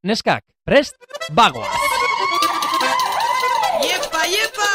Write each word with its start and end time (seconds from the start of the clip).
Neskak, 0.00 0.40
prest, 0.64 0.94
bagoa! 1.36 1.68
Iepa, 3.84 4.22
iepa! 4.24 4.70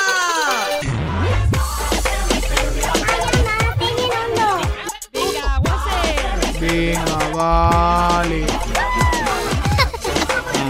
Venga, 6.62 7.18
vale. 7.34 8.46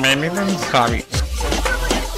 Benetan 0.01 0.47
Javi. 0.71 1.03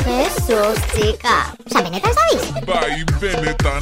Jesus, 0.06 0.78
chica. 0.94 1.58
Osa, 1.66 1.82
benetan 1.82 2.14
zabiz? 2.14 2.66
Bai, 2.70 3.02
benetan. 3.18 3.82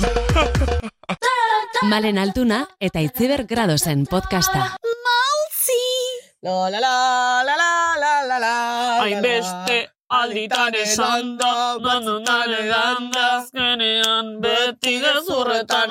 Malen 1.84 2.18
Altuna 2.18 2.64
eta 2.80 3.04
Itziber 3.04 3.44
Gradosen 3.44 4.08
podcasta. 4.08 4.80
La 6.46 6.70
la 6.70 6.80
la 6.80 7.42
la 7.44 7.56
la 7.58 7.98
la 7.98 8.14
la 8.30 8.38
la 8.38 8.56
Hainbeste 9.02 9.78
alditan 10.10 10.76
esan 10.78 11.38
da, 11.40 11.80
bandonan 11.82 12.52
edan 12.60 13.10
da, 13.14 13.24
azkenean 13.38 14.28
beti 14.44 14.94
gezurretan 15.02 15.90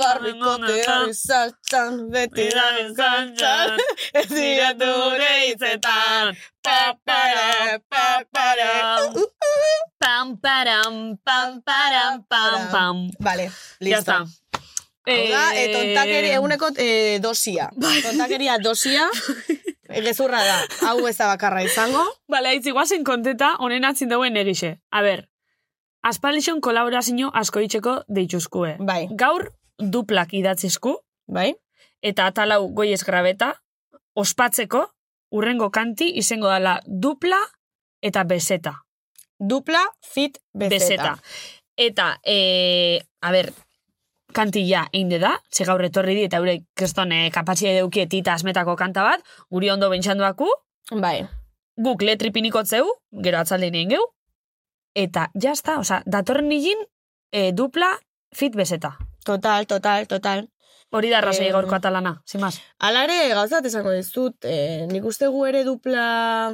Barrikotea 0.00 0.96
izaltan, 1.10 2.08
beti 2.08 2.48
da 2.56 2.66
izaltan 2.86 3.76
Ez 4.20 4.28
dira 4.32 4.72
dure 4.80 5.32
hitzetan. 5.44 6.36
Pa, 6.64 6.96
para, 7.04 7.78
pa, 7.90 8.06
para 8.32 8.72
Uh, 9.04 9.16
uh, 9.16 9.22
uh. 9.22 9.80
Pam, 10.00 10.36
param, 10.40 11.18
pam, 11.26 11.60
param, 11.68 12.24
pam, 12.30 12.60
pam. 12.72 13.10
Vale, 13.20 13.50
Ya 13.80 13.98
listo. 13.98 14.00
está. 14.00 14.42
Hau 15.04 15.22
da, 15.34 15.42
eh, 15.58 15.68
tontakeria, 15.74 16.34
eguneko 16.38 16.68
eh, 16.78 17.18
dosia. 17.20 17.70
Tontakeria 18.06 18.58
dosia, 18.58 19.08
eh, 19.92 20.02
gezurra 20.04 20.42
da. 20.44 20.58
Hau 20.88 21.06
ez 21.08 21.16
da 21.16 21.28
bakarra 21.30 21.62
izango. 21.62 22.04
Bale, 22.28 22.48
haitzi 22.48 22.72
guazen 22.72 23.04
konteta, 23.04 23.56
honen 23.58 23.84
atzin 23.84 24.08
dauen 24.08 24.36
egixe. 24.36 24.76
A 24.90 25.02
ber, 25.02 25.26
aspaldixon 26.02 26.60
kolaborazio 26.60 27.30
asko 27.34 27.60
itxeko 27.60 28.02
deituzkue. 28.08 28.76
Bai, 28.80 29.06
Gaur 29.12 29.50
duplak 29.78 30.34
idatzizku, 30.34 30.96
bai. 31.26 31.54
eta 32.02 32.26
atalau 32.26 32.68
goiez 32.74 33.04
grabeta, 33.04 33.52
ospatzeko, 34.14 34.86
urrengo 35.30 35.70
kanti 35.70 36.10
izango 36.18 36.48
dala 36.48 36.80
dupla 36.86 37.38
eta 38.02 38.24
beseta. 38.24 38.82
Dupla, 39.38 39.82
fit, 40.02 40.38
bezeta. 40.52 40.76
Beseta. 40.76 41.16
Eta, 41.76 42.20
e, 42.24 43.00
a 43.20 43.30
ber, 43.32 43.52
kantilla 44.34 44.86
einde 44.92 45.18
da, 45.22 45.36
ze 45.52 45.64
gaur 45.68 45.82
etorri 45.84 46.14
di, 46.16 46.24
eta 46.28 46.40
eure 46.42 46.58
kriston 46.78 47.12
e, 47.12 47.30
kapatxia 47.34 47.76
eduki 47.78 48.04
etita 48.06 48.34
asmetako 48.34 48.76
kanta 48.76 49.04
bat, 49.06 49.22
guri 49.50 49.70
ondo 49.70 49.90
bentsanduaku, 49.92 50.48
Bai. 51.00 51.26
guk 51.76 52.02
letri 52.02 52.32
pinikotzeu, 52.32 52.88
gero 53.24 53.38
atzaldein 53.38 53.74
egin 53.74 53.94
geu, 53.96 54.06
eta 54.94 55.28
jazta, 55.34 55.78
oza, 55.80 56.02
datorren 56.06 56.48
nigin, 56.48 56.82
e, 57.32 57.52
dupla 57.52 57.94
fit 58.34 58.56
beseta. 58.56 58.96
Total, 59.24 59.66
total, 59.66 60.06
total. 60.06 60.48
Hori 60.92 61.08
da 61.08 61.22
arrazoi 61.22 61.46
Em, 61.46 61.52
gaurko 61.54 61.74
atalana, 61.74 62.18
zimaz. 62.28 62.58
Alare, 62.78 63.30
gauzat 63.32 63.64
esango 63.64 63.94
dizut, 63.96 64.44
eh, 64.44 64.86
nik 64.90 65.04
uste 65.08 65.28
gu 65.32 65.46
ere 65.48 65.62
dupla 65.64 66.52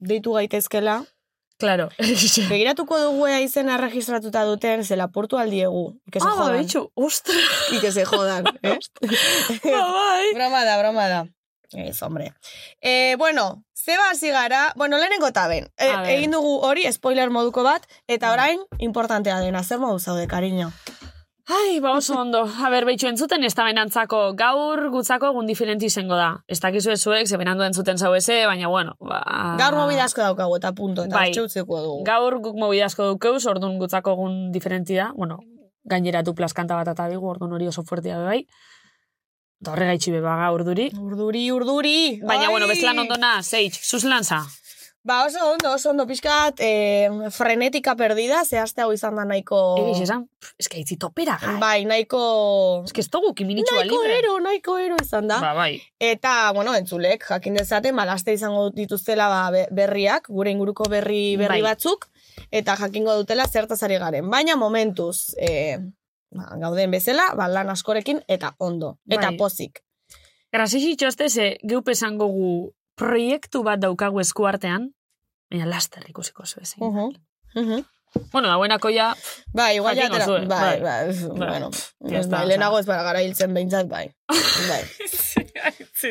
deitu 0.00 0.32
gaitezkela. 0.34 1.04
Claro. 1.62 1.88
Begiratuko 2.50 2.98
dugu 2.98 3.28
ea 3.30 3.38
izena 3.40 3.76
registratuta 3.78 4.42
duten, 4.48 4.82
ze 4.84 4.96
lapurtu 4.98 5.38
aldiegu. 5.38 5.84
Que 6.10 6.18
se 6.20 6.26
ah, 6.26 6.34
ba, 6.34 6.48
jodan. 6.48 6.58
bitxu, 6.64 6.82
ostra, 6.94 7.34
Y 7.70 7.78
que 7.78 7.92
se 7.94 8.04
jodan, 8.04 8.44
eh? 8.62 8.78
ba, 9.64 9.84
bai. 9.94 10.32
broma 10.34 10.64
da, 10.66 10.78
broma 10.82 11.06
da. 11.08 11.20
Ez, 11.72 12.02
hombre. 12.02 12.32
Eh, 12.82 13.14
bueno, 13.16 13.62
zeba 13.74 14.10
hasi 14.10 14.28
gara, 14.30 14.72
bueno, 14.76 14.98
lehenengo 14.98 15.30
taben. 15.32 15.70
E, 15.78 15.88
A 15.88 16.02
ver. 16.02 16.10
egin 16.18 16.34
dugu 16.34 16.58
hori, 16.66 16.84
spoiler 16.92 17.30
moduko 17.30 17.62
bat, 17.64 17.86
eta 18.08 18.32
orain, 18.34 18.60
importantea 18.78 19.38
dena, 19.40 19.62
zer 19.64 19.78
modu 19.78 19.98
zaude, 19.98 20.26
cariño. 20.28 20.72
Ai, 21.48 21.80
ba 21.80 21.96
oso 21.96 22.14
ondo. 22.14 22.44
A 22.46 22.68
ber, 22.70 22.84
behitxu 22.86 23.08
entzuten 23.10 23.42
ez 23.42 23.54
da 23.58 23.64
benantzako 23.66 24.20
gaur 24.38 24.84
gutzako 24.94 25.32
egun 25.32 25.48
diferenti 25.50 25.88
izango 25.90 26.14
da. 26.14 26.28
Ez 26.46 26.60
dakizu 26.62 26.92
ezuek, 26.94 27.26
ze 27.26 27.36
benandu 27.36 27.64
entzuten 27.66 27.98
zau 27.98 28.12
eze, 28.14 28.44
baina 28.46 28.68
bueno. 28.70 28.94
Ba... 29.00 29.22
Gaur 29.58 29.74
mobidasko 29.74 30.22
daukagu 30.22 30.56
eta 30.60 30.70
punto, 30.72 31.04
eta 31.08 31.16
Bai. 31.16 31.32
bai. 31.34 31.48
dugu. 31.66 32.04
Gaur 32.06 32.38
guk 32.44 32.54
mobidazko 32.56 33.08
dukeuz, 33.14 33.44
orduan 33.50 33.78
gutzako 33.78 34.12
egun 34.14 34.52
diferenti 34.52 34.94
da. 34.94 35.10
Bueno, 35.16 35.40
gainera 35.84 36.22
duplas 36.22 36.54
kanta 36.54 36.76
bat 36.78 36.88
eta 36.94 37.08
bigu, 37.10 37.26
orduan 37.26 37.52
hori 37.52 37.66
oso 37.66 37.82
fuertia 37.82 38.22
bai. 38.22 38.46
Da 39.58 39.72
horre 39.72 39.86
gaitxi 39.86 40.10
beba 40.14 40.36
gaur 40.36 40.62
duri. 40.66 40.88
Urduri, 40.98 41.50
urduri. 41.50 42.20
Baina, 42.22 42.46
Ai! 42.46 42.50
bueno, 42.50 42.68
bestelan 42.70 42.98
ondona, 42.98 43.42
zeitz, 43.42 43.78
zuz 43.82 44.04
lanza. 44.04 44.44
Ba, 45.04 45.24
oso 45.26 45.38
ondo, 45.50 45.72
oso 45.74 45.90
ondo, 45.90 46.04
pixkat, 46.06 46.60
eh, 46.62 47.08
frenetika 47.34 47.96
perdida, 47.98 48.44
zehazte 48.46 48.84
hau 48.84 48.92
izan 48.94 49.16
da 49.18 49.24
nahiko... 49.26 49.58
Egiz 49.82 50.04
esan, 50.04 50.28
eske 50.62 50.76
aitzi 50.78 50.94
topera 50.96 51.34
gai. 51.42 51.56
Bai, 51.58 51.80
nahiko... 51.90 52.20
Eske 52.86 53.02
ez 53.02 53.08
dugu 53.10 53.32
kiminitxua 53.34 53.80
Nahiko 53.80 53.98
libre. 53.98 54.18
ero, 54.20 54.36
nahiko 54.44 54.76
ero 54.78 54.94
izan 55.02 55.26
da. 55.26 55.40
Ba, 55.42 55.50
bai. 55.58 55.80
Eta, 55.98 56.52
bueno, 56.54 56.70
entzulek, 56.78 57.24
jakin 57.26 57.58
dezaten, 57.58 57.96
balaste 57.98 58.36
izango 58.36 58.68
dituztela 58.76 59.26
ba, 59.32 59.40
be- 59.50 59.64
berriak, 59.74 60.28
gure 60.30 60.52
inguruko 60.54 60.86
berri 60.92 61.34
berri 61.40 61.64
Bai. 61.64 61.72
batzuk, 61.72 62.06
eta 62.54 62.76
jakingo 62.78 63.16
dutela 63.18 63.48
zertaz 63.50 63.80
ari 63.82 63.96
garen. 63.98 64.28
Baina 64.30 64.54
momentuz, 64.60 65.32
e, 65.34 65.80
ba, 66.30 66.46
gauden 66.62 66.94
bezala, 66.94 67.24
ba, 67.34 67.48
lan 67.50 67.74
askorekin, 67.74 68.22
eta 68.28 68.52
ondo, 68.62 69.00
eta 69.10 69.32
Bai. 69.32 69.36
pozik. 69.42 69.82
Grasixi 70.52 70.94
txoste 71.00 71.26
ze 71.28 71.48
geupe 71.64 71.90
esango 71.98 72.26
gu 72.30 72.52
proiektu 72.98 73.62
bat 73.62 73.80
daukagu 73.80 74.20
eskuartean, 74.20 74.90
baina 75.50 75.68
laster 75.70 76.04
ikusiko 76.08 76.46
zu 76.46 76.60
ezin. 76.60 76.82
Uh 76.82 76.94
-huh. 76.94 77.84
Bueno, 78.32 78.48
dauenako 78.48 78.88
ja, 78.90 79.14
Bai, 79.52 79.76
igual 79.76 79.96
ja, 79.96 80.02
Jakingo 80.02 80.16
atera- 80.16 80.26
zuen, 80.26 80.48
bai, 80.48 80.80
bai. 80.80 81.06
bai, 81.06 81.28
Bai. 81.38 81.48
bueno, 81.48 81.70
Ya 82.00 82.20
está, 82.20 82.38
bai, 82.38 82.48
lehenago 82.48 82.78
ez 82.78 82.86
bara 82.86 83.02
gara 83.02 83.22
hiltzen 83.22 83.52
behintzat, 83.54 83.88
bai. 83.88 84.14
bai. 84.68 84.82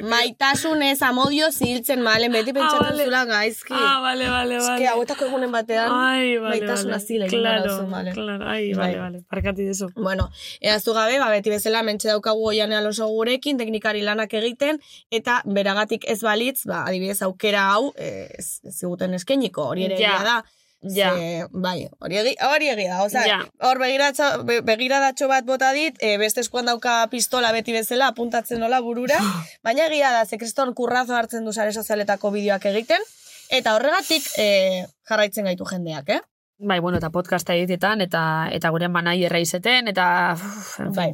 Maitasunez, 0.01 1.01
amodio 1.03 1.49
ziltzen 1.51 2.01
malen, 2.01 2.31
beti 2.31 2.53
pentsatzen 2.53 2.91
vale. 2.91 3.03
zula 3.05 3.25
gaizki. 3.25 3.73
ah, 3.75 3.99
vale, 4.01 4.29
vale, 4.29 4.55
Eske, 4.57 4.69
vale. 4.71 4.87
hauetako 4.87 5.25
egunen 5.25 5.51
batean, 5.51 5.91
Ai, 5.91 6.37
vale, 6.37 6.59
maitasuna 6.61 6.97
vale. 6.97 7.25
egin 7.25 7.39
claro, 7.41 7.63
duzu, 7.67 7.87
vale. 7.91 8.13
Claro, 8.13 8.45
ai, 8.47 8.73
Bai. 8.73 8.77
vale, 8.77 8.99
vale. 8.99 9.21
Parkati 9.29 9.65
dezu. 9.67 9.89
Bueno, 9.95 10.29
eaztu 10.61 10.93
gabe, 10.93 11.19
ba, 11.19 11.29
beti 11.33 11.49
bezala 11.53 11.83
mentxe 11.83 12.07
daukagu 12.07 12.47
oian 12.53 12.71
Alonso 12.73 13.07
gurekin, 13.07 13.57
teknikari 13.57 14.01
lanak 14.01 14.33
egiten, 14.33 14.79
eta 15.11 15.41
beragatik 15.45 16.05
ez 16.07 16.21
balitz, 16.23 16.63
ba, 16.65 16.85
adibidez 16.87 17.21
aukera 17.21 17.67
hau, 17.73 17.91
eh, 17.97 18.29
ez, 18.37 18.59
ez 18.63 18.77
ziguten 18.79 19.13
eskeniko, 19.13 19.67
hori 19.73 19.85
ere 19.85 19.99
Ja. 19.99 20.17
da. 20.23 20.43
Ja. 20.81 21.11
Ze, 21.13 21.45
bai, 21.53 21.87
hori 21.99 22.17
egi, 22.17 22.31
hori 22.41 22.69
egia 22.69 22.95
da, 22.95 23.03
osea, 23.03 23.25
Ja. 23.27 23.39
hor 23.67 23.77
begiratxo, 23.77 24.43
be- 24.43 24.61
begiradatxo 24.65 25.27
bat 25.29 25.45
bota 25.45 25.71
dit, 25.73 25.95
e, 26.01 26.17
beste 26.17 26.41
eskuan 26.41 26.65
dauka 26.65 27.07
pistola 27.11 27.51
beti 27.51 27.71
bezala, 27.71 28.07
apuntatzen 28.07 28.59
nola 28.59 28.79
burura, 28.81 29.19
baina 29.63 29.85
egia 29.85 30.09
da, 30.11 30.25
ze 30.25 30.37
kriston 30.41 30.73
kurrazo 30.73 31.13
hartzen 31.15 31.45
du 31.45 31.53
sare 31.53 31.71
sozialetako 31.73 32.31
bideoak 32.31 32.65
egiten, 32.65 33.01
eta 33.49 33.75
horregatik 33.75 34.25
e, 34.37 34.85
jarraitzen 35.09 35.45
gaitu 35.45 35.65
jendeak, 35.69 36.09
eh? 36.09 36.19
Bai, 36.63 36.79
bueno, 36.79 36.97
eta 36.97 37.09
podcasta 37.09 37.53
egitetan, 37.57 38.01
eta 38.01 38.49
eta 38.53 38.69
gurean 38.69 38.93
banai 38.93 39.23
erraizeten, 39.25 39.87
eta... 39.87 40.33
Uf, 40.37 40.79
en 40.79 40.91
Bai. 40.93 41.11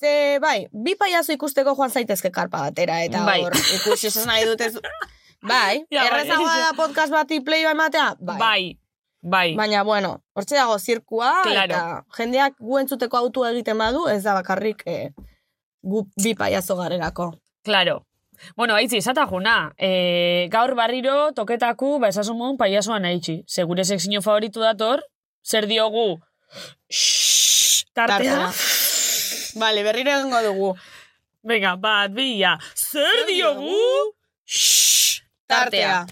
Ze, 0.00 0.38
bai, 0.40 0.66
bi 0.72 0.94
paiazo 1.00 1.32
ikusteko 1.32 1.72
joan 1.76 1.90
zaitezke 1.90 2.30
karpa 2.30 2.60
batera, 2.66 3.02
eta 3.04 3.24
Bai. 3.24 3.42
hor, 3.44 3.56
ikusi 3.56 4.06
esan 4.08 4.26
nahi 4.28 4.44
dute... 4.48 4.70
zu- 4.72 4.82
Bai, 5.42 5.84
Ja, 5.90 6.04
bai, 6.04 6.08
errezagoa 6.10 6.58
da 6.60 6.72
podcast 6.76 7.10
bati 7.10 7.40
play 7.40 7.64
ematea? 7.66 8.14
Bai. 8.20 8.36
Bai, 8.38 8.78
bai. 9.22 9.54
Baina, 9.56 9.82
bueno, 9.86 10.16
hortxe 10.34 10.56
dago 10.58 10.78
zirkua, 10.78 11.32
Claro. 11.46 11.74
eta 11.74 12.04
jendeak 12.18 12.56
gu 12.58 12.78
entzuteko 12.82 13.16
autua 13.16 13.50
egiten 13.54 13.78
badu, 13.78 14.08
ez 14.10 14.22
da 14.24 14.34
bakarrik 14.34 14.82
eh, 14.86 15.12
gu 15.82 16.04
bi 16.22 16.34
paiazo 16.34 16.76
garelako. 16.76 17.32
Claro. 17.62 18.02
Bueno, 18.56 18.74
haitzi, 18.74 18.98
esata 18.98 19.26
juna, 19.30 19.72
e, 19.78 20.48
gaur 20.50 20.74
barriro 20.74 21.30
toketaku, 21.32 21.98
ba, 22.02 22.08
esasun 22.08 22.36
modun 22.36 22.56
paiasoan 22.58 23.04
haitzi. 23.06 23.44
Segure 23.46 23.84
sekzio 23.84 24.20
favoritu 24.22 24.60
dator, 24.60 25.04
zer 25.46 25.66
diogu, 25.70 26.18
Shhh, 26.90 27.84
tartea. 27.94 28.34
Tartea. 28.50 29.60
Vale, 29.60 29.82
berriro 29.86 30.10
egingo 30.10 30.40
dugu. 30.42 30.72
Venga, 31.44 31.76
bat, 31.76 32.10
bila, 32.10 32.56
zer 32.74 33.26
diogu, 33.28 33.78
Shhh, 34.44 35.22
Tartea. 35.46 36.06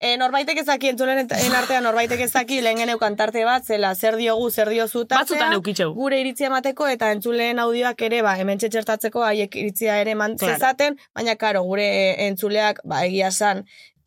E, 0.00 0.14
norbaitek 0.16 0.56
ezaki, 0.62 0.88
entzulen 0.94 1.18
en 1.26 1.54
artean 1.58 1.84
norbaitek 1.84 2.22
ezaki, 2.24 2.62
lehen 2.64 2.78
geneukan 2.80 3.16
tarte 3.18 3.42
bat, 3.44 3.66
zela 3.68 3.90
zer 3.94 4.16
diogu, 4.16 4.46
zer 4.50 4.70
diozu 4.72 5.02
tartea. 5.04 5.50
Batzutan. 5.52 5.92
Gure 5.94 6.20
iritzia 6.22 6.48
emateko 6.48 6.86
eta 6.88 7.10
entzuleen 7.12 7.58
audioak 7.60 8.00
ere, 8.08 8.22
ba, 8.24 8.32
hemen 8.40 8.58
txertatzeko 8.62 9.20
haiek 9.26 9.56
iritzia 9.60 9.98
ere 10.00 10.14
eman 10.16 10.38
Claro. 10.40 10.54
zezaten, 10.56 10.96
baina 11.14 11.36
karo, 11.36 11.62
gure 11.68 11.84
eh, 11.84 12.26
entzuleak, 12.30 12.80
ba, 12.84 13.04
egia 13.04 13.28
san, 13.30 13.66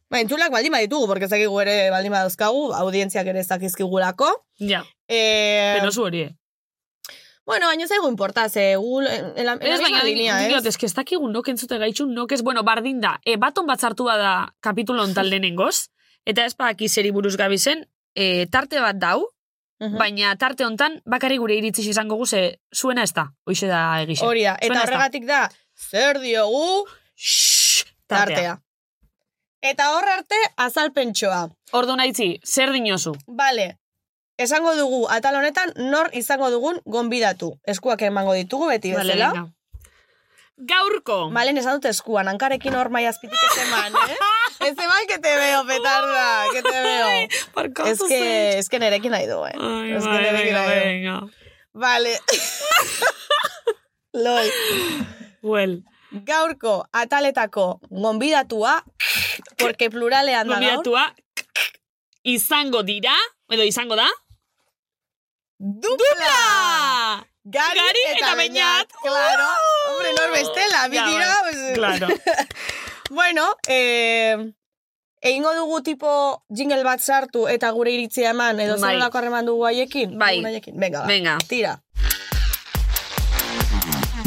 ba, 0.10 0.20
entzuleak 0.20 0.50
baldin 0.52 0.74
baditugu, 0.74 1.06
porque 1.08 1.26
ezakigu 1.30 1.62
ere 1.62 1.92
baldin 1.94 2.12
badauzkagu, 2.18 2.72
audientziak 2.74 3.28
ere 3.28 3.40
ezakizkigulako. 3.46 4.34
Ja, 4.60 4.84
E, 5.08 5.76
penosu 5.78 6.06
hori, 6.08 6.22
eh? 6.22 6.32
Bueno, 7.46 7.68
baina 7.68 7.88
zaigu 7.88 8.08
importa, 8.08 8.48
ze 8.50 8.76
gu, 8.76 9.02
en, 9.02 9.34
en 9.36 9.46
la, 9.46 9.54
en 9.54 9.60
la 9.60 9.76
Ez, 9.76 9.80
misma 9.82 9.90
baina, 9.90 10.04
línea, 10.04 10.38
diot, 10.48 10.66
ez? 10.66 10.78
que 10.78 10.86
ez 10.86 10.94
dakigu 10.94 11.28
nok 11.30 11.48
entzute 11.50 11.78
gaitxun, 11.78 12.14
nok 12.14 12.32
ez, 12.32 12.42
bueno, 12.42 12.64
bardin 12.64 13.00
da, 13.02 13.20
e, 13.26 13.36
baton 13.38 13.66
batzartu 13.68 14.04
bada 14.06 14.54
kapitulo 14.62 15.04
ontal 15.04 15.30
lehenengoz, 15.32 15.90
eta 16.26 16.46
ez 16.46 16.56
badaki 16.56 16.88
zeri 16.90 17.12
buruz 17.12 17.36
gabi 17.38 17.58
zen, 17.58 17.86
e, 18.16 18.46
tarte 18.48 18.80
bat 18.80 18.96
dau, 18.98 19.28
Mhm. 19.84 19.98
baina 19.98 20.36
tarte 20.38 20.64
hontan 20.64 21.02
bakarrik 21.04 21.40
gure 21.42 21.56
iritziz 21.58 21.84
izango 21.90 22.16
gu, 22.16 22.26
ze 22.26 22.60
zuena 22.72 23.04
ez 23.04 23.12
da, 23.12 23.26
hoxe 23.44 23.68
da 23.68 24.00
egixe. 24.04 24.24
Hori 24.24 24.44
da, 24.46 24.54
eta 24.62 24.82
horregatik 24.84 25.26
da, 25.28 25.50
zer 25.76 26.20
diogu 26.22 26.86
Shhh, 27.18 27.84
tartea. 28.08 28.62
Eta 29.62 29.90
hor 29.96 30.08
arte 30.08 30.36
azalpentsoa. 30.56 31.50
Ordu 31.74 31.96
naitzi, 32.00 32.40
zer 32.46 32.72
dinozu? 32.72 33.14
Bale, 33.28 33.78
esango 34.38 34.76
dugu, 34.76 35.08
atal 35.10 35.36
honetan, 35.36 35.74
nor 35.76 36.10
izango 36.14 36.50
dugun 36.50 36.80
gonbidatu. 36.86 37.54
Eskuak 37.66 38.02
emango 38.02 38.34
ditugu 38.34 38.70
beti 38.72 38.94
bezala. 38.94 39.50
Gaurko. 40.58 41.30
Malen 41.34 41.58
esan 41.58 41.80
dut 41.80 41.90
eskuan, 41.90 42.30
hankarekin 42.30 42.76
hor 42.78 42.92
mai 42.94 43.06
azpitik 43.10 43.40
ez 43.42 43.64
eman, 43.66 43.96
eh? 43.98 44.18
ez 44.68 44.76
eman 44.78 45.08
que 45.10 45.18
te 45.18 45.36
veo, 45.36 45.64
petarda, 45.66 46.28
que 46.54 46.62
te 46.62 46.82
veo. 46.82 47.08
Es 47.86 48.04
que, 48.08 48.60
es 48.60 48.70
que 48.70 48.80
nerekin 48.80 49.12
nahi 49.12 49.26
du, 49.28 49.40
eh? 49.46 49.56
Ai, 49.58 49.96
es 49.98 50.06
que 50.06 50.20
nerekin 50.20 50.54
nahi 50.54 51.02
du. 51.08 51.32
Vale. 51.74 52.20
Lol. 54.14 54.52
Well, 55.42 55.82
Gaurko 56.14 56.88
ataletako 56.94 57.82
gonbidatua, 57.90 58.84
porque 59.58 59.90
pluralean 59.90 60.48
da 60.48 60.60
gaur, 60.60 60.62
gomiatua 60.62 61.16
izango 62.24 62.84
dira, 62.84 63.16
edo 63.50 63.64
izango 63.68 63.96
da? 64.00 64.08
Dupla! 65.64 67.24
Gari, 67.46 67.80
Gari 67.80 68.00
eta, 68.10 68.18
eta 68.20 68.36
Beñat. 68.36 68.88
Claro. 69.02 69.48
Hombre, 69.90 70.10
nor 70.20 70.32
bestela, 70.32 70.88
bi 70.90 70.98
dira. 71.00 71.36
pues, 71.44 71.74
Claro. 71.74 72.08
Bueno, 73.10 73.56
eh, 73.68 74.54
egingo 75.22 75.54
dugu 75.54 75.84
tipo 75.84 76.44
jingle 76.50 76.84
bat 76.84 77.00
sartu 77.00 77.48
eta 77.48 77.70
gure 77.70 77.92
iritzia 77.92 78.32
eman, 78.32 78.60
edo 78.60 78.78
Bai. 78.80 78.98
zer 79.00 79.10
harreman 79.14 79.46
dugu 79.46 79.66
haiekin? 79.68 80.18
Bai. 80.18 80.42
Venga, 80.42 81.00
ba. 81.02 81.06
Venga. 81.06 81.38
Tira. 81.48 81.84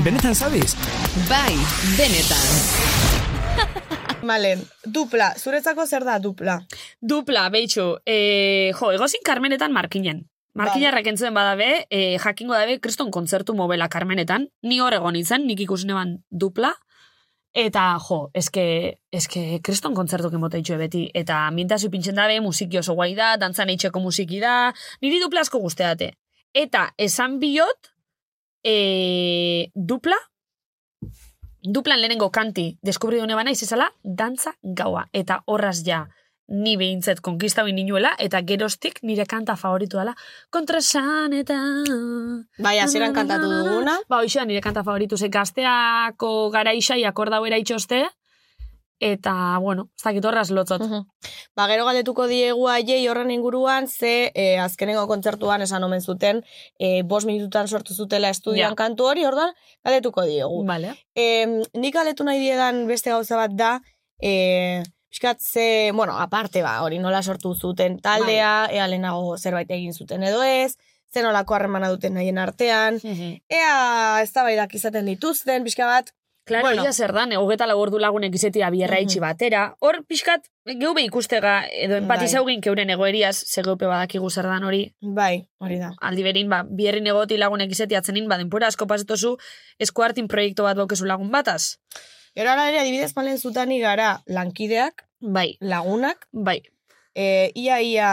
Benetan 0.05 0.35
zabiz? 0.35 0.77
Bai, 1.29 1.57
benetan. 1.99 2.47
Malen, 4.29 4.63
dupla. 4.85 5.35
Zuretzako 5.35 5.87
zer 5.87 6.05
da 6.05 6.19
dupla? 6.21 6.61
Dupla, 7.01 7.49
behitxu, 7.51 7.99
e, 8.07 8.73
jo, 8.79 8.93
egozin 8.93 9.21
Carmenetan 9.25 9.73
markinen. 9.73 10.29
Markinarrak 10.57 11.07
entzuen 11.11 11.35
badabe, 11.37 11.87
e, 11.93 12.17
jakingo 12.23 12.55
dabe, 12.57 12.79
kriston 12.81 13.11
kontzertu 13.13 13.55
mobela 13.55 13.91
Carmenetan. 13.93 14.49
Ni 14.65 14.81
hor 14.81 14.95
egon 14.97 15.17
izan, 15.21 15.45
nik 15.47 15.61
ikusi 15.61 15.89
neban 15.89 16.17
dupla. 16.31 16.73
Eta, 17.57 17.85
jo, 18.05 18.31
eske, 18.37 18.65
eske 19.13 19.61
kriston 19.65 19.95
kontzertu 19.97 20.31
kemote 20.33 20.61
itxue 20.61 20.79
beti. 20.81 21.03
Eta 21.17 21.43
ambientazio 21.51 21.91
pintzen 21.93 22.17
dabe, 22.17 22.39
musiki 22.45 22.81
oso 22.81 22.97
guai 22.97 23.13
da, 23.17 23.35
dantzan 23.41 23.73
eitxeko 23.73 24.01
musiki 24.01 24.41
da. 24.41 24.73
Niri 25.05 25.21
dupla 25.21 25.45
asko 25.45 25.61
guzteate. 25.61 26.11
Eta, 26.57 26.87
esan 26.97 27.37
biot, 27.41 27.93
e, 28.65 28.77
dupla, 29.75 30.17
duplan 31.67 32.01
lehenengo 32.01 32.31
kanti 32.33 32.71
deskubri 32.85 33.21
dune 33.21 33.37
bana 33.37 33.53
izizala, 33.53 33.91
dantza 34.05 34.57
gaua. 34.63 35.07
Eta 35.13 35.43
horraz 35.47 35.83
ja, 35.85 36.07
ni 36.49 36.77
behintzet 36.77 37.21
konkista 37.21 37.63
hori 37.63 37.73
ninuela, 37.73 38.13
eta 38.19 38.41
gerostik 38.47 39.01
nire 39.03 39.27
kanta 39.27 39.57
favoritu 39.57 39.99
dela, 39.99 40.15
kontrasan 40.51 41.33
eta... 41.33 41.57
Bai, 42.63 42.79
hasieran 42.79 43.15
kantatu 43.17 43.49
duguna. 43.51 43.99
Ba, 44.09 44.21
hoxe 44.23 44.45
nire 44.47 44.61
kanta 44.63 44.85
favoritu, 44.87 45.17
ze 45.19 45.29
gazteako 45.29 46.51
gara 46.55 46.73
isai 46.73 47.03
akordau 47.05 47.45
eraitxoste, 47.47 48.05
eta, 48.99 49.59
bueno, 49.61 49.91
ez 49.97 50.03
dakit 50.05 50.25
horraz 50.25 50.51
lotzot. 50.51 50.81
Mhm. 50.81 51.03
Ba, 51.57 51.67
gero 51.69 51.85
galdetuko 51.85 52.27
diegu 52.31 52.69
aiei 52.73 53.03
horren 53.09 53.31
inguruan, 53.31 53.89
ze 53.89 54.31
eh, 54.35 54.59
azkenengo 54.63 55.07
kontzertuan 55.07 55.63
esan 55.63 55.85
omen 55.85 56.01
zuten, 56.01 56.45
eh, 56.79 57.03
bos 57.03 57.27
minututan 57.27 57.69
sortu 57.69 57.95
zutela 57.95 58.31
estudian 58.31 58.71
Ja. 58.71 58.75
kantu 58.77 59.05
hori, 59.05 59.27
orduan 59.27 59.53
galdetuko 59.85 60.23
diegu. 60.25 60.65
Vale. 60.67 60.95
Eh, 61.15 61.63
nik 61.75 61.95
galdetu 61.95 62.25
nahi 62.25 62.39
diedan 62.41 62.87
beste 62.87 63.11
gauza 63.11 63.37
bat 63.37 63.51
da, 63.53 63.81
eh, 64.23 64.83
pixkat 65.11 65.41
ze, 65.41 65.93
bueno, 65.95 66.19
aparte 66.19 66.63
ba, 66.63 66.83
hori 66.83 66.99
nola 66.99 67.23
sortu 67.23 67.55
zuten 67.55 67.99
taldea, 68.01 68.69
ea 68.73 68.87
lehenago 68.89 69.37
zerbait 69.39 69.71
egin 69.71 69.95
zuten 69.95 70.23
edo 70.23 70.43
ez, 70.43 70.77
ze 71.13 71.23
nolako 71.23 71.55
harremana 71.55 71.89
duten 71.89 72.15
nahien 72.15 72.39
artean, 72.39 73.01
ea 73.49 74.21
eztabaidak 74.23 74.75
izaten 74.75 75.07
dituzten, 75.07 75.65
pixka 75.65 75.87
bat, 75.87 76.13
Claro, 76.47 76.63
Bueno. 76.69 76.93
zer 76.93 77.11
dan, 77.13 77.33
hogeta 77.35 77.67
lau 77.67 77.75
ordu 77.83 77.99
lagunek 77.99 78.33
izetia 78.39 78.69
bierra 78.71 79.01
itxi 79.03 79.19
batera. 79.19 79.75
Hor, 79.81 80.05
pixkat, 80.07 80.45
geube 80.79 81.03
ikustega, 81.03 81.67
edo 81.75 81.97
empatizau 81.99 82.45
Bai. 82.47 82.61
keuren 82.63 82.89
egoeriaz, 82.95 83.35
ze 83.35 83.65
geupe 83.67 83.89
badakigu 83.91 84.31
zer 84.31 84.47
dan 84.47 84.63
hori, 84.63 84.95
bai, 85.01 85.49
hori 85.59 85.81
da. 85.81 85.91
aldi 86.01 86.23
berin, 86.23 86.49
ba, 86.49 86.63
bierrin 86.63 87.07
egoti 87.11 87.37
lagunek 87.37 87.73
izetia 87.75 87.99
atzenin, 87.99 88.29
ba, 88.29 88.39
denpora 88.39 88.69
asko 88.69 88.87
pasetozu, 88.87 89.37
esku 89.81 90.03
hartin 90.07 90.29
proiektu 90.29 90.63
bat 90.63 90.77
baukezu 90.77 91.05
lagun 91.05 91.33
bataz. 91.35 91.81
Gero 92.37 92.51
ara 92.53 92.69
ere, 92.69 92.81
adibidez 92.83 93.15
malen 93.17 93.39
zutani 93.39 93.79
gara 93.81 94.23
lankideak, 94.27 95.05
Bai, 95.21 95.57
lagunak, 95.61 96.27
bai, 96.33 96.61
e, 97.15 97.51
ia 97.55 97.81
ia 97.81 98.11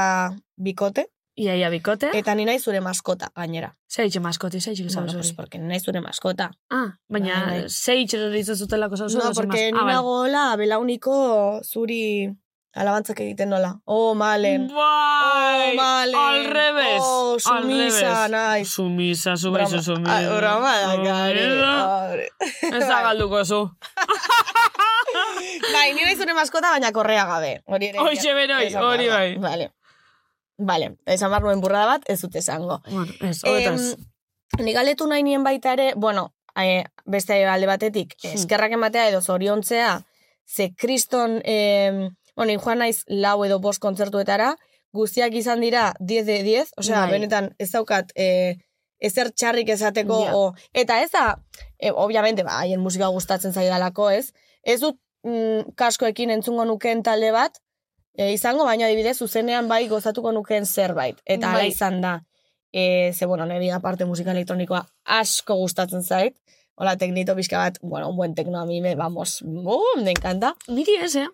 bikote, 0.56 1.10
ia 1.36 1.56
ia 1.60 1.70
bikote. 1.70 2.10
eta 2.16 2.34
ni 2.36 2.46
nahi 2.46 2.60
zure 2.60 2.80
maskota, 2.80 3.28
gainera. 3.36 3.74
Zeitxe 3.92 4.20
maskoti, 4.24 4.62
zeitxe 4.62 4.84
Bueno, 4.88 5.02
bueno, 5.02 5.20
pues, 5.20 5.34
porque 5.34 5.60
ni 5.60 5.68
nahi 5.68 5.80
zure 5.82 6.00
maskota. 6.02 6.52
Ah, 6.72 6.96
baina 7.10 7.46
Bai, 7.46 7.60
bai. 7.62 7.70
zeitxe 7.70 8.18
ditzu 8.32 8.56
zutelako 8.56 8.96
zauzu. 8.96 9.18
No, 9.20 9.34
porque 9.34 9.72
ni 9.74 9.78
nagoela 9.84 10.56
belauniko 10.56 11.60
zuri 11.64 12.32
alabantzak 12.74 13.20
egiten 13.20 13.50
nola. 13.50 13.76
Oh, 13.86 14.16
malen. 14.16 14.68
Bai, 14.70 15.74
Oh, 15.74 15.76
malen. 15.76 16.16
al 16.16 16.46
revés. 16.46 17.02
Oh, 17.02 17.34
al 17.36 17.40
sumisa, 17.62 18.00
revés. 18.00 18.32
naiz. 18.32 18.68
Sumisa, 18.70 19.36
sumisa, 19.38 19.68
Broma- 19.68 19.84
sumisa. 19.84 20.18
Ah, 20.18 20.38
broma. 20.40 20.74
Hombre. 20.96 22.30
Ez 22.72 22.88
da 22.88 23.02
galduko 23.10 23.44
zu. 23.46 23.62
Bai, 25.74 25.94
ni 25.94 26.02
nahi 26.06 26.16
zure 26.18 26.34
maskota, 26.34 26.72
baina 26.74 26.92
korrea 26.96 27.26
gabe. 27.30 27.52
Hori 27.68 27.90
ere. 27.92 28.00
Hoxe 28.02 28.34
beroi, 28.38 28.68
hori 28.80 29.08
bai. 29.10 29.28
Vale. 29.42 29.70
Vale, 30.58 30.88
esan 31.10 31.32
behar 31.34 31.44
nuen 31.46 31.62
burrada 31.62 31.86
bat, 31.96 32.04
ez 32.10 32.20
dut 32.22 32.36
esango. 32.40 32.80
Bueno, 32.90 33.12
ez, 33.30 33.40
hobetaz. 33.44 33.94
Em, 33.94 34.10
Ni 34.62 34.74
galetu 34.76 35.08
nahi 35.10 35.24
nien 35.26 35.42
baita 35.44 35.72
ere, 35.74 35.94
bueno, 35.98 36.28
eh, 36.62 36.84
beste 37.10 37.40
alde 37.50 37.66
batetik, 37.66 38.14
Hmm. 38.22 38.36
eskerrak 38.38 38.72
ematea 38.78 39.08
edo 39.10 39.22
zoriontzea, 39.22 40.04
ze 40.46 40.68
kriston, 40.78 41.42
eh, 41.44 42.10
bueno, 42.36 42.60
joan 42.62 42.78
naiz 42.80 43.04
lau 43.08 43.44
edo 43.46 43.58
bost 43.60 43.82
kontzertuetara, 43.82 44.56
guztiak 44.94 45.34
izan 45.34 45.60
dira 45.60 45.94
10 46.00 46.26
de 46.28 46.44
10, 46.44 46.70
osea, 46.78 47.00
Bai. 47.02 47.12
benetan 47.12 47.56
ez 47.58 47.72
daukat 47.72 48.12
eh, 48.16 48.58
ezer 49.00 49.32
txarrik 49.32 49.70
esateko, 49.70 50.20
Ja. 50.26 50.36
o, 50.36 50.54
eta 50.74 51.02
ez 51.02 51.10
da, 51.12 51.40
eh, 51.84 51.92
obviamente, 51.92 52.44
ba, 52.48 52.60
haien 52.62 52.80
musika 52.80 53.08
gustatzen 53.12 53.52
zaidalako, 53.54 54.10
ez? 54.16 54.32
Ez 54.64 54.80
dut 54.82 54.96
mm, 55.28 55.74
kaskoekin 55.76 56.30
entzungo 56.32 56.64
nukeen 56.66 57.04
talde 57.04 57.32
bat, 57.36 57.60
e, 58.18 58.32
izango, 58.34 58.64
baina 58.66 58.86
adibidez, 58.88 59.18
zuzenean 59.20 59.68
bai 59.68 59.88
gozatuko 59.92 60.32
nukeen 60.32 60.66
zerbait. 60.66 61.20
Eta 61.26 61.52
Bai. 61.58 61.68
izan 61.74 62.00
da. 62.02 62.22
E, 62.74 63.12
ze, 63.14 63.26
bueno, 63.30 63.46
niri 63.46 63.70
aparte 63.70 64.06
musika 64.06 64.32
elektronikoa 64.32 64.86
asko 65.06 65.56
gustatzen 65.60 66.02
zait. 66.04 66.38
Hola, 66.76 66.96
teknito 66.98 67.36
pixka 67.38 67.58
bat, 67.62 67.76
bueno, 67.82 68.08
un 68.10 68.16
buen 68.18 68.34
tekno 68.34 68.60
a 68.60 68.66
mi 68.66 68.80
me, 68.82 68.96
vamos, 68.96 69.42
uh, 69.44 70.00
me 70.02 70.10
encanta. 70.12 70.56
Niri 70.68 70.96
ez, 71.06 71.16
eh? 71.16 71.28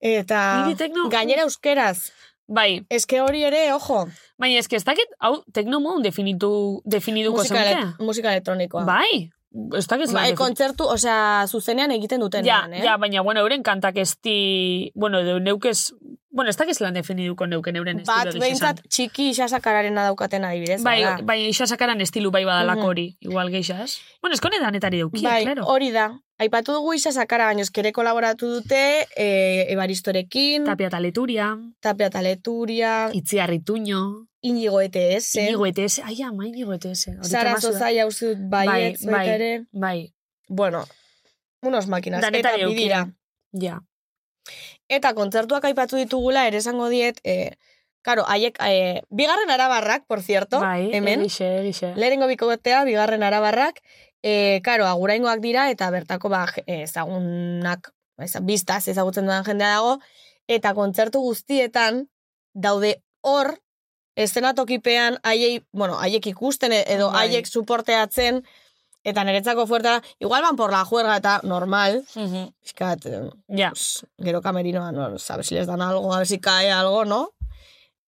Eta 0.00 0.64
Niri 0.66 0.76
tekno- 0.78 1.08
gainera 1.10 1.42
euskeraz. 1.42 2.10
Bai, 2.46 2.84
Eske 2.88 3.18
hori 3.20 3.42
ere, 3.44 3.72
ojo, 3.74 4.06
baina 4.38 4.58
eske 4.62 4.76
ez 4.78 4.84
dakit, 4.86 5.10
hau, 5.20 5.42
teknomodun 5.52 6.02
definitu, 6.06 6.80
definiduko 6.86 7.42
musika, 7.42 7.64
ele- 7.64 7.90
musika 8.06 8.30
elektronikoa. 8.32 8.84
Bai, 8.88 9.28
ez 9.76 9.86
dakit 9.88 10.12
Bai, 10.12 10.34
kontzertu, 10.36 10.84
osea, 10.84 11.46
zuzenean 11.48 11.90
egiten 11.90 12.20
duten 12.20 12.44
Ja, 12.44 12.66
eh? 12.70 12.82
ja, 12.84 12.96
baina, 13.00 13.22
bueno, 13.22 13.40
euren 13.40 13.62
kantak 13.62 13.96
ez 13.96 14.12
di... 14.22 14.92
Bueno, 14.94 15.20
edo 15.20 15.38
neukez... 15.40 15.92
Bueno, 16.30 16.50
ez 16.50 16.56
dakiz 16.60 16.80
lan 16.84 16.94
definiduko 16.94 17.46
neuken 17.48 17.76
euren 17.80 17.98
estilo 18.02 18.24
Bat, 18.30 18.38
behintzat, 18.38 18.82
txiki 18.88 19.30
isasakararena 19.32 20.04
daukaten 20.04 20.44
adibidez. 20.44 20.82
Bai, 20.84 21.00
bai, 21.24 21.38
isasakaran 21.48 22.00
estilu 22.04 22.30
bai 22.30 22.44
badalako 22.44 22.80
Mhm. 22.84 22.88
hori, 22.88 23.06
igual 23.20 23.50
geisha, 23.50 23.82
ez? 23.82 23.96
Bueno, 24.20 24.34
eskone 24.34 24.60
danetari 24.60 24.98
deukia, 24.98 25.30
Bai, 25.30 25.44
claro. 25.44 25.64
hori 25.66 25.90
da. 25.90 26.10
Aipatu 26.38 26.72
dugu 26.76 26.92
isasakara, 26.94 27.48
baina 27.50 27.64
eskere 27.64 27.90
kolaboratu 27.92 28.46
dute 28.60 28.80
e, 29.18 29.26
Ebaristorekin, 29.74 30.64
Tapia 30.68 30.90
taleturia, 30.90 31.48
Tapia 31.82 32.10
Taleturia, 32.14 33.10
itziarrituño, 33.12 34.28
Inigo 34.40 34.78
ETS, 34.80 35.34
inigo 35.34 35.66
ETS, 35.66 35.98
ai, 36.06 36.22
ama, 36.22 36.46
inigo 36.46 36.72
ETS. 36.76 37.08
da. 37.26 37.56
Sozai 37.58 37.98
hauzi 37.98 38.28
dut 38.36 38.44
baiet, 38.52 39.00
bai, 39.02 39.14
baita 39.16 39.34
ere. 39.34 39.50
Bai, 39.72 40.14
Bueno, 40.48 40.84
unos 41.62 41.88
máquinas. 41.88 42.22
danetari 42.22 42.62
eta 42.62 42.68
bidira. 42.70 43.00
Ja. 43.52 43.80
Eta 44.88 45.12
kontzertuak 45.14 45.64
aipatu 45.64 45.96
ditugula, 45.98 46.46
ere 46.46 46.62
esango 46.62 46.86
diet, 46.88 47.18
e, 47.24 47.56
karo, 48.02 48.22
haiek, 48.28 48.56
e, 48.62 49.02
bigarren 49.10 49.50
arabarrak, 49.50 50.06
por 50.06 50.22
cierto, 50.22 50.60
bai, 50.60 50.88
hemen, 50.94 51.20
egixe, 51.26 51.50
egixe. 51.64 51.92
lehenengo 51.96 52.28
bikotea, 52.30 52.84
bigarren 52.84 53.22
arabarrak, 53.26 53.82
e, 54.22 54.60
karo, 54.64 54.86
aguraingoak 54.86 55.40
dira, 55.40 55.70
eta 55.70 55.90
bertako, 55.90 56.28
ba, 56.28 56.46
ezagunak, 56.66 57.92
eza, 58.18 58.40
biztaz 58.40 58.88
ezagutzen 58.88 59.24
dudan 59.28 59.44
jendea 59.46 59.74
dago, 59.78 59.98
eta 60.48 60.74
kontzertu 60.74 61.20
guztietan 61.20 62.06
daude 62.54 63.02
hor 63.22 63.58
eszenatokipean 64.18 65.18
haiei, 65.22 65.60
bueno, 65.72 65.98
haiek 66.00 66.26
ikusten 66.26 66.72
e- 66.72 66.84
edo 66.90 67.10
Bai. 67.12 67.28
haiek 67.28 67.46
suporteatzen 67.46 68.42
eta 69.04 69.22
niretzako 69.24 69.66
fuerta, 69.70 70.02
igual 70.18 70.42
van 70.42 70.56
por 70.56 70.72
la 70.72 70.84
juerga 70.84 71.16
eta 71.16 71.40
normal, 71.44 72.02
pixkat, 72.60 73.06
eh, 73.06 73.30
Ja. 73.48 73.70
pues, 73.70 74.04
gero 74.18 74.42
camerinoa, 74.42 74.90
no, 74.92 75.18
sabes 75.18 75.46
si 75.46 75.54
les 75.54 75.66
dan 75.66 75.80
algo, 75.80 76.12
a 76.12 76.18
ver 76.18 76.26
si 76.26 76.40
cae 76.40 76.70
algo, 76.70 77.04
no? 77.04 77.30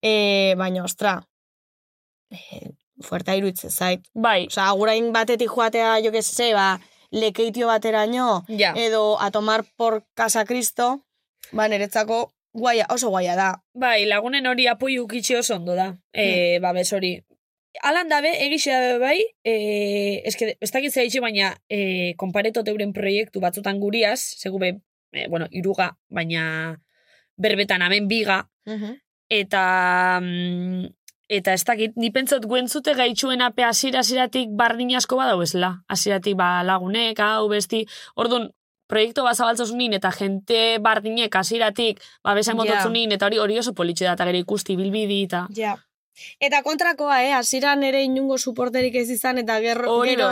E, 0.02 0.54
baina, 0.58 0.82
ostra, 0.84 1.22
e, 2.30 2.72
fuerta 3.04 3.36
iruditzen 3.36 3.70
zait. 3.70 4.06
Bai, 4.14 4.46
Osa, 4.46 4.68
agurain 4.68 5.12
batetik 5.12 5.50
joatea, 5.50 5.98
jo 6.04 6.12
que 6.12 6.22
se, 6.22 6.52
ba, 6.54 6.80
lekeitio 7.10 7.66
bateraino, 7.66 8.44
ja. 8.48 8.74
edo 8.76 9.20
a 9.20 9.30
tomar 9.30 9.64
por 9.76 10.04
casa 10.14 10.44
Cristo, 10.44 11.06
ba, 11.52 11.68
niretzako 11.68 12.32
guaia, 12.52 12.86
oso 12.90 13.10
guaia 13.10 13.36
da. 13.36 13.50
Bai, 13.74 14.04
lagunen 14.06 14.46
hori 14.46 14.66
apoiu 14.66 15.04
ukitxe 15.04 15.38
oso 15.38 15.56
ondo 15.56 15.74
da. 15.74 15.94
E, 16.12 16.58
babes 16.62 16.92
hori. 16.92 17.18
Alan 17.86 18.08
dabe, 18.10 18.32
egixe 18.44 18.72
dabe 18.74 18.98
bai, 18.98 19.18
e, 19.46 19.54
eske, 20.26 20.56
ez 20.58 20.70
dakit 20.74 20.94
zehitxe, 20.94 21.22
baina 21.22 21.52
e, 21.70 22.14
konparetot 22.18 22.66
euren 22.68 22.92
proiektu 22.92 23.42
batzutan 23.42 23.78
guriaz, 23.78 24.18
segu 24.42 24.58
be, 24.58 24.74
e, 25.14 25.28
bueno, 25.30 25.46
iruga, 25.50 25.92
baina 26.10 26.42
berbetan 27.40 27.86
hemen 27.86 28.08
biga, 28.10 28.42
eta 29.30 29.62
mm, 30.20 30.99
eta 31.30 31.54
ez 31.54 31.62
dakit, 31.64 31.94
ni 31.96 32.10
pentsot 32.10 32.46
guentzute 32.50 32.94
gaitxuen 32.98 33.42
ape 33.46 33.62
asira 33.64 34.02
asiratik 34.02 34.50
bardin 34.58 34.96
asko 34.98 35.16
badau 35.20 35.42
esla. 35.44 35.76
Asiratik 35.88 36.34
ba 36.36 36.64
lagunek, 36.66 37.20
hau 37.22 37.46
besti, 37.52 37.84
orduan, 38.18 38.50
proiektu 38.90 39.22
bat 39.22 39.38
zabaltzozunin 39.38 39.94
eta 39.98 40.10
jente 40.16 40.78
bardinek 40.82 41.36
asiratik 41.38 42.00
ba 42.24 42.34
besan 42.34 42.56
Ja. 42.56 42.62
mototzunin 42.62 43.12
eta 43.14 43.26
hori 43.26 43.38
hori 43.38 43.58
oso 43.58 43.72
politxe 43.74 44.04
da 44.04 44.16
eta 44.18 44.26
gero 44.26 44.38
ikusti 44.38 44.76
bilbidi 44.76 45.22
eta 45.28 45.46
Ja. 45.54 45.76
Eta 46.40 46.62
kontrakoa, 46.62 47.22
eh, 47.22 47.32
hasieran 47.32 47.82
ere 47.86 48.02
inungo 48.02 48.36
suporterik 48.36 48.94
ez 48.94 49.08
izan, 49.08 49.38
eta 49.38 49.60
gerro, 49.60 49.94
hori 49.94 50.16
gero 50.16 50.26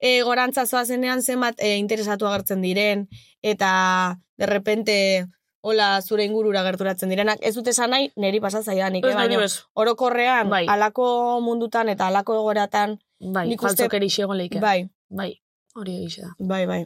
e, 0.00 0.22
gorantza 0.22 0.64
zoazenean 0.64 1.22
zenbat 1.22 1.58
e, 1.58 1.74
interesatu 1.76 2.26
agertzen 2.26 2.62
diren, 2.62 3.08
eta 3.42 4.16
de 4.38 4.46
repente 4.46 5.26
hola 5.64 5.86
zure 6.04 6.24
ingurura 6.28 6.60
gerturatzen 6.66 7.08
direnak. 7.08 7.38
Ez 7.40 7.54
dute 7.56 7.70
esan 7.72 7.90
nahi, 7.94 8.10
neri 8.20 8.40
pasa 8.40 8.60
zaidanik, 8.62 9.04
eh, 9.04 9.14
niri 9.16 9.36
baina 9.38 9.46
orokorrean, 9.80 10.50
Bai. 10.52 10.66
alako 10.68 11.40
mundutan 11.40 11.88
eta 11.88 12.06
alako 12.10 12.34
egoratan, 12.42 12.98
Bai, 13.20 13.46
nik 13.48 13.62
uste- 13.62 13.68
faltzokeri 13.88 14.10
leike. 14.36 14.60
bai, 14.60 14.90
Bai, 15.08 15.40
hori 15.74 15.96
egixe 16.02 16.22
da. 16.22 16.34
bai, 16.38 16.66
bai. 16.66 16.84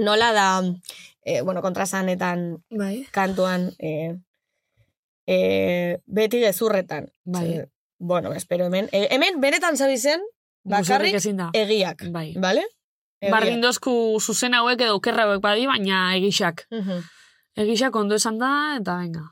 Nola 0.00 0.32
da, 0.32 0.62
e, 1.22 1.40
bueno, 1.42 1.62
kontrasanetan 1.62 2.62
Bai. 2.70 3.06
kantuan 3.12 3.70
e, 3.78 4.16
e, 5.26 5.98
beti 6.06 6.40
gezurretan. 6.40 7.12
Bai. 7.24 7.46
Ze, 7.52 7.68
bueno, 7.98 8.32
espero 8.34 8.66
hemen. 8.66 8.88
E, 8.92 9.08
hemen 9.10 9.40
benetan 9.40 9.76
zabizen, 9.76 10.20
bakarrik 10.64 11.14
ezin 11.14 11.36
da. 11.38 11.50
egiak. 11.54 12.04
Bai. 12.12 12.34
Bale? 12.36 12.66
Egiak. 13.20 13.32
Bardin 13.32 13.60
dozku 13.62 14.18
zuzen 14.20 14.52
hauek 14.54 14.80
edo 14.84 14.96
okerra 14.98 15.24
hauek 15.24 15.40
badi, 15.40 15.66
baina 15.66 16.14
egixak. 16.16 16.66
Mhm, 16.70 17.00
Egixak 17.56 17.94
ondo 17.96 18.14
esan 18.16 18.38
da, 18.38 18.76
eta 18.80 18.96
venga. 18.98 19.30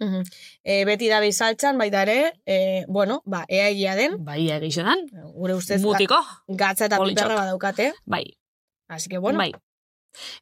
mhm. 0.00 0.22
E, 0.64 0.84
beti 0.84 1.08
da 1.08 1.20
bizaltzan, 1.20 1.76
baita 1.78 2.02
ere, 2.02 2.32
e, 2.46 2.84
bueno, 2.88 3.22
ba, 3.26 3.44
ea 3.48 3.68
egia 3.68 3.94
den, 3.96 4.18
Bai, 4.24 4.50
egixe 4.50 4.82
dan. 4.82 5.00
gure 5.34 5.54
ustez 5.54 5.82
Mutiko. 5.82 6.18
gatza 6.48 6.86
eta 6.86 6.98
piperra 7.02 7.34
badaukate. 7.34 7.92
Bai, 8.06 8.36
Así 8.88 9.08
que, 9.10 9.18
bueno, 9.18 9.36
bai. 9.38 9.52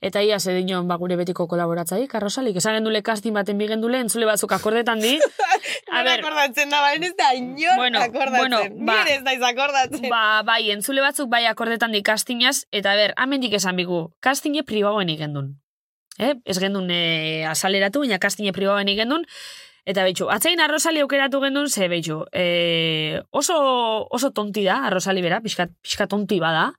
Eta 0.01 0.23
ia 0.23 0.39
ze 0.39 0.53
dinon 0.55 0.87
ba 0.89 0.95
gure 0.97 1.17
betiko 1.17 1.49
kolaboratzaik, 1.49 2.15
arrosalik. 2.15 2.55
Esan 2.57 2.75
gendule 2.77 3.03
casting 3.03 3.35
baten 3.35 3.59
bi 3.59 3.67
gendule, 3.67 3.99
entzule 3.99 4.25
batzuk 4.25 4.53
akordetan 4.53 5.01
di. 5.01 5.19
A 5.93 6.03
ber, 6.05 6.21
akordatzen 6.21 6.71
da, 6.71 6.81
balen 6.81 7.03
ez 7.03 7.17
da 7.19 7.35
inor 7.35 7.75
Bueno, 7.77 7.99
akordatzen. 8.01 8.39
bueno, 8.39 8.61
ba- 8.87 9.03
Nire 9.03 9.17
ez 9.17 9.23
naiz 9.25 9.43
akordatzen. 9.43 10.09
ba, 10.09 10.43
bai, 10.47 10.71
entzule 10.71 11.01
batzuk 11.03 11.29
bai 11.29 11.45
akordetan 11.47 11.91
di 11.93 12.03
castingaz, 12.03 12.67
eta 12.71 12.95
ber, 12.95 13.13
amendik 13.17 13.53
esan 13.59 13.75
bigu, 13.77 14.13
castinge 14.21 14.63
pribauen 14.63 15.09
igendun. 15.09 15.61
Eh? 16.19 16.35
Ez 16.45 16.59
gendun 16.59 16.89
e, 16.91 17.45
asaleratu, 17.45 18.01
baina 18.01 18.19
castinge 18.19 18.53
pribauen 18.57 18.89
igendun. 18.89 19.27
Eta 19.87 20.03
betxu, 20.03 20.27
atzein 20.33 20.59
arrosali 20.61 20.99
aukeratu 21.05 21.39
gendun, 21.45 21.69
ze 21.71 21.87
betxu, 21.89 22.25
e, 22.33 23.23
oso, 23.31 23.55
oso 24.11 24.33
tonti 24.33 24.65
da, 24.65 24.81
arrosali 24.89 25.23
bera, 25.23 25.41
pixka, 25.45 25.69
pixka 25.83 26.09
tonti 26.11 26.41
bada, 26.43 26.73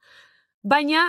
baina 0.63 1.05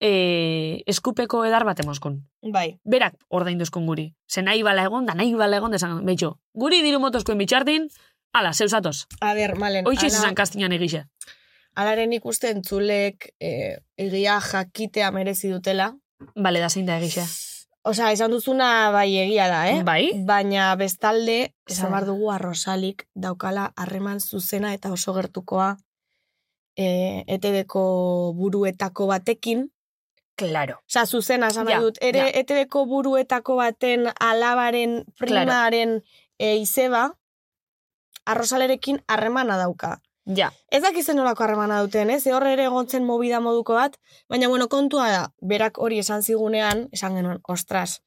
e, 0.00 0.82
eskupeko 0.90 1.44
edar 1.46 1.64
bat 1.68 1.78
emoskun. 1.84 2.24
Bai, 2.42 2.78
Berak 2.84 3.14
ordainduzkun 3.28 3.86
guri. 3.86 4.08
Ze 4.26 4.42
nahi 4.42 4.62
bala 4.66 4.82
egon, 4.88 5.06
da 5.06 5.14
nahi 5.14 5.34
bala 5.38 5.58
egon, 5.60 5.70
desan, 5.74 6.00
betxu, 6.06 6.32
guri 6.54 6.82
diru 6.82 6.98
motoskoen 7.02 7.38
bitxartin, 7.38 7.88
ala, 8.34 8.52
zeusatoz. 8.52 9.06
a 9.20 9.34
ber, 9.34 9.54
malen, 9.58 9.86
Hoitxe 9.86 10.06
ala- 10.06 10.16
izan 10.18 10.34
kastinan 10.34 10.72
egixe. 10.72 11.04
alaren 11.78 12.12
ikusten 12.12 12.56
entzulek 12.58 13.28
e, 13.38 13.78
egia 13.96 14.40
jakitea 14.42 15.12
merezi 15.14 15.50
dutela. 15.52 15.92
Bale, 16.34 16.58
da 16.58 16.68
zein 16.68 16.86
da 16.86 16.96
egixe. 16.98 17.22
Osea, 17.88 18.10
esan 18.12 18.34
duzuna 18.34 18.90
bai 18.92 19.08
egia 19.16 19.46
da, 19.48 19.62
eh? 19.70 19.80
Bai? 19.84 20.10
Baina 20.28 20.68
bestalde, 20.76 21.54
esan 21.70 21.88
behar 21.94 22.04
dugu 22.04 22.28
arrosalik 22.34 23.06
daukala 23.16 23.70
harreman 23.80 24.20
zuzena 24.20 24.74
eta 24.76 24.90
oso 24.92 25.14
gertukoa 25.16 25.70
e, 26.76 27.24
etedeko 27.26 27.84
buruetako 28.36 29.08
batekin. 29.08 29.70
Claro. 30.38 30.82
Osea, 30.84 31.06
zuzena 31.06 31.48
esan 31.48 31.70
Ja, 31.72 31.80
dut. 31.80 31.96
Ere, 32.04 32.26
ja. 32.26 32.34
etedeko 32.42 32.84
buruetako 32.86 33.56
baten 33.62 34.10
alabaren, 34.20 35.00
primaren 35.18 36.02
e, 36.38 36.56
izeba, 36.60 37.08
arrosalerekin 38.28 39.00
harremana 39.08 39.56
dauka. 39.56 39.96
Ja. 40.28 40.50
Ez 40.70 40.82
dakizen 40.84 41.16
nolako 41.16 41.44
harremana 41.44 41.80
duten, 41.80 42.10
ez? 42.12 42.26
Hor 42.28 42.44
ere 42.46 42.66
egontzen 42.68 43.04
movida 43.08 43.40
moduko 43.40 43.74
bat, 43.78 43.96
baina 44.28 44.48
bueno, 44.52 44.68
kontua 44.68 45.08
da, 45.08 45.22
berak 45.40 45.78
hori 45.80 45.98
esan 46.02 46.22
zigunean, 46.22 46.88
esan 46.92 47.16
genuen, 47.16 47.40
ostras. 47.48 48.02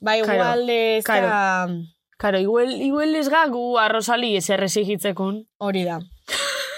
Ba, 0.00 0.14
Claro, 0.16 0.34
igual 0.34 0.70
ez 0.70 1.04
claro. 1.04 1.26
da... 1.28 1.68
Karo, 2.20 2.38
igual, 2.38 2.72
igual 2.80 3.14
ez 3.16 3.28
gagu 3.32 3.78
arrosali 3.78 4.34
ez 4.36 4.48
errezigitzekun. 4.50 5.46
Hori 5.58 5.84
da. 5.84 6.00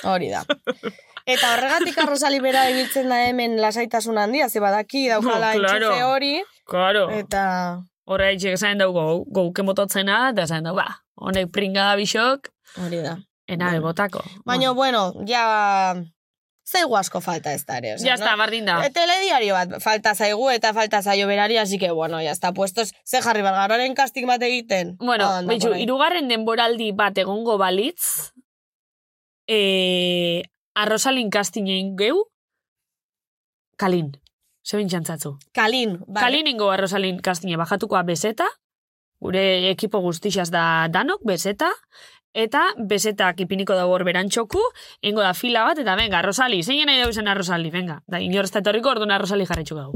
Hori 0.07 0.29
da. 0.31 0.43
Eta 1.27 1.53
horregatik 1.55 1.99
arrosali 2.03 2.41
bera 2.43 2.69
ibiltzen 2.71 3.09
da 3.11 3.21
hemen 3.29 3.57
lasaitasun 3.63 4.19
handia, 4.19 4.49
ze 4.49 4.61
badaki 4.61 5.09
daukala 5.09 5.55
No, 5.55 5.61
claro. 5.61 5.93
hori, 6.11 6.43
Karo. 6.67 7.09
eta... 7.11 7.45
Horra 8.05 8.33
itxek 8.35 8.57
esan 8.59 8.83
dugu, 8.83 8.99
gau, 8.99 9.19
gauke 9.31 9.63
mototzena, 9.63 10.31
eta 10.33 10.43
esan 10.49 10.67
dugu, 10.67 10.81
ba, 10.83 11.03
honek 11.15 11.53
pringa 11.55 11.93
da 11.93 11.97
bisok, 11.97 12.51
Hori 12.83 12.99
da. 13.05 13.19
Ena 13.53 13.79
botako. 13.81 14.25
Baina, 14.45 14.73
bueno, 14.73 15.13
ja... 15.27 15.95
Zaigu 16.73 16.95
asko 16.97 17.21
falta 17.21 17.53
ez 17.53 17.65
da 17.67 17.77
ere. 17.81 17.95
osea, 17.95 18.07
Ja, 18.07 18.15
está, 18.15 18.31
no? 18.33 18.39
bardin 18.39 18.65
da. 18.65 18.77
E, 18.87 18.91
telediario 18.95 19.55
bat 19.55 19.73
falta 19.83 20.15
zaigu 20.15 20.49
eta 20.51 20.71
falta 20.73 21.03
zaio 21.03 21.27
berari, 21.27 21.57
así 21.59 21.79
que, 21.79 21.91
bueno, 21.91 22.23
ya 22.23 22.31
está 22.31 22.53
puestos. 22.53 22.93
Ze 23.05 23.21
jarri 23.21 23.43
balgaroren 23.43 23.95
casting 23.95 24.27
bat 24.27 24.43
egiten? 24.43 24.97
Bueno, 24.99 25.27
Anda, 25.27 25.53
betxu, 25.53 25.75
irugarren 25.75 26.29
denboraldi 26.31 26.93
bat 26.93 27.19
egongo 27.19 27.59
balitz, 27.59 28.33
e, 29.49 30.45
arrosalin 30.75 31.31
kastinein 31.31 31.97
geu, 31.99 32.29
kalin. 33.77 34.13
Zebin 34.63 34.89
txantzatzu. 34.89 35.37
Kalin. 35.53 35.99
Vale. 36.07 36.21
Kalin 36.21 36.47
ingo 36.47 36.71
arrosalin 36.71 37.19
kastine 37.21 37.59
bajatukoa 37.59 38.05
bezeta, 38.07 38.47
gure 39.21 39.71
ekipo 39.73 39.99
guztixaz 40.01 40.51
da 40.55 40.87
danok, 40.89 41.25
bezeta, 41.27 41.73
eta 42.35 42.63
bezetak 42.79 43.41
ipiniko 43.45 43.75
dago 43.75 43.93
hor 43.93 44.05
berantxoku, 44.05 44.61
ingo 45.03 45.21
da 45.21 45.35
fila 45.35 45.65
bat, 45.65 45.79
eta 45.79 45.95
venga, 45.97 46.19
arrosali, 46.19 46.63
zein 46.63 46.87
nahi 46.87 47.01
dauzen 47.03 47.29
arrosali, 47.29 47.71
venga. 47.71 48.01
Da, 48.07 48.21
inor 48.21 48.45
ez 48.45 48.53
da 48.53 48.61
etorriko, 48.61 48.91
orduan 48.91 49.11
arrosali 49.11 49.47
jarretxu 49.47 49.77
gau. 49.77 49.93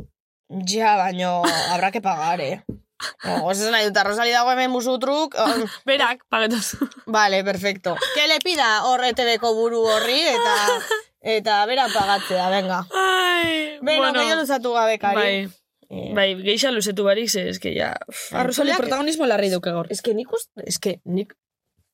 Ja, 0.69 0.97
baino, 0.97 1.43
habrá 1.73 1.91
que 1.91 2.01
pagar, 2.01 2.41
eh. 2.41 2.63
No, 3.27 3.51
ez 3.51 3.61
nahi 3.71 3.89
dut, 3.91 3.97
arrosali 4.01 4.31
dago 4.33 4.51
hemen 4.53 4.71
musu 4.71 4.99
truk. 4.99 5.35
um, 5.45 5.67
Berak, 5.85 6.23
pagetuz. 6.31 6.77
vale, 7.07 7.43
perfecto. 7.45 7.97
Que 8.15 8.27
le 8.29 8.39
pida 8.45 8.85
horretebeko 8.85 9.53
buru 9.55 9.83
horri 9.85 10.21
eta 10.33 10.57
eta 11.37 11.59
bera 11.67 11.89
pagatzea, 11.93 12.49
venga. 12.51 12.85
Ai, 12.95 13.79
Beno, 13.83 13.99
bueno, 14.03 14.21
gehiago 14.21 14.41
luzatu 14.43 14.73
gabe, 14.73 14.99
kari. 14.99 15.17
Bai, 15.17 15.39
Eh, 15.89 16.11
bai, 16.17 16.33
geixa 16.43 16.73
luzetu 16.75 17.05
barik, 17.07 17.29
ze, 17.31 17.45
eske 17.49 17.71
ja, 17.77 17.93
Entzuleak- 18.35 18.81
protagonismo 18.81 19.25
larri 19.31 19.53
duke 19.53 19.71
gaur. 19.71 19.87
Es 19.89 20.01
que 20.03 20.15
nik 20.19 20.33
ust, 20.35 20.51
es 20.67 20.81
que 20.83 20.97
nik, 21.05 21.37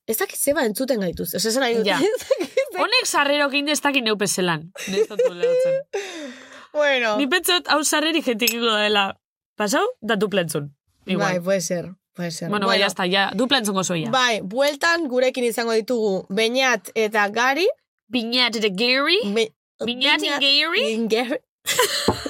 ez 0.07 0.17
dakit 0.19 0.39
zeba 0.39 0.65
entzuten 0.67 1.01
gaituz. 1.01 1.35
Ez 1.35 1.45
esan 1.47 1.63
nahi 1.63 1.79
dut. 1.79 1.87
Ja. 1.87 1.99
Honek 2.83 3.07
sarrerok 3.07 3.55
inde 3.55 3.73
ez 3.73 3.81
dakit. 3.81 4.05
Neiztotu 4.05 5.33
lehotzen. 5.35 5.81
bueno. 6.79 7.17
Ni 7.19 7.27
pentsot, 7.27 7.69
hau 7.69 7.83
sarreri 7.85 8.23
jentikiko 8.23 8.77
dela. 8.77 9.13
Pasau, 9.57 9.85
da 10.01 10.17
duplentzun. 10.17 10.73
Bai, 11.05 11.15
Igual. 11.15 11.43
puede 11.43 11.61
ser. 11.61 11.91
Puede 12.15 12.31
ser. 12.31 12.49
bueno, 12.51 12.67
bai, 12.67 12.83
hasta, 12.83 13.07
ja, 13.07 13.31
duplentzun 13.35 13.75
gozoia. 13.75 14.11
Bai, 14.11 14.41
bueltan 14.41 15.09
gurekin 15.09 15.45
izango 15.45 15.73
ditugu 15.73 16.27
Beñat 16.29 16.91
eta 16.95 17.29
Gari. 17.29 17.69
Biñat 18.13 18.57
eta 18.57 18.69
Gary. 18.69 19.19
Be, 19.35 19.53
Biñat 19.85 20.21
and 20.21 20.41
Gary. 20.41 20.95
and 20.95 21.09
Gary. 21.11 21.39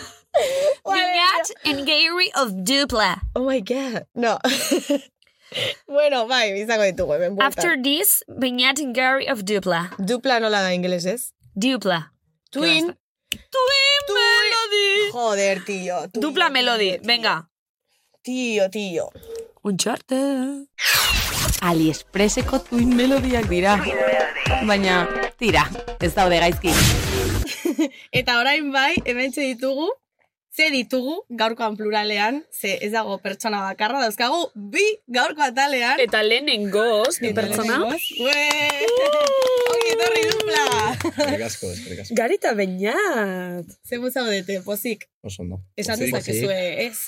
Biñat 0.87 1.51
and 1.65 1.87
Gary 1.87 2.31
of 2.35 2.53
Dupla. 2.65 3.21
Oh 3.35 3.45
my 3.45 3.61
god. 3.61 4.07
No. 4.15 4.39
Bueno, 5.87 6.27
bai, 6.29 6.53
izango 6.61 6.85
ditugu, 6.85 7.15
hemen 7.15 7.37
bueltan. 7.37 7.47
After 7.47 7.77
this, 7.83 8.23
Beñat 8.29 8.81
and 8.81 8.95
Gary 8.95 9.29
of 9.29 9.45
Dupla. 9.45 9.91
Dupla 9.99 10.41
nola 10.41 10.63
da 10.63 10.73
ingelesez? 10.75 11.33
Dupla. 11.55 12.13
Twin. 12.51 12.97
Twin 13.31 14.05
Melody. 14.17 15.11
Joder, 15.13 15.65
tío. 15.65 16.09
twin, 16.11 16.23
Dupla 16.23 16.51
Melody, 16.51 16.99
tío. 16.99 17.07
venga. 17.07 17.49
Tío, 18.23 18.71
tío. 18.71 19.11
Uncharted. 19.63 20.69
AliExpresseko 21.63 22.61
Twin 22.61 22.97
Melodiak 22.97 23.49
dira. 23.49 23.77
Baina, 24.67 25.09
tira, 25.39 25.69
ez 26.01 26.15
daude 26.15 26.39
gaizki. 26.43 26.73
Eta 28.19 28.39
orain 28.41 28.73
bai, 28.73 28.97
hemen 29.05 29.31
ditugu, 29.31 29.89
ze 30.53 30.69
ditugu 30.71 31.15
gaurkoan 31.31 31.77
pluralean, 31.77 32.43
ze 32.53 32.77
ez 32.85 32.91
dago 32.93 33.17
pertsona 33.25 33.63
bakarra, 33.65 34.03
dauzkagu 34.05 34.51
bi 34.55 34.85
gaurko 35.09 35.43
atalean. 35.47 36.01
Eta 36.05 36.21
lehenengoz, 36.23 37.19
bi 37.23 37.33
pertsona. 37.37 37.79
Ongi 37.89 39.95
etorri 39.95 40.27
dupla! 40.29 40.67
Eskerrik 41.09 41.47
eskerrik. 41.49 42.13
Garita 42.19 42.53
Beñat. 42.59 43.73
Ze 43.89 43.99
zaudete, 44.11 44.61
pozik. 44.61 45.09
Oso 45.23 45.43
ondo. 45.43 45.63
Esan 45.77 45.99
Pozik. 45.99 46.15
dezakezue, 46.15 46.87
ez? 46.87 46.99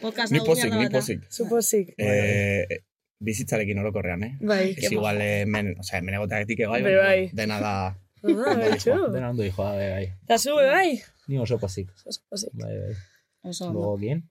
Podcast 0.00 0.32
Ni 0.32 0.40
pozik, 0.40 0.70
ni 0.70 0.84
bat 0.84 0.92
da. 0.92 0.98
pozik. 0.98 1.24
Supozik. 1.30 1.94
Eh, 1.96 2.84
bizitzarekin 3.18 3.78
orokorrean, 3.78 4.22
eh? 4.22 4.36
Bai. 4.40 4.76
Ez 4.76 4.92
igual 4.92 5.20
hemen, 5.20 5.74
o 5.78 5.82
sea, 5.82 5.98
hemen 5.98 6.14
egoteatik 6.20 6.60
egai, 6.60 6.82
bai. 6.82 7.30
dena 7.32 7.60
da... 7.60 7.74
Ah. 7.86 7.98
Dena 8.22 9.30
ondo 9.30 9.42
dijoa, 9.42 9.72
bai, 9.74 9.88
bai. 9.90 10.04
Eta 10.28 10.38
zube 10.38 10.68
bai. 10.70 11.02
Ni 11.28 11.38
oso 11.38 11.58
pozik. 11.58 11.88
Supozik. 12.02 12.50
Bai, 12.54 12.76
bai. 12.78 12.94
Oso 13.50 13.68
ondo. 13.68 13.96
Gien. 13.98 14.28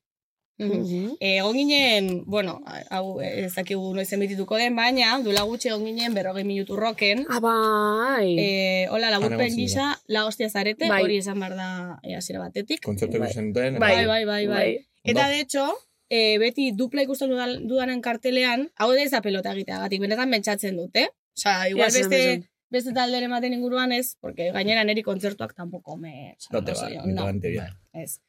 Mhm. 0.62 1.16
Eh, 1.20 1.38
Egon 1.40 1.56
ginen, 1.58 2.24
bueno, 2.26 2.60
hau 2.92 3.20
ez 3.22 3.54
dakigu 3.56 3.96
noiz 3.96 4.12
emitituko 4.14 4.58
den, 4.60 4.76
baina 4.76 5.16
duela 5.24 5.42
gutxi 5.50 5.70
egon 5.72 5.86
ginen 5.88 6.14
berrogei 6.14 6.44
minutu 6.46 6.76
roken. 6.78 7.26
Ah, 7.30 7.40
bai. 7.42 8.36
Eh, 8.38 8.88
hola, 8.92 9.10
laburpen 9.10 9.56
gisa, 9.56 9.96
la 10.08 10.26
hostia 10.28 10.50
zarete, 10.52 10.88
Bai. 10.88 11.02
hori 11.04 11.18
esan 11.18 11.40
behar 11.40 11.56
da 11.58 11.70
eh, 12.04 12.16
hasiera 12.16 12.44
batetik. 12.44 12.84
Kontzertu 12.86 13.18
ikusten 13.18 13.54
duten. 13.54 13.80
Bai, 13.80 14.06
bai, 14.06 14.26
bai, 14.26 14.46
bai. 14.48 14.68
Eta, 15.04 15.22
Ondo. 15.26 15.30
de 15.32 15.40
hecho, 15.40 15.66
eh, 16.10 16.38
beti 16.38 16.72
dupla 16.78 17.02
ikusten 17.08 17.32
dudan, 17.34 17.68
dudanen 17.68 18.02
kartelean, 18.02 18.70
hau 18.76 18.92
ez 18.94 19.10
da 19.10 19.22
pelota 19.26 19.54
egiteagatik, 19.56 20.00
benetan 20.04 20.30
mentsatzen 20.30 20.78
dute. 20.78 21.10
Osa, 21.36 21.70
igual 21.70 21.88
esan 21.88 22.10
beste. 22.12 22.51
Beste 22.72 22.94
talderen 22.96 23.30
ematen 23.30 23.54
inguruan 23.54 23.92
ez, 23.92 24.16
porque 24.24 24.52
gainera 24.56 24.84
neri 24.88 25.04
kontzertuak 25.04 25.54
tampoco 25.54 25.98
me... 25.98 26.36
osa, 26.38 26.50
No 26.56 26.64
te 26.64 26.74
va, 26.74 26.90
no. 27.06 27.28
te 27.40 27.50
bien. 27.50 27.74
Ez. 27.94 28.22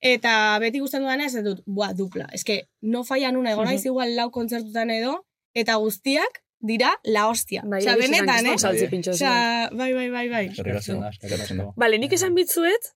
Eta 0.00 0.32
beti 0.62 0.78
ikusten 0.78 1.02
dudana 1.02 1.26
ez 1.26 1.44
dut, 1.44 1.62
buah, 1.66 1.94
dupla. 1.96 2.28
Ez 2.36 2.44
que 2.44 2.66
no 2.82 3.04
falla 3.04 3.32
nuna, 3.32 3.54
egon 3.56 3.66
naiz 3.70 3.84
igual 3.88 4.14
lau 4.16 4.28
kontzertutan 4.30 4.92
edo, 4.92 5.22
eta 5.56 5.78
guztiak 5.82 6.42
dira 6.60 6.92
la 7.04 7.26
hostia. 7.28 7.64
Bai, 7.64 7.80
Osea, 7.80 7.96
hori 7.96 8.06
benetan, 8.06 8.46
esan, 8.52 8.76
eh? 8.76 9.00
Osea, 9.14 9.70
bai, 9.72 9.92
bai, 9.94 10.10
bai, 10.10 10.28
bai. 10.28 10.44
Asko. 10.76 11.72
Bale, 11.76 11.98
nik 11.98 12.12
esan 12.12 12.36
bitzuet, 12.36 12.92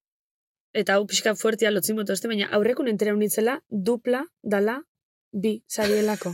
eta 0.76 0.98
hau 0.98 1.06
pixka 1.06 1.34
fuertia 1.34 1.72
lotzin 1.72 1.98
este, 2.06 2.28
baina 2.28 2.48
aurreko 2.52 2.86
entera 2.86 3.14
unitzela, 3.14 3.60
dupla 3.68 4.26
dala 4.42 4.82
bi 5.32 5.62
sarielako. 5.70 6.32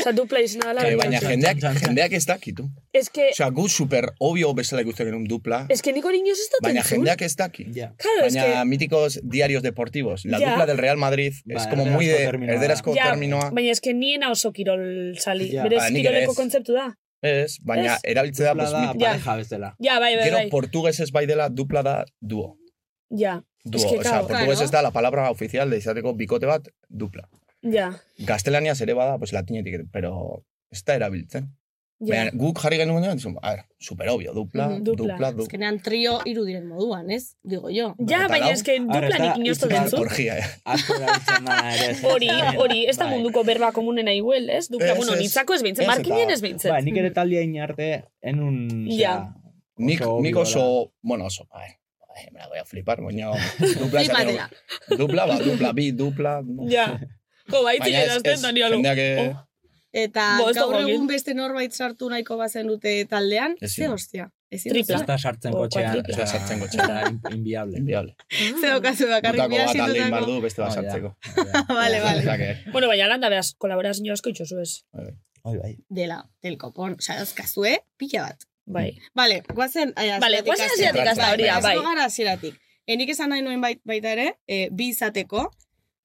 Osa, 0.00 0.12
dupla 0.16 0.40
izena 0.40 0.66
dala. 0.70 0.82
Bai, 0.82 0.94
bi. 0.94 0.96
baina 1.00 1.18
jendeak, 1.20 1.58
jendeak 1.82 2.12
ez 2.16 2.24
dakitu. 2.26 2.64
Ez 2.92 3.10
que, 3.10 3.28
Osea, 3.34 3.48
gu 3.50 3.68
super 3.68 4.06
obvio 4.24 4.52
bezala 4.56 4.82
ikusten 4.82 5.06
genuen 5.10 5.26
dupla, 5.28 5.66
ez 5.68 5.82
que 5.84 5.92
nik 5.92 6.04
hori 6.08 6.22
inoz 6.22 6.38
ez 6.40 6.46
dut 6.54 6.64
baina 6.64 6.82
jendeak 6.86 7.22
ez 7.22 7.34
daki. 7.36 7.66
Ja. 7.76 7.90
Claro, 8.00 8.26
es 8.26 8.34
Baina 8.34 8.60
que... 8.62 8.64
míticos 8.70 9.20
diarios 9.22 9.62
deportivos. 9.62 10.24
La 10.24 10.38
Ya. 10.40 10.50
dupla 10.50 10.66
del 10.66 10.78
Real 10.78 10.96
Madrid 10.96 11.34
Ba, 11.44 11.60
es 11.60 11.66
como 11.66 11.84
muy 11.86 12.06
de 12.06 12.24
erderazko 12.24 12.94
da. 12.94 13.02
Ja, 13.02 13.10
terminoa. 13.10 13.50
baina 13.50 13.70
ez 13.70 13.80
que 13.80 13.92
niena 13.94 14.30
oso 14.30 14.52
kirol 14.52 15.16
sali. 15.18 15.50
Ja. 15.52 15.62
Berez 15.64 15.82
Ba, 15.82 15.88
kiroleko 15.90 16.32
ez. 16.32 16.36
kontzeptu 16.36 16.72
da. 16.72 16.96
Ez, 17.22 17.58
baina 17.62 17.94
Ez. 17.96 18.00
erabiltze 18.04 18.44
da, 18.44 18.54
pues, 18.54 18.70
Dupla 18.70 18.80
da 18.86 18.92
mit- 18.94 19.02
Ja. 19.02 19.10
pareja 19.10 19.36
bezala. 19.36 19.76
Ja, 19.78 19.98
bai, 20.00 20.14
bai, 20.16 20.24
gero 20.24 20.36
bai. 20.36 20.48
portuguesez 20.50 21.10
bai 21.12 21.26
dela 21.26 21.48
dupla 21.50 21.82
da 21.82 22.04
duo. 22.20 22.56
Ja, 23.10 23.42
Duo, 23.68 23.80
Es 23.80 23.86
que, 23.90 23.98
o 23.98 24.02
sea, 24.02 24.10
claro, 24.12 24.28
portuguesez 24.28 24.70
claro. 24.70 24.72
da 24.78 24.82
la 24.82 24.90
palabra 24.92 25.28
oficial 25.30 25.68
de 25.70 25.78
izateko 25.78 26.14
bikote 26.14 26.46
bat, 26.46 26.68
dupla. 26.88 27.28
Ja, 27.72 27.90
Gaztelaniaz 28.18 28.80
ere 28.80 28.94
bada, 28.94 29.18
pues 29.18 29.32
latinetik, 29.32 29.86
pero 29.92 30.44
ez 30.70 30.82
da 30.84 30.94
erabiltzen. 30.94 31.52
ja. 31.98 32.10
Baina 32.14 32.30
guk 32.36 32.58
jarri 32.60 32.76
genuen 32.76 33.04
dizun, 33.16 33.38
a 33.40 33.50
ver, 33.54 33.60
super 33.78 34.08
obvio, 34.10 34.34
dupla, 34.34 34.68
Mhm. 34.68 34.82
Dupla. 34.84 35.14
dupla, 35.14 35.30
dupla. 35.32 35.44
Azkenean 35.44 35.78
trio 35.80 36.18
hiru 36.26 36.44
diren 36.44 36.66
moduan, 36.68 37.10
ez? 37.10 37.36
Digo 37.42 37.70
yo. 37.70 37.94
Ja, 38.06 38.26
baina 38.28 38.50
ez 38.50 38.62
que 38.62 38.78
dupla 38.80 39.16
nik 39.18 39.36
inoz 39.40 39.58
dut 39.60 39.70
hitz 39.72 39.80
entzun. 39.80 40.00
Orgia, 40.00 40.36
eh. 40.38 40.44
Hori, 42.12 42.28
hori, 42.58 42.84
ez 42.86 42.96
da 42.98 43.06
Bai. 43.06 43.14
munduko 43.14 43.44
berba 43.44 43.72
komunena 43.72 44.12
iguel, 44.12 44.50
ez? 44.50 44.68
Dupla, 44.68 44.92
Ez, 44.92 44.96
bueno, 44.98 45.16
nitzako 45.16 45.54
ez 45.54 45.62
behintzen, 45.62 45.86
markinen 45.86 46.30
ez 46.30 46.40
behintzen. 46.42 46.70
Ba, 46.72 46.80
nik 46.84 46.96
ere 46.96 47.10
taldea 47.10 47.42
inarte, 47.42 48.04
en 48.20 48.40
un... 48.42 48.86
Ja. 48.90 49.32
Nik, 49.78 50.00
nik 50.20 50.36
oso, 50.36 50.92
bueno, 51.02 51.26
oso, 51.26 51.46
a 51.50 51.60
ver, 51.60 51.78
ay, 52.16 52.28
me 52.32 52.40
la 52.40 52.48
voy 52.48 52.58
a 52.58 52.64
flipar, 52.64 53.00
baina 53.02 53.30
dupla. 53.80 54.50
Dupla, 54.98 55.26
ba, 55.26 55.38
dupla, 55.38 55.72
bi, 55.72 55.92
dupla. 55.92 56.42
no. 56.44 56.68
Ja. 56.68 57.00
Jo, 57.52 57.62
baitzik 57.64 57.94
ez, 57.94 58.04
edazten 58.06 58.32
ez, 58.32 58.42
da 58.42 58.52
nialo. 58.52 58.74
jendeak, 58.80 58.98
eh, 58.98 59.28
Oh. 59.28 59.42
Eta 59.96 60.24
Bo, 60.38 60.50
ez 60.50 60.56
gaur 60.58 60.74
egun 60.82 61.06
beste 61.08 61.32
norbait 61.34 61.72
sartu 61.72 62.08
nahiko 62.12 62.36
bazen 62.36 62.66
dute 62.68 63.04
taldean, 63.08 63.54
ze 63.66 63.86
hostia. 63.88 64.26
Ezin 64.52 64.72
Tripla. 64.72 64.96
Ez 65.00 65.06
da 65.06 65.16
sartzen 65.18 65.54
O 65.54 65.62
kotxean. 65.62 65.86
cuatripla. 65.94 66.12
Ez 66.12 66.16
da 66.18 66.26
sartzen 66.26 66.58
Ez 66.58 66.62
kotxean. 66.62 66.88
da 66.88 67.08
in- 67.08 67.38
inviable. 67.38 67.78
Inviable. 67.78 68.14
Ze 68.60 68.66
daukazu 68.68 69.06
bakarrik 69.08 69.40
Gutako 69.40 69.48
bia 69.54 69.64
bat 69.66 69.80
aldein 69.80 70.02
zindutako. 70.02 70.10
bardu, 70.26 70.40
beste 70.42 70.62
bat 70.62 70.70
Oh, 70.70 70.74
sartzeko. 70.74 71.16
Vale, 71.80 72.00
vale. 72.00 72.62
Bueno, 72.72 72.88
baina 72.88 73.08
landa 73.08 73.28
behaz, 73.32 73.54
kolaborazio 73.58 74.12
asko 74.12 74.28
itxosu 74.30 74.60
ez. 74.60 74.84
Oi, 75.42 75.56
bai. 75.58 75.72
Dela, 75.88 76.20
del 76.42 76.56
kopon. 76.58 76.96
Osa, 76.98 77.16
dauzkazue, 77.16 77.78
pila 77.96 78.22
bat. 78.28 78.44
Bai. 78.66 78.98
Vale, 79.14 79.42
guazen... 79.54 79.92
ai, 79.96 80.08
Vale, 80.20 80.42
hasieratik 80.42 80.46
guazen 80.46 80.64
hastea. 80.66 80.88
hasieratik 80.90 81.08
hasta 81.10 81.32
hori, 81.32 81.42
Bai, 81.42 81.62
bai. 81.62 81.72
hasiko 81.72 81.88
gara 81.88 82.04
hasieratik. 82.04 82.54
Enik 82.86 83.08
esan 83.10 83.30
nahi 83.30 83.42
nuen 83.42 83.60
bait, 83.60 83.80
baita 83.84 84.12
ere, 84.12 84.28
bi 84.72 84.88
izateko, 84.92 85.50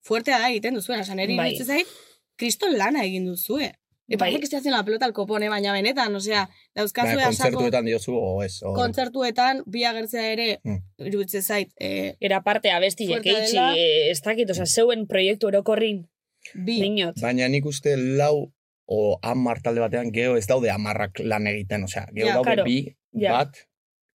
fuertea 0.02 0.40
da 0.40 0.50
egiten 0.50 0.74
duzuen, 0.74 1.00
osan 1.02 1.20
eri 1.20 1.36
Bai. 1.38 1.54
bai. 1.58 1.66
zait, 1.66 1.88
kriston 2.36 2.78
lana 2.78 3.04
egin 3.06 3.26
duzue. 3.26 3.66
E, 4.10 4.18
Bai. 4.18 4.18
parece 4.18 4.40
que 4.40 4.44
estoy 4.46 4.58
haciendo 4.60 4.78
la 4.78 4.84
pelota 4.84 5.06
al 5.06 5.14
copone, 5.14 5.48
baina 5.48 5.72
benetan, 5.72 6.14
osea, 6.16 6.50
dauzkazue 6.76 7.16
Baina 7.16 7.30
asako 7.30 7.44
kontzertuetan 7.52 7.86
diozu, 7.86 8.14
o 8.18 8.44
ez. 8.44 8.62
o- 8.64 8.74
kontzertuetan, 8.74 9.62
bi 9.66 9.84
agertzea 9.86 10.26
ere, 10.34 10.60
Mm. 10.64 10.80
iruditze 11.08 11.42
zait, 11.42 11.70
e, 11.80 12.16
Era 12.20 12.42
parte 12.44 12.72
abesti 12.72 13.08
Fuerte 13.08 13.30
jekeitxi, 13.30 13.56
dela. 13.56 13.74
eh, 13.78 14.10
ez 14.12 14.22
dakit, 14.22 14.50
oza, 14.50 14.66
zeuen 14.66 15.08
proiektu 15.08 15.48
orokorrin, 15.48 16.10
bi. 16.56 16.80
minot. 16.82 17.22
Baina 17.22 17.48
nik 17.48 17.66
uste 17.66 17.96
lau 17.98 18.52
o 18.86 19.20
hamar 19.22 19.62
talde 19.62 19.80
batean, 19.80 20.12
geho 20.12 20.36
ez 20.36 20.46
daude 20.48 20.70
hamarrak 20.70 21.20
lan 21.24 21.48
egiten, 21.48 21.84
osea, 21.84 22.08
geho 22.14 22.28
Ja, 22.28 22.34
daude 22.34 22.48
claro. 22.52 22.64
bi, 22.66 22.98
Ja. 23.14 23.32
bat, 23.38 23.56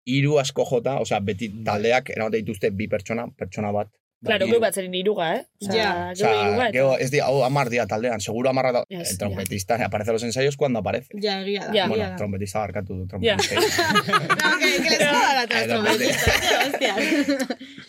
hiru 0.05 0.39
asko 0.39 0.67
jota, 0.69 0.99
osea, 1.01 1.21
beti 1.21 1.49
taldeak 1.65 2.11
eramaten 2.11 2.45
dituzte 2.45 2.71
bi 2.71 2.87
pertsona, 2.89 3.29
pertsona 3.39 3.73
bat. 3.73 3.89
Claro, 4.25 4.47
Hiru. 4.47 4.55
geu 4.57 4.61
batzerin 4.63 4.95
iruga, 4.97 5.27
eh? 5.37 5.43
Ja. 5.61 6.13
geu 6.17 6.25
Osea, 6.27 6.49
iruga, 6.49 6.71
geho, 6.73 6.93
eta... 6.95 7.03
ez 7.05 7.11
di, 7.13 7.21
hau 7.21 7.43
hamar 7.45 7.69
dia 7.69 7.85
taldean, 7.87 8.21
seguro 8.25 8.49
hamarra 8.49 8.73
da, 8.73 8.85
Yes, 8.89 9.11
el 9.13 9.19
trompetista 9.19 9.77
aparece 9.85 10.11
a 10.11 10.13
los 10.15 10.23
ensayos 10.23 10.57
cuando 10.57 10.79
aparece. 10.79 11.09
Ja, 11.21 11.43
egia 11.43 11.67
da, 11.67 11.71
egia 11.71 11.87
Bueno, 11.89 12.09
trompetista 12.17 12.61
barkatu 12.61 12.95
du, 12.97 13.07
trompetista. 13.07 13.61
No, 14.41 14.59
que, 14.59 14.71
que 14.83 14.91
les 14.91 14.99
jodan 15.13 15.37
a 15.43 15.47
todos 15.47 15.63
Eh, 15.63 15.69
trompetistas, 15.69 16.67
hostia. 16.67 16.97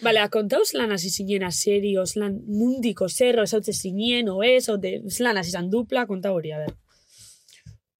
Bale, 0.02 0.20
akontauz 0.20 0.74
lan 0.74 0.92
hasi 0.92 1.10
zinen 1.10 1.44
aserios, 1.48 2.18
lan 2.18 2.42
mundiko 2.46 3.08
zerro, 3.10 3.44
esautze 3.44 3.74
zinen, 3.74 4.28
o 4.30 4.44
ez, 4.44 4.68
o 4.70 4.78
de, 4.78 5.02
lan 5.20 5.38
hasi 5.38 5.52
zan 5.52 5.70
dupla, 5.72 6.06
konta 6.08 6.32
hori, 6.34 6.52
a 6.52 6.60
ber. 6.60 6.76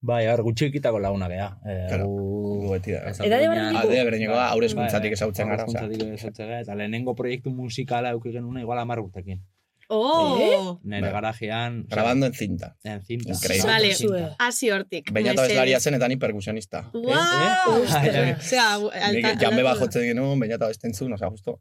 Bai, 0.00 0.26
hor, 0.30 0.42
gutxikitako 0.46 1.00
laguna 1.02 1.26
gea. 1.28 1.48
Eh, 1.66 1.86
Claro, 1.88 2.04
gu- 2.06 2.58
gu 2.62 2.70
beti 2.72 2.92
da. 2.92 3.00
ez 3.10 3.18
Edade 3.20 3.46
alduina- 3.46 3.54
berdineko? 3.54 3.78
Alde 3.88 4.04
berenekoa, 4.04 4.44
aurre 4.48 4.60
Bai, 4.66 4.66
eskuntzatik 4.70 5.10
bai, 5.10 5.16
ezautzen 5.18 5.48
gara, 5.48 5.64
osea. 5.64 5.80
haurreskuntzatik 5.80 6.18
ezautzen 6.20 6.46
gara, 6.48 6.60
eta 6.60 6.74
lehenengo 6.76 7.14
proiektu 7.14 7.50
musikala 7.50 8.10
euki 8.14 8.30
genuen 8.32 8.60
igual 8.62 8.78
amar 8.78 9.00
urtekin. 9.00 9.42
Oh! 9.90 10.78
Nire 10.84 11.00
Bai. 11.00 11.10
garajean... 11.12 11.86
Grabando 11.88 12.26
en 12.26 12.34
cinta. 12.34 12.76
En 12.84 13.02
cinta. 13.02 13.32
Increíble. 13.32 13.66
Vale. 13.72 14.34
Hasi 14.38 14.70
hortik. 14.70 15.10
Beñato 15.10 15.40
mesedez. 15.40 15.48
bezlaria 15.48 15.80
zen 15.80 15.94
eta 15.94 16.08
ni 16.08 16.16
perkusionista. 16.16 16.90
Wow! 16.92 17.82
Eh? 18.04 18.36
Osea, 18.38 18.74
alta... 18.74 19.34
janbe 19.40 19.62
bat 19.62 19.78
jotzen 19.78 20.02
genuen, 20.02 20.38
beñata 20.38 20.66
besten 20.68 20.92
zuen, 20.94 21.12
osea, 21.14 21.30
justo. 21.30 21.58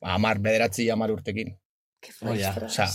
Ba, 0.00 0.14
Amar, 0.14 0.38
bederatzi 0.38 0.88
amar 0.90 1.10
urtekin. 1.10 1.56
Oia. 2.22 2.54
Osea, 2.64 2.86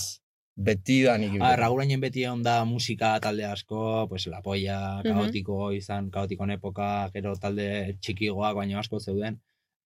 beti 0.56 1.02
da 1.04 1.18
nik. 1.18 1.38
Ah, 1.42 1.56
Ragurainen 1.60 2.02
beti 2.02 2.24
egon 2.24 2.44
da 2.44 2.64
musika 2.66 3.14
talde 3.24 3.46
asko, 3.48 4.08
pues 4.10 4.28
La 4.28 4.42
Polla, 4.42 5.02
kaotiko 5.06 5.72
izan, 5.72 6.10
kaotikon 6.12 6.52
epoka, 6.58 7.10
gero 7.14 7.36
talde 7.36 7.98
txikigoak 8.02 8.56
baino 8.56 8.80
asko 8.80 9.00
zeuden. 9.00 9.40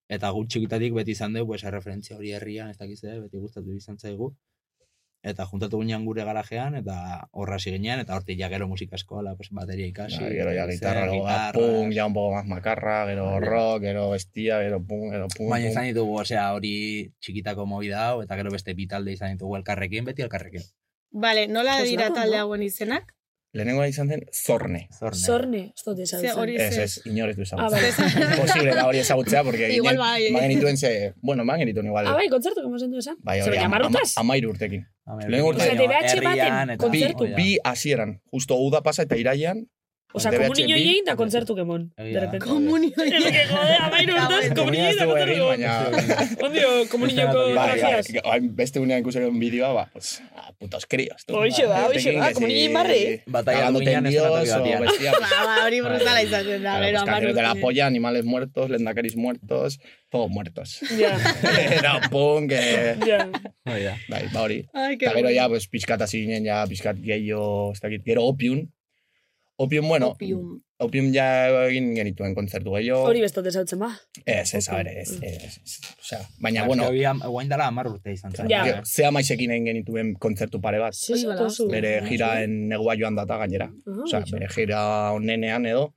Eta 0.10 0.30
gut 0.32 0.50
txikitatik 0.50 0.94
beti 0.94 1.16
izan 1.18 1.34
dugu, 1.34 1.54
pues, 1.54 1.64
referentzia 1.74 2.18
hori 2.18 2.32
herrian, 2.38 2.70
ez 2.70 2.78
dakiz, 2.78 3.00
beti 3.02 3.42
gustatu 3.42 3.74
izan 3.74 3.98
zaigu. 3.98 4.36
Eta 5.26 5.48
juntatu 5.50 5.80
ginen 5.82 6.04
gure 6.06 6.22
garajean, 6.28 6.76
eta 6.78 6.96
horra 7.34 7.58
ginen, 7.58 8.04
eta 8.04 8.14
hortik 8.14 8.38
ja 8.38 8.50
gero 8.52 8.68
musika 8.70 8.96
eskola, 9.00 9.34
pues, 9.36 9.50
bateria 9.50 9.88
ikasi. 9.90 10.22
Ba, 10.22 10.30
gero 10.30 10.54
ya 10.54 10.66
zer, 10.68 10.74
gitarra, 10.76 11.06
luego 11.08 11.26
da 11.26 11.34
gitarras. 11.34 11.72
punk, 11.74 11.94
ya 11.94 12.06
un 12.06 12.14
poco 12.14 12.36
más 12.36 12.46
makarra, 12.46 13.08
gero 13.08 13.26
Vale. 13.32 13.46
rock, 13.46 13.82
gero 13.82 14.10
bestia, 14.12 14.60
gero 14.62 14.84
punk, 14.86 15.12
gero 15.14 15.28
punk. 15.36 15.50
Baina 15.50 15.72
izan 15.72 15.90
ditugu, 15.90 16.20
osea, 16.22 16.46
hori 16.54 17.12
txikitako 17.20 17.66
movida 17.66 18.08
hau, 18.10 18.22
eta 18.22 18.38
gero 18.38 18.52
beste 18.54 18.76
bi 18.78 18.86
talde 18.86 19.18
izan 19.18 19.34
ditugu 19.34 19.58
elkarrekin, 19.58 20.06
beti 20.06 20.22
elkarrekin. 20.22 20.62
Vale, 21.12 21.48
nola 21.48 21.82
dira 21.82 22.12
talde 22.14 22.38
hauen 22.38 22.62
izenak? 22.62 23.16
Lehenengoa 23.56 23.88
izan 23.88 24.10
zen 24.12 24.22
Zorne. 24.36 24.82
Zorne. 25.00 25.18
Zorne, 25.20 25.62
ez 25.76 25.84
dut 25.86 25.98
Ze 25.98 26.04
ezagutzen. 26.04 26.40
hori 26.42 26.56
Ez, 26.60 26.74
ze. 26.76 26.84
ez, 26.84 26.96
inorez 27.08 27.38
du 27.38 27.44
Ah, 27.58 27.68
ezagutzen. 27.72 28.20
bai. 28.30 28.40
Posible 28.42 28.76
da 28.76 28.86
hori 28.90 29.00
ezagutzea, 29.00 29.44
porque 29.48 29.70
Igual 29.80 29.98
bai. 29.98 30.32
ba 30.34 30.42
genituen 30.42 30.78
ze, 30.78 31.14
bueno, 31.22 31.46
ba 31.46 31.58
genituen 31.58 31.88
igual. 31.88 32.08
Ah, 32.08 32.14
bai, 32.20 32.28
kontzertu, 32.30 32.62
como 32.62 32.78
zentu 32.80 33.00
esan? 33.00 33.16
Bai, 33.24 33.40
Ze, 33.42 33.50
hori, 33.50 33.58
ama- 33.58 33.78
amarrutaz? 33.78 34.18
ama- 34.18 34.26
amairu 34.28 34.50
urtekin. 34.52 34.86
Amen. 35.06 35.32
Lehen 35.32 35.46
urte- 35.46 35.62
Osea, 35.62 35.76
DBH 35.76 36.22
baten 36.24 36.68
Bi, 36.68 36.78
kontzertu. 36.78 37.28
Da. 37.32 37.36
bi 37.38 37.58
hasieran, 37.64 38.20
justo 38.32 38.56
uda 38.60 38.82
pasa 38.82 39.04
eta 39.04 39.16
iraian, 39.18 39.68
Osa, 40.16 40.30
DBH 40.32 40.48
komunio 40.48 40.76
bi- 40.78 40.82
egin 40.82 41.06
da 41.06 41.14
kontzertu 41.20 41.56
kemon. 41.58 41.82
Egia 41.98 42.06
De 42.08 42.14
da. 42.14 42.22
repente. 42.26 42.46
Komunio 42.48 42.90
Ez 43.06 43.12
que, 43.36 43.42
jode, 43.50 43.76
amairu 43.86 44.14
urtez, 44.16 44.50
komunio 44.56 44.86
egin 44.86 45.00
da 45.00 45.06
Komunia 45.06 45.10
kontzertu 45.12 45.32
egin, 45.32 45.42
kemon. 45.42 45.50
baina... 45.50 46.46
Ondio, 46.48 46.70
komunioko 46.92 47.40
Bai, 47.40 47.56
Bai, 47.56 47.68
bai, 47.68 47.80
gracias. 47.80 48.24
hain 48.32 48.48
beste 48.56 48.80
unean 48.80 49.02
ikusiko 49.04 49.32
bideoa, 49.32 49.74
ba, 49.74 49.84
pues, 49.94 50.22
ah, 50.36 50.52
putos 50.60 50.86
críos. 50.86 51.26
da, 51.68 51.88
Tekin 52.14 52.20
da, 52.22 52.28
que 52.30 52.34
komunio 52.40 52.56
si- 52.56 52.62
egin 52.64 52.74
barri. 52.74 53.02
Batalla 53.28 53.60
Dios 54.10 54.26
eszenatoki 54.26 54.50
o 54.50 54.60
batean. 54.60 54.82
bestia. 54.86 55.12
Ba, 55.26 55.46
ba, 55.46 55.56
hori 55.66 55.82
brutala 55.82 56.22
izaten 56.24 56.64
da, 56.64 56.78
pues, 56.80 56.96
amar 56.96 57.06
canciones 57.12 57.36
de 57.36 57.42
la 57.42 57.56
polla, 57.56 57.86
animales 57.86 58.24
muertos, 58.26 58.70
lendacaris 58.70 59.16
muertos, 59.18 59.80
todos 60.10 60.30
muertos. 60.30 60.80
Ja, 60.98 61.18
Era 61.80 62.00
punk, 62.10 62.52
eh, 62.56 62.96
ja. 63.06 63.28
Hoi 63.66 63.84
da. 63.84 63.98
bai, 64.08 64.24
ba 64.34 64.42
hori. 64.44 64.62
Que 64.98 65.06
Eta 65.06 65.14
gero 65.16 65.30
ja, 65.30 65.50
pues, 65.50 65.68
hasi 66.02 66.22
ginen, 66.22 66.46
ja, 66.46 66.66
pixkat 66.68 66.98
gehiago, 67.02 67.74
ez 67.74 67.80
dakit, 67.82 68.04
gero 68.06 68.24
opium. 68.24 68.70
Opium, 69.58 69.88
bueno, 69.88 70.10
Opium. 70.10 70.62
opium 70.84 71.06
ja 71.16 71.26
egin 71.70 71.94
genituen 71.96 72.34
kontzertu 72.36 72.74
gehiago. 72.76 73.06
Hori 73.08 73.22
bestot 73.24 73.46
ezautzen 73.48 73.80
ba. 73.80 73.88
Ez, 74.26 74.54
ez, 74.54 74.68
Opium. 74.68 74.76
ber, 74.84 74.88
ez, 75.00 75.12
ez, 75.24 75.60
ez, 75.64 75.78
osea, 76.02 76.20
baina, 76.44 76.66
bueno, 76.68 76.90
bueno. 76.92 77.30
Guain 77.32 77.48
dela 77.50 77.68
amar 77.72 77.88
urte 77.88 78.12
izan 78.12 78.34
zen. 78.36 78.50
Ja. 78.52 78.66
gero, 78.68 78.82
zea 78.86 79.12
maizekin 79.16 79.52
egin 79.56 79.66
genituen 79.72 80.14
kontzertu 80.20 80.60
pare 80.60 80.80
bat. 80.84 80.94
Sí, 80.94 81.22
bala. 81.26 81.38
tozu. 81.46 81.70
Bere 81.72 82.02
jiraen 82.10 82.68
negua 82.68 82.98
joan 83.00 83.16
data 83.16 83.38
gainera. 83.46 83.70
Ah, 83.88 84.02
Osea, 84.04 84.20
bitxo. 84.26 84.36
bere 84.36 84.50
jira 84.58 84.82
onenean 85.16 85.66
edo, 85.72 85.94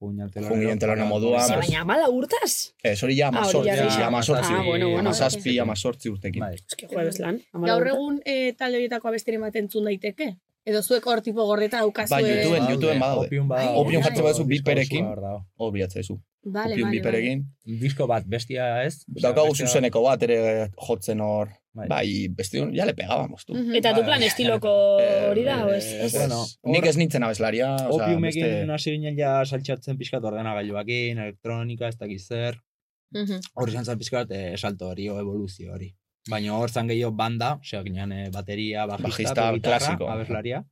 Junginen 0.00 0.78
telorna 0.78 1.04
moduan, 1.10 1.42
Ze, 1.42 1.54
pues, 1.54 1.66
baina 1.66 1.80
amala 1.82 2.08
urtaz? 2.08 2.72
ez 2.84 3.02
hori 3.02 3.16
ja 3.18 3.26
Ah, 3.26 3.30
hori 3.30 3.38
amazortzi, 3.40 3.68
ja, 3.68 3.76
ja, 3.76 3.98
ja, 3.98 4.06
amazortzi, 4.06 4.52
Ah, 4.54 4.62
bueno, 4.62 4.86
bueno. 4.86 5.00
amazazpi, 5.00 5.58
amazortzi 5.58 6.08
urtekin. 6.12 6.40
Bai. 6.40 6.54
Ez 6.54 6.76
que, 6.76 6.86
bezlan. 6.86 7.40
amala 7.52 7.72
Gaur 7.74 7.88
egun 7.88 8.20
eh, 8.24 8.52
talde 8.56 8.76
horietako 8.78 9.08
abesteren 9.08 9.40
bat 9.40 9.56
entzun 9.56 9.84
daiteke? 9.90 10.36
Edo 10.68 10.82
zuek 10.82 11.06
hor 11.08 11.22
tipo 11.24 11.44
gordeta 11.48 11.80
daukazue... 11.80 12.18
Bai, 12.18 12.24
YouTubeen, 12.28 12.66
YouTubeen 12.74 13.00
badaude. 13.00 13.28
Opium 13.28 13.46
badaude. 13.48 13.78
Opium 13.80 14.02
jartzen 14.04 14.26
baduzu 14.26 14.44
bi 14.44 14.58
Disko 14.58 14.70
perekin. 14.70 15.06
osoa 15.06 15.38
hor 15.56 15.72
bilatzaizu. 15.72 16.18
Vale, 16.48 16.74
Opium 16.74 16.88
vale, 16.88 16.98
biperekin. 16.98 17.44
Disko 17.80 18.06
bat, 18.10 18.26
bestia 18.28 18.66
ez? 18.84 18.98
Daukagu 19.22 19.54
zuzeneko 19.56 20.02
bat 20.04 20.22
ere 20.26 20.36
jotzen 20.76 21.22
hor. 21.24 21.54
Bai. 21.78 21.86
Bai, 21.88 22.08
beste 22.34 22.58
ya 22.74 22.84
le 22.88 22.94
pegábamos, 22.98 23.44
tú. 23.46 23.54
Eta 23.78 23.92
du 23.94 24.02
Bai. 24.02 24.08
plan 24.08 24.22
estiloko 24.26 24.70
hori 25.30 25.44
da, 25.46 25.60
o 25.64 25.70
ez? 25.70 25.84
Eh, 25.94 26.08
bueno, 26.16 26.40
nik 26.74 26.88
ez 26.90 26.96
nintzen 26.98 27.22
abeslaria, 27.22 27.68
Opiumekin 27.94 28.72
hasi 28.74 28.96
ginen 28.96 29.16
ja 29.18 29.36
saltxatzen 29.46 29.96
pixkat 30.00 30.24
ordenagailuakin, 30.24 31.20
elektronika, 31.22 31.92
ez 31.92 31.96
dakiz 32.00 32.24
zer. 32.26 32.58
Hor 33.54 33.70
izan 33.70 33.86
zen 33.86 34.00
pixkat 34.00 34.34
eh, 34.34 34.56
salto 34.58 34.90
hori, 34.90 35.08
o 35.08 35.20
evoluzio 35.22 35.72
hori. 35.76 35.92
Baina 36.28 36.54
hor 36.58 36.70
zan 36.70 36.88
gehiago 36.88 37.12
banda, 37.16 37.54
osea, 37.62 37.82
ginen 37.82 38.12
eh, 38.12 38.28
bateria, 38.30 38.86
bajista, 38.86 39.08
Bajista, 39.08 39.52
gitarra, 39.54 39.78
klasiko. 39.78 40.08
abeslaria. 40.10 40.64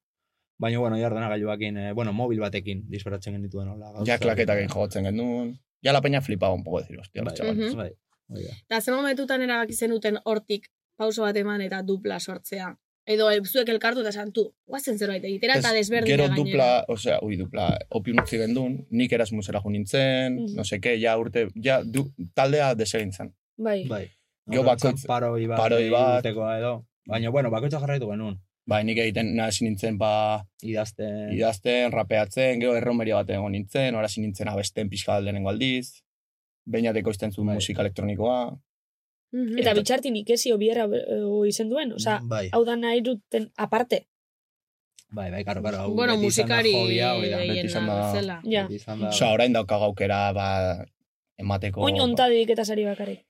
Baina, 0.59 0.79
bueno, 0.79 0.97
ja 0.99 1.07
ordenagailuakin, 1.07 1.77
eh, 1.79 1.93
bueno, 1.93 2.13
mobil 2.13 2.41
batekin 2.41 2.85
disfratzen 2.91 3.35
genituen 3.35 3.69
hola. 3.69 3.87
Ja 3.87 3.93
gauzak. 3.99 4.21
klaketakin 4.21 4.69
jotzen 4.69 5.05
genuen. 5.05 5.59
Ja 5.85 5.93
la 5.93 6.01
peña 6.03 6.21
flipaba 6.23 6.55
un 6.55 6.65
poco 6.65 6.81
decir, 6.81 6.99
hostia, 6.99 7.23
los 7.23 7.33
Bai, 7.33 7.37
chavales. 7.39 7.73
Mhm. 7.73 7.77
bai, 7.77 7.93
hoi 8.29 8.43
da. 8.45 8.55
Eta 8.69 8.81
zer 8.81 8.95
momentutan 8.95 9.43
erabaki 9.43 9.73
zenuten 9.75 10.19
hortik 10.25 10.67
pauso 10.97 11.23
bat 11.23 11.37
eman 11.37 11.61
eta 11.61 11.83
dupla 11.83 12.19
sortzea. 12.21 12.75
Edo 13.07 13.31
eh, 13.31 13.41
zuek 13.45 13.69
elkartu 13.69 14.01
eta 14.01 14.09
esan 14.11 14.33
tu, 14.33 14.49
guazen 14.67 14.99
zerbait 14.99 15.23
egitera 15.25 15.55
eta 15.61 15.73
desberdina 15.73 16.17
Gero 16.17 16.25
gainera. 16.29 16.43
dupla, 16.45 16.85
osea, 16.89 17.19
ui, 17.23 17.37
dupla, 17.37 17.79
opium 17.91 18.19
utzi 18.19 18.39
gendun, 18.39 18.87
nik 18.91 19.13
erasmusera 19.13 19.61
jo 19.63 19.71
nintzen, 19.71 20.35
Mhm. 20.41 20.57
no 20.57 20.65
sé 20.65 20.81
qué, 20.81 20.97
ja 21.01 21.17
urte, 21.19 21.49
ja 21.63 21.83
du, 21.85 22.11
taldea 22.35 22.75
desegin 22.75 23.13
zen. 23.13 23.35
Bai. 23.57 23.85
Bai. 23.87 24.11
Zan 24.55 24.65
bakoitz- 24.65 25.07
paroi 25.07 25.47
bat, 25.47 25.59
paroi 25.59 25.91
bat. 25.91 26.25
edo. 26.27 26.85
Baina, 27.07 27.31
bueno, 27.31 27.51
bakoitza 27.51 27.81
jarraitu 27.81 28.09
genuen. 28.11 28.39
Bai, 28.67 28.83
nik 28.85 28.99
egiten 28.99 29.37
nahasi 29.37 29.65
nintzen, 29.65 29.97
ba, 29.99 30.43
Idazten. 30.63 31.33
idazten, 31.33 31.93
rapeatzen, 31.93 32.59
gero 32.61 32.75
erromeria 32.75 33.15
bat 33.15 33.31
egon 33.31 33.53
nintzen, 33.53 33.95
orasi 33.95 34.21
nintzen 34.21 34.49
abesten 34.49 34.89
pixka 34.91 35.13
bat 35.15 35.23
lehenengo 35.23 35.49
aldiz, 35.51 36.03
beinateko 36.67 37.11
izten 37.11 37.31
zuen 37.33 37.47
Bai. 37.47 37.55
musika 37.57 37.83
elektronikoa, 37.83 38.57
Mhm. 39.33 39.59
Eta 39.59 39.75
bitxartin 39.75 40.15
ikesi 40.17 40.53
obiera 40.53 40.85
eh, 40.87 41.49
izen 41.49 41.69
duen, 41.69 41.93
osea, 41.93 42.21
bai, 42.23 42.49
hau 42.53 42.65
da 42.65 42.77
nahi 42.77 43.01
duten 43.03 43.51
aparte. 43.57 44.07
bai, 45.11 45.31
bai, 45.31 45.45
karo, 45.45 45.63
karo. 45.63 45.77
hau 45.79 45.95
Bueno, 45.95 46.15
beti 46.15 46.27
izan 46.29 46.47
musikari 46.47 46.73
hoi 46.73 46.97
da. 46.97 47.15
beti 47.15 47.67
izan 47.67 47.85
gehiena 47.87 47.95
da- 47.95 48.13
zela. 48.15 48.41
Ja. 48.45 48.63
Beti 48.63 48.75
izan 48.77 49.01
da- 49.01 49.09
Osa, 49.09 49.33
orain 49.33 49.53
dauka 49.53 49.79
gaukera, 49.79 50.33
ba, 50.33 50.87
emateko... 51.37 51.81
Oin 51.83 52.01
onta 52.01 52.29
dediketa 52.29 52.65
sari 52.65 52.85
bakarrik. 52.85 53.26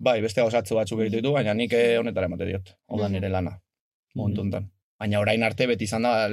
Bai, 0.00 0.20
beste 0.24 0.40
gauzatzu 0.40 0.78
batzuk 0.78 1.00
egiten 1.04 1.20
ditu, 1.20 1.32
baina 1.36 1.52
nik 1.54 1.72
eh, 1.76 1.98
honetara 2.00 2.26
emate 2.30 2.46
diot. 2.48 2.70
Hau 2.88 2.98
da 2.98 3.08
Mhm. 3.08 3.12
nire 3.18 3.28
lana, 3.28 3.58
momentu 4.16 4.40
honetan. 4.40 4.70
Baina 5.00 5.18
orain 5.20 5.42
arte 5.42 5.64
beti 5.66 5.84
izan 5.84 6.02
da 6.04 6.28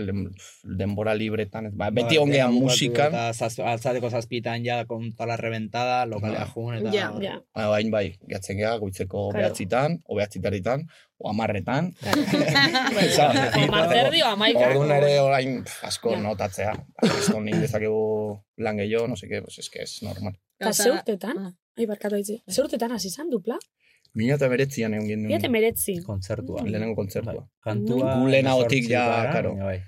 denbora 0.64 1.14
libretan, 1.16 1.70
ba, 1.74 1.88
beti 1.90 2.18
Bai, 2.18 2.18
ongean 2.18 2.50
dena 2.50 2.60
bukatu 2.60 2.64
musikan, 2.66 3.14
Eta 3.14 3.34
zaz, 3.34 3.60
altzateko 3.60 4.10
zazpitan 4.10 4.64
ja 4.66 4.82
kontala 4.86 5.38
reventada, 5.38 6.06
lokalea 6.06 6.40
Bai. 6.44 6.52
jun, 6.54 6.74
eta... 6.76 6.92
Ja, 6.92 7.14
Ja. 7.22 7.36
Ba, 7.56 7.68
Baina 7.70 7.92
bai, 7.92 8.18
gatzen 8.28 8.58
geha, 8.58 8.74
goitzeko 8.78 9.30
Claro. 9.30 9.38
behatzitan, 9.40 10.02
o 10.06 10.16
behatzitaritan, 10.18 10.84
o 11.18 11.30
amarretan. 11.30 11.94
Bai. 12.96 13.08
Osa, 13.08 13.32
Marterdio, 13.72 14.26
amaika. 14.34 14.68
Orduan 14.70 14.92
ere 14.98 15.20
orain 15.22 15.64
asko 15.84 16.12
Ja. 16.12 16.20
notatzea. 16.20 16.74
Esto 17.04 17.40
nik 17.40 17.56
dezakegu 17.56 18.38
lan 18.58 18.78
gehiago, 18.78 19.08
no 19.08 19.16
sé 19.16 19.28
qué, 19.30 19.42
pues 19.42 19.60
es 19.60 19.70
que 19.70 19.82
es 19.84 20.04
normal. 20.04 20.36
Eta 20.60 20.74
ze 20.74 20.92
urtetan? 20.92 21.38
Ah. 21.38 21.52
Ai, 21.78 21.86
barkatu 21.86 22.16
haitzi. 22.16 22.40
Ze 22.50 22.62
urtetan 22.62 22.92
hasi 22.92 23.10
zan 23.10 23.30
dupla? 23.30 23.58
Mila 24.18 24.36
eta 24.40 24.48
beretzian 24.50 24.94
egon 24.98 25.08
gendun 25.08 25.28
Biate 25.30 25.50
meretzi. 25.50 26.00
Kontzertua. 26.06 26.64
lehenengo 26.66 26.96
kontzertua. 26.96 27.44
Kantua... 27.64 28.16
Gu 28.20 28.28
lehenagotik 28.28 28.88
ja, 28.90 29.30
karo. 29.34 29.56
bai. 29.56 29.82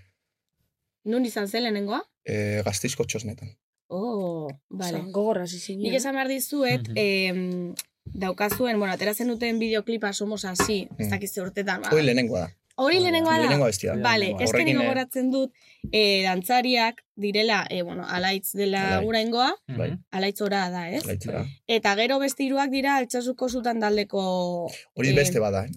Nun 1.06 1.26
izan 1.26 1.48
zen 1.48 1.64
lehenengoa? 1.64 2.02
E, 2.26 2.62
gazteizko 2.66 3.06
txosnetan. 3.06 3.50
Oh, 3.90 4.48
vale. 4.70 5.00
Gogorra 5.12 5.48
zinen. 5.48 5.82
Nik 5.88 5.96
esan 5.98 6.14
behar 6.14 6.28
dizuet, 6.30 6.90
Mhm. 6.90 6.98
em, 6.98 7.74
daukazuen, 8.06 8.78
bueno, 8.78 8.94
atera 8.94 9.14
zenuten 9.16 9.58
bideoklipa 9.60 10.14
somos 10.14 10.46
así, 10.46 10.88
ez 11.00 11.08
Mm. 11.08 11.10
dakiz 11.12 11.38
urtetan. 11.38 11.82
ba. 11.82 11.90
Hoi 11.92 12.04
lehenengoa 12.04 12.40
da. 12.40 12.56
Hori 12.80 13.00
lehenengoa 13.04 13.34
da? 13.34 13.40
Lehenengoa 13.44 13.68
bestia. 13.68 13.94
Vale, 13.96 14.30
Lehenengoa. 14.30 14.46
ez 14.46 14.52
que 14.54 14.76
gogoratzen 14.78 15.32
dut, 15.34 15.52
eh, 15.92 16.22
dantzariak 16.24 17.02
direla, 17.16 17.66
eh, 17.70 17.82
bueno, 17.84 18.06
alaitz 18.08 18.54
dela 18.54 19.02
guraingoa, 19.04 19.50
Bai. 19.78 19.92
alaitz 20.12 20.42
ora 20.42 20.70
da, 20.70 20.86
ez? 20.90 21.06
Laitzera. 21.06 21.46
Eta 21.68 21.96
gero 22.00 22.20
beste 22.20 22.44
hiruak 22.44 22.72
dira 22.72 22.96
altxasuko 22.98 23.50
zutan 23.50 23.80
daldeko... 23.84 24.70
Hori 24.96 25.10
eh, 25.10 25.16
beste 25.16 25.40
bada, 25.44 25.66
eh? 25.66 25.72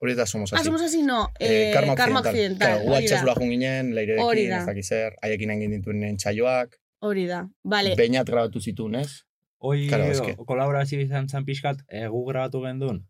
Hori 0.00 0.14
da 0.14 0.26
somos 0.26 0.52
Ah, 0.52 0.56
así. 0.56 0.64
somos 0.66 0.82
así, 0.82 1.02
no. 1.02 1.28
Eh, 1.40 1.70
Eh, 1.70 1.72
karma, 1.74 1.94
karma 1.96 2.20
occidental. 2.20 2.28
occidental. 2.28 2.68
Claro, 2.68 2.82
gu 2.84 2.90
hori 2.90 2.94
da. 2.94 2.98
altxasula 2.98 3.34
jun 3.34 3.50
ginen, 3.50 3.86
Hori 3.86 3.94
leirerekin, 3.94 4.50
da. 4.50 4.58
ez 4.60 4.66
dakiz 4.66 4.86
zer, 4.88 5.16
haiekin 5.22 5.50
egin 5.50 5.70
dituen 5.70 6.16
txaioak, 6.16 6.76
Hori 7.00 7.26
da. 7.26 7.48
Vale. 7.64 7.94
beinat 7.96 8.26
grabatu 8.26 8.60
zituen, 8.60 8.94
ez? 8.94 9.24
Hoi 9.60 9.88
Claro, 9.88 10.04
eske. 10.12 10.36
kolaborazio 10.46 11.00
izan 11.00 11.28
zen 11.28 11.44
pixkat, 11.44 11.80
e, 11.88 12.06
gu 12.06 12.24
grabatu 12.26 12.60
gendun, 12.62 13.07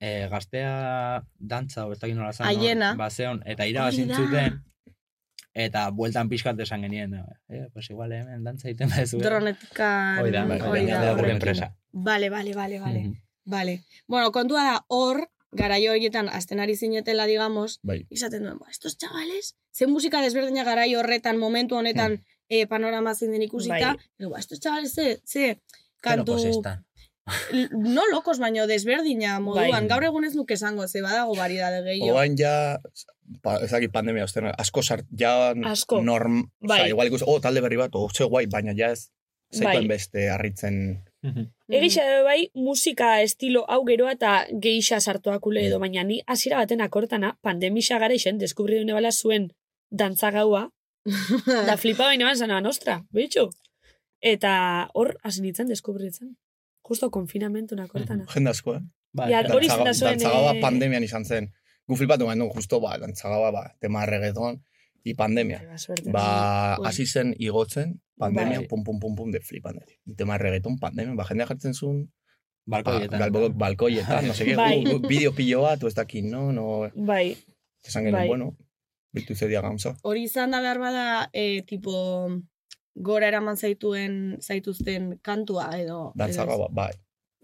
e, 0.00 0.28
gaztea 0.28 1.22
dantza, 1.38 1.86
o 1.86 1.92
ez 1.92 1.98
dakit 1.98 2.16
nola 2.16 2.32
zan, 2.32 2.46
Haiena. 2.46 2.94
bazeon, 2.94 3.42
eta 3.46 3.62
Hori 3.62 3.70
irabazin 3.72 4.12
zuten, 4.14 4.62
eta 5.54 5.90
bueltan 5.90 6.28
pixkat 6.28 6.58
esan 6.60 6.82
genien, 6.82 7.14
eh, 7.48 7.68
pues 7.72 7.88
igual 7.90 8.12
hemen 8.12 8.44
dantza 8.44 8.68
egiten 8.68 8.90
badezu. 8.92 9.18
Dronetikan... 9.18 10.18
Hoi 10.20 10.30
da, 10.30 10.44
hori 10.68 10.86
da. 10.86 11.32
enpresa. 11.32 11.70
Vale, 11.92 12.28
vale, 12.30 12.52
vale, 12.54 12.80
vale. 12.80 13.00
Mhm. 13.00 13.22
Vale. 13.46 13.84
Bueno, 14.08 14.32
kontua 14.32 14.64
da, 14.64 14.84
hor, 14.88 15.28
garaio 15.52 15.92
horietan, 15.92 16.28
azten 16.28 16.60
ari 16.60 16.76
zinetela, 16.76 17.24
digamos, 17.26 17.78
Bai. 17.82 18.06
izaten 18.10 18.42
duen, 18.42 18.58
ba, 18.58 18.66
estos 18.70 18.98
chavales, 18.98 19.54
ze 19.72 19.86
musika 19.86 20.20
desberdina 20.20 20.64
garaio 20.64 20.98
horretan, 21.00 21.38
momentu 21.38 21.76
honetan, 21.76 22.20
eh, 22.48 22.66
panorama 22.66 23.14
zein 23.14 23.32
den 23.32 23.42
ikusita, 23.42 23.94
Bai. 23.94 24.10
digo, 24.18 24.32
ba, 24.32 24.40
estos 24.40 24.60
chavales, 24.60 24.92
ze, 24.92 25.20
ze, 25.24 25.60
Pero 26.02 26.24
kantu, 26.24 26.32
pues 26.32 26.44
están. 26.44 26.78
l- 26.80 26.85
no 27.72 28.02
lokos, 28.12 28.38
baino 28.38 28.66
desberdina 28.70 29.38
moduan, 29.40 29.70
Bai. 29.72 29.88
gaur 29.90 30.04
egun 30.06 30.24
ez 30.28 30.34
nuke 30.36 30.54
esango, 30.54 30.86
ze 30.88 31.02
badago 31.02 31.34
variedade 31.34 31.82
gehiago. 31.82 32.14
Oain 32.14 32.36
ja, 32.38 32.78
pa, 33.42 33.58
ez 33.64 33.70
dakit 33.72 33.92
pandemia, 33.92 34.24
osten, 34.24 34.46
asko 34.52 34.82
sart, 34.82 35.06
ja 35.18 35.52
Asko. 35.66 36.02
norm, 36.02 36.44
Bai. 36.60 36.80
oza, 36.80 36.88
igual 36.94 37.10
ikus, 37.10 37.24
oh, 37.26 37.40
talde 37.42 37.64
berri 37.64 37.80
bat, 37.80 37.94
oh, 37.94 38.08
ze 38.12 38.24
guai, 38.24 38.46
baina 38.46 38.76
ja 38.78 38.92
ez, 38.94 39.08
zeituen 39.52 39.88
Bai. 39.88 39.96
beste 39.96 40.30
harritzen, 40.30 41.02
Egixa 41.66 42.04
da 42.06 42.22
bai, 42.22 42.50
musika 42.54 43.20
estilo 43.22 43.64
hau 43.66 43.80
geroa 43.88 44.12
eta 44.14 44.32
geixa 44.62 45.00
sartuakule 45.00 45.64
edo, 45.66 45.80
baina 45.82 46.04
ni 46.06 46.20
hasiera 46.26 46.60
baten 46.62 46.84
akortana, 46.84 47.32
pandemisa 47.42 47.98
gara 47.98 48.14
isen, 48.14 48.38
deskubri 48.38 48.78
dune 48.78 48.94
bala 48.94 49.10
zuen 49.10 49.48
dantza 49.90 50.30
gaua, 50.30 50.68
da 51.68 51.76
flipa 51.76 52.06
baina 52.06 52.28
ban 52.28 52.38
zanaban, 52.38 52.70
ostra, 52.70 53.00
bitxu. 53.10 53.48
Eta 54.22 54.52
hor, 54.94 55.16
hasi 55.26 55.42
nintzen 55.42 55.68
deskubritzen. 55.72 56.36
Justo 56.88 57.10
konfinamentu 57.10 57.74
akortana. 57.82 58.24
jende 58.34 58.50
asko, 58.50 58.74
eh? 58.76 58.80
Bai, 59.12 59.30
Ja, 59.32 59.40
hori 59.54 59.66
izan 59.66 59.84
da 59.84 59.92
zuen, 59.94 60.18
Dantzagaua 60.18 60.52
eh, 60.56 60.60
pandemian 60.60 61.02
izan 61.02 61.24
zen. 61.24 61.50
Gu 61.88 61.96
flipatu 61.96 62.26
genuen, 62.28 62.50
justo, 62.54 62.80
ba, 62.80 62.96
dantzagaua, 62.98 63.50
ba, 63.52 63.62
tema 63.80 64.04
reggaeton. 64.06 64.60
I 65.06 65.14
pandemia. 65.14 65.60
Ba, 65.68 65.78
suerte. 65.78 66.10
Ba, 66.10 66.76
Ui. 66.80 66.86
hasi 66.88 67.06
zen 67.06 67.32
igotzen, 67.38 68.00
pandemia, 68.18 68.58
Bai. 68.58 68.66
pum, 68.68 68.82
pum, 68.84 68.98
pum, 68.98 69.14
pum, 69.14 69.30
de 69.30 69.40
flipan. 69.40 69.78
Tema 70.16 70.36
reggaeton, 70.38 70.78
pandemia, 70.78 71.14
ba, 71.14 71.24
jendea 71.24 71.46
jartzen 71.46 71.74
zuen, 71.74 72.00
ba, 72.66 72.82
Balkoietan. 72.82 73.18
galbo, 73.20 73.48
balkoietan, 73.50 74.26
no 74.26 74.34
sé 74.34 74.44
qué, 74.44 74.56
Bai. 74.56 74.82
gu- 74.84 74.98
gu- 75.00 75.08
bideo 75.08 75.32
pilo 75.32 75.62
bat, 75.62 75.82
ez 75.84 75.94
dakit, 75.94 76.24
no, 76.24 76.50
no, 76.52 76.90
Bai, 76.96 77.36
esan 77.84 78.02
genuen, 78.04 78.20
Bai. 78.22 78.28
bueno, 78.28 78.56
bitu 79.12 79.34
zedia 79.36 79.60
gauza. 79.62 79.94
Hori 80.02 80.24
izan 80.24 80.50
da 80.50 80.60
behar 80.60 80.78
bada, 80.78 81.30
e, 81.32 81.62
tipo, 81.62 81.92
gora 82.96 83.28
eraman 83.28 83.56
zaituen, 83.56 84.38
zaituzten 84.40 85.18
kantua, 85.22 85.68
edo... 85.78 86.12
Dantzaga, 86.16 86.56
ba, 86.56 86.68
bai, 86.72 86.92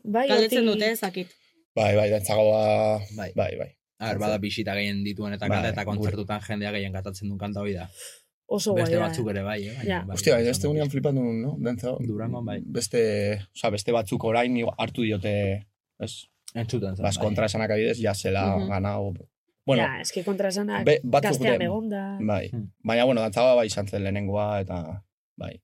bai, 0.05 0.27
Galdetzen 0.29 0.65
dute, 0.67 0.91
ezakit. 0.97 1.29
bai, 1.77 1.95
bai, 1.97 2.09
dantzaga, 2.11 2.99
Bai. 3.17 3.31
bai, 3.37 3.53
bai. 3.59 3.71
A 4.03 4.09
ber, 4.15 4.19
bada 4.19 4.39
bisita 4.43 4.75
gehien 4.75 5.05
dituen 5.05 5.33
eta 5.37 5.47
Bai, 5.47 5.59
kanta 5.61 5.69
eta 5.71 5.85
kontzertutan 5.87 6.41
jendea 6.43 6.73
gehien 6.75 6.93
katatzen 6.93 7.29
duen 7.29 7.39
kanta 7.39 7.61
hori 7.61 7.75
da. 7.77 7.85
Oso 8.53 8.73
guai 8.75 8.83
Beste 8.85 8.99
batzuk 8.99 9.29
ere 9.31 9.43
bai, 9.47 9.61
eh? 9.69 9.77
Ja. 9.87 10.01
bai, 10.05 10.17
Ostia, 10.17 10.35
bai, 10.35 10.45
beste 10.49 10.67
unian 10.69 10.91
flipan 10.91 11.15
duen, 11.15 11.39
no? 11.43 11.53
Dantza, 11.63 11.93
Durangon, 12.03 12.45
bai. 12.45 12.59
Beste, 12.67 13.03
oza, 13.55 13.71
beste 13.71 13.93
batzuk 13.95 14.25
orain 14.25 14.57
hartu 14.77 15.03
diote, 15.07 15.35
ez, 16.03 16.11
Entzuten 16.55 16.97
zen, 16.97 17.05
bas 17.07 17.17
bai. 17.17 17.25
kontra 17.25 17.47
esanak 17.47 17.71
adibidez, 17.71 17.99
ja 18.03 18.13
zela 18.15 18.57
Mhm. 18.57 18.69
ganau. 18.69 19.15
Bueno, 19.65 19.85
ja, 19.85 20.01
eski 20.03 20.25
kontra 20.25 20.49
esanak, 20.49 20.85
gaztean 21.05 21.63
egonda. 21.63 22.19
bai. 22.21 22.49
Hmm. 22.51 22.67
Baina, 22.83 23.05
bueno, 23.05 23.21
dantzaga 23.23 23.55
bai 23.55 23.67
izan 23.69 23.87
zen 23.87 24.03
lehenengoa, 24.03 24.61
eta, 24.61 25.05
bai. 25.37 25.61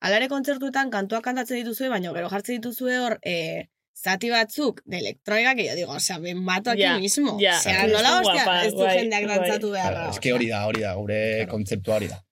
Alare 0.00 0.28
kontzertuetan 0.28 0.90
kantuak 0.90 1.24
kantatzen 1.24 1.56
dituzue, 1.62 1.88
baina 1.88 2.12
gero 2.14 2.28
jartzen 2.30 2.60
dituzue 2.60 2.98
hor, 2.98 3.18
e, 3.26 3.68
zati 3.94 4.30
batzuk 4.30 4.80
de 4.84 4.98
elektroikak, 4.98 5.58
y 5.58 5.66
yo 5.66 5.74
digo, 5.74 5.92
osea, 5.92 6.18
me 6.18 6.34
mato 6.34 6.70
aquí 6.70 6.82
Ja, 6.82 6.98
mismo. 6.98 7.38
ja. 7.40 7.58
Osea, 7.58 7.84
Ez 7.86 7.92
nola 7.92 8.20
hostia, 8.20 8.62
ez 8.66 8.72
du 8.74 8.86
jendeak 8.86 9.26
dantzatu 9.26 9.70
beharra. 9.70 9.94
Claro, 9.96 10.10
es 10.10 10.20
que 10.20 10.32
hori 10.32 10.48
da, 10.48 10.66
hori 10.66 10.80
da, 10.82 10.94
gure 10.94 11.46
kontzeptua 11.50 11.96
hori 11.96 12.08
da. 12.08 12.22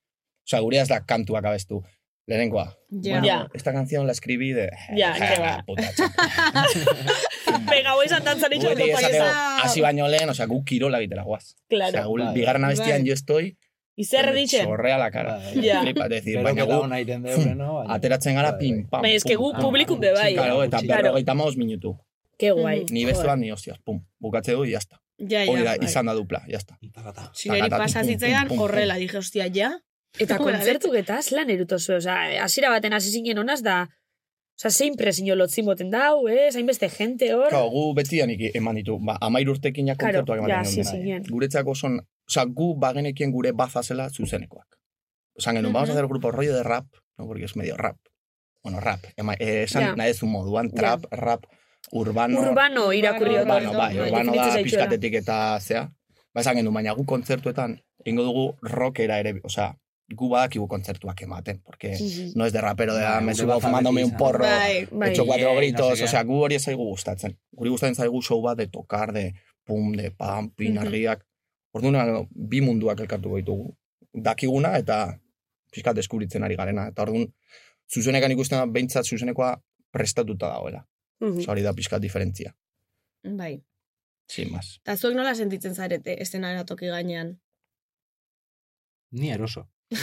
Osa, 0.46 0.60
gure 0.60 0.78
ez 0.80 0.88
da 0.88 1.00
kantuak 1.04 1.44
abestu. 1.44 1.82
Lehenengoa. 2.28 2.66
Ja. 2.90 3.10
Bueno, 3.18 3.26
Ja. 3.26 3.48
esta 3.54 3.72
canción 3.72 4.06
la 4.06 4.12
escribí 4.12 4.52
de... 4.52 4.70
Ja, 4.96 5.12
Ja, 5.14 5.34
que 5.34 5.40
va. 5.40 5.64
puta. 5.66 5.82
Venga, 7.70 7.94
dantzan 8.24 8.52
itxo, 8.52 8.68
Beti 8.74 8.90
esateko, 8.90 9.24
esa- 9.24 9.62
hasi 9.64 9.80
baino 9.80 10.06
lehen, 10.08 10.30
osea, 10.30 10.46
gu 10.46 10.64
kirola 10.64 10.98
egitera 10.98 11.22
guaz. 11.24 11.54
Claro. 11.68 11.90
Osea, 11.90 12.04
gu 12.06 12.18
Bai. 12.18 12.34
bigarren 12.34 12.64
abestian 12.64 13.04
yo 13.04 13.14
estoy... 13.14 13.56
Y 13.94 14.04
zer 14.04 14.32
ditzen? 14.32 14.64
Sorrea 14.64 14.96
la 14.98 15.10
cara. 15.10 15.36
Bai. 15.36 15.60
Ja. 15.66 15.82
Flipa, 15.82 16.08
decir, 16.08 16.38
baina 16.42 16.64
que 16.64 16.72
gu 16.72 17.54
no? 17.54 17.82
Ateratzen 17.88 18.34
gara 18.34 18.52
Bai, 18.52 18.58
pim, 18.60 18.88
pam, 18.88 19.02
Baina, 19.02 19.16
eske 19.16 19.36
gu 19.36 19.52
pum, 19.52 19.60
publikun 19.60 20.00
be 20.00 20.12
bai. 20.12 20.32
Claro, 20.34 20.62
eta 20.64 20.78
Claro. 20.80 21.02
berrogeita 21.02 21.34
maoz 21.34 21.56
minutu. 21.56 21.96
Ke 22.38 22.50
guai. 22.52 22.86
Ni 22.90 23.04
beste 23.04 23.26
bat, 23.26 23.38
ni 23.38 23.50
hostias, 23.52 23.78
pum. 23.84 24.00
Bukatze 24.18 24.52
du, 24.52 24.64
jazta. 24.64 24.98
Ja, 25.18 25.44
Hori 25.46 25.62
da, 25.62 25.74
ja. 25.76 25.84
izan 25.84 26.06
da 26.06 26.14
dupla, 26.14 26.40
jazta. 26.48 26.78
Takata. 26.94 27.30
Sineri 27.34 27.68
Takatati, 27.68 27.82
pasa 27.82 28.00
pum, 28.00 28.08
zitzaidan 28.08 28.48
pum, 28.48 28.56
pum, 28.56 28.64
horrela, 28.64 28.96
dije, 28.96 29.18
hostia, 29.18 29.46
ja. 29.54 29.70
Eta 30.18 30.36
Ura, 30.40 30.56
kontzertuk 30.58 30.94
eta 30.98 31.20
lan 31.32 31.50
eruto 31.50 31.78
zuen, 31.78 31.98
oza, 31.98 32.16
hasiera 32.42 32.70
baten 32.70 32.92
hasi 32.92 33.10
zinen 33.10 33.38
honaz 33.38 33.62
da, 33.62 33.76
oza, 34.58 34.70
zein 34.70 34.96
presio 34.96 35.36
lotzin 35.36 35.64
boten 35.64 35.90
dau, 35.90 36.26
eh, 36.28 36.50
zain 36.50 36.66
beste 36.66 36.88
gente 36.88 37.32
hor. 37.34 37.48
Claro, 37.48 37.70
gu 37.70 37.94
betianik 37.94 38.50
eman 38.54 38.76
ditu, 38.76 38.98
ba, 39.00 39.16
amair 39.20 39.48
urtekin 39.48 39.86
ja 39.88 39.94
Claro, 39.96 40.24
kontzertuak 40.24 40.48
ja, 40.48 40.58
ematen 40.60 40.70
sí, 40.72 40.82
genuen. 40.82 41.02
zinen. 41.02 41.24
Guretzako 41.30 41.74
son, 41.74 42.00
oza, 42.28 42.44
gu 42.46 42.74
bagenekien 42.78 43.30
gure 43.32 43.52
baza 43.52 43.82
zela 43.82 44.08
zuzenekoak. 44.10 44.66
Osa, 45.36 45.52
genuen, 45.52 45.72
vamos 45.72 45.88
a 45.90 45.92
hacer 45.92 46.06
grupo 46.06 46.30
rollo 46.30 46.54
de 46.54 46.62
rap, 46.62 46.86
no, 47.18 47.26
porque 47.26 47.44
es 47.44 47.56
medio 47.56 47.76
rap. 47.76 47.96
Bueno, 48.62 48.80
rap, 48.80 49.00
ema, 49.16 49.34
eh, 49.38 49.64
esan 49.64 49.82
Ja. 49.82 49.96
nahi 49.96 50.10
ez 50.10 50.22
un 50.22 50.30
moduan, 50.30 50.70
trap, 50.70 51.04
rap, 51.10 51.44
urbano, 51.90 52.40
Urbano 52.40 52.92
irakurri 52.92 53.34
hor. 53.36 53.42
urbano, 53.42 53.72
bai, 53.72 53.96
bai, 53.98 54.08
urbano 54.10 54.32
da 54.34 54.62
pizkatetik 54.62 55.14
eta 55.14 55.58
zea. 55.60 55.90
Ba, 56.34 56.40
esan 56.40 56.56
genuen, 56.56 56.74
baina 56.74 56.92
gu 56.94 57.04
kontzertuetan, 57.04 57.80
ingo 58.04 58.22
dugu 58.22 58.54
rockera 58.62 59.18
ere, 59.18 59.40
osea, 59.42 59.74
gu 60.14 60.28
badakigu 60.28 60.68
kontzertuak 60.68 61.20
ematen, 61.22 61.60
porque 61.64 61.90
Mhm. 61.98 62.32
no 62.36 62.46
es 62.46 62.52
de 62.52 62.60
rapero, 62.60 62.94
de 62.94 63.02
Bai, 63.04 63.24
me 63.24 63.34
subo 63.34 63.60
fumándome 63.60 64.04
un 64.04 64.16
porro, 64.16 64.44
Bai, 64.44 64.86
Bai. 64.92 65.10
hecho 65.10 65.26
cuatro 65.26 65.50
no 65.50 65.56
gritos, 65.56 65.88
sé 65.92 65.96
qué. 65.98 66.04
osea, 66.04 66.22
gu 66.22 66.40
hori 66.42 66.54
ez 66.54 66.62
zaigu 66.64 66.84
gustatzen. 66.84 67.38
Guri 67.50 67.70
gustatzen 67.70 67.94
zaigu 67.96 68.22
show 68.22 68.40
bat 68.42 68.56
de 68.58 68.66
tocar, 68.68 69.12
de 69.12 69.34
pum, 69.64 69.92
de 69.92 70.10
pam, 70.10 70.50
pinarriak. 70.50 71.24
Orduan, 71.72 72.28
bi 72.34 72.60
munduak 72.60 73.00
elkartuko 73.00 73.38
ditugu. 73.40 73.70
Dakiguna 74.12 74.74
eta 74.76 75.18
pixkat 75.72 75.96
deskubritzen 75.96 76.44
ari 76.44 76.56
garena. 76.56 76.88
Eta 76.92 77.06
orduan, 77.06 77.26
zuzenekan 77.92 78.32
ikusten 78.34 78.58
da, 78.58 78.66
behintzat 78.66 79.08
zuzenekoa 79.08 79.54
prestatuta 79.92 80.50
dagoela. 80.52 80.84
Osa, 81.22 81.50
hori 81.52 81.62
da 81.62 81.72
pixkat 81.72 82.02
diferentzia. 82.02 82.52
Bai. 83.24 83.54
Sin 84.28 84.50
más. 84.52 84.78
Eta 84.82 84.96
zuek 84.96 85.14
nola 85.16 85.34
sentitzen 85.34 85.74
zarete 85.74 86.16
estenara 86.20 86.64
toki 86.68 86.88
gainean? 86.90 87.36
Ni 89.12 89.30
eroso. 89.30 89.66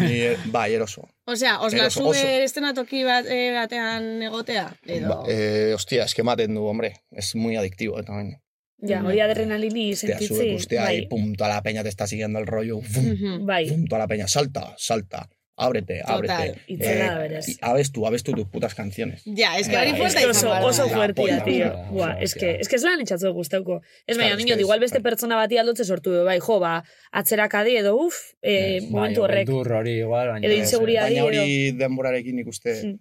Ni, 0.00 0.18
bai, 0.52 0.72
eroso. 0.74 1.02
Osea, 1.28 1.58
os 1.60 1.74
Eroso, 1.74 1.84
la 1.84 1.90
sube 1.90 2.16
oso. 2.16 2.44
estenatoki 2.46 3.02
bat, 3.04 3.26
e, 3.28 3.52
batean 3.52 4.22
egotea? 4.24 4.64
Edo... 4.86 5.08
Ba, 5.08 5.18
eh, 5.28 5.74
hostia, 5.76 6.04
es 6.04 6.14
que 6.14 6.22
ematen 6.24 6.54
du, 6.54 6.64
hombre. 6.66 6.94
Es 7.10 7.34
muy 7.36 7.56
adictivo, 7.56 7.98
eta 8.00 8.12
baina. 8.16 8.40
Ja, 8.80 9.02
hori 9.04 9.20
adrenalini 9.20 9.96
sube 9.96 10.12
sentitzi. 10.18 10.54
usted 10.54 10.76
ahí, 10.76 11.00
Bai, 11.00 11.08
pum, 11.08 11.32
toda 11.34 11.50
la 11.50 11.62
peña 11.62 11.82
te 11.82 11.88
está 11.88 12.06
siguiendo 12.06 12.38
el 12.38 12.46
rollo. 12.46 12.80
Fum, 12.80 13.04
Mhm. 13.06 13.46
bai. 13.46 13.68
fum, 13.68 13.86
toda 13.86 13.98
la 14.00 14.06
peña, 14.08 14.28
salta, 14.28 14.74
salta. 14.78 15.28
Ábrete, 15.60 16.02
Total. 16.06 16.14
ábrete. 16.14 16.60
Itzela 16.68 17.06
da 17.14 17.18
berez. 17.18 17.48
y 17.48 17.56
abestu, 17.60 18.06
abestu 18.06 18.30
tus 18.32 18.46
putas 18.46 18.76
canciones. 18.76 19.24
Ja, 19.36 19.58
es 19.58 19.68
que 19.68 19.74
Bai, 19.74 19.88
hori 19.88 19.90
es 19.90 19.98
fuerte 20.14 20.26
oso, 20.30 20.48
da. 20.50 20.64
oso 20.64 20.86
La 20.86 20.92
fuertia, 20.94 21.14
polla, 21.14 21.42
tío. 21.44 21.76
Buah, 21.90 22.10
osea, 22.12 22.22
es 22.22 22.34
que, 22.36 22.58
es 22.60 22.68
que 22.68 22.78
lan 22.78 23.00
itxatzo 23.00 23.32
guztauko. 23.32 23.80
Ez 24.06 24.14
Claro, 24.14 24.18
baina, 24.20 24.38
es 24.38 24.44
niño, 24.44 24.60
igual 24.60 24.78
es- 24.78 24.80
beste 24.92 25.00
pertsona 25.00 25.34
bati 25.34 25.58
aldotze 25.58 25.82
sortu 25.84 26.12
du, 26.12 26.22
bai, 26.24 26.38
jo, 26.38 26.60
ba, 26.60 26.84
atzerakadi 27.10 27.76
edo, 27.76 27.96
uf, 27.96 28.14
eh, 28.40 28.78
Bai, 28.82 28.90
momentu 28.90 29.22
horrek. 29.24 29.48
beldur 29.48 29.72
hori 29.72 29.98
igual, 29.98 30.28
baina... 30.28 30.46
Edo 30.46 30.54
ez, 30.54 30.60
inseguridad. 30.60 31.02
Baina 31.08 31.24
hori 31.24 31.72
denborarekin 31.72 32.38
ikuste, 32.38 32.98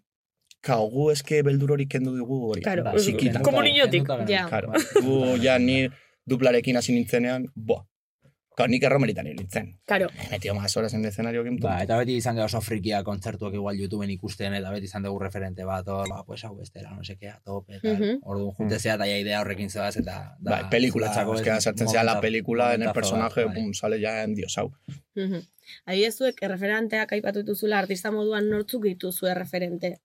Kao, 0.68 0.88
gu 0.92 1.10
eske 1.14 1.42
beldur 1.48 1.72
hori 1.78 1.88
kendu 1.88 2.12
dugu 2.18 2.42
hori. 2.52 2.62
Claro, 2.66 2.84
Ba, 2.84 2.96
txikita. 3.00 3.42
como 3.42 3.62
niñotik. 3.64 4.04
kenduta 4.04 4.26
Ja. 4.28 4.48
Claro, 4.50 4.74
gu 5.04 5.38
ja 5.44 5.58
ni 5.60 5.86
duplarekin 6.28 6.76
hasi 6.78 6.92
nintzenean, 6.94 7.46
boa. 7.56 7.86
Kao, 8.58 8.66
nik 8.68 8.82
erromeritan 8.84 9.28
nintzen. 9.30 9.68
Karo, 9.86 10.08
Me 10.18 10.30
metido 10.32 10.56
más 10.56 10.76
horas 10.76 10.92
en 10.96 11.02
el 11.02 11.10
escenario 11.12 11.44
que 11.44 11.52
Ba, 11.62 11.84
eta 11.84 11.96
beti 12.00 12.16
izan 12.18 12.36
gara 12.36 12.48
oso 12.50 12.60
frikia 12.60 13.04
kontzertuak 13.06 13.54
igual 13.54 13.78
YouTubeen 13.78 14.10
ikusten, 14.16 14.56
eta 14.58 14.72
beti 14.74 14.86
izan 14.90 15.04
dugu 15.06 15.20
referente 15.20 15.64
bat, 15.64 15.88
hor, 15.88 16.10
ba, 16.10 16.24
pues 16.26 16.44
hau 16.44 16.56
bestera, 16.58 16.90
no 16.96 17.04
seke, 17.04 17.30
a 17.30 17.40
tope, 17.46 17.76
eta 17.78 17.94
Mhm. 17.94 18.18
orduan 18.24 18.56
juntezea 18.58 18.96
eta 18.96 19.08
idea 19.08 19.42
horrekin 19.42 19.70
zebaz, 19.70 19.96
eta... 19.98 20.36
da- 20.40 20.52
Bai, 20.64 20.70
pelikulatzako, 20.72 21.34
da, 21.34 21.38
es 21.38 21.44
que 21.44 21.52
es 21.56 21.64
sartzen 21.64 21.88
zea 21.88 22.04
la 22.04 22.20
película 22.20 22.74
en 22.74 22.82
el 22.82 22.92
personaje, 22.94 23.46
bai. 23.46 23.54
pum, 23.56 23.74
sale 23.74 24.00
ya 24.02 24.24
en 24.24 24.34
diosau. 24.34 24.72
Mhm. 25.14 25.40
Adibidez 25.86 26.16
zuek 26.18 26.42
erreferenteak 26.42 27.12
aipatu 27.14 27.40
dituzula 27.44 27.78
artista 27.78 28.10
moduan 28.12 28.50
nortzuk 28.50 28.84
dituzue 28.84 29.36
referente. 29.36 30.00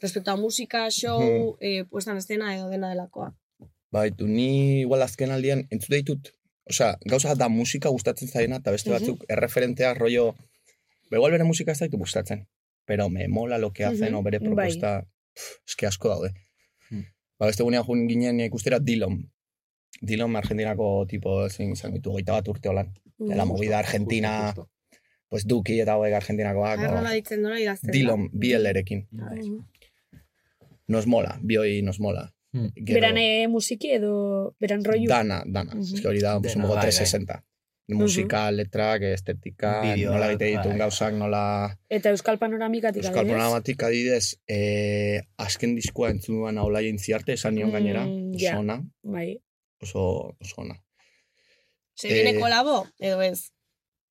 Respecto 0.00 0.30
a 0.30 0.36
musika, 0.36 0.90
show, 0.90 1.56
eh, 1.60 1.84
puesta 1.84 2.10
en 2.10 2.18
escena 2.18 2.54
edo 2.56 2.68
dena 2.68 2.90
delakoa. 2.90 3.34
Baitu, 3.90 4.26
ni 4.26 4.80
igual 4.80 5.02
azken 5.02 5.30
aldian 5.30 5.66
entzute 5.70 5.96
ditut. 5.96 6.28
Osea, 6.68 6.96
gauza 7.04 7.34
da 7.34 7.48
musika 7.48 7.88
gustatzen 7.90 8.28
zaiena, 8.28 8.56
eta 8.56 8.70
beste 8.70 8.90
Mhm. 8.90 8.98
batzuk 8.98 9.24
erreferentea 9.28 9.94
rollo... 9.94 10.34
Ba, 11.10 11.16
igual 11.18 11.30
bere 11.32 11.44
musika 11.44 11.72
ez 11.72 11.78
zaitu 11.78 11.96
gustatzen. 11.98 12.46
Pero 12.86 13.08
me 13.08 13.28
mola 13.28 13.58
lo 13.58 13.70
que 13.72 13.84
hacen, 13.84 14.12
Mhm. 14.12 14.18
o 14.18 14.22
bere 14.22 14.38
Bai. 14.38 14.46
propuesta... 14.48 15.06
Pff, 15.34 15.60
eske 15.68 15.86
asko 15.86 16.08
daude. 16.08 16.30
Hmm. 16.90 17.04
Ba, 17.38 17.46
beste 17.46 17.62
gunean 17.62 17.84
jun 17.84 18.08
ginen 18.08 18.40
ikustera 18.40 18.78
Dillon. 18.80 19.30
Dillon 20.00 20.36
Argentinako 20.36 21.06
tipo, 21.08 21.46
ezin 21.46 21.72
izan 21.72 21.92
ditu, 21.94 22.10
goita 22.10 22.32
bat 22.32 22.48
urte 22.48 22.68
holan. 22.68 22.92
De 23.18 23.34
la 23.34 23.44
movida 23.44 23.78
argentina, 23.78 24.46
Justo, 24.54 24.70
pues 25.28 25.46
Duki 25.46 25.80
eta 25.80 25.92
hauek 25.92 26.12
argentinakoak. 26.14 26.80
Nola 26.80 27.12
ditzen 27.12 27.42
nola 27.42 27.58
idazten. 27.60 27.88
da? 27.88 27.92
Dillon, 27.92 28.28
BL-erekin. 28.32 29.06
Mhm. 30.86 30.92
Nos 30.96 31.06
mola, 31.06 31.38
bioi 31.42 31.82
nos 31.82 31.98
mola. 32.00 32.30
Hmm. 32.52 32.68
Gero- 32.76 32.94
beran 33.00 33.16
eh, 33.18 33.48
musiki 33.48 33.90
edo 33.92 34.54
beran 34.60 34.84
rollu. 34.84 35.08
Dana, 35.08 35.42
dana. 35.46 35.74
Mhm. 35.74 35.94
Eske 35.94 36.08
hori 36.08 36.20
da, 36.20 36.38
pues, 36.40 36.54
un 36.54 36.62
Dena, 36.62 36.68
poco 36.68 36.74
bai, 36.76 36.84
bai. 36.86 36.90
360. 36.92 37.44
Musika, 37.86 38.50
letrak, 38.50 39.02
estetika, 39.02 39.82
Bideoak, 39.82 40.14
nola 40.14 40.28
egite 40.30 40.44
dituen 40.46 40.68
bai. 40.70 40.78
gauzak, 40.78 41.12
nola... 41.14 41.78
Eta 41.90 42.08
Euskal 42.10 42.38
Panoramikatik 42.38 43.02
Euskal 43.02 43.18
adibidez. 43.18 43.36
Panoramatik 43.36 43.82
adidez, 43.82 44.38
eh, 44.48 45.20
azken 45.36 45.74
diskoa 45.76 46.08
entzun 46.10 46.36
duan 46.38 46.56
aula 46.58 46.80
ziarte, 46.98 47.34
esan 47.34 47.54
nion 47.56 47.72
gainera, 47.72 48.06
Mm, 48.06 48.34
oso 48.36 48.44
ja. 48.44 48.58
ona, 48.58 48.78
Bai. 49.02 49.38
oso, 49.82 50.34
oso 50.40 50.54
ona. 50.62 50.80
Se 51.94 52.08
viene 52.08 52.30
Eh, 52.30 52.40
kolabo, 52.40 52.86
edo 52.98 53.20
ez? 53.20 53.52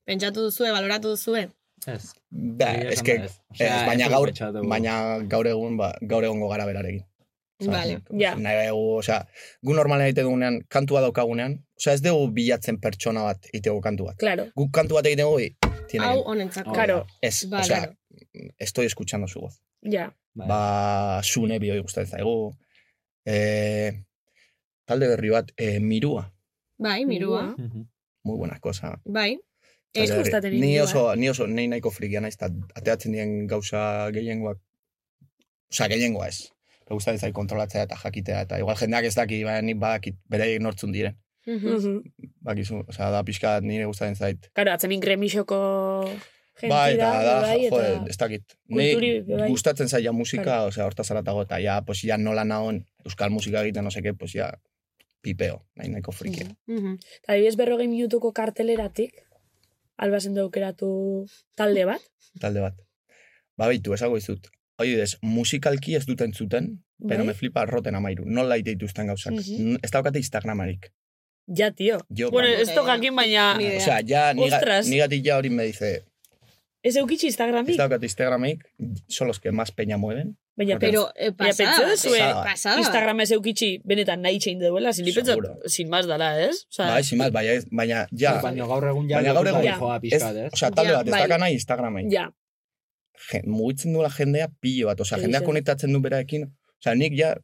Pentsatu 0.05 0.41
duzue, 0.41 0.69
baloratu 0.71 1.09
duzue? 1.09 1.49
Ez. 1.88 2.13
Ba, 2.32 2.69
esan 2.80 2.91
eske, 2.93 3.17
da 3.17 3.26
ez. 3.26 3.86
baina 3.88 4.10
gaur, 4.10 4.32
baina 4.69 4.93
gaur 5.30 5.48
egun, 5.48 5.78
ba, 5.78 5.93
gaur 6.02 6.24
egongo 6.24 6.48
gara 6.52 6.65
berarekin. 6.69 7.04
Vale. 7.63 8.00
Ja. 8.19 8.34
Nahi 8.36 8.67
dugu, 8.69 8.98
osea, 9.00 9.22
gu 9.63 9.76
normalen 9.78 10.08
egite 10.10 10.26
dugunean, 10.26 10.60
kantua 10.72 11.02
daukagunean, 11.06 11.58
osea, 11.80 11.93
ez 11.93 12.02
dugu 12.04 12.28
bilatzen 12.36 12.80
pertsona 12.84 13.24
bat 13.28 13.48
egiteko 13.52 13.80
kantu 13.84 14.10
bat. 14.10 14.17
Claro. 14.19 14.48
Guk 14.58 14.72
kantu 14.76 15.00
bat 15.00 15.08
egiten 15.08 15.28
dugu, 15.28 15.39
y 15.39 15.56
tiene 15.88 16.08
Hau 16.08 16.24
honentzako. 16.34 16.74
Claro. 16.74 17.06
ez, 17.22 17.46
Vale. 17.50 17.63
osea, 17.63 17.96
estoy 18.58 18.86
escuchando 18.86 19.28
su 19.28 19.41
voz. 19.41 19.62
Ja. 19.82 20.10
Bai. 20.34 20.48
Ba, 20.48 21.22
sune 21.24 21.60
bioi 21.60 21.80
gustatzen 21.80 22.17
zaigu. 22.17 22.56
Eh, 23.26 24.04
talde 24.86 25.08
berri 25.08 25.30
bat, 25.30 25.52
eh, 25.58 25.80
mirua, 25.80 26.34
Bai, 26.78 27.06
mirua. 27.06 27.56
Muy 28.24 28.38
buena 28.38 28.60
cosa. 28.60 29.00
Bai. 29.06 29.39
Ez 29.93 30.10
Eta 30.10 30.19
gustatzen 30.19 30.56
Ni 30.58 30.73
oso, 30.82 31.06
ni 31.15 31.29
oso, 31.29 31.45
nei 31.47 31.67
nahiko 31.69 31.91
frikia 31.93 32.21
naiz, 32.21 32.34
eta 32.36 32.49
ateatzen 32.79 33.13
dien 33.13 33.34
gauza 33.47 34.10
gehiengoak, 34.15 34.58
osea, 35.69 35.88
gehiengoa 35.91 36.27
ez. 36.32 36.49
Me 36.89 36.97
gustatzen 36.97 37.21
zait 37.21 37.36
kontrolatzea 37.36 37.86
eta 37.86 37.99
jakitea, 38.01 38.41
eta 38.47 38.58
igual 38.62 38.79
jendeak 38.79 39.06
ez 39.10 39.13
daki, 39.15 39.43
baina 39.45 39.62
nik 39.62 39.77
badakit 39.84 40.17
bere 40.29 40.49
nortzun 40.60 40.95
diren. 40.95 41.19
Mhm. 41.45 41.99
Bakizu, 42.41 42.82
osea, 42.88 43.12
da 43.13 43.23
pixka 43.27 43.60
nire 43.62 43.86
gustatzen 43.86 44.15
zait. 44.15 44.49
Claro, 44.56 44.73
atzenin 44.73 45.03
gremixoko 45.03 45.60
Bai, 46.62 46.93
eta 46.93 47.08
da, 47.25 47.34
bai, 47.41 47.56
eta... 47.65 47.75
joder, 47.75 47.95
ez 48.10 48.17
dakit. 48.17 48.53
Ni 48.69 48.91
bai. 49.25 49.47
gustatzen 49.49 49.89
zaila 49.89 50.13
musika, 50.13 50.62
osea, 50.69 50.86
hortaz 50.86 51.10
aratago, 51.12 51.41
eta 51.47 51.58
ja, 51.60 51.79
pues, 51.86 52.03
ja 52.06 52.17
nola 52.17 52.45
naon, 52.45 52.84
euskal 53.06 53.34
musika 53.34 53.63
egiten, 53.65 53.84
no 53.84 53.91
seke, 53.91 54.13
pues, 54.13 54.36
ja, 54.38 54.51
pipeo, 55.25 55.63
nahi 55.75 55.89
nahiko 55.89 56.13
frikia. 56.13 56.47
Mhm. 56.67 56.99
Eta 57.23 57.34
adibidez 57.34 57.56
berrogei 57.58 57.88
minutuko 57.89 58.32
karteleratik, 58.32 59.17
albazen 59.97 60.34
daukeratu 60.34 61.25
talde 61.56 61.86
bat. 61.86 62.01
talde 62.39 62.62
bat. 62.62 62.75
Ba, 63.58 63.67
beitu, 63.67 63.93
esago 63.93 64.17
izut. 64.17 64.49
Hoi 64.82 64.95
dez, 64.97 65.17
musikalki 65.21 65.95
ez 65.95 66.06
duten 66.10 66.34
zuten, 66.34 66.84
pero 67.08 67.21
Bai. 67.21 67.27
me 67.27 67.34
flipa 67.38 67.65
roten 67.69 67.95
amairu. 67.95 68.25
Nola 68.25 68.58
ite 68.58 68.73
dituzten 68.73 69.08
gauzak. 69.08 69.34
Mhm. 69.34 69.77
Ez 69.84 69.91
daukate 69.91 70.17
Instagramarik. 70.17 70.89
Ja, 71.47 71.71
tio. 71.71 71.99
Jo, 72.10 72.32
bueno, 72.32 72.47
ez 72.47 72.71
tokakin 72.73 73.15
baina... 73.15 73.58
Idea. 73.60 73.77
Osea, 73.77 73.99
ja, 74.08 74.34
niga, 74.34 74.58
Ostras. 74.58 74.88
nigatik 74.88 75.25
ja 75.25 75.38
hori 75.38 75.49
me 75.49 75.65
dice, 75.67 76.06
Ez 76.84 76.96
eukitzi 77.00 77.28
Instagramik. 77.28 77.69
ez 77.72 77.78
daukate 77.78 78.06
Instagramik, 78.06 78.63
son 79.08 79.28
los 79.28 79.39
que 79.39 79.52
más 79.52 79.72
peña 79.72 79.98
mueven. 79.98 80.38
Baina, 80.56 80.78
Pero, 80.80 81.12
eh, 81.15 81.32
pasada. 81.32 81.72
Pasada 81.80 82.34
bat. 82.36 82.43
pasada. 82.46 82.78
Instagram 82.80 83.19
ez 83.22 83.32
eukitzi 83.32 83.82
benetan 83.86 84.22
nahi 84.22 84.38
txein 84.39 84.60
duela, 84.60 84.91
pentsa, 84.91 85.24
Seguro. 85.26 85.56
sin 85.65 85.89
más 85.89 86.06
dala, 86.06 86.28
ez? 86.43 86.67
Osa, 86.69 86.89
Bai, 86.91 87.04
sin 87.04 87.17
más, 87.17 87.32
baina, 87.32 87.54
baina, 87.72 88.08
ja, 88.12 88.34
Baina 88.41 88.65
gaur 88.67 88.86
egun 88.91 89.08
ja 89.10 89.15
Baina 89.17 89.34
gaur 89.34 89.48
egun- 89.48 89.80
joa 89.80 90.00
ez, 90.04 90.13
ez? 90.22 90.54
osea, 90.54 90.69
talde 90.72 90.91
Ja, 90.91 90.98
bat, 90.98 91.08
ez 91.08 91.12
bai. 91.12 91.22
daka 91.22 91.38
nahi 91.39 91.54
Instagramek. 91.54 92.12
ja. 92.12 92.28
Mugitzen 93.46 93.93
duela 93.93 94.10
jendea 94.10 94.50
pilo 94.60 94.88
bat, 94.88 95.00
osea, 95.00 95.17
jendeak 95.17 95.41
Egixe. 95.41 95.46
konektatzen 95.50 95.93
du 95.93 96.02
beraekin, 96.02 96.50
osea, 96.80 96.96
nik 96.96 97.13
ja 97.17 97.36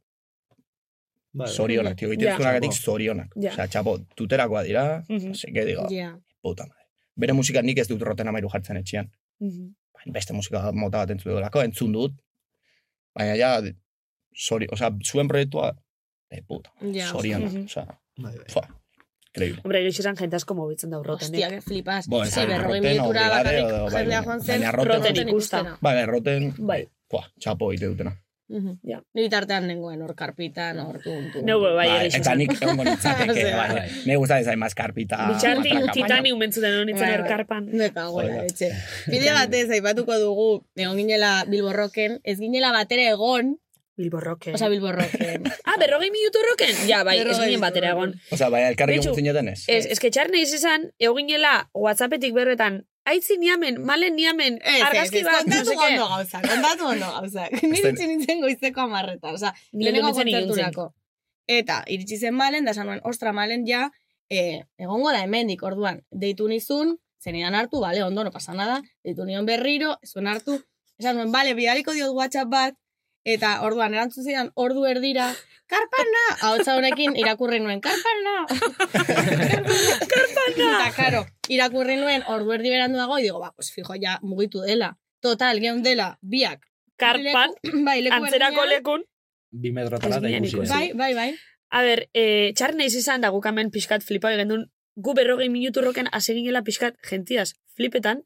bai. 1.32 1.48
zorionak, 1.48 1.96
tio, 1.98 2.10
egiten 2.10 2.28
Ja. 2.28 2.38
Chapo. 2.38 2.72
zorionak. 2.74 3.32
Ja. 3.42 3.52
Osea, 3.54 3.68
txapo, 3.68 3.98
tuterakoa 4.16 4.64
dira, 4.64 5.04
no 5.08 5.34
sé, 5.34 5.52
que 5.54 5.66
digo, 5.66 5.88
Ja. 5.90 6.20
puta 6.42 6.66
madre. 6.68 6.86
Bere 7.16 7.34
musika 7.34 7.62
nik 7.62 7.78
ez 7.80 7.88
dut 7.88 8.02
roten 8.02 8.28
amairu 8.28 8.50
jartzen 8.50 8.78
etxean. 8.78 9.10
Mhm. 9.40 9.76
Baina 9.94 10.14
beste 10.14 10.34
musika 10.34 10.72
mota 10.72 10.98
bat 11.04 11.10
entzun 11.12 11.32
dudalako, 11.34 11.62
entzun 11.64 11.92
dut. 11.94 12.14
Baina 13.16 13.36
ja, 13.36 13.62
sorry, 14.36 14.68
osea, 14.72 14.92
zuen 15.04 15.28
proiektua, 15.28 15.74
de 16.32 16.44
puta, 16.48 16.72
Bai, 18.18 18.36
bai. 18.38 18.46
fua, 18.50 18.64
increíble. 19.32 19.62
Hombre, 19.64 19.80
egixe 19.82 20.02
esan 20.04 20.16
jente 20.20 20.36
asko 20.36 20.54
mobitzen 20.56 20.90
da 20.92 21.00
urroten, 21.00 21.28
Hostia, 21.32 21.50
que 21.50 21.62
flipas. 21.62 22.08
Bo, 22.08 22.24
ez 22.24 22.34
da, 22.36 22.46
berrogei 22.46 22.98
roten, 23.00 23.30
bai, 23.30 23.94
jendea 23.96 24.24
joan 24.24 24.42
zen. 24.42 24.62
roten- 24.62 24.88
Roten 24.88 25.28
ikusta. 25.28 25.30
ikustera. 25.30 25.78
Bai, 25.82 25.98
erroten, 26.04 26.54
Bai. 26.60 26.88
fua, 27.10 27.24
txapo 27.40 27.72
egite 27.72 27.88
dutena. 27.88 28.16
Mhm. 28.50 28.80
Ja. 28.84 29.00
Ni 29.14 29.28
tartean 29.30 29.68
nengoen 29.70 30.02
hor 30.02 30.16
karpitan, 30.18 30.80
hor 30.82 30.98
tuntu. 31.04 31.44
Neu, 31.46 31.60
bai, 31.62 31.88
ere 31.88 32.08
eta 32.10 32.18
esan. 32.18 32.38
nik 32.42 32.56
egongo 32.58 32.84
nintzateke, 32.84 33.32
Osea, 33.38 33.58
bai. 33.58 33.76
bai. 33.76 33.90
Me 34.10 34.16
gustatzen 34.18 34.46
zain 34.50 34.60
maskarpita. 34.60 35.20
Bitxarti, 35.30 35.70
matraka, 35.74 35.94
titani 35.94 36.32
umentzuten 36.34 36.80
honitzen 36.82 37.06
Bai, 37.06 37.12
bai. 37.14 37.20
erkarpan. 37.22 37.70
Me 37.72 37.92
cago 37.94 38.22
en 38.22 38.28
la 38.28 38.34
Joder. 38.34 38.52
leche. 38.52 38.72
Bide 39.08 39.34
batez, 39.38 39.70
aipatuko 39.78 40.18
dugu, 40.20 40.50
egon 40.76 40.98
ginela 40.98 41.46
Bilborroken, 41.48 42.20
ez 42.24 42.38
ginela 42.40 42.72
batera 42.74 43.06
egon, 43.14 43.58
Bilborroken. 44.00 44.56
oza 44.56 44.70
Bilborroken. 44.72 45.44
Ah, 45.70 45.76
berrogei 45.78 46.10
minutu 46.10 46.40
roken? 46.50 46.74
Ja, 46.88 47.04
bai, 47.04 47.20
ez 47.20 47.38
ginen 47.38 47.62
batera 47.62 47.92
egon. 47.92 48.16
Osea, 48.32 48.50
bai, 48.50 48.64
elkarri 48.72 48.96
egun 48.98 49.14
zineten 49.14 49.50
ez. 49.52 49.66
Ez, 49.68 49.86
ez 49.86 50.00
que 50.00 50.10
txar 50.10 50.32
nahiz 50.32 50.54
izan, 50.56 50.90
eginela 50.98 51.70
Whatsappetik 51.76 52.34
berretan, 52.34 52.86
aitzi 53.10 53.38
niamen, 53.42 53.82
malen 53.86 54.16
niamen, 54.16 54.60
Ez, 54.62 54.76
ez, 54.76 54.84
argazki 54.88 55.24
bat, 55.26 55.34
no 55.34 55.40
kontatu 55.44 55.72
seke. 55.72 55.86
ondo 55.88 56.08
gauza, 56.14 56.42
kontatu 56.46 56.86
ondo 56.94 57.10
gauza. 57.16 57.48
Ni 57.52 57.70
Este- 57.72 57.88
iritsi 57.90 58.08
nintzen 58.08 58.42
goizeko 58.44 58.82
amarretan, 58.86 59.34
oza, 59.40 59.54
Ni 59.74 59.86
lehenengo 59.86 60.14
kontzerturako. 60.14 60.88
Eta, 61.50 61.84
iritsi 61.88 62.18
zen 62.22 62.36
malen, 62.38 62.66
da 62.66 62.72
esan 62.76 62.86
nuen, 62.88 63.02
ostra, 63.04 63.32
malen 63.34 63.66
ja, 63.68 63.90
eh, 64.30 64.62
egongo 64.78 65.12
da 65.12 65.24
hemendik 65.26 65.64
orduan, 65.66 66.04
deitu 66.12 66.48
nizun, 66.48 66.98
zenidan 67.24 67.56
hartu, 67.56 67.80
bale, 67.82 68.04
ondo, 68.04 68.24
no 68.24 68.32
pasa 68.32 68.54
nada, 68.54 68.82
deitu 69.04 69.26
nion 69.26 69.46
berriro, 69.50 69.96
zuen 70.06 70.28
hartu, 70.28 70.60
esan 71.00 71.16
nuen, 71.18 71.32
bale, 71.34 71.56
bidaliko 71.58 71.94
diot 71.98 72.14
WhatsApp 72.14 72.50
bat, 72.54 72.76
eta 73.24 73.62
orduan 73.62 73.94
erantzun 73.94 74.24
zidan, 74.24 74.52
ordu 74.56 74.86
erdira, 74.86 75.34
karpana, 75.68 76.24
ahotsa 76.42 76.76
honekin 76.78 77.16
irakurri 77.20 77.60
nuen, 77.60 77.82
karpana, 77.82 78.46
karpana, 80.14 80.70
eta 80.70 80.90
karo, 80.96 81.26
irakurri 81.48 82.00
nuen, 82.00 82.24
ordu 82.28 82.54
erdi 82.58 82.70
berandu 82.74 82.98
dago, 82.98 83.20
y 83.20 83.24
digo, 83.24 83.40
ba, 83.40 83.54
pues 83.56 83.72
fijo, 83.72 83.94
ja, 84.02 84.20
mugitu 84.22 84.62
dela. 84.62 84.98
Total, 85.20 85.60
geun 85.60 85.84
dela, 85.84 86.18
biak, 86.22 86.70
Karpan, 87.00 87.56
leku- 87.64 87.86
bai, 87.86 88.02
leku 88.04 88.16
antzerako 88.16 88.66
lekun. 88.68 89.06
Bi 89.52 89.72
metrotara 89.72 90.20
eta 90.20 90.28
ginen 90.28 90.46
ikusi. 90.46 90.70
Bai, 90.70 90.92
bai, 90.94 91.14
bai. 91.16 91.30
A 91.72 91.82
ber, 91.86 92.10
e, 92.14 92.52
txar 92.58 92.76
izan 92.86 93.22
da 93.22 93.30
gukamen 93.30 93.72
pixkat 93.72 94.04
flipa 94.04 94.34
egendun, 94.34 94.68
gu 94.96 95.14
berrogei 95.14 95.50
minutu 95.50 95.82
roken 95.82 96.10
hasi 96.12 96.34
ginela 96.34 96.62
pixkat 96.62 96.98
gentiaz 97.08 97.54
flipetan, 97.76 98.24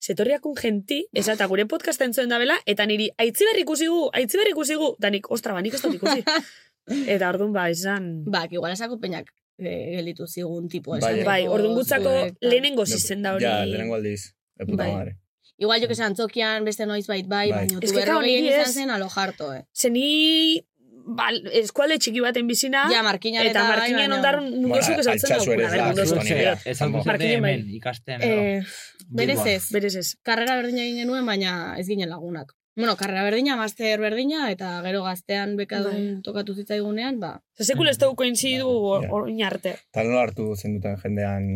setorriakun 0.00 0.54
genti, 0.54 1.06
esa 1.12 1.32
eta 1.34 1.46
gure 1.50 1.66
podcast 1.66 2.00
entzuen 2.06 2.28
dabela, 2.30 2.56
eta 2.66 2.86
niri, 2.86 3.10
aitzi 3.18 3.44
berri 3.50 3.62
ikusi 3.66 3.86
gu, 3.90 4.08
aitzi 4.14 4.38
berri 4.38 4.52
ikusi 4.54 4.74
gu, 4.78 4.94
da 4.98 5.10
nik, 5.10 5.30
ostra, 5.30 5.52
ba, 5.56 5.62
nik 5.62 5.74
ez 5.74 5.82
dut 5.82 5.94
ikusi. 5.98 6.22
eta 7.14 7.28
orduan, 7.28 7.52
ba, 7.52 7.68
izan... 7.70 8.24
Ba, 8.30 8.46
igual 8.50 8.72
esako 8.72 8.98
peñak 9.02 9.32
eh, 9.58 9.96
gelitu 9.98 10.26
zigun 10.26 10.68
tipo 10.68 10.92
Bai, 10.96 11.00
esan. 11.00 11.24
Bai, 11.26 11.40
orduan 11.48 11.74
gutzako 11.74 12.12
zuek, 12.14 12.36
tal. 12.38 12.50
lehenengo 12.50 12.86
zizen 12.86 13.22
da 13.26 13.34
hori. 13.34 13.44
Ja, 13.44 13.64
lehenengo 13.66 13.96
aldiz. 13.98 14.34
De 14.56 14.66
puta 14.66 14.84
Bai. 14.84 14.92
madre. 14.94 15.16
Igual 15.58 15.80
jo 15.82 15.88
que 15.90 15.96
sean 15.98 16.12
antzokian 16.12 16.64
beste 16.64 16.86
noiz 16.86 17.08
bait 17.10 17.26
bai, 17.26 17.50
Bai. 17.50 17.66
baina 17.66 17.80
Ez 17.82 17.90
tu 17.90 17.96
que, 17.96 18.04
claro, 18.04 18.20
berrogei 18.20 18.36
niri 18.36 18.52
izan 18.54 18.68
ez- 18.70 18.74
zen 18.78 18.90
alo 18.94 19.08
jarto, 19.10 19.52
eh. 19.52 19.64
Zeni, 19.74 20.64
bal, 21.08 21.38
eskualde 21.56 21.96
txiki 21.98 22.20
baten 22.20 22.46
bizina, 22.46 22.84
Ja, 22.92 23.02
markinan 23.02 23.46
eta 23.48 23.62
bai, 23.68 23.92
ondarun 24.12 24.50
mundu 24.50 24.68
Bueno, 24.74 24.84
zuk 24.84 24.98
esaltzen 25.00 25.32
altsasu 25.32 25.52
ere 25.56 26.56
Markinen 27.04 27.42
bai. 27.42 27.56
ikasten. 27.78 28.20
Eh, 28.22 28.62
berez 29.08 29.40
ez. 29.46 29.64
Berez 29.72 29.94
ez. 29.96 30.16
Karrera 30.22 30.56
berdina 30.60 30.82
egin 30.84 30.98
genuen, 31.04 31.26
baina 31.26 31.74
ez 31.78 31.86
ginen 31.88 32.10
lagunak. 32.10 32.52
Bueno, 32.78 32.94
karrera 32.96 33.24
berdina, 33.26 33.56
master 33.58 33.98
berdina, 33.98 34.52
eta 34.52 34.76
gero 34.84 35.00
gaztean 35.02 35.56
bekadun 35.58 36.20
tokatu 36.22 36.54
zitzaigunean, 36.54 37.18
ba, 37.18 37.40
Zer 37.58 37.66
sekul 37.72 37.88
ez 37.90 37.96
dugu 37.98 38.14
koinzidu 38.14 38.68
Ja. 39.02 39.08
orain 39.10 39.42
arte. 39.42 39.74
Nola 39.96 40.20
hartu 40.22 40.54
zen 40.54 40.76
duten 40.76 40.96
jendean 41.02 41.48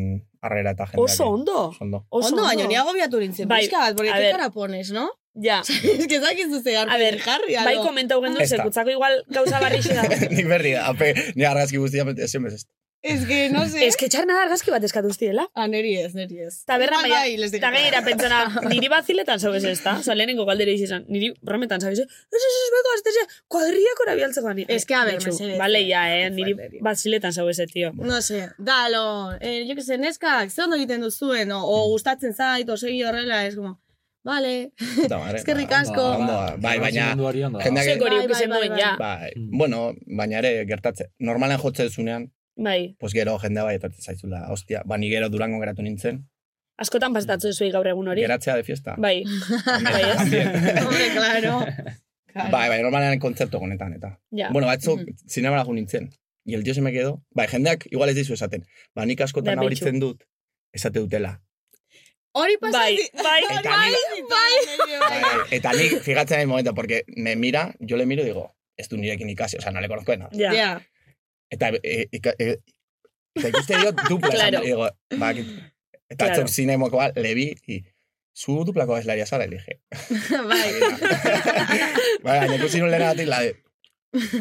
harrera 0.43 0.73
eta 0.73 0.87
jendeak. 0.91 1.05
Oso 1.05 1.29
ondo. 1.31 1.69
Oso 1.69 1.85
ondo. 1.85 2.07
Oso 2.11 2.35
ondo, 2.35 2.43
baina 2.43 2.67
ni 2.67 2.75
agobiatu 2.75 3.21
nintzen, 3.21 3.47
Bai, 3.47 3.61
pixka 3.69 3.79
bat, 3.79 3.97
porque 3.97 4.11
ver. 4.11 4.33
cara 4.33 4.51
pones, 4.51 4.91
no? 4.91 5.11
Ja. 5.35 5.63
es 6.01 6.07
que 6.07 6.21
zakizu 6.21 6.61
ze 6.63 6.77
A 6.77 6.85
ber, 6.99 7.19
jarri, 7.19 7.55
bai 7.55 7.77
algo. 7.77 7.87
komentau 7.87 8.21
gendu, 8.23 8.41
Ez 8.41 8.51
zekutzako 8.51 8.91
igual 8.91 9.25
gauza 9.29 9.61
barri 9.65 9.81
da. 9.81 10.03
Nik 10.31 10.47
berri, 10.47 10.75
ape, 10.75 11.15
ni 11.35 11.45
argazki 11.45 11.79
guztia, 11.79 12.05
bez 12.05 12.19
ez. 12.19 12.67
Es 13.03 13.25
que, 13.27 13.49
no 13.51 13.67
sé. 13.67 13.81
Ez 13.85 13.97
que 13.97 14.07
txarna 14.09 14.37
argazki 14.45 14.71
bat 14.71 14.85
eskatu 14.87 15.09
uztiela. 15.11 15.49
Ah, 15.59 15.67
neri 15.67 15.97
ez, 15.99 16.13
neri 16.15 16.39
ez. 16.45 16.61
Ta 16.69 16.77
berra, 16.79 17.01
Igual 17.01 17.11
baina, 17.11 17.23
bai, 17.25 17.37
les 17.37 17.51
digo. 17.51 17.63
ta 17.65 17.73
gainera 17.75 18.03
pentsana, 18.07 18.61
niri 18.71 18.87
baziletan 18.93 19.41
zaubez 19.43 19.65
ez 19.65 19.81
da? 19.83 19.97
Osa, 19.99 20.15
lehenengo 20.15 20.45
galdera 20.47 20.71
izan, 20.71 21.03
niri 21.09 21.33
brometan 21.43 21.81
zaubez 21.83 21.99
ez? 21.99 22.07
Ez, 22.07 22.39
ez, 22.39 22.53
ez, 22.61 22.69
beko, 22.77 22.95
ez, 22.95 23.17
ez, 23.25 23.41
kuadriako 23.51 24.07
nabialtzeko 24.07 24.53
ni. 24.55 24.67
Ez 24.69 24.85
que, 24.87 24.95
a 24.95 25.03
ber, 25.09 25.17
Betxu, 25.19 25.33
mesedez. 25.33 25.59
Bale, 25.59 25.83
ja, 25.89 26.05
eh, 26.15 26.31
niri 26.31 26.55
baziletan 26.81 27.33
zaubez 27.35 27.59
ez, 27.59 27.71
tío. 27.73 27.91
No 27.99 28.21
sé, 28.23 28.45
dalo, 28.59 29.33
eh, 29.41 29.65
jo 29.67 29.75
que 29.75 29.83
se, 29.83 29.99
neskak, 29.99 30.55
ze 30.55 30.63
ondo 30.63 30.77
egiten 30.79 31.01
duzuen, 31.03 31.51
o, 31.51 31.59
o 31.67 31.89
gustatzen 31.91 32.35
zait, 32.39 32.69
o 32.71 32.77
segi 32.77 33.03
horrela, 33.03 33.47
es 33.49 33.57
como, 33.57 33.81
vale. 34.25 34.73
Eskerrik 35.39 35.73
asko. 35.73 36.05
Bai, 36.61 36.79
baina, 36.79 37.13
jendeak- 37.15 37.27
hori 37.27 37.43
Bai, 37.43 38.27
ukizen 38.27 38.51
bai, 38.51 38.59
duen, 38.61 38.71
bai, 38.71 38.81
ja. 38.81 38.97
bai, 38.99 39.33
Mm. 39.37 39.59
bueno, 39.59 39.95
baina 40.07 40.39
ere 40.39 40.65
gertatze. 40.67 41.11
Normalen 41.19 41.59
jotze 41.59 41.85
duzunean, 41.85 42.31
Bai, 42.57 42.95
pues 43.01 43.13
gero 43.15 43.39
jendea 43.39 43.65
bai 43.65 43.77
etatzen 43.77 44.03
zaizula. 44.03 44.47
Hostia, 44.51 44.83
ba, 44.85 44.99
ni 44.99 45.09
gero 45.09 45.29
durango 45.29 45.59
geratu 45.61 45.83
nintzen. 45.83 46.29
askotan 46.83 47.13
pasatzen 47.15 47.53
zuei 47.53 47.71
gaur 47.71 47.87
egun 47.87 48.09
hori. 48.09 48.23
Geratzea 48.23 48.57
de 48.57 48.65
fiesta. 48.65 48.95
Bai, 48.99 49.23
bai, 49.85 50.03
hombre, 50.83 51.07
claro. 51.15 51.61
Bai, 52.51 52.69
bai, 52.69 52.83
normalean 52.83 53.19
kontzertu 53.21 53.59
honetan, 53.59 53.93
eta. 53.95 54.19
Ja. 54.31 54.49
Bueno, 54.51 54.67
batzuk 54.67 55.01
zinemara 55.29 55.65
jo 55.65 55.73
nintzen. 55.75 56.11
Y 56.45 56.55
el 56.55 56.65
tío 56.65 56.75
se 56.75 56.81
me 56.81 56.91
quedó. 56.91 57.23
Bai, 57.31 57.47
jendeak 57.47 57.87
igual 57.93 58.09
ez 58.09 58.17
dizu 58.17 58.35
esaten. 58.35 58.65
Ba, 58.95 59.05
nik 59.07 59.21
askotan 59.21 59.53
Da, 59.53 59.57
nabaritzen 59.61 60.01
dut, 60.01 60.25
esate 60.73 60.99
dutela. 60.99 61.41
Hori 62.35 62.57
Bai, 62.61 62.71
pasati... 62.73 63.11
bai, 63.25 63.43
Eta 63.59 63.77
nik, 63.77 64.29
bai, 64.31 64.53
bai, 65.01 65.41
eta 65.51 65.73
nik, 65.77 65.99
fijatzen 66.03 66.37
en 66.37 66.41
el 66.43 66.47
momento, 66.49 66.75
porque 66.75 67.05
me 67.17 67.37
mira, 67.37 67.75
yo 67.79 67.97
le 67.97 68.07
miro 68.07 68.23
y 68.23 68.27
digo, 68.27 68.55
ez 68.77 68.89
du 68.89 68.97
nirekin 68.97 69.29
ikasi, 69.29 69.59
o 69.59 69.61
sea, 69.61 69.71
no 69.73 69.81
le 69.81 69.89
conozco 69.89 70.13
de 70.13 70.19
nada. 70.19 70.31
ja. 70.33 70.53
Ja. 70.55 70.83
Eta, 71.51 71.69
e, 71.83 72.07
ika- 72.11 72.35
e, 72.39 72.57
eta 73.35 73.49
ikuste 73.49 73.77
diot 73.77 74.01
dupla 74.09 74.31
Claro. 74.31 74.59
esan, 74.59 74.65
digo, 74.65 74.89
ba, 75.19 75.31
eta 75.31 76.17
Claro. 76.17 76.35
claro. 76.35 76.49
zinemokoa 76.49 77.13
le 77.15 77.35
vi, 77.35 77.55
y 77.67 77.85
zu 78.35 78.65
duplako 78.65 78.95
abeslaria 78.95 79.27
zara, 79.27 79.47
le 79.47 79.57
dije. 79.59 79.81
bai. 80.49 80.71
Bai, 82.25 82.39
baina 82.41 82.57
ikusi 82.57 82.81
nun 82.81 82.91
lehenatik, 82.91 83.29
la 83.29 83.41
de, 83.43 83.53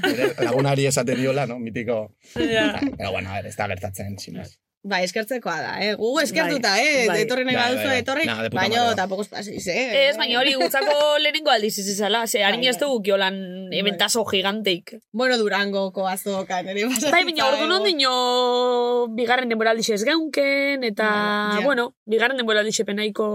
bere 0.01 0.31
lagunari 0.43 0.85
esaten 0.87 1.19
diola, 1.19 1.45
no, 1.47 1.59
mitiko. 1.59 2.15
Ja. 2.35 2.79
Pero 2.97 3.11
bueno, 3.11 3.29
a 3.31 3.35
ver, 3.41 3.47
ez 3.51 3.55
da 3.57 3.67
gertatzen, 3.67 4.17
sin 4.19 4.39
Bai, 4.83 5.03
eskertzekoa 5.05 5.55
da, 5.61 5.71
eh? 5.85 5.91
Gu 5.93 6.07
eskertuta, 6.23 6.71
eh? 6.81 7.03
bai. 7.05 7.19
Etorri 7.21 7.43
nahi 7.45 7.53
Bai, 7.53 7.65
baduzu, 7.67 7.83
bai, 7.85 7.91
bai. 7.91 7.97
etorri, 8.01 8.23
Nah, 8.25 8.47
baina 8.49 8.95
tampoco 8.97 9.21
paséis, 9.29 9.67
eh? 9.69 10.07
Ez, 10.09 10.15
baina 10.17 10.39
hori 10.39 10.55
gutzako 10.57 10.95
lehenengo 11.21 11.51
aldiz 11.53 11.75
izizala, 11.77 12.23
ze 12.25 12.41
harin 12.43 12.63
ez 12.65 12.77
bai. 12.79 12.87
dugu 12.87 13.03
kiolan 13.05 13.37
eventazo 13.77 14.23
giganteik. 14.25 14.95
Bueno, 15.13 15.37
Durangoko 15.37 16.07
azoka, 16.09 16.63
nire 16.65 16.87
pasatzen 16.89 17.11
Bai, 17.13 17.23
baina 17.29 17.45
ordu 17.51 17.67
non 17.69 17.85
dino 17.85 19.07
bigarren 19.13 19.53
denboraldixe 19.53 19.93
ez 19.99 20.03
geunken, 20.03 20.83
eta, 20.89 21.11
Bai, 21.11 21.59
ja. 21.61 21.65
bueno, 21.65 21.93
bigarren 22.09 22.41
denboraldixe 22.41 22.83
penaiko... 22.83 23.29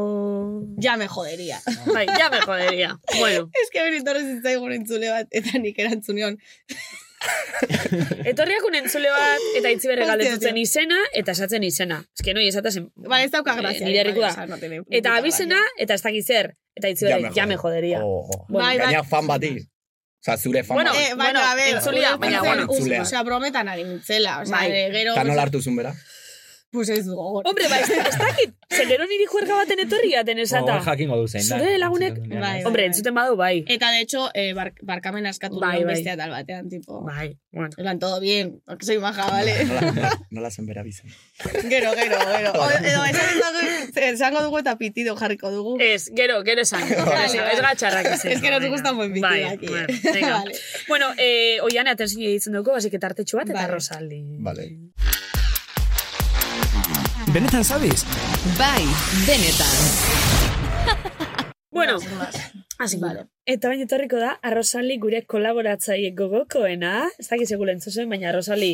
Ja 0.83 0.97
me 0.97 1.07
jodería. 1.07 1.61
Bai, 1.93 2.09
ja 2.09 2.29
me 2.29 2.41
jodería. 2.43 2.99
Bueno, 3.21 3.51
Ez 3.63 3.71
que 3.71 3.87
hori 3.87 4.03
torre 4.03 4.27
zitzaigun 4.27 4.73
entzule 4.73 5.15
bat, 5.15 5.31
eta 5.31 5.59
nik 5.63 5.79
erantzunion. 5.79 6.41
etorriak 8.31 8.65
un 8.69 8.75
entzule 8.79 9.11
bat, 9.11 9.47
eta 9.59 9.71
itzi 9.73 9.89
Hostia, 9.91 10.07
galdetutzen 10.11 10.57
izena, 10.61 10.99
eta 11.15 11.33
esatzen 11.33 11.65
izena. 11.67 12.01
Ez 12.17 12.25
que 12.25 12.35
noi 12.35 12.49
esatazen... 12.49 12.91
Ba, 12.97 13.23
ez 13.23 13.31
dauka 13.33 13.55
grazia. 13.59 13.85
Eh, 13.85 13.91
nire 13.91 14.03
herriko 14.05 14.21
da. 14.25 14.33
Esa, 14.35 14.47
no 14.47 14.59
tiene 14.59 14.83
Eta 14.91 15.17
abizena, 15.17 15.61
eta 15.79 15.95
ez 15.95 16.03
dakit 16.03 16.27
zer. 16.27 16.53
Eta 16.77 16.91
itzi 16.93 17.07
me 17.09 17.31
ja 17.35 17.47
me 17.47 17.57
joderia. 17.57 18.03
Oh, 18.05 18.27
oh. 18.27 18.45
Bueno, 18.49 18.67
Bai, 18.67 18.77
bai. 18.79 18.87
Gaina 18.93 19.05
fan 19.05 19.27
bati. 19.27 19.55
Osa, 20.21 20.37
zure 20.37 20.65
fan 20.65 20.77
Bueno, 20.77 20.93
bati. 20.93 21.05
Eh, 21.05 21.15
baina, 21.15 21.25
Bueno, 21.25 21.41
a 21.47 21.55
ver, 21.55 21.75
entzulia, 21.77 22.17
baina, 22.17 22.43
bueno. 22.43 22.67
Osea, 23.03 23.23
brometan 23.23 23.69
ari 23.69 23.85
nintzela. 23.85 24.41
Osea, 24.43 24.57
Bai. 24.57 24.71
eh, 24.73 24.91
gero... 24.93 25.13
Eta 25.15 25.25
nola 25.25 25.43
hartu 25.47 25.63
zuen 25.63 25.77
bera? 25.77 25.95
Pues 26.73 26.89
ez 26.91 27.05
du 27.07 27.15
gogor. 27.15 27.47
Hombre, 27.47 27.69
bai, 27.71 27.81
ez 27.81 28.19
dakit. 28.19 28.55
Zer 28.69 28.89
gero 28.91 29.05
niri 29.07 29.25
juerga 29.31 29.55
baten 29.55 29.79
etorri 29.85 30.11
gaten 30.13 30.39
esata. 30.43 30.75
Hor 30.75 30.83
jakingo 30.85 31.17
du 31.17 31.29
zein 31.29 31.47
da. 31.49 31.59
Zure 31.61 31.79
lagunek- 31.79 32.19
Bai, 32.41 32.59
ez? 32.61 32.67
Hombre, 32.67 32.83
bai. 32.83 32.87
entzuten 32.91 33.15
badu, 33.15 33.37
bai. 33.37 33.65
Eta, 33.69 33.91
de 33.93 34.01
hecho, 34.01 34.29
eh, 34.35 34.53
bar, 34.53 34.73
barkamen 34.83 35.25
askatu 35.27 35.61
Bai, 35.61 35.77
bai, 35.77 35.85
bai. 35.85 35.95
beste 35.95 36.11
atal 36.11 36.31
batean, 36.31 36.69
tipo... 36.69 37.03
Bai, 37.05 37.39
bueno. 37.53 37.71
Elan, 37.79 37.99
todo 38.01 38.19
bien, 38.21 38.61
porque 38.67 38.85
soy 38.85 38.99
maja, 38.99 39.27
vale? 39.31 39.55
Nola, 40.31 40.51
zen 40.51 40.67
bera 40.67 40.83
bizen. 40.83 41.07
gero, 41.71 41.93
gero, 41.95 42.19
gero. 42.37 42.53
O, 42.53 42.69
edo, 42.71 43.05
esan 43.05 43.55
dugu, 43.55 44.01
esango 44.11 44.43
dugu 44.43 44.59
eta 44.59 44.77
pitido 44.77 45.17
jarriko 45.17 45.51
dugu. 45.51 45.77
Ez, 45.81 46.11
gero, 46.15 46.43
gero 46.43 46.63
esan. 46.63 46.83
Ez 46.83 47.61
gatxarrak 47.63 48.13
izan. 48.17 48.33
Es 48.33 48.43
que 48.43 48.51
nos 48.51 48.67
gustan 48.69 48.97
buen 48.97 49.13
pitido 49.13 49.29
bai, 49.31 49.45
aquí. 49.45 49.67
Bueno, 49.69 50.45
bueno 50.89 51.07
eh, 51.17 51.59
oian 51.63 51.87
atentzin 51.89 52.21
ditzen 52.27 52.53
dugu, 52.53 52.73
basik 52.73 52.93
eta 52.95 53.07
artetxu 53.07 53.37
bat, 53.39 53.49
eta 53.49 53.61
Vale. 53.63 53.73
Rosaldi. 53.73 54.21
Vale. 54.41 54.73
Benetan 57.37 57.65
sabes? 57.65 58.01
Bai, 58.57 58.81
benetan. 59.29 59.77
Bueno, 61.71 61.99
hasi 62.79 62.97
vale. 62.97 63.27
Eta 63.45 63.69
baina 63.69 63.85
etorriko 63.85 64.17
da, 64.17 64.31
Arrosali 64.41 64.97
gure 64.97 65.21
kolaboratzaile 65.29 66.15
gogokoena, 66.17 66.95
ez 67.21 67.27
dakit 67.29 67.53
segula 67.53 67.75
entzuzen, 67.77 68.09
baina 68.09 68.31
Arrosali 68.31 68.71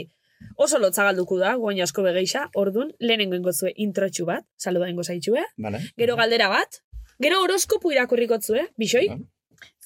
oso 0.54 0.78
lotza 0.78 1.02
galduko 1.08 1.40
da, 1.42 1.56
guain 1.58 1.82
asko 1.82 2.06
begeixa, 2.06 2.44
ordun 2.54 2.94
lehenengo 3.02 3.34
ingotzue 3.34 3.74
introtxu 3.82 4.28
bat, 4.30 4.46
saluda 4.54 4.86
ingo 4.94 5.02
zaitxue, 5.02 5.42
Vale. 5.58 5.82
gero 5.98 6.14
galdera 6.22 6.46
bat, 6.54 6.84
gero 7.18 7.42
horoskopu 7.42 7.90
irakurrikotzue, 7.96 8.68
bixoi? 8.78 9.08
Ja. 9.10 9.18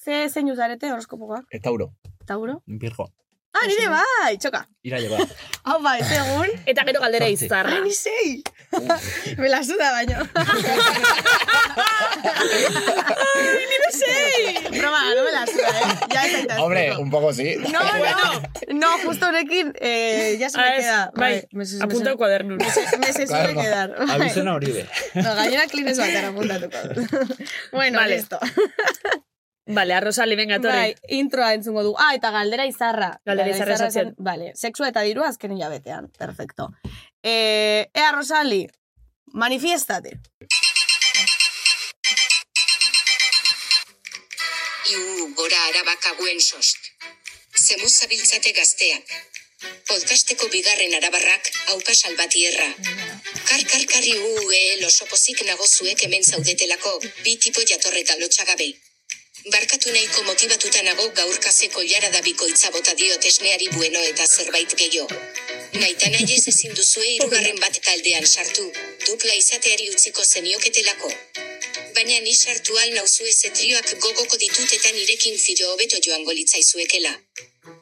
Ze 0.05 0.27
zein 0.29 0.53
uzarete 0.53 0.93
horoskopokoak? 0.93 1.49
E 1.49 1.65
Tauro. 1.65 1.95
Tauro? 2.29 2.61
Virgo. 2.67 3.09
Ah, 3.57 3.65
nire 3.67 3.87
bai, 3.89 4.37
txoka. 4.37 4.67
Ira 4.83 4.99
lleva. 5.01 5.17
Hau 5.67 5.79
bai, 5.81 5.99
segun. 6.03 6.49
Eta 6.69 6.83
gero 6.87 6.99
galdera 7.01 7.27
izarra. 7.33 7.73
Ai, 7.73 7.81
ni 7.81 7.93
sei. 7.93 8.43
Me 9.37 9.49
la 9.49 9.63
suda 9.63 9.91
baino. 9.95 10.19
Ai, 12.27 13.65
ni 13.71 13.91
sei. 13.97 14.79
Broma, 14.79 15.01
no 15.15 15.23
me 15.23 15.31
la 15.31 15.45
suda, 15.47 15.69
eh. 15.81 15.97
Ya 16.13 16.25
ez 16.25 16.35
aita. 16.35 16.61
Hombre, 16.63 16.97
un 16.97 17.09
poco 17.09 17.33
sí. 17.33 17.55
No, 17.71 17.79
no. 17.79 18.41
No, 18.73 18.87
justo 19.05 19.27
honekin, 19.27 19.73
eh, 19.79 20.37
ya 20.39 20.49
se 20.49 20.57
me 20.57 20.63
Ah, 20.63 20.75
ez, 20.75 20.83
queda. 20.85 21.11
bai, 21.15 21.47
apunta 21.81 22.09
el 22.11 22.17
cuaderno. 22.17 22.57
me 22.57 23.13
se 23.13 23.27
suele 23.27 23.53
quedar. 23.55 23.95
Abizena 24.09 24.53
hori 24.55 24.71
be. 24.71 24.85
No, 25.15 25.35
gainera 25.35 25.67
klines 25.67 25.97
batean 25.97 26.25
apuntatuko. 26.25 26.77
bueno, 27.71 27.99
Vale. 27.99 28.15
listo. 28.17 28.39
Vale, 29.67 29.93
Arrosali, 29.93 30.35
venga, 30.35 30.57
Bai, 30.59 30.93
torri. 30.95 31.17
introa 31.19 31.53
entzungo 31.53 31.83
du. 31.83 31.93
Ah, 31.99 32.13
eta 32.15 32.31
galdera 32.31 32.65
izarra. 32.65 33.19
Galdera 33.25 33.49
izarra 33.49 33.75
esatzen. 33.75 34.07
esan- 34.07 34.15
Vale, 34.17 34.51
sexua 34.55 34.87
eta 34.89 35.01
diru 35.01 35.23
azken 35.23 35.51
hilabetean. 35.51 36.09
Perfecto. 36.17 36.69
Eh, 37.23 37.89
ea, 37.93 38.11
Rosali, 38.11 38.67
manifiestate. 39.33 40.19
Iu, 44.91 45.33
gora 45.35 45.59
arabakaguen 45.69 46.39
sost. 46.41 46.77
Zemu 47.57 47.89
zabiltzate 47.89 48.53
gazteak. 48.55 49.03
Podcasteko 49.89 50.47
bigarren 50.53 50.93
arabarrak, 50.99 51.49
haupa 51.73 51.93
salbatierra. 51.97 52.67
Kar, 53.47 53.63
kar, 53.71 53.83
karri 53.93 54.13
u, 54.19 54.51
e, 54.53 54.61
losopozik 54.83 55.41
nagozuek 55.47 56.03
hemen 56.05 56.23
zaudetelako, 56.23 56.99
bi 57.23 57.35
tipo 57.41 57.61
jatorreta 57.71 58.15
lotxagabe. 58.21 58.69
Barkatu 59.51 59.91
nahiko 59.93 60.23
motibatuta 60.27 60.81
nago 60.83 61.03
gaur 61.17 61.37
kaseko 61.39 61.83
jara 61.89 62.09
da 62.11 62.21
bikoitza 62.21 62.71
bota 62.71 62.93
diot 62.99 63.25
esneari 63.29 63.69
bueno 63.75 64.01
eta 64.09 64.25
zerbait 64.27 64.75
gehiago. 64.81 65.19
Naita 65.73 66.09
nahi 66.15 66.35
ez 66.35 66.47
ezin 66.51 66.75
duzue 66.79 67.05
irugarren 67.13 67.61
bat 67.63 67.79
taldean 67.85 68.27
sartu, 68.27 68.65
dupla 69.05 69.37
izateari 69.39 69.87
utziko 69.93 70.25
zenioketelako. 70.25 71.13
Baina 71.95 72.19
ni 72.27 72.35
sartu 72.35 72.77
al 72.83 72.93
nauzue 72.99 73.31
ze 73.31 73.53
trioak 73.59 73.95
gogoko 74.07 74.37
ditut 74.43 74.73
eta 74.79 74.91
nirekin 74.99 75.39
firo 75.45 75.71
hobeto 75.71 76.03
joango 76.07 76.35
litzaizuekela. 76.39 77.15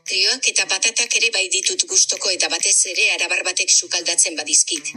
Trioak 0.05 0.49
eta 0.53 0.69
patatak 0.69 1.17
ere 1.21 1.31
bai 1.33 1.47
ditut 1.49 1.87
gustoko 1.89 2.29
eta 2.37 2.49
batez 2.57 2.77
ere 2.93 3.09
arabar 3.17 3.41
batek 3.49 3.73
sukaldatzen 3.73 4.37
badizkit. 4.37 4.93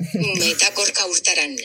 Eta 0.00 0.70
gorka 0.76 1.06
urtaran. 1.06 1.56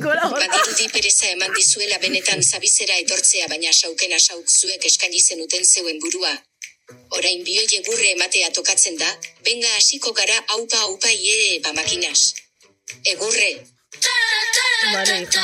Badirudi 0.00 0.88
pereza 0.94 1.28
eman 1.34 1.52
dizuela 1.56 1.98
benetan 2.04 2.42
zabizera 2.42 2.96
etortzea 3.04 3.48
baina 3.52 3.72
saukena 3.72 4.20
sauk 4.20 4.48
zuek 4.48 4.86
eskaini 4.90 5.20
zenuten 5.20 5.64
zeuen 5.64 6.00
burua. 6.00 6.32
Orain 7.18 7.44
bioie 7.44 7.82
gurre 7.88 8.08
ematea 8.14 8.50
tokatzen 8.56 8.96
da, 9.00 9.10
benga 9.44 9.68
hasiko 9.76 10.12
gara 10.12 10.40
aupa 10.56 10.80
aupa 10.88 11.12
ie 11.12 11.60
ba 11.64 11.72
makinas. 11.72 12.32
Egurre, 13.14 13.52
Vale, 14.92 15.16
hija. 15.20 15.42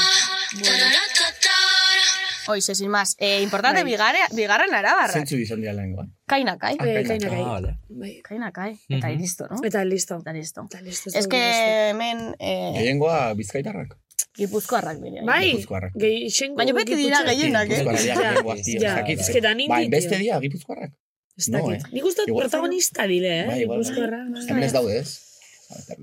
Oize, 2.49 2.75
sin 2.75 2.91
más. 2.91 3.15
Eh, 3.19 3.43
importante, 3.43 3.83
Bai. 3.83 3.93
bigare, 3.93 4.19
bigarren 4.35 4.73
arabarra. 4.75 5.13
Zentzu 5.13 5.37
izan 5.37 5.61
dira 5.61 5.73
lehenkoan. 5.77 6.15
Kainakai. 6.27 6.75
Eh, 6.81 7.05
kaina 7.07 7.27
Ah, 7.27 7.31
kai. 7.31 7.43
vale. 7.45 7.73
Bai. 7.89 8.13
Kainakai. 8.23 8.71
Eta 8.89 9.09
Mhm. 9.09 9.15
iristo, 9.19 9.47
no? 9.51 9.57
Eta 9.63 9.85
listo. 9.85 10.17
Eta 10.21 10.33
listo. 10.33 10.65
Eta 10.71 10.81
listo. 10.83 11.11
Ez 11.15 11.27
que 11.29 11.43
hemen 11.91 12.35
eh, 12.39 12.73
Gehiengoa 12.79 13.35
bizkaitarrak. 13.35 13.97
gipuzkoarrak 14.37 14.99
dira. 15.03 15.23
Bai, 15.27 15.51
Gipuzkoarrak. 15.51 15.93
gehixengo 15.95 16.57
Baina 16.57 16.73
beti 16.73 16.95
dira 16.97 17.23
gehienak, 17.27 17.71
eh? 17.71 17.79
Gipuzkoarrak 17.83 18.65
dira 18.65 18.91
Ja, 18.97 19.05
ez 19.07 19.31
que 19.31 19.41
da 19.41 19.53
nindi, 19.55 19.69
Ba, 19.69 19.81
tio. 19.81 19.91
beste 19.91 20.17
dia 20.19 20.41
gipuzkoarrak. 20.41 20.93
Ez 21.37 21.49
No, 21.49 21.59
dakit. 21.59 21.85
eh. 21.87 21.91
Nik 21.93 22.05
uste 22.05 22.23
protagonista 22.27 23.07
dile, 23.07 23.41
eh? 23.41 23.47
Bai, 23.47 23.63
igual. 23.63 23.83
Gipuzkoarra. 23.83 24.25
Hemen 24.49 24.63
ez 24.63 24.73
daude, 24.73 24.99
ez? 24.99 25.21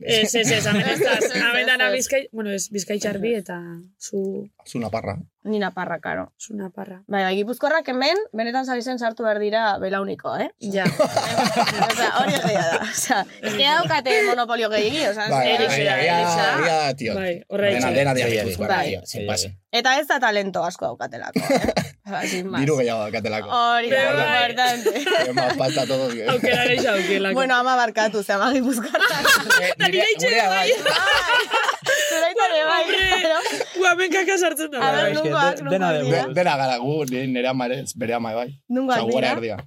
Ez, 0.05 0.35
ez, 0.35 0.51
ez, 0.51 0.65
hemen 0.67 0.85
ez 0.87 0.99
da. 0.99 1.17
Hemen 1.49 1.65
dana 1.65 1.89
bizkai, 1.91 2.27
bueno, 2.31 2.51
ez, 2.51 2.69
bizkai 2.69 2.99
txarbi 2.99 3.33
eta 3.33 3.57
zu, 3.97 4.47
Zuna 4.65 4.89
parra. 4.89 5.17
Ni 5.43 5.59
naparra, 5.59 5.99
karo. 6.01 6.33
zu 6.37 6.55
naparra. 6.57 7.03
Bai, 7.07 7.21
bai, 7.23 7.35
gipuzkoarrak 7.37 7.87
hemen, 7.91 8.17
benetan 8.33 8.65
zabizen 8.65 8.97
sartu 8.97 9.21
behar 9.23 9.37
dira 9.37 9.77
belauniko, 9.77 10.31
eh? 10.41 10.47
Ja. 10.59 10.85
Osea, 11.87 12.07
hori 12.21 12.33
egia 12.33 12.63
da. 12.71 12.79
Ez 13.45 13.53
que 13.53 13.67
daukate 13.67 14.15
monopolio 14.25 14.71
gehiagi, 14.73 15.03
osea, 15.11 15.27
Bai, 15.29 15.43
ez- 15.51 15.59
Erixe 15.59 15.83
da, 15.85 15.99
egia- 15.99 16.15
erixe 16.17 16.39
da. 16.41 16.47
egia 16.57 16.79
da, 16.79 16.93
tio. 16.97 17.13
Bai, 17.19 17.35
horra 17.47 17.69
Dena, 17.93 18.13
Bai, 18.15 18.31
gipuzkoarrak, 18.31 18.77
bai. 18.77 18.89
tio. 18.89 19.01
Sin 19.05 19.27
pase. 19.29 19.51
Eta 19.71 19.99
ez 19.99 20.07
da 20.07 20.19
talento 20.19 20.63
asko 20.65 20.85
daukatelako, 20.89 21.39
eh? 21.39 21.93
Más. 22.05 22.61
Diru 22.61 22.77
gehiago 22.77 23.05
dakatelako. 23.05 23.49
Hori 23.49 23.89
da, 23.93 24.01
Bai, 24.01 24.15
bai. 24.17 24.49
importante. 24.49 25.29
Ema 25.29 25.47
pasta 25.61 25.85
todos. 25.85 26.13
eh. 26.15 26.25
Aukera 26.33 26.65
gehiago 26.71 26.97
aukelako. 27.03 27.33
Bueno, 27.37 27.55
ama 27.61 27.75
barkatu, 27.77 28.23
ze 28.23 28.33
ama 28.33 28.49
gipuzkoarrak. 28.53 29.61
Eh, 29.61 29.73
nire- 29.77 30.09
gurea 30.17 30.49
bai. 30.49 30.69
Zuraita 32.09 32.45
bai. 32.49 32.83
claro. 33.21 33.39
Guamen 33.75 34.09
kaka 34.11 34.37
sartzen 34.57 34.71
da. 34.71 34.87
A 34.87 34.91
ver, 34.91 35.03
bai. 35.03 35.11
Es 35.11 35.21
que 35.21 35.29
nungoak, 35.29 35.61
nungoak 35.61 36.33
Dena 36.35 36.57
gara 36.57 36.77
gu, 36.77 37.05
ni- 37.05 37.27
nire 37.27 37.47
ama 37.47 37.65
ere, 37.65 37.79
ez, 37.81 37.93
bere 37.95 38.13
ama 38.13 38.33
bai. 38.33 38.49
Nungoak 38.67 39.07
dira. 39.11 39.31
erdia. 39.31 39.57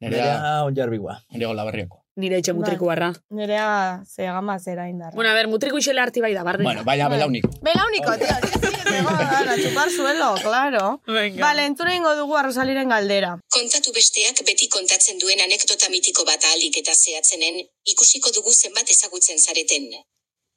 Nire 0.00 0.16
Nerea 0.16 0.64
onjarbigua. 0.64 1.22
nire 1.30 1.46
gola 1.46 1.64
berriako. 1.64 2.00
Nire 2.16 2.36
etxe 2.38 2.52
mutriku 2.52 2.86
barra. 2.86 3.12
Nerea 3.30 4.02
ze 4.06 4.22
gama 4.24 4.58
zera 4.60 4.88
indarra. 4.88 5.14
Bueno, 5.16 5.30
a 5.30 5.34
ver, 5.34 5.48
mutriku 5.48 5.78
isele 5.78 6.00
arti 6.00 6.20
bai 6.20 6.32
da, 6.34 6.42
bardina. 6.44 6.68
Bueno, 6.68 6.84
baina 6.84 7.08
belauniko. 7.08 7.48
Belauniko, 7.62 8.12
tío. 8.18 8.26
Sí, 8.26 8.58
sí, 8.60 8.82
que 8.84 9.02
van 9.02 9.48
a 9.48 9.56
chupar 9.62 9.90
suelo, 9.90 10.34
claro. 10.42 11.00
Venga. 11.06 11.40
Vale, 11.46 11.64
entzuna 11.66 11.94
ingo 11.96 12.14
dugu 12.14 12.36
arrosaliren 12.36 12.88
galdera. 12.88 13.38
kontatu 13.50 13.92
besteak 13.92 14.44
beti 14.46 14.68
kontatzen 14.68 15.18
duen 15.18 15.40
anekdota 15.40 15.88
mitiko 15.90 16.24
bat 16.24 16.44
ahalik 16.44 16.76
eta 16.76 16.92
zehatzenen, 16.94 17.66
ikusiko 17.84 18.30
dugu 18.30 18.52
zenbat 18.52 18.88
ezagutzen 18.90 19.38
zareten. 19.38 19.88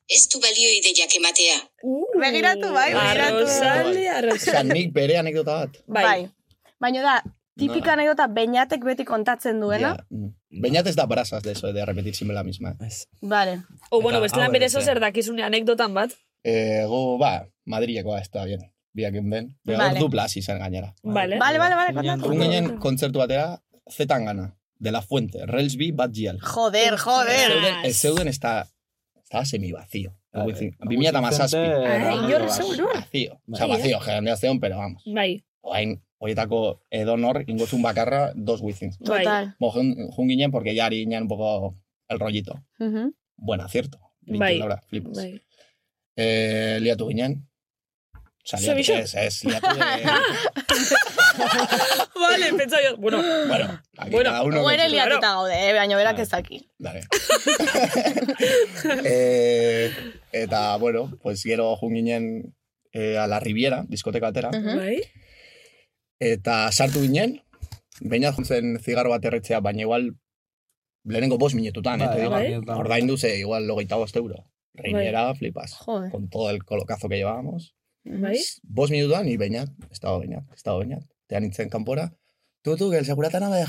Ez 0.08 0.24
du 0.32 0.40
balio 0.40 0.70
ideiak 0.72 1.12
ematea. 1.20 1.58
Uh, 1.84 2.06
Begiratu, 2.20 2.72
bai, 2.72 2.94
begiratu. 2.96 3.42
Arrozali, 3.42 3.92
Osea, 3.92 4.18
arrozali. 4.22 4.70
nik 4.72 4.94
bere 4.96 5.18
anekdota 5.20 5.58
bat. 5.66 5.82
Bai. 5.88 6.30
Baina 6.80 7.02
da, 7.04 7.16
tipika 7.60 7.92
anekdota 7.98 8.30
beñatek 8.32 8.86
beti 8.88 9.04
kontatzen 9.08 9.60
duena. 9.60 9.98
Ja, 9.98 10.06
mm. 10.10 10.32
Beñat 10.64 10.88
ez 10.88 10.96
da 10.96 11.06
brasas 11.06 11.44
de 11.44 11.52
eso, 11.52 11.74
de 11.74 11.86
repetir 11.86 12.16
siempre 12.16 12.36
la 12.36 12.44
misma. 12.44 12.74
Vale. 13.22 13.64
O, 13.90 14.00
bueno, 14.02 14.20
Eta, 14.20 14.24
bestelan 14.30 14.48
hau 14.48 14.54
bere 14.56 14.70
ere, 14.72 14.82
zer 14.82 15.02
dakizune 15.04 15.44
anekdotan 15.44 15.94
bat. 15.94 16.16
Eh, 16.44 16.86
go, 16.88 17.18
ba, 17.20 17.44
Madrilekoa, 17.66 18.22
ez 18.22 18.32
da 18.32 18.46
bien. 18.46 18.64
Biak 18.96 19.14
den. 19.14 19.52
Vale. 19.66 20.00
Dupla 20.00 20.24
hasi 20.24 20.42
zen 20.42 20.60
gainera. 20.64 20.94
Vale. 21.04 21.38
Vale, 21.38 21.60
vale, 21.60 21.76
vale, 21.76 21.94
kontatu. 21.94 22.32
Egun 22.32 22.42
ginen 22.46 22.72
kontzertu 22.80 23.20
batera, 23.20 23.60
zetan 23.92 24.26
gana. 24.26 24.54
De 24.80 24.92
la 24.92 25.02
Fuente, 25.02 25.46
Relsby, 25.46 25.92
Bad 25.92 26.14
Gial. 26.14 26.40
Joder, 26.40 26.98
joder. 26.98 27.52
Zeuden, 27.52 27.78
ez 27.84 27.96
zeuden 27.98 28.28
está, 28.28 28.68
estaba 29.28 29.44
semi-vacío. 29.46 30.16
Bimia 30.88 31.10
eta 31.10 31.20
mazazpi. 31.22 31.58
Ai, 31.58 32.16
inor 32.24 32.50
seguru. 32.50 32.88
Vacío. 32.94 33.42
O 33.52 33.56
sea, 33.56 33.66
Bai, 33.68 33.76
eh? 33.76 33.80
vacío, 33.82 34.00
jendea 34.00 34.38
zeon, 34.38 34.60
pero 34.60 34.78
vamos. 34.78 35.04
Bai, 35.06 35.44
Oain, 35.62 36.02
horietako 36.20 36.82
edonor, 36.90 37.44
ingozun 37.48 37.82
bakarra, 37.82 38.32
dos 38.36 38.62
wizins. 38.62 38.98
bai. 39.00 39.24
Total. 39.26 39.56
Bo, 39.60 39.72
jun, 39.72 39.96
jun 40.16 40.30
ginen, 40.30 40.52
porque 40.52 40.74
ya 40.74 40.86
ari 40.86 41.00
ginen 41.04 41.24
un 41.24 41.28
poco 41.28 41.76
el 42.08 42.20
rollito. 42.20 42.64
Mhm. 42.80 43.12
Buen 43.36 43.60
acierto. 43.62 44.00
Bai. 44.22 44.60
Laura, 44.60 44.82
flipas. 44.88 45.18
Bai. 45.18 45.42
Eh, 46.16 46.78
liatu 46.82 47.08
ginen. 47.10 47.44
O 48.16 48.50
sea, 48.50 48.60
liatu, 48.62 48.94
ez, 48.94 49.14
ez, 49.14 49.44
liatu 49.44 49.68
de... 49.76 49.82
vale, 52.16 52.54
pentsa 52.54 52.78
jo. 52.90 52.96
Bueno, 52.98 53.18
bueno, 53.48 53.82
aquí 53.98 54.12
Bueno, 54.12 54.30
cada 54.30 54.44
uno... 54.44 54.70
Ere 54.72 54.86
su- 54.88 54.96
liatuta 54.96 55.32
gaude, 55.34 55.70
eh, 55.70 55.74
baina 55.74 55.98
berak 55.98 56.20
ez 56.20 56.30
daki. 56.30 56.70
Dale. 56.80 57.02
eh, 59.06 59.92
eta, 60.32 60.78
bueno, 60.78 61.12
pues 61.22 61.44
gero 61.44 61.76
jun 61.76 61.96
ginen 61.96 62.56
eh, 62.94 63.18
a 63.18 63.28
la 63.28 63.40
Riviera, 63.40 63.86
diskoteka 63.88 64.28
atera, 64.28 64.52
bai. 64.52 65.02
eta 66.20 66.72
sartu 66.72 67.02
ginen, 67.02 67.42
baina 68.02 68.34
zen 68.34 68.80
zigarro 68.80 69.10
bat 69.10 69.26
erretzea, 69.26 69.60
baina 69.60 69.82
igual 69.82 70.16
lehenengo 71.04 71.38
bost 71.38 71.56
minututan, 71.56 72.00
Bai, 72.00 72.18
eh, 72.18 72.22
digo. 72.22 72.32
bai. 72.66 72.78
Ordaindu 72.80 73.18
ze 73.18 73.38
igual 73.40 73.68
logeita 73.68 73.96
bost 73.96 74.16
euro. 74.16 74.46
Reiniera, 74.74 75.34
flipas. 75.34 75.74
Joder. 75.74 76.12
Con 76.12 76.30
todo 76.30 76.52
el 76.52 76.64
colocazo 76.64 77.10
que 77.10 77.16
llevábamos. 77.18 77.76
Bai. 78.04 78.38
Bost 78.64 78.92
minututan, 78.92 79.28
y 79.28 79.38
Beñat, 79.38 79.70
estaba 79.92 80.20
Beñat, 80.20 80.44
estaba 80.54 80.80
Beñat. 80.80 81.04
Te 81.28 81.40
nintzen 81.42 81.70
kanpora. 81.70 82.14
Tú, 82.62 82.76
tú, 82.76 82.92
que 82.92 82.98
el 82.98 83.06
segurata 83.06 83.40
no 83.40 83.50
me 83.50 83.62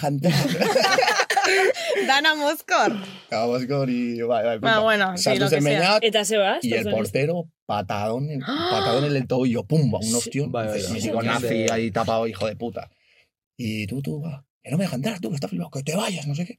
Dana 2.07 2.35
Mozkor. 2.35 2.93
Acabamos 3.27 3.67
con 3.67 3.89
y... 3.91 4.21
Bai, 4.23 4.45
bai, 4.45 4.59
Ba, 4.59 4.81
bueno, 4.81 5.17
sí, 5.17 5.37
lo 5.37 5.49
que 5.51 5.61
sea. 5.61 5.99
Eta 6.03 6.25
zebaz? 6.25 6.65
y 6.65 6.73
el 6.75 6.91
portero, 6.91 7.51
patadón, 7.67 8.31
en- 8.31 8.41
patadón 8.41 9.05
en 9.05 9.17
el 9.17 9.27
tobillo, 9.27 9.65
pumba, 9.65 9.99
un 10.03 10.15
ostión. 10.15 10.51
Bai, 10.53 10.69
bai, 10.69 10.77
Dices, 10.77 10.91
bai. 10.91 11.01
mítico 11.01 11.21
Sí, 11.21 11.27
nazi 11.27 11.67
ahí 11.71 11.91
tapado, 11.91 12.27
hijo 12.27 12.47
de 12.47 12.57
puta. 12.57 12.91
Y 13.57 13.87
tú, 13.87 14.03
tú, 14.03 14.23
va, 14.23 14.45
que 14.63 14.71
no 14.71 14.79
me 14.79 14.85
deja 14.85 14.97
entrar, 14.97 15.21
tú, 15.21 15.29
que 15.31 15.35
está 15.35 15.49
flipado, 15.49 15.71
que 15.71 15.83
te 15.83 15.97
vayas, 15.97 16.27
no 16.27 16.35
sé 16.35 16.47
qué. 16.47 16.59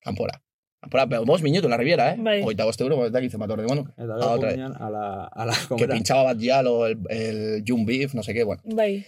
Campora. 0.00 0.42
Campora, 0.80 1.06
pero 1.06 1.24
dos 1.24 1.42
minutos 1.42 1.64
en 1.66 1.70
la 1.70 1.76
Riviera, 1.76 2.12
¿eh? 2.12 2.16
Bai. 2.18 2.42
Hogeita 2.42 2.64
bost 2.64 2.80
euro, 2.80 3.08
se 3.30 3.38
mató 3.38 3.56
de 3.56 3.64
bueno. 3.66 3.92
Eta 3.96 4.16
otra 4.16 4.50
a 4.50 4.90
la, 4.90 5.24
a 5.24 5.46
la 5.46 5.54
Que 5.76 5.86
pinchaba 5.86 6.24
Bad 6.24 6.38
Gyal 6.38 6.66
o 6.66 6.86
el, 6.86 6.98
el 7.08 7.64
June 7.66 7.84
Beef, 7.84 8.14
no 8.14 8.22
sé 8.22 8.34
qué, 8.34 8.42
bueno. 8.42 8.62
Bai. 8.64 9.06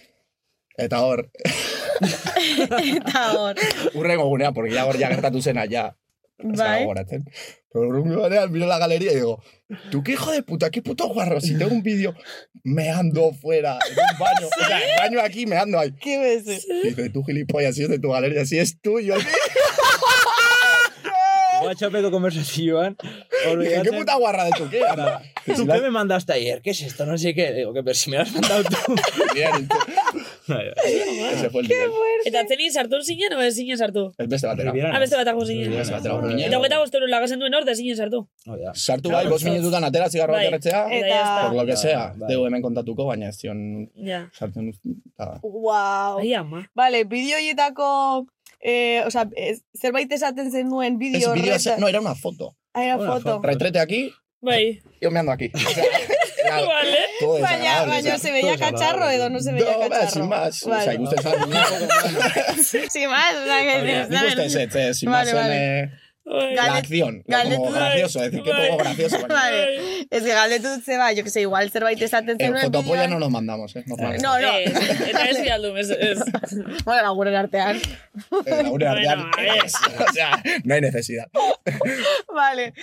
Eta 0.77 1.01
hor, 1.05 1.31
Eta 2.83 3.33
hor. 3.39 3.55
urrengo 3.93 4.25
gunea, 4.25 4.51
porque 4.51 4.73
ya 4.73 4.85
hor 4.85 4.97
ya 4.97 5.07
gertatu 5.07 5.41
zena, 5.41 5.65
ya. 5.65 5.95
Ez 6.37 6.57
Bai. 6.57 6.79
dago 6.81 6.85
goratzen. 6.87 7.23
Pero 7.71 7.87
urrengo 7.87 8.21
batean 8.21 8.51
miro 8.51 8.65
la 8.67 8.77
galería 8.77 9.11
y 9.13 9.15
digo, 9.15 9.41
tú 9.89 10.03
qué 10.03 10.13
hijo 10.13 10.31
de 10.31 10.43
puta, 10.43 10.69
qué 10.69 10.81
puto 10.81 11.07
guarro, 11.07 11.39
si 11.39 11.57
tengo 11.57 11.71
un 11.73 11.81
vídeo 11.83 12.13
meando 12.63 13.31
fuera, 13.33 13.79
en 13.89 13.97
un 13.97 14.19
baño, 14.19 14.47
o 14.47 14.65
sea, 14.67 14.79
el 14.79 14.99
baño 14.99 15.21
aquí 15.21 15.45
meando 15.45 15.79
ahí. 15.79 15.93
¿Qué 15.93 16.17
ves? 16.19 16.67
Y 16.67 16.89
dice, 16.89 17.09
tú 17.09 17.23
gilipollas, 17.23 17.75
si 17.75 17.83
es 17.83 17.89
de 17.89 17.99
tu 17.99 18.11
galería, 18.11 18.45
si 18.45 18.59
es 18.59 18.79
tuyo. 18.81 19.15
WhatsAppeko 21.63 22.11
konversazioan. 22.11 22.97
Y 23.51 23.57
dije, 23.57 23.81
¿qué 23.81 23.91
puta 23.91 24.15
guarra 24.15 24.43
de 24.45 24.51
tu 24.51 24.69
qué? 24.69 24.81
¿Tú 25.55 25.65
qué 25.65 25.81
me 25.81 25.89
mandaste 25.89 26.33
ayer? 26.33 26.61
¿Qué 26.61 26.71
es 26.71 26.81
esto? 26.81 27.05
No 27.05 27.17
sé 27.17 27.33
qué. 27.33 27.53
Digo, 27.53 27.73
que 27.73 27.81
pero 27.81 27.93
si 27.95 28.09
me 28.11 28.17
lo 28.17 28.23
has 28.23 28.31
mandado 28.33 28.63
tú. 28.63 28.95
Bien, 29.33 29.67
ese 30.47 31.49
fue 31.49 31.61
el 31.61 31.67
nivel. 31.67 31.89
Eta 32.25 32.39
atzenin 32.41 32.71
sartu 32.71 33.01
zinen, 33.03 33.33
o 33.33 33.41
ez 33.41 33.55
zinen 33.55 33.77
sartu? 33.77 34.11
El 34.17 34.27
beste 34.27 34.47
batera. 34.47 34.73
Ah, 34.93 34.99
beste 34.99 35.15
batako 35.15 35.45
zinen. 35.45 35.71
Beste 35.71 35.93
batera, 35.93 36.13
hor 36.15 36.31
Eta 36.31 36.57
hogeita 36.59 36.79
bosteuro 36.79 37.07
lagazen 37.07 37.39
duen 37.39 37.53
hor, 37.53 37.65
da 37.65 37.75
zinen 37.75 37.95
sartu. 37.97 38.27
Sartu 38.73 39.09
bai, 39.11 39.25
bost 39.27 39.45
minututan 39.45 39.83
atera 39.83 40.09
zigarro 40.09 40.33
bat 40.33 40.41
Bai. 40.41 40.47
erretzea, 40.47 40.85
Eta 40.91 41.47
por 41.49 41.55
lo 41.57 41.65
que 41.65 41.77
sea, 41.77 42.13
Bai. 42.17 42.29
deu 42.29 42.45
hemen 42.47 42.61
kontatuko, 42.61 43.05
baina 43.05 43.29
ez 43.29 43.37
zion 43.39 43.89
sartzen 44.33 44.69
eta... 44.71 45.39
Wow. 45.41 46.19
Ai, 46.19 46.33
ama. 46.33 46.69
Vale, 46.75 47.03
bideo. 47.05 47.37
Eh, 48.67 49.03
o 49.05 49.11
sea, 49.11 49.29
ez- 49.35 49.63
zerbait 49.79 50.11
esaten 50.11 50.51
zenuen 50.51 50.93
Es 50.93 50.99
bideo 50.99 51.33
vídeo, 51.33 51.53
horretan. 51.53 51.79
no, 51.79 51.87
era 51.87 51.99
una 52.01 52.15
foto. 52.15 52.55
Ah, 52.73 52.83
era 52.83 52.97
Una 52.97 53.13
foto. 53.13 53.39
Retrete 53.43 53.77
aquí, 53.79 54.11
Bai. 54.41 54.81
yo 54.99 55.11
me 55.11 55.19
ando 55.19 55.31
aquí. 55.31 55.51
O 55.53 55.57
sea, 55.57 55.83
claro, 56.47 56.67
Vale. 56.75 56.97
todo 57.19 57.33
Baina, 57.33 57.47
desagradable, 57.49 57.91
baina 57.93 58.09
o 58.09 58.17
sea. 58.17 58.19
se 58.19 58.31
veía 58.31 58.57
cacharro 58.57 59.09
edo 59.09 59.29
no 59.29 59.39
se 59.39 59.51
veía 59.51 59.71
No, 59.71 59.79
ba, 59.79 59.89
cacharro. 59.89 60.11
sin 60.11 60.27
más. 60.29 60.63
O 60.63 60.69
Vale. 60.69 60.83
sea, 60.83 60.93
ikusten 60.93 61.23
zan, 61.23 61.33
un 61.33 61.39
poco 61.39 61.47
más. 61.49 62.67
Sin 62.67 63.09
más, 63.09 63.35
o 63.35 63.45
sea, 63.45 63.59
que... 63.61 64.07
Nik 64.09 64.27
uste 64.27 64.45
ez, 64.45 64.55
ez, 64.55 64.75
ez, 64.75 64.97
sin 64.99 65.11
Vale, 65.11 65.33
más 65.33 65.47
en 65.49 65.91
vale. 66.25 66.51
eh, 66.51 66.55
la 66.55 66.75
acción. 66.77 67.23
No 67.27 67.37
galet- 67.37 67.55
como 67.57 67.71
gracioso, 67.71 68.23
es 68.23 68.31
decir, 68.31 68.43
que 68.43 68.51
poco 68.51 68.77
gracioso. 68.77 69.17
baina- 69.19 69.33
Vale. 69.35 70.07
Ez 70.09 70.23
que 70.23 70.29
galdetu 70.33 70.67
dut 70.69 70.83
zeba, 70.83 71.11
yo 71.13 71.23
que 71.23 71.29
sé, 71.29 71.41
igual 71.41 71.69
zerbait 71.71 72.01
esaten 72.01 72.35
Eh, 72.39 72.45
zenuen 72.45 72.63
fotopolla 72.63 73.07
no 73.07 73.19
nos 73.19 73.29
mandamos, 73.29 73.75
eh. 73.75 73.83
Normal. 73.87 74.17
No, 74.21 74.39
no. 74.39 74.51
Eta 74.57 75.25
ez 75.29 75.41
bialdu, 75.41 75.75
ez, 75.77 75.89
ez. 75.89 76.19
Bueno, 76.83 77.01
laguren 77.03 77.35
artean. 77.35 77.77
Eh, 77.77 78.63
la 78.63 78.69
gure 78.69 78.87
artean, 78.87 79.31
Bueno, 79.31 79.53
a 79.61 79.65
ez, 79.65 79.73
O 79.75 80.13
sea, 80.13 80.41
no 80.63 80.73
hay 80.73 80.81
necesidad. 80.81 81.27
Vale. 82.33 82.73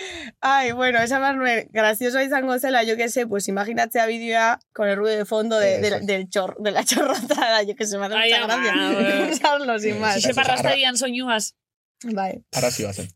Ay, 0.41 0.71
bueno, 0.71 0.99
esa 0.99 1.19
más 1.19 1.35
nuen, 1.35 1.67
gracioso 1.71 2.21
izango 2.21 2.57
zela, 2.59 2.83
yo 2.83 2.97
que 2.97 3.09
sé, 3.09 3.27
pues 3.27 3.47
imaginatzea 3.47 4.05
bideoa 4.05 4.59
con 4.73 4.87
el 4.89 4.95
ruido 4.97 5.17
de 5.17 5.25
fondo 5.25 5.59
de, 5.59 5.79
de, 5.79 5.87
es. 5.87 6.05
del 6.05 6.29
chor, 6.29 6.55
de 6.59 6.71
la 6.71 6.83
chorrotada, 6.85 7.63
yo 7.63 7.75
que 7.75 7.85
sé, 7.85 7.97
me 7.97 8.05
hace 8.05 8.15
mucha 8.15 8.45
gracia. 8.47 8.73
bueno. 8.93 9.31
Usarlo 9.33 9.79
sin 9.79 9.99
más. 9.99 10.15
Sixe 10.15 10.33
parrastagian 10.33 10.97
soinuaz. 10.97 11.55
Vale. 12.03 12.43
Ahora 12.51 12.71
sí 12.71 12.83
va 12.83 12.89
a 12.89 12.93
ser. 12.93 13.07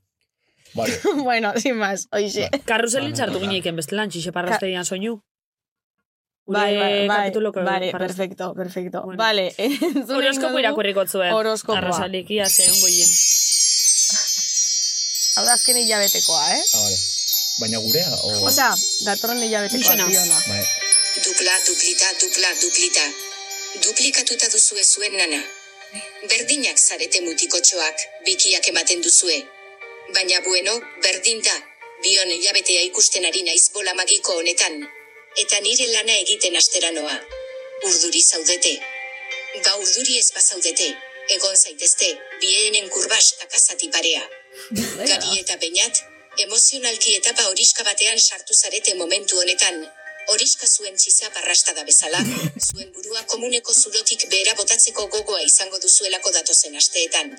Vale. 0.78 0.99
bueno, 1.30 1.53
sin 1.57 1.75
más, 1.78 2.07
oixe. 2.11 2.49
Karruselin 2.65 3.15
sartu 3.17 3.41
gineiken 3.41 3.75
bestelan, 3.75 4.13
txixe 4.13 4.32
parrastagian 4.36 4.86
soinu. 4.86 5.17
Bai, 6.47 6.78
bai, 6.78 7.07
bai, 7.07 7.91
perfecto, 7.91 8.53
perfecto. 8.55 9.01
Bueno. 9.03 9.17
Vale, 9.19 9.53
entzun 9.57 10.15
Horoskopo 10.15 10.21
egingo 10.30 10.47
dugu 10.47 10.59
irakurriko 10.61 11.03
zuen. 11.05 11.34
Horoskopoa. 11.36 11.82
Arrasalikia 11.82 12.47
ze 12.47 12.69
ongo 12.71 12.88
hien. 12.88 13.09
Hau 15.36 15.43
da 15.45 15.57
azken 15.57 15.82
hilabetekoa, 15.82 16.45
eh? 16.55 16.61
Ah, 16.61 16.84
vale. 16.86 16.97
Baina 17.59 17.82
gurea, 17.84 18.07
o... 18.23 18.32
Osea, 18.47 18.69
datorren 19.09 19.43
hilabetekoa 19.43 19.97
diona. 20.05 20.39
Bai. 20.47 20.63
Dupla, 21.25 21.59
duplita, 21.67 22.13
dupla, 22.21 22.55
duplita. 22.61 23.05
Duplikatuta 23.84 24.47
duzue 24.53 24.86
zuen 24.86 25.19
nana. 25.19 25.43
Berdinak 26.32 26.80
zarete 26.80 27.21
mutikotxoak, 27.28 28.07
bikiak 28.25 28.71
ematen 28.71 29.03
duzue. 29.03 29.43
Baina 30.14 30.39
bueno, 30.41 30.74
berdin 31.03 31.41
da. 31.43 31.55
Bion 32.03 32.30
hilabetea 32.32 32.84
ikusten 32.88 33.26
ari 33.28 33.41
naiz 33.43 33.70
bola 33.76 33.93
magiko 33.97 34.38
honetan. 34.39 34.78
Eta 35.43 35.60
nire 35.66 35.88
lana 35.91 36.16
egiten 36.22 36.55
asteranoa. 36.55 37.16
Urduri 37.89 38.22
zaudete. 38.24 38.78
Ba 39.66 39.74
urduri 39.82 40.18
ez 40.22 40.30
bazaudete. 40.36 40.88
Egon 41.36 41.58
zaitezte, 41.58 42.14
bienen 42.39 42.88
kurbas 42.89 43.34
takazati 43.41 43.89
parea. 43.91 44.22
Gari 44.72 45.41
eta 45.41 45.58
bainat, 45.64 45.99
emozionalki 46.45 47.18
etapa 47.18 47.49
horiska 47.51 47.84
batean 47.89 48.20
sartu 48.20 48.55
zarete 48.55 48.95
momentu 49.01 49.41
honetan. 49.43 49.84
Horiska 50.32 50.68
zuen 50.68 50.95
txiza 50.95 51.34
parrastada 51.36 51.84
bezala, 51.89 52.24
zuen 52.70 52.95
burua 52.95 53.28
komuneko 53.34 53.76
zulotik 53.76 54.26
behera 54.32 54.55
botatzeko 54.62 55.08
gogoa 55.18 55.43
izango 55.51 55.84
duzuelako 55.84 56.32
datozen 56.39 56.80
asteetan. 56.80 57.36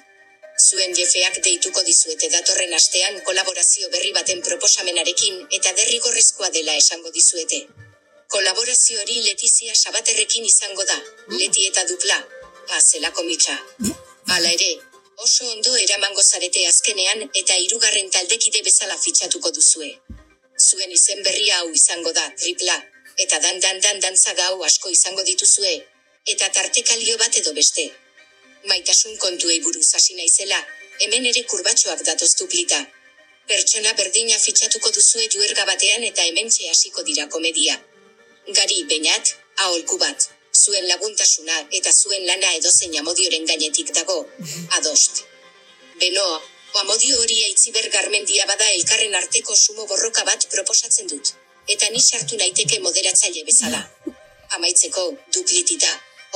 Zuen 0.59 0.94
jefeak 0.98 1.36
deituko 1.46 1.82
dizuete 1.86 2.28
datorren 2.32 2.72
astean 2.74 3.20
kolaborazio 3.26 3.90
berri 3.92 4.11
baten 4.16 4.40
proposamenarekin 4.46 5.36
eta 5.59 5.72
derrigorrezkoa 5.80 6.50
dela 6.56 6.74
esango 6.80 7.12
dizuete. 7.14 7.61
Kolaborazio 8.34 8.98
hori 9.00 9.20
Letizia 9.26 9.74
Sabaterrekin 9.74 10.48
izango 10.48 10.84
da, 10.88 10.96
leti 11.34 11.66
eta 11.68 11.84
dupla, 11.90 12.18
azelako 12.78 13.22
mitxa. 13.28 13.54
Hala 14.34 14.50
ere, 14.56 14.72
oso 15.26 15.46
ondo 15.52 15.76
eramango 15.84 16.26
zarete 16.26 16.66
azkenean 16.72 17.22
eta 17.42 17.56
hirugarren 17.62 18.11
taldekide 18.18 18.64
bezala 18.66 18.98
fitxatuko 19.04 19.54
duzue. 19.61 19.92
Zuen 20.59 20.90
izen 20.98 21.22
berria 21.22 21.62
hau 21.62 21.70
izango 21.70 22.12
da, 22.18 22.26
tripla, 22.42 22.76
eta 23.16 23.38
dan 23.46 23.62
dan 23.62 23.80
dan 23.86 24.00
dantza 24.00 24.34
gau 24.42 24.59
asko 24.66 24.90
izango 24.90 25.22
dituzue, 25.30 25.74
eta 26.34 26.50
tartekalio 26.61 27.16
bat 27.24 27.42
edo 27.44 27.54
beste. 27.62 27.88
Maitasun 28.69 29.16
kontuei 29.25 29.61
buruz 29.64 29.89
hasi 29.95 30.14
naizela, 30.14 30.62
hemen 31.01 31.29
ere 31.33 31.45
kurbatxoak 31.51 32.05
datoz 32.09 32.33
duplita. 32.41 32.81
Pertsona 33.49 33.95
berdina 34.01 34.39
fitxatuko 34.47 34.91
duzue 34.97 35.29
juerga 35.35 35.64
batean 35.71 36.05
eta 36.09 36.27
hementxe 36.31 36.69
hasiko 36.73 37.05
dira 37.11 37.29
komedia. 37.37 37.79
Gari, 38.59 38.83
bainat, 38.91 39.37
aholku 39.64 39.97
bat, 40.03 40.29
Zuen 40.59 40.87
laguntasuna 40.89 41.57
eta 41.79 41.93
zuen 41.93 42.25
lana 42.27 42.53
edozein 42.59 42.95
amodioren 43.01 43.45
gainetik 43.51 43.93
dago. 43.99 44.16
Adost. 44.79 45.23
Benoa, 46.01 46.41
amodio 46.83 47.21
hori 47.23 47.37
aitziber 47.45 47.89
garmendia 47.95 48.47
bada 48.51 48.71
elkarren 48.79 49.14
arteko 49.21 49.57
sumo 49.57 49.87
borroka 49.93 50.25
bat 50.31 50.49
proposatzen 50.55 51.11
dut. 51.12 51.33
Eta 51.75 51.91
ni 51.93 52.01
sartu 52.01 52.41
naiteke 52.41 52.81
moderatzaile 52.81 53.45
bezala. 53.45 53.83
Amaitzeko, 54.59 55.05
duplitita, 55.37 55.91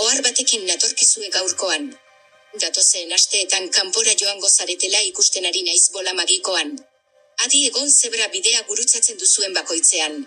ohar 0.05 0.23
batekin 0.29 0.67
natorkizue 0.69 1.31
gaurkoan. 1.39 1.93
Datozen 2.61 3.13
asteetan 3.17 3.71
kanpora 3.73 4.13
joango 4.21 4.49
zaretela 4.49 5.01
ikusten 5.09 5.47
ari 5.49 5.63
naiz 5.65 5.89
bola 5.93 6.13
magikoan. 6.13 6.75
Adi 7.45 7.63
egon 7.69 7.89
zebra 7.91 8.29
bidea 8.35 8.61
gurutzatzen 8.69 9.17
duzuen 9.23 9.55
bakoitzean. 9.57 10.19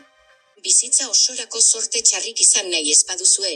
Bizitza 0.65 1.09
osorako 1.11 1.61
sorte 1.61 2.01
txarrik 2.01 2.41
izan 2.41 2.71
nahi 2.73 2.91
ez 2.91 3.03
baduzue. 3.11 3.53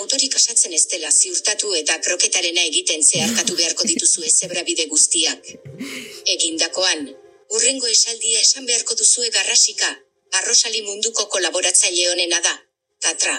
Autorik 0.00 0.36
asatzen 0.40 0.72
ez 0.78 0.86
dela 0.92 1.10
ziurtatu 1.12 1.74
eta 1.82 1.98
kroketarena 2.06 2.64
egiten 2.70 3.04
zeharkatu 3.04 3.56
beharko 3.60 3.84
dituzue 3.92 4.30
zebra 4.30 4.64
bide 4.70 4.88
guztiak. 4.94 5.52
Egindakoan, 6.36 7.06
urrengo 7.52 7.92
esaldia 7.92 8.40
esan 8.40 8.66
beharko 8.72 8.96
duzue 9.02 9.28
garrasika, 9.36 9.92
arrosali 10.40 10.82
munduko 10.88 11.28
kolaboratzaile 11.36 12.08
honena 12.14 12.40
da. 12.40 12.56
Tatra, 13.04 13.38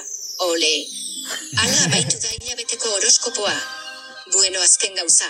ole. 0.51 0.73
Ala 1.65 1.83
abaitu 1.89 2.21
da 2.21 2.37
hilabeteko 2.37 2.97
horoskopoa. 2.97 3.78
Bueno 4.33 4.61
azken 4.61 4.95
gauza, 4.95 5.27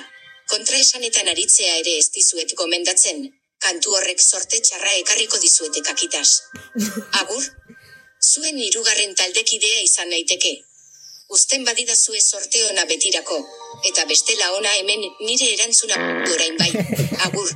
kontraesanetan 0.51 1.29
aritzea 1.31 1.75
ere 1.81 1.97
ez 1.99 2.09
dizuet 2.15 2.51
gomendatzen, 2.59 3.21
kantu 3.63 3.95
horrek 3.95 4.19
sorte 4.23 4.59
txarra 4.59 4.95
ekarriko 5.01 5.39
dizuete 5.39 5.83
kakitas. 5.85 6.41
Agur, 7.21 7.45
zuen 8.19 8.59
hirugarren 8.59 9.15
taldekidea 9.15 9.85
izan 9.85 10.11
naiteke. 10.11 10.57
Uzten 11.29 11.63
badidazue 11.65 12.19
sorte 12.19 12.65
ona 12.71 12.85
betirako, 12.89 13.39
eta 13.87 14.05
bestela 14.09 14.51
ona 14.57 14.75
hemen 14.81 15.05
nire 15.21 15.53
erantzuna 15.53 15.97
orain 16.33 16.57
bai. 16.59 16.71
Agur. 17.29 17.51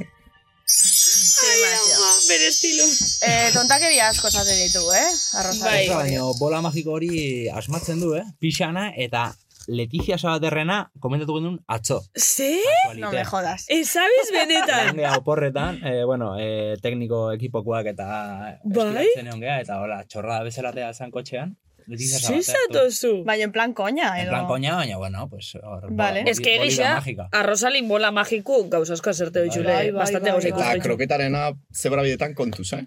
Bere 2.27 2.47
estilo. 2.47 2.85
Eh, 3.27 3.49
tontakeria 3.53 4.07
asko 4.09 4.29
esaten 4.29 4.59
ditu, 4.61 4.83
eh? 4.95 5.09
Arrosa. 5.41 5.65
Bai. 5.65 5.87
Baina 5.89 6.27
bola 6.39 6.61
magiko 6.63 6.95
hori 6.95 7.49
asmatzen 7.49 7.99
du, 7.99 8.13
eh? 8.17 8.23
Pixana 8.39 8.91
eta 8.95 9.31
Letizia 9.67 10.17
Sabaterrena 10.17 10.91
komentatu 10.99 11.35
genuen 11.37 11.59
atzo. 11.67 12.01
Ze? 12.15 12.57
No 12.97 13.11
me 13.11 13.23
jodas. 13.25 13.65
Ezabiz 13.69 14.29
benetan. 14.33 14.87
Egon 14.89 14.97
geha 14.97 15.17
oporretan, 15.17 15.79
eh, 15.85 16.03
bueno, 16.05 16.35
eh, 16.39 16.75
tekniko 16.81 17.31
ekipokoak 17.33 17.85
eta 17.93 18.59
Bai? 18.63 19.07
geha, 19.39 19.59
eta 19.61 19.79
hola, 19.81 20.03
txorrada 20.05 20.43
bezalatea 20.43 20.93
zan 20.93 21.11
kotxean. 21.11 21.55
Letizia 21.85 22.19
Ze 22.19 22.41
Sabater. 22.41 22.43
zatozu? 22.79 23.23
Baina 23.25 23.43
en 23.43 23.51
plan 23.51 23.73
koña, 23.73 24.13
En 24.17 24.23
edo... 24.23 24.29
plan 24.31 24.45
koña, 24.47 24.75
baina, 24.75 24.97
bueno, 24.97 25.27
pues... 25.29 25.55
Hor, 25.61 25.87
Vale. 25.91 26.21
boli- 26.21 26.29
Ez 26.31 26.39
que 26.39 26.55
egisa, 26.55 27.01
arrosalin 27.31 27.87
bola 27.89 28.11
magiku 28.11 28.69
gauzazko 28.69 29.09
azerte 29.09 29.39
Bai, 29.39 29.49
ditxule. 29.49 29.73
bai, 29.73 29.91
Bastante 29.91 30.31
bai, 30.31 30.39
bai. 30.39 30.47
Eta 30.49 30.59
ikusten. 30.59 30.81
kroketarena 30.81 31.51
zebra 31.73 32.01
bidetan 32.03 32.33
kontuz, 32.35 32.71
eh? 32.73 32.85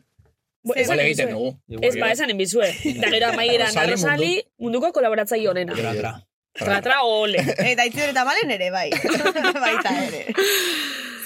Igual 0.65 0.99
egiten 1.01 1.31
dugu. 1.31 1.53
Ez 1.81 1.95
ba, 2.01 2.11
esan 2.11 2.31
enbizue. 2.31 2.73
Da 3.03 3.11
gero 3.13 3.29
amaieran 3.29 3.77
arrosali 3.79 4.43
munduko 4.59 4.93
kolaboratzaile 4.93 5.49
honena. 5.49 5.75
Tra, 6.57 6.65
tra. 6.67 6.75
Tra, 6.75 6.83
tra, 6.83 7.03
ole. 7.05 7.39
Eta 7.73 7.85
itziber 7.85 8.11
eta 8.15 8.25
malen 8.25 8.51
ere, 8.51 8.71
bai. 8.71 8.91
Baita 9.65 9.93
ere. 10.07 10.25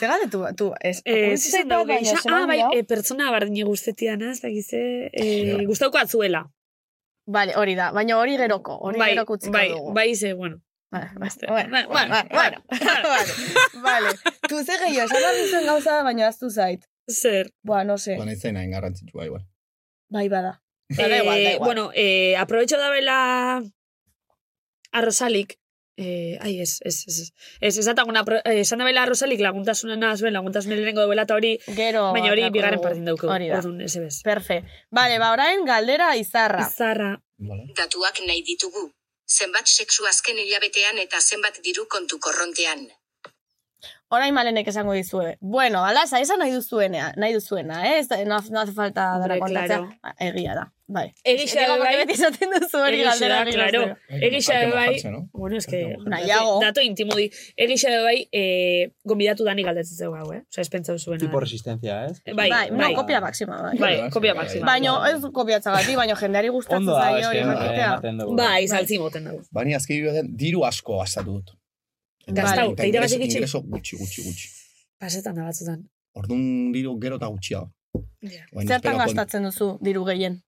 Zegate 0.00 0.30
tu, 0.32 0.40
tu, 0.56 0.70
ez. 0.80 1.02
Eh, 1.04 1.36
zizan 1.36 1.68
dago 1.68 1.84
geisha. 1.86 2.16
zelan 2.22 2.42
Ah, 2.44 2.46
bai, 2.48 2.60
eh, 2.78 2.84
pertsona 2.88 3.30
bardine 3.30 3.64
guztetiana, 3.68 4.30
ez 4.32 4.40
dakize, 4.40 4.80
eh, 5.12 5.64
gustauko 5.68 5.98
atzuela. 6.00 6.46
Vale, 7.26 7.52
hori 7.60 7.74
da. 7.76 7.90
Baina 7.92 8.16
hori 8.18 8.36
geroko. 8.40 8.78
Hori 8.80 8.98
Bai, 8.98 9.10
geroko 9.12 9.36
utziko 9.36 9.52
bai, 9.52 9.68
dugu. 9.70 9.92
bai, 9.94 10.14
ze, 10.16 10.32
bueno. 10.34 10.56
Vale, 10.90 11.10
Beste. 11.20 11.46
bueno, 11.46 11.70
Ba- 11.70 11.86
bueno, 11.86 12.08
ba- 12.14 12.26
bueno, 12.30 12.64
vale, 12.70 13.32
vale. 13.84 14.08
Tu 14.48 14.64
ze 14.64 14.78
gehiago, 14.80 15.04
esan 15.06 15.20
behar 15.22 15.36
duzuen 15.38 15.66
gauza 15.66 15.92
da, 15.92 16.02
baina 16.02 16.26
aztu 16.26 16.50
zait. 16.50 16.82
Zer. 17.06 17.52
Boa, 17.62 17.84
no 17.84 17.98
sé. 17.98 18.16
Baina 18.18 18.32
izain 18.32 18.56
hain 18.56 18.72
garrantzitsua 18.74 19.26
igual. 19.28 19.44
Bai, 20.08 20.28
bada. 20.28 20.56
Eh, 20.88 20.96
Da 20.96 21.06
igual, 21.20 21.44
da 21.44 21.52
igual. 21.52 21.58
Bueno, 21.68 21.90
eh, 21.94 22.34
aprovecho 22.36 22.76
da 22.78 22.90
bela 22.90 23.62
arrosalik, 24.92 25.56
eh, 25.96 26.38
ai, 26.40 26.60
ez, 26.60 26.78
ez, 26.84 27.04
ez, 27.06 27.18
ez, 27.18 27.30
ez, 27.68 27.72
eh, 27.86 28.60
esan 28.60 28.78
da 28.78 28.84
bela 28.84 29.02
arrosalik 29.02 29.40
laguntasuna 29.40 29.96
nazuen, 29.96 30.32
laguntasuna 30.32 30.74
lehenengo 30.74 31.04
duela 31.06 31.22
eta 31.22 31.34
hori, 31.34 31.58
Gero. 31.76 32.12
baina 32.12 32.30
hori 32.32 32.48
bigarren 32.50 32.80
partin 32.80 33.04
dauko. 33.04 33.28
Hori 33.28 33.48
da. 33.48 33.58
Orduan, 33.58 33.80
ez 33.80 33.96
ebez. 33.96 34.22
Perfe. 34.22 34.62
Vale, 34.90 35.18
ba, 35.18 35.32
orain 35.32 35.64
galdera 35.64 36.14
izarra. 36.16 36.68
Zarra. 36.70 37.12
Vale. 37.38 37.68
Datuak 37.76 38.20
nahi 38.26 38.42
ditugu. 38.42 38.90
Zenbat 39.30 39.66
sexu 39.68 40.06
azken 40.06 40.38
hilabetean 40.38 40.98
eta 40.98 41.20
zenbat 41.20 41.60
diru 41.62 41.86
kontu 41.88 42.18
korrontean. 42.18 42.88
Orain 44.10 44.34
malenek 44.34 44.66
esango 44.66 44.92
dizue. 44.92 45.36
Bueno, 45.40 45.84
alaza, 45.86 46.18
esan 46.18 46.40
nahi 46.42 46.50
duzuena, 46.50 47.12
nahi 47.16 47.32
duzuena, 47.36 47.84
eh? 47.86 48.00
Ez 48.00 48.08
No, 48.26 48.40
no 48.50 48.60
hace 48.60 48.72
falta 48.72 49.04
dara 49.22 49.38
kontatzea. 49.38 49.78
claro. 49.78 50.14
Egia 50.18 50.54
da, 50.58 50.64
bai. 50.96 51.08
Digo, 51.24 51.44
porque 51.68 51.84
bai. 51.84 51.96
beti 52.00 52.14
esaten 52.18 52.50
duzu 52.54 52.78
hori 52.86 53.00
galdera 53.06 53.36
da, 53.44 53.50
claro. 53.50 53.82
Hay 54.08 54.30
que 54.30 54.70
bai, 54.74 55.02
bueno, 55.32 55.56
es 55.56 55.66
que. 55.66 55.80
Nahiago. 56.06 56.60
dato, 56.60 56.80
intimo 56.80 57.14
di. 57.14 57.30
Egixa 57.56 57.90
bai, 58.02 58.28
eh, 58.32 58.92
gonbidatu 59.04 59.44
dani 59.48 59.62
galdetzen 59.62 59.96
zeu 59.96 60.14
hau, 60.14 60.26
eh? 60.34 60.42
Osa, 60.50 60.60
ez 60.64 60.68
pentsau 60.74 60.98
zuena. 60.98 61.20
Tipo 61.22 61.40
resistencia, 61.40 62.04
ez? 62.06 62.20
Bai, 62.34 62.50
Bai, 62.50 62.70
no, 62.70 62.76
bai. 62.82 62.94
kopia 62.94 63.20
maxima, 63.20 63.60
bai. 63.62 63.78
Bai, 63.78 63.94
Bai, 64.00 64.10
kopia 64.10 64.34
bai, 64.34 64.42
maxima. 64.44 64.66
Baina 64.66 64.96
ez 65.12 65.20
kopiatzagatik, 65.40 65.96
baina 65.96 66.16
jendeari 66.16 66.48
gustatzen 66.48 66.86
da, 66.86 67.00
zaio 67.00 67.18
ez 67.18 67.26
hori 67.30 68.18
dugu. 68.18 68.36
Bai, 68.36 68.68
saltzi 68.68 68.98
moten 68.98 69.24
dugu. 69.30 69.42
Baina 69.52 69.76
azken 69.76 70.02
bidean 70.02 70.34
diru 70.44 70.64
asko 70.68 70.98
gastatu 71.04 71.38
dut. 71.38 71.54
Gastau, 72.30 72.72
Eta 72.72 72.82
eta 72.82 72.86
irabazi 72.86 73.16
ingreso- 73.16 73.62
gutxi, 73.64 73.96
gutxi, 73.96 74.22
gutxi. 74.22 74.48
Pasetan 75.00 75.34
da 75.34 75.44
batzutan. 75.48 75.80
Orduan 76.14 76.72
diru 76.74 76.98
gero 77.00 77.16
eta 77.16 77.26
gutxiago. 77.26 77.70
Ja. 78.22 78.44
Baina 78.52 78.74
Zertan 78.76 78.98
gastatzen 78.98 79.42
duzu 79.48 79.78
diru 79.82 80.04
gehien? 80.04 80.42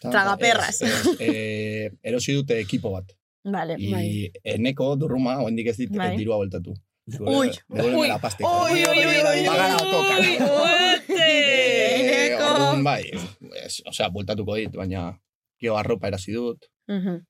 Tragaperras. 0.00 0.80
ez, 0.82 1.06
ez, 1.06 1.16
eh, 1.20 1.90
erosi 2.02 2.34
dute 2.34 2.58
ekipo 2.60 2.90
bat. 2.92 3.12
Vale, 3.44 3.76
I 3.78 3.92
bai. 3.92 4.32
eneko 4.44 4.96
durruma, 4.96 5.38
oendik 5.42 5.68
ez 5.68 5.76
dit 5.78 5.90
Bai. 5.90 6.16
dirua 6.16 6.36
ui, 8.68 8.82
ui, 8.84 9.04
ui, 9.06 9.40
ui, 9.40 9.46
Pagana 9.46 9.76
otoka. 9.76 10.18
Ote! 10.18 11.28
Eh, 12.28 12.36
Orduan, 12.38 12.84
bai, 12.84 13.04
osea, 13.86 14.08
bueltatuko 14.10 14.54
dit, 14.56 14.74
baina 14.76 15.06
gero 15.60 15.78
arropa 15.78 16.08
erasi 16.08 16.32
dut, 16.32 16.66
Mhm. 16.88 17.22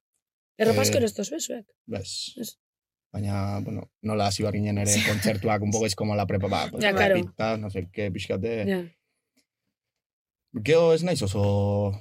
Erropasko 0.59 0.95
Eh, 0.97 0.99
erosto 0.99 1.23
zuek. 1.41 1.67
bez. 1.87 2.35
Ez. 2.41 2.57
Baina, 3.13 3.61
bueno, 3.61 3.91
nola 4.03 4.27
hasi 4.27 4.43
behar 4.43 4.55
ginen 4.55 4.79
ere 4.79 4.91
kontzertuak, 5.47 5.63
un 5.63 5.71
poco 5.71 5.87
es 5.87 5.95
como 5.95 6.17
la 6.17 6.27
prepa, 6.27 6.49
ba, 6.49 6.69
pues, 6.71 6.83
Ja, 6.85 6.93
claro. 6.93 7.15
pita, 7.15 7.57
no 7.57 7.71
sé 7.71 7.89
qué, 7.93 8.11
pixkate. 8.11 8.65
Ja. 8.67 8.83
Gero 10.65 10.93
ez 10.95 11.05
naiz 11.05 11.23
oso, 11.23 11.93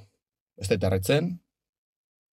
ez 0.60 0.68
dut 0.68 0.82
erretzen, 0.84 1.40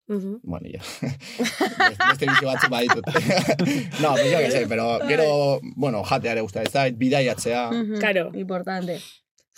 Mhm. 0.07 0.39
bueno, 0.43 0.67
ja. 0.67 0.81
Beste 2.09 2.25
bizi 2.27 2.45
batzu 2.45 2.67
baditut. 2.69 3.05
no, 4.01 4.09
pues 4.13 4.31
yo 4.31 4.39
que 4.39 4.51
sé, 4.51 4.65
pero 4.67 4.99
gero, 5.07 5.59
bueno, 5.75 6.03
jatea 6.03 6.31
ere 6.33 6.41
gusta 6.41 6.61
ez 6.63 6.71
zait, 6.71 6.97
bidaiatzea. 6.97 7.69
Mhm. 7.71 7.99
Claro. 7.99 8.31
Importante. 8.33 8.99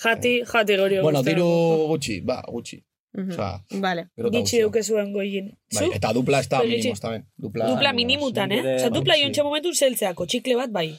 Jati, 0.04 0.44
jati 0.46 0.76
gori 0.78 1.00
Bueno, 1.00 1.20
gustatzen. 1.20 1.36
diru 1.36 1.48
gutxi, 1.88 2.20
ba, 2.22 2.44
gutxi. 2.48 2.84
Mhm. 3.14 3.32
Osea, 3.32 3.64
Vale. 3.80 4.08
gero 4.16 4.28
eta 4.30 4.38
Gitxi 4.38 4.62
duke 4.62 4.84
zuen 4.84 5.12
goien. 5.14 5.52
Bai, 5.74 5.90
eta 5.94 6.14
dupla 6.14 6.40
ez 6.40 6.50
da 6.50 6.62
gutxi. 6.62 6.94
tamen. 7.02 7.26
Dupla, 7.38 7.68
Dupla 7.70 7.94
minimutan, 7.94 8.52
eh? 8.52 8.76
Osa, 8.76 8.90
dupla 8.90 9.14
bai, 9.14 9.22
jontxe 9.24 9.44
momentu 9.44 9.74
zeltzeako, 9.74 10.26
txikle 10.26 10.56
bat 10.56 10.70
bai. 10.72 10.90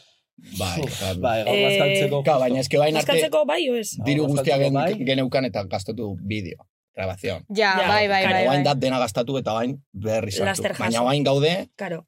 Bai, 0.58 0.80
Bai, 1.20 1.44
gaur 1.44 1.54
Eh, 1.56 1.62
bazkaltzeko. 1.68 2.22
Claro, 2.24 2.40
baina 2.40 2.60
eske 2.60 2.78
bain 2.78 2.96
arte 2.96 3.12
Azkatzeko 3.12 3.44
bai 3.46 3.68
o 3.70 3.74
ez? 3.76 3.96
diru 4.04 4.26
guztia 4.26 4.58
gen, 4.58 4.72
bai. 4.74 4.94
geneukan 5.04 5.44
eta 5.44 5.62
gastatu 5.64 6.16
bideo, 6.22 6.58
grabazion. 6.94 7.44
Ja, 7.48 7.74
Ja, 7.80 7.88
bai, 7.88 8.08
bai, 8.08 8.22
claro, 8.22 8.34
bai. 8.38 8.46
Bain 8.46 8.62
bai. 8.62 8.64
dat 8.72 8.78
dena 8.80 8.98
gastatu 8.98 9.36
eta 9.38 9.52
bain 9.52 9.78
berri 9.92 10.30
sartu. 10.32 10.62
Baina 10.78 11.02
bain 11.02 11.24
gaude, 11.24 11.68
Karo. 11.76 12.06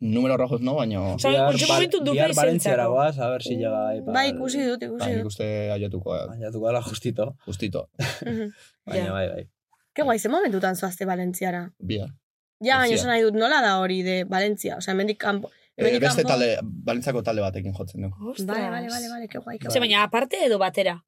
numero 0.00 0.36
rojos 0.36 0.60
no, 0.60 0.74
baina... 0.74 1.00
Osa, 1.14 1.28
Bihar 1.28 1.48
ontxe 1.52 1.66
Val- 1.66 1.76
momentu 1.76 1.98
Valentziara 2.34 2.82
izeltzako. 2.82 2.92
goaz, 2.92 3.18
a 3.18 3.28
ver 3.30 3.42
si 3.42 3.56
llega 3.56 3.88
ahí. 3.88 4.00
para- 4.00 4.12
Bai, 4.12 4.28
ikusi 4.30 4.62
dut, 4.66 4.80
Bai, 4.80 4.88
ikusi 4.88 5.08
nik 5.10 5.18
dut. 5.18 5.26
uste 5.32 5.46
aiatuko, 5.72 6.16
eh, 6.16 6.26
Aiatuko 6.32 6.66
dela 6.66 6.82
justito. 6.82 7.36
justito. 7.46 7.88
Baina, 8.86 9.12
bai, 9.12 9.28
bai. 9.28 9.44
Ke 9.94 10.02
guai, 10.02 10.18
ze 10.18 10.28
momentutan 10.28 10.74
zoazte 10.76 11.04
Valentziara. 11.06 11.70
Bia. 11.78 12.06
Ja, 12.62 12.78
baina 12.78 12.94
esan 12.94 13.08
nahi 13.10 13.22
dut, 13.22 13.34
nola 13.34 13.60
da 13.60 13.78
hori 13.80 14.02
de 14.02 14.24
Valentzia? 14.24 14.76
Osa, 14.78 14.92
hemendik 14.92 15.18
kanpo... 15.18 15.50
Eh, 15.76 15.98
beste 15.98 16.22
kanpo- 16.22 16.28
talde, 16.28 16.58
balentzako 16.62 17.22
talde 17.22 17.40
batekin 17.42 17.72
jotzen 17.74 18.02
du. 18.02 18.10
Ostras. 18.30 18.46
Vale, 18.58 18.70
vale, 18.70 18.88
vale, 18.92 19.08
vale, 19.08 19.28
ke 19.28 19.38
guai, 19.38 19.58
ke 19.58 19.70
Ze, 19.70 19.78
guai. 19.78 19.88
baina 19.88 20.02
aparte 20.04 20.36
edo 20.46 20.58
batera? 20.58 20.98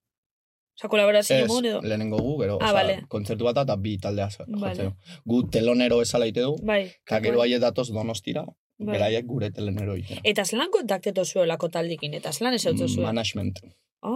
Osa, 0.77 0.89
kolaborazio 0.89 1.37
Ez, 1.37 1.45
edo? 1.65 1.81
lehenengo 1.83 2.19
gu, 2.19 2.39
gero, 2.41 2.55
Ah, 2.61 2.71
osea, 2.71 2.73
vale. 2.73 2.95
kontzertu 3.09 3.45
bat 3.45 3.57
eta 3.63 3.77
bi 3.77 3.97
taldea 3.99 4.29
Vale. 4.49 4.93
Gu 5.25 5.49
telonero 5.51 6.01
esala 6.03 6.27
ite 6.27 6.41
du, 6.41 6.57
Bai. 6.63 6.91
eta 7.07 7.21
gero 7.21 7.41
haiet 7.43 7.61
datoz 7.61 7.89
donostira, 7.93 8.45
Bai. 8.79 8.93
beraiek 8.99 9.25
gure 9.27 9.51
telonero 9.53 9.97
itera. 9.97 10.21
Eta 10.25 10.45
zelan 10.45 10.71
kontakteto 10.71 11.25
zuelako 11.25 11.69
taldikin, 11.69 12.15
eta 12.15 12.33
zelan 12.33 12.55
ez 12.55 12.63
zuen. 12.63 13.03
Management. 13.07 13.61
Ah. 14.03 14.11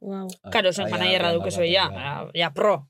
Wow. 0.00 0.28
Karo, 0.52 0.72
zen 0.72 0.84
Ai, 0.86 0.90
manaierra 0.90 1.28
ai, 1.28 1.34
duke 1.34 1.48
bai, 1.50 1.52
zuen, 1.56 1.72
ja, 1.72 1.88
bai. 1.88 2.30
ja, 2.34 2.50
pro. 2.52 2.88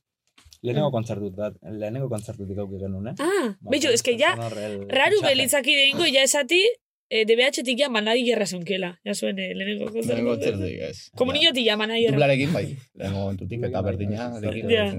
Lehenengo 0.62 0.90
kontzertutat, 0.90 1.54
lehenengo 1.62 2.08
kontzertutik 2.08 2.58
auki 2.58 2.78
genuen, 2.80 3.08
eh? 3.08 3.14
Ah, 3.20 3.56
Ba, 3.60 3.70
betxo, 3.70 3.90
es 3.90 4.02
que 4.02 4.12
el 4.12 4.88
raru 4.88 5.20
belitzaki 5.22 5.74
deingo, 5.74 6.04
ja 6.12 6.22
esati, 6.22 6.62
eh, 7.10 7.24
DBH-tik 7.26 7.78
ja 7.78 7.88
manadi 7.88 8.24
gerra 8.24 8.46
zeunkela. 8.46 8.98
Ja 9.04 9.14
zuen, 9.14 9.38
eh, 9.38 9.52
lehenengo 9.54 9.90
Lehenengo 9.94 10.30
kontzertu. 10.36 10.64
ez. 10.88 11.10
Komuniotik 11.16 11.66
ja 11.66 11.76
manadi 11.76 12.02
gerra. 12.06 12.16
Dublarekin, 12.16 12.52
bai. 12.52 12.66
Lehenengo 12.94 13.20
momentutik, 13.20 13.62
eta 13.70 13.82
berdina. 13.82 14.32
Ja. 14.68 14.90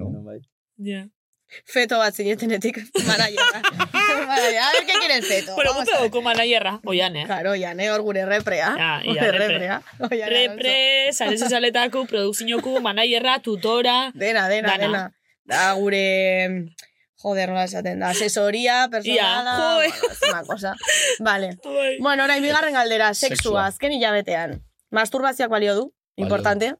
Ja. 0.78 1.06
Feto 1.66 1.97
bat 2.01 2.14
zinetenetik, 2.16 2.80
manaiera. 3.06 3.62
Manaiera, 4.28 4.68
a 4.68 4.72
ver, 4.74 4.86
¿qué 4.88 4.93
quiere 4.99 5.16
el 5.18 5.24
feto? 5.24 5.53
Bueno, 5.56 5.74
ver. 5.76 5.86
goko 6.01 6.22
manaierra, 6.22 6.80
oian, 6.86 7.16
eh? 7.16 7.26
Claro, 7.26 7.56
ya, 7.56 7.74
ne, 7.76 7.91
hor 7.91 8.01
gure 8.01 8.26
reprea. 8.26 8.74
Ja, 8.76 9.01
ia, 9.06 9.32
reprea. 9.32 9.82
Oian, 10.10 10.30
Repre, 10.30 11.14
sare 11.14 11.38
zezaletako, 11.38 12.08
produkzioku, 12.08 12.82
manaierra, 12.82 13.39
tutora. 13.39 14.12
Dena, 14.16 14.49
dena, 14.49 14.70
Dana. 14.70 14.86
dena. 14.88 15.03
Da, 15.45 15.74
gure... 15.74 16.66
Joder, 17.26 17.49
nola 17.49 17.63
esaten 17.65 17.99
da. 18.03 18.09
Asesoría, 18.13 18.88
personala... 18.93 19.55
Joe. 19.57 19.88
bueno, 19.89 20.11
es 20.13 20.30
una 20.30 20.43
cosa. 20.43 20.76
Vale. 21.19 21.57
Bai. 21.63 21.97
Bueno, 21.99 22.23
orain 22.28 22.43
bigarren 22.43 22.73
galdera, 22.78 23.13
sexua, 23.17 23.65
azken 23.65 23.93
hilabetean. 23.97 24.59
Masturbazioak 24.91 25.49
balio 25.49 25.73
du, 25.76 25.86
Balio 25.89 26.26
importante. 26.26 26.76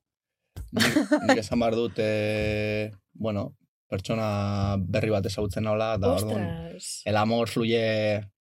Nik- 0.72 1.22
Nik 1.28 1.38
esan 1.44 1.60
behar 1.60 1.76
dut, 1.76 1.98
eh, 1.98 2.92
bueno, 3.14 3.56
pertsona 3.90 4.76
berri 4.80 5.10
bat 5.16 5.26
ezagutzen 5.26 5.64
naula, 5.66 5.96
da 5.98 6.14
orduan, 6.14 6.46
Ostras. 6.46 7.02
el 7.06 7.18
amor 7.18 7.50
fluye 7.50 7.82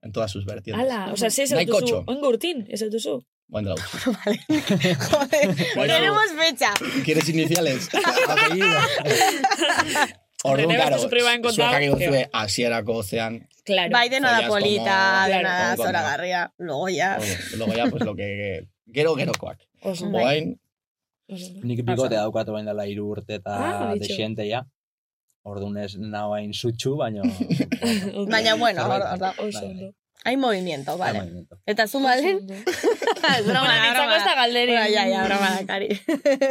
en 0.02 0.12
todas 0.12 0.30
sus 0.30 0.44
vertientes. 0.44 0.84
Ala, 0.84 1.08
o 1.12 1.16
sea, 1.16 1.28
ez 1.28 1.50
Nahiko 1.52 1.80
duzu, 1.80 1.86
txo. 1.86 2.04
oingo 2.06 2.28
urtin, 2.36 2.66
ez 2.68 2.84
duzu. 2.92 3.16
Buen 3.48 3.64
dela 3.64 3.76
utzi. 3.80 3.98
Joder, 5.08 5.48
Bueno. 5.76 5.94
tenemos 5.94 6.28
fecha. 6.38 6.70
¿Quieres 7.04 7.28
iniciales? 7.28 7.88
Apellido. 8.28 8.78
Orduan, 10.44 10.76
karo, 10.76 11.08
pribaen 11.08 11.40
kontau. 11.42 11.64
zuek 11.64 11.76
aki 11.78 11.86
duzue 11.94 12.22
hasierako 12.32 13.02
zean, 13.02 13.46
Claro. 13.64 13.90
Bai, 13.96 14.08
dena 14.12 14.28
da 14.30 14.36
Follas 14.42 14.50
polita, 14.52 14.96
como- 14.98 15.28
dena 15.32 15.40
Claro, 15.40 15.64
da 15.70 15.76
como 15.76 15.86
zoragarria. 15.88 16.40
Luego 16.58 16.88
ya... 16.90 17.18
luego 17.56 17.72
ya, 17.72 17.86
pues 17.90 18.04
lo 18.04 18.14
que... 18.14 18.66
Gero, 18.92 19.14
gerokoak. 19.16 19.58
Oso. 19.80 20.10
Bai. 20.10 20.24
Oain, 20.24 20.60
Nik 21.64 21.80
bikote 21.88 22.14
daukat 22.20 22.46
bain 22.52 22.66
dela 22.68 22.84
hiru 22.86 23.06
urte 23.14 23.38
eta 23.40 23.54
Ah, 23.56 23.94
desiente 23.96 24.44
ja. 24.46 24.66
Orduan 25.44 25.78
ez 25.80 25.96
nao 25.96 26.34
hain 26.34 26.52
sutxu, 26.52 26.92
baina... 27.00 27.22
Baina, 28.32 28.54
bueno, 28.60 28.84
hor 28.84 29.00
da. 29.18 29.32
Hay 30.24 30.36
movimiento, 30.38 30.96
vale. 30.96 31.20
movimiento. 31.20 31.58
Eta 31.66 31.86
zu 31.86 32.00
malen? 32.00 32.46
Broma, 33.46 33.74
nintzako 33.82 34.14
ez 34.16 34.24
da 34.24 34.34
galderin. 34.34 34.78
Bueno, 34.78 34.94
ya, 34.94 35.06
ya, 35.08 35.24
broma 35.24 35.50
da, 35.50 35.66
kari. 35.66 35.88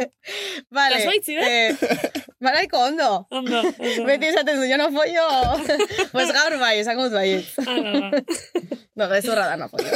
vale. 0.70 0.96
Kasuaitzi, 0.96 1.36
eh? 1.36 1.68
eh, 1.70 1.76
Baraiko 2.44 2.78
ondo. 2.78 3.26
Ondo. 3.30 3.62
Beti 4.06 4.30
esaten 4.30 4.60
du, 4.60 4.66
yo 4.70 4.78
no 4.78 4.90
follo. 4.94 5.26
pues 6.12 6.32
gaur 6.32 6.58
bai, 6.58 6.78
esango 6.78 7.08
dut 7.08 7.18
bai. 7.18 7.44
Ba. 7.58 8.22
No, 8.94 9.08
gezurra 9.10 9.46
da, 9.46 9.56
no 9.56 9.68
follo. 9.68 9.90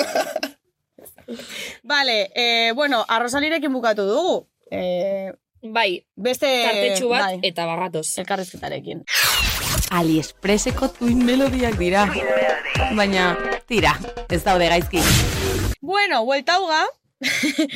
vale, 1.82 2.32
eh, 2.34 2.72
bueno, 2.74 3.04
arrozalirekin 3.08 3.72
bukatu 3.72 4.02
dugu. 4.10 4.48
Eh, 4.70 5.30
Bai, 5.62 6.06
beste... 6.14 6.46
tartetxu 6.46 7.08
bat 7.10 7.24
bai, 7.24 7.38
eta 7.42 7.64
bagatoz. 7.66 8.06
elkarrizketarekin. 8.22 9.02
Aliexpreseko 9.90 10.88
tuin 10.94 11.24
melodiak 11.26 11.74
dira. 11.80 12.04
Baina, 12.94 13.32
tira, 13.68 13.92
ez 14.30 14.42
daude 14.44 14.68
gaizki. 14.68 15.00
Bueno, 15.80 16.24
buelta 16.24 16.58
uga. 16.60 16.82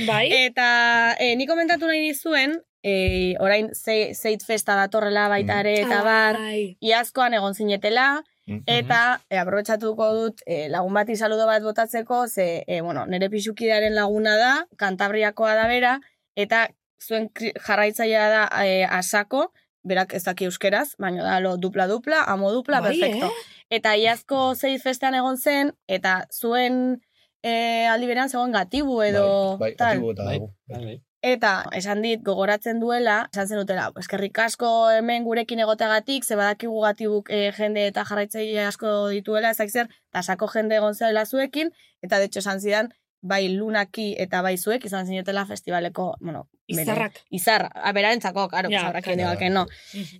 Bai, 0.07 0.29
Eta 0.47 1.17
eh, 1.21 1.35
ni 1.37 1.47
komentatu 1.47 1.87
nahi 1.91 2.01
dizuen, 2.09 2.59
eh, 2.83 3.35
orain 3.41 3.71
ze- 3.75 4.15
Zeit 4.15 4.45
Festa 4.47 4.77
datorrela 4.79 5.29
baita 5.29 5.61
ere, 5.61 5.75
eta 5.83 6.03
bar, 6.07 6.39
Ai. 6.41 6.77
iazkoan 6.81 7.35
egon 7.35 7.55
zinetela, 7.55 8.23
eta 8.67 9.21
e, 9.31 9.37
aprobetsatuko 9.39 10.07
dut 10.17 10.41
e, 10.51 10.67
lagun 10.69 10.93
bati 10.97 11.15
saludo 11.17 11.47
bat 11.47 11.63
botatzeko, 11.63 12.25
ze, 12.29 12.65
e, 12.67 12.81
bueno, 12.83 13.05
nire 13.07 13.29
pixukidearen 13.31 13.95
laguna 13.95 14.35
da, 14.37 14.53
kantabriakoa 14.77 15.55
da 15.55 15.69
bera, 15.71 15.93
eta 16.35 16.65
zuen 17.03 17.29
jarraitzailea 17.37 18.27
da 18.33 18.43
e, 18.67 18.83
asako, 18.85 19.53
berak 19.85 20.15
ez 20.15 20.23
daki 20.25 20.47
euskeraz, 20.49 20.95
baina 20.99 21.23
da 21.25 21.39
lo 21.41 21.57
dupla-dupla, 21.57 22.25
amo 22.31 22.51
dupla, 22.53 22.81
Bai, 22.81 22.99
perfecto. 22.99 23.27
eh? 23.27 23.77
Eta 23.79 23.95
iazko 23.97 24.55
Zeit 24.55 24.83
Festean 24.83 25.15
egon 25.15 25.37
zen, 25.39 25.73
eta 25.89 26.27
zuen 26.33 27.01
e, 27.43 27.87
aldi 27.91 28.07
berean 28.07 28.29
zegoen 28.29 28.53
gatibu 28.53 29.01
edo 29.03 29.57
bai, 29.59 29.73
bai, 29.73 29.77
tal. 29.77 30.05
eta 30.13 30.25
Bai, 30.29 30.39
bai, 30.69 30.85
bai. 30.85 31.01
Eta 31.23 31.51
esan 31.79 32.01
dit 32.03 32.19
gogoratzen 32.27 32.81
duela, 32.83 33.29
esan 33.33 33.47
zen 33.47 33.61
dutela, 33.61 33.85
eskerrik 34.01 34.39
asko 34.43 34.91
hemen 34.91 35.23
gurekin 35.23 35.61
egoteagatik, 35.63 36.25
ze 36.25 36.35
badakigu 36.35 36.81
gatibuk 36.83 37.31
e, 37.31 37.53
jende 37.55 37.85
eta 37.87 38.03
jarraitzaile 38.09 38.65
asko 38.67 39.09
dituela, 39.13 39.53
ezak 39.55 39.71
zer, 39.71 39.87
eta 40.11 40.23
sako 40.23 40.49
jende 40.51 40.75
egon 40.81 40.95
zela 40.99 41.23
zuekin, 41.25 41.71
eta 42.03 42.19
de 42.19 42.25
hecho 42.27 42.41
esan 42.43 42.59
zidan, 42.61 42.91
bai 43.23 43.49
lunaki 43.55 44.17
eta 44.19 44.43
bai 44.43 44.57
zuek 44.59 44.85
izan 44.85 45.07
zinetela 45.07 45.47
festivaleko, 45.47 46.17
bueno, 46.21 46.49
bere- 46.77 46.83
Izarrak. 46.93 47.21
Izarra, 47.31 47.69
aberarentzako, 47.91 48.49
karo, 48.49 48.71
Ja, 48.71 48.91
claro. 48.93 49.17
diga 49.17 49.37
que 49.39 49.51
no. 49.51 49.67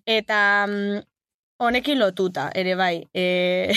Eta 0.07 0.67
mm, 0.69 1.03
honekin 1.59 1.99
lotuta, 1.99 2.51
ere 2.55 2.75
bai, 2.75 3.09
e, 3.15 3.73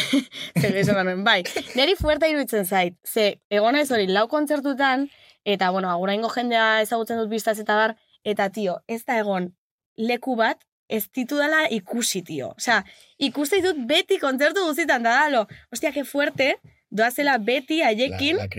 zer 0.59 0.77
esan 0.77 1.23
bai, 1.23 1.43
niri 1.75 1.95
fuerta 1.99 2.27
iruditzen 2.27 2.65
zait, 2.65 2.95
ze 3.05 3.41
egona 3.49 3.81
ez 3.81 3.91
hori 3.91 4.07
lau 4.07 4.27
kontzertutan, 4.27 5.09
eta, 5.45 5.69
bueno, 5.71 5.89
aguraingo 5.91 6.29
jendea 6.29 6.81
ezagutzen 6.81 7.17
dut 7.21 7.29
biztaz 7.29 7.59
eta 7.61 7.75
bar, 7.75 7.95
eta, 8.23 8.49
tio, 8.49 8.79
ez 8.87 9.03
da 9.05 9.19
egon 9.19 9.51
leku 9.97 10.35
bat, 10.35 10.57
ez 10.89 11.03
ditudala 11.13 11.67
ikusi, 11.73 12.21
tio. 12.25 12.53
Osea, 12.57 12.83
ikuste 13.17 13.57
ditut 13.61 13.77
beti 13.89 14.17
kontzertu 14.21 14.65
guztietan 14.67 15.03
da 15.05 15.13
dalo. 15.23 15.47
Ostia, 15.73 15.91
que 15.91 16.03
fuerte, 16.05 16.55
doazela 16.89 17.37
beti 17.37 17.81
haiekin, 17.81 18.37
La, 18.37 18.43
la 18.45 18.49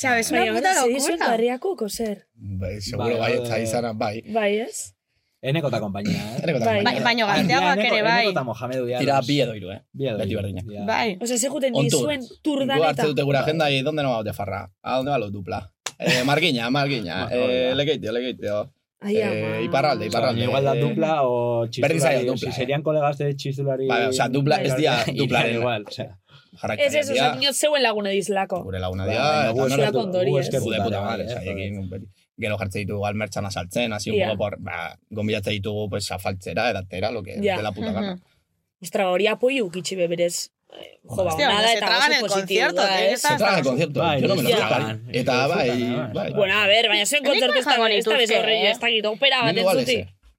kriu. 0.00 0.10
osea, 0.10 0.18
es 0.20 0.30
una 0.30 0.40
Baina, 0.40 0.54
puta 0.56 0.86
locura. 0.86 1.28
barriako 1.28 1.76
koser. 1.76 2.26
Bai, 2.34 2.80
seguro 2.80 3.18
Bai, 3.18 3.32
eta 3.34 3.58
izana, 3.60 3.92
bai. 3.92 4.22
Bai, 4.32 4.58
ez? 4.60 4.94
Eneko 5.42 5.68
eta 5.68 5.80
kompainia, 5.80 6.12
eh? 6.36 6.40
Eneko 6.42 6.58
Bai. 6.58 6.84
konpainia. 6.84 7.00
Ba- 7.00 7.04
baino 7.04 7.26
Ah, 7.26 7.36
gazteagoak 7.36 7.78
ere, 7.78 8.02
bai. 8.02 8.12
Eneko 8.24 8.30
eta 8.30 8.44
Mohamed 8.44 8.80
Udialos. 8.82 9.00
Tira 9.00 9.20
bi 9.26 9.40
edo 9.40 9.54
hiru, 9.54 9.70
eh? 9.72 9.82
Bi 9.92 10.06
edo 10.08 10.18
Beti 10.18 10.34
berdina. 10.34 10.62
Bai. 10.86 11.16
Osa, 11.20 11.38
ze 11.38 11.48
juten 11.48 11.72
dizuen 11.72 12.20
Gu 12.20 12.26
hartze 12.26 12.40
turdaneta. 12.42 13.06
dute 13.06 13.22
gure 13.22 13.38
agenda 13.38 13.70
y 13.70 13.80
¿dónde 13.82 14.02
no 14.02 14.10
vamos 14.10 14.24
de 14.26 14.32
farra? 14.34 14.70
¿A 14.82 14.96
dónde 14.96 15.10
va 15.12 15.18
los 15.18 15.32
dupla? 15.32 15.72
Eh, 15.98 16.24
margiña, 16.24 16.68
margiña. 16.70 17.24
Ma- 17.24 17.28
Eh, 17.32 17.72
lekeitio, 17.74 18.12
lekeitio. 18.12 18.72
Ai, 19.02 19.16
Eh, 19.16 19.62
iparralde, 19.64 20.08
O 20.08 20.10
sea, 20.10 20.20
iparralde. 20.20 20.44
igual 20.44 20.62
da 20.64 20.76
Eh, 20.76 20.80
dupla 20.80 21.22
o 21.22 21.66
Berdin 21.80 22.00
zaio 22.00 22.20
dupla, 22.20 22.36
Si 22.36 22.46
eh. 22.48 22.52
serían 22.52 22.82
colegas 22.82 23.16
de 23.16 23.34
txistulari... 23.34 23.86
Bai, 23.86 24.06
o 24.08 24.12
sea, 24.12 24.28
dupla 24.28 24.56
ez 24.62 24.76
dira 24.76 25.00
Irían 25.06 25.16
duplaren. 25.16 25.56
igual, 25.56 25.84
o 25.88 25.90
sea. 25.90 26.19
Ez 26.52 26.58
jarraitzaileak 26.60 27.00
ez, 27.00 27.10
osa, 27.10 27.12
dira, 27.14 27.36
dinot 27.38 27.54
zeuen 27.54 27.82
lagune 27.82 28.10
dizlako. 28.10 28.62
Gure 28.64 28.78
laguna 28.80 29.04
Bai, 29.06 29.12
dira, 29.14 29.50
gu 29.52 29.58
nola- 29.60 29.76
eskertu- 29.76 29.98
ondori, 30.02 30.38
ez? 30.38 30.46
Jude 30.50 30.80
puta 30.82 31.00
bai, 31.00 31.18
madre, 31.18 31.24
eh, 31.32 31.72
beti. 31.90 32.06
Gero 32.40 32.56
jartze 32.58 32.78
ditugu 32.80 33.04
almertxan 33.06 33.46
asaltzen, 33.46 33.92
hasi 33.92 34.10
un 34.10 34.16
Ja. 34.18 34.26
poco 34.28 34.38
por, 34.38 34.56
ba, 34.60 34.96
gombiatze 35.10 35.50
ditugu, 35.50 35.88
pues, 35.90 36.10
afaltzera, 36.10 36.70
edatera, 36.70 37.10
lo 37.10 37.22
que 37.22 37.34
Ja. 37.42 37.56
de 37.58 37.62
la 37.62 37.72
puta 37.72 37.92
gana. 37.92 38.18
Ostra, 38.82 39.10
hori 39.10 39.26
apoio 39.26 39.66
ukitxi 39.66 39.94
beberez. 39.94 40.50
Eh, 40.72 41.00
Jo, 41.04 41.24
ba, 41.24 41.34
nada 41.36 41.72
eta 41.72 41.86
tragan 41.86 42.12
oso 42.12 42.14
el 42.14 42.28
positibo 42.28 42.72
da, 42.72 43.04
ez? 43.04 43.12
estar 43.14 43.32
Se 43.32 43.38
traga 43.38 43.58
el 43.58 43.64
concierto, 43.64 44.00
Bai, 44.00 44.20
yo 44.22 44.28
no 44.28 44.36
me 44.36 44.42
lo 44.42 44.48
tragan. 44.56 45.04
Eta, 45.12 45.46
bai, 45.48 46.10
bai. 46.14 46.32
Bueno, 46.32 46.54
a 46.58 46.66
ver, 46.66 46.88
baina 46.88 47.04
zuen 47.06 47.24
kontzertu 47.24 47.58
ez 47.58 47.64
da, 47.64 47.72
ez 47.72 47.78
da 47.78 47.88
nituzke, 47.88 48.16
bezorri, 48.18 48.52
eh? 48.54 48.70
ez 48.70 48.78
da 48.80 48.88
gitu, 48.88 49.08
opera 49.10 49.40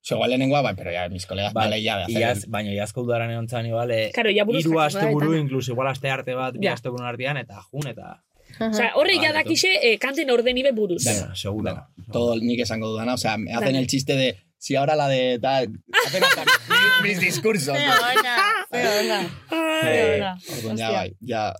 Nire 0.03 0.15
igual 0.15 0.29
lehenengoa, 0.31 0.61
bai, 0.61 0.73
pero 0.75 0.91
ya 0.91 1.07
mis 1.09 1.25
colegas, 1.27 1.53
vale, 1.53 1.81
ya, 1.83 1.97
de 1.97 2.03
hacer 2.03 2.17
Iaz, 2.21 2.45
baina 2.47 2.71
iazko 2.73 3.01
udaran 3.03 3.29
egon 3.31 3.47
zan 3.47 3.65
igual, 3.67 3.91
eh, 3.91 4.11
ja 4.35 4.43
buruz 4.45 4.61
hiru 4.65 4.71
jakin 4.73 4.85
aste 4.87 5.05
da, 5.05 5.11
buru, 5.11 5.33
eta- 5.33 5.41
incluso 5.41 5.71
igual 5.71 5.87
aste 5.87 6.09
arte 6.09 6.33
bat, 6.33 6.55
bi 6.57 6.65
Ja. 6.65 6.73
aste 6.73 6.89
burun 6.89 7.05
artean, 7.05 7.37
eta 7.37 7.61
jun, 7.71 7.87
eta... 7.87 8.23
Osea, 8.59 8.91
horre 8.95 9.13
ja 9.15 9.31
Bai, 9.31 9.43
dakixe 9.43 9.69
eh, 9.81 9.97
kanten 9.99 10.29
orden 10.29 10.57
ibe 10.57 10.71
buruz. 10.73 11.03
Dena, 11.05 11.35
seguro. 11.35 11.69
Dena. 11.69 11.87
Todo 12.11 12.35
nik 12.35 12.59
esango 12.59 12.87
dudana, 12.89 13.13
o 13.13 13.17
sea, 13.17 13.37
me 13.37 13.53
hacen 13.53 13.75
el 13.75 13.87
chiste 13.87 14.15
de 14.15 14.35
si 14.57 14.75
ahora 14.75 14.95
la 14.95 15.07
de 15.07 15.39
tal, 15.39 15.69
hacen 16.05 16.23
hasta 16.23 16.43
mis, 17.03 17.09
mis 17.11 17.19
discursos. 17.21 17.77
Ze 17.77 17.85
¿no? 17.85 17.93
ona, 17.93 18.37
ze 18.71 18.99
ona. 19.05 19.19
Ai, 19.51 19.97
Eh, 19.97 20.15
ona. 20.17 20.37
orduan 20.57 20.77
ya, 20.77 20.89
bai, 20.91 21.15
ya, 21.21 21.53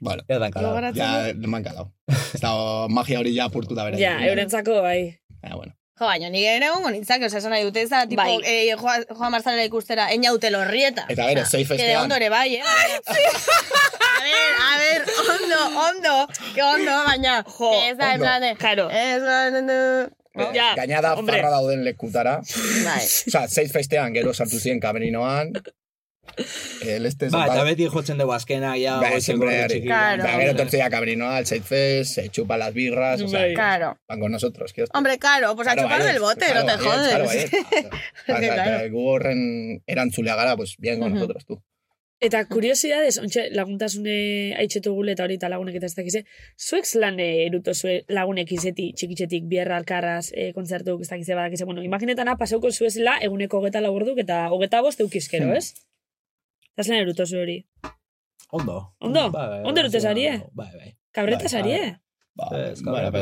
bueno, 0.00 0.22
Ez 0.28 0.38
dan. 0.38 0.50
Gogoratzen 0.52 0.96
ya 1.02 1.32
dut. 1.32 1.46
me 1.46 1.56
han 1.56 1.64
calado. 1.64 1.92
Ez 2.34 2.40
dago 2.40 2.88
magia 2.88 3.18
hori 3.20 3.34
ja 3.34 3.44
apurtu 3.46 3.74
da 3.74 3.84
bera. 3.84 3.98
Ja, 3.98 4.18
eurentzako, 4.28 4.80
bai. 4.82 5.18
Ja, 5.42 5.56
bueno. 5.56 5.74
Jo, 5.98 6.06
baina 6.08 6.26
nire 6.28 6.56
ere 6.56 6.66
egongo 6.72 6.90
nintzake, 6.90 7.28
osea, 7.28 7.38
esan 7.38 7.52
nahi 7.54 7.62
dute 7.68 7.82
ez 7.84 7.90
da, 7.92 8.00
tipo, 8.10 8.18
Bai. 8.22 8.40
eh, 8.44 8.74
Joa- 8.74 9.04
Joan 9.14 9.30
Marzalera 9.30 9.62
ikustera, 9.68 10.08
eina 10.10 10.32
dute 10.34 10.50
lorrieta. 10.50 11.04
Eta 11.08 11.28
Osea, 11.28 11.44
zei 11.46 11.64
festean- 11.64 12.02
ondo 12.02 12.16
ere 12.16 12.28
bai, 12.30 12.56
eh? 12.56 12.62
a 12.62 12.74
ver, 14.24 14.50
a 14.64 14.78
ver, 14.78 15.04
ondo, 15.34 15.60
ondo, 15.86 16.16
que 16.54 16.62
ondo, 16.62 16.90
baina, 17.06 17.44
Jo, 17.46 17.70
ez 17.84 17.96
da, 17.96 18.08
en 18.14 18.20
ondo. 18.20 18.24
plan 18.24 18.40
de, 18.42 18.54
Claro. 18.56 18.90
ez 18.90 19.22
da, 19.22 19.50
no, 19.50 19.60
no, 19.62 20.10
no. 20.34 20.50
Ja, 20.52 20.74
Gainada 20.74 21.14
hombre. 21.14 21.36
farra 21.38 21.50
dauden 21.50 21.84
lekutara. 21.84 22.40
Bai. 22.84 23.04
Osa, 23.04 23.46
zeiz 23.48 23.70
festean 23.72 24.12
gero 24.14 24.34
sartu 24.34 24.58
ziren 24.58 24.80
kamerinoan, 24.82 25.52
El 26.84 27.06
este 27.06 27.28
Ba, 27.28 27.44
eta 27.46 27.62
beti 27.62 27.86
jotzen 27.86 28.18
dugu 28.18 28.32
azkena, 28.34 28.74
ja, 28.80 28.96
Ba, 29.00 29.20
siempre 29.20 29.62
hori. 29.64 29.82
Claro. 29.82 30.24
Ba, 30.24 30.32
gero 30.40 30.56
tortze 30.56 30.78
ya 30.78 30.90
cabrino 30.90 31.28
al 31.30 31.46
Fest, 31.46 32.14
se 32.14 32.28
chupa 32.28 32.56
las 32.58 32.74
birras, 32.74 33.20
o 33.22 33.28
sea, 33.28 33.40
Bai. 33.40 33.54
Claro. 33.54 33.96
van 34.08 34.20
con 34.20 34.32
nosotros. 34.32 34.72
¿qué? 34.72 34.84
Hombre, 34.92 35.18
claro, 35.18 35.54
pues 35.54 35.68
a 35.68 35.74
Claro, 35.74 35.88
chupar 35.88 36.02
del 36.04 36.20
bote, 36.20 36.46
claro, 36.46 36.60
no 36.60 36.66
te 36.66 36.78
jodes. 36.78 37.08
Claro, 37.08 37.28
sea, 37.28 37.90
Claro. 38.26 38.44
eta 38.44 38.88
gu 38.88 39.06
horren 39.08 39.82
erantzulea 39.86 40.34
gara, 40.34 40.56
pues 40.56 40.76
bien 40.78 40.98
con 41.00 41.14
nosotros, 41.14 41.46
tú. 41.46 41.62
Eta 42.24 42.44
kuriosidades, 42.48 43.18
ontxe, 43.20 43.50
laguntasune 43.52 44.54
haitxetu 44.56 44.94
gule 44.96 45.12
eta 45.12 45.26
hori 45.26 45.34
eta 45.36 45.50
lagunek 45.52 45.74
eta 45.76 45.90
ez 45.90 45.96
dakize, 45.98 46.22
zuek 46.56 46.86
eh, 47.18 47.46
eruto 47.46 47.74
zue 47.74 48.04
lagunek 48.08 48.50
izeti, 48.52 48.92
txikitxetik, 48.96 49.44
bierra 49.44 49.76
alkarraz, 49.76 50.30
e, 50.32 50.52
kontzertuk, 50.54 51.02
ez 51.02 51.08
dakize 51.10 51.34
badakize, 51.34 51.64
bueno, 51.64 51.82
imaginetana 51.82 52.36
paseuko 52.36 52.70
zuezela 52.72 53.18
eguneko 53.20 53.58
hogeta 53.58 53.80
laborduk 53.80 54.18
eta 54.18 54.48
hogeta 54.50 54.80
bost 54.80 55.00
eukizkero, 55.00 55.46
Hmm. 55.50 55.56
ez? 55.56 55.74
Eta 56.74 56.84
zelan 56.84 57.00
eruto 57.04 57.26
zu 57.26 57.38
hori? 57.38 57.64
Ondo. 58.50 58.94
Ondo? 59.00 59.30
Bai, 59.30 59.48
bai, 59.48 59.58
Ondo 59.60 59.74
bai, 59.74 59.84
erute 59.84 60.00
zarie? 60.00 60.32
Bai, 60.52 60.70
bai. 60.76 60.96
Kabreta 61.12 61.44
Bai, 61.44 61.48
zarie? 61.48 62.00
Ba, 62.36 62.48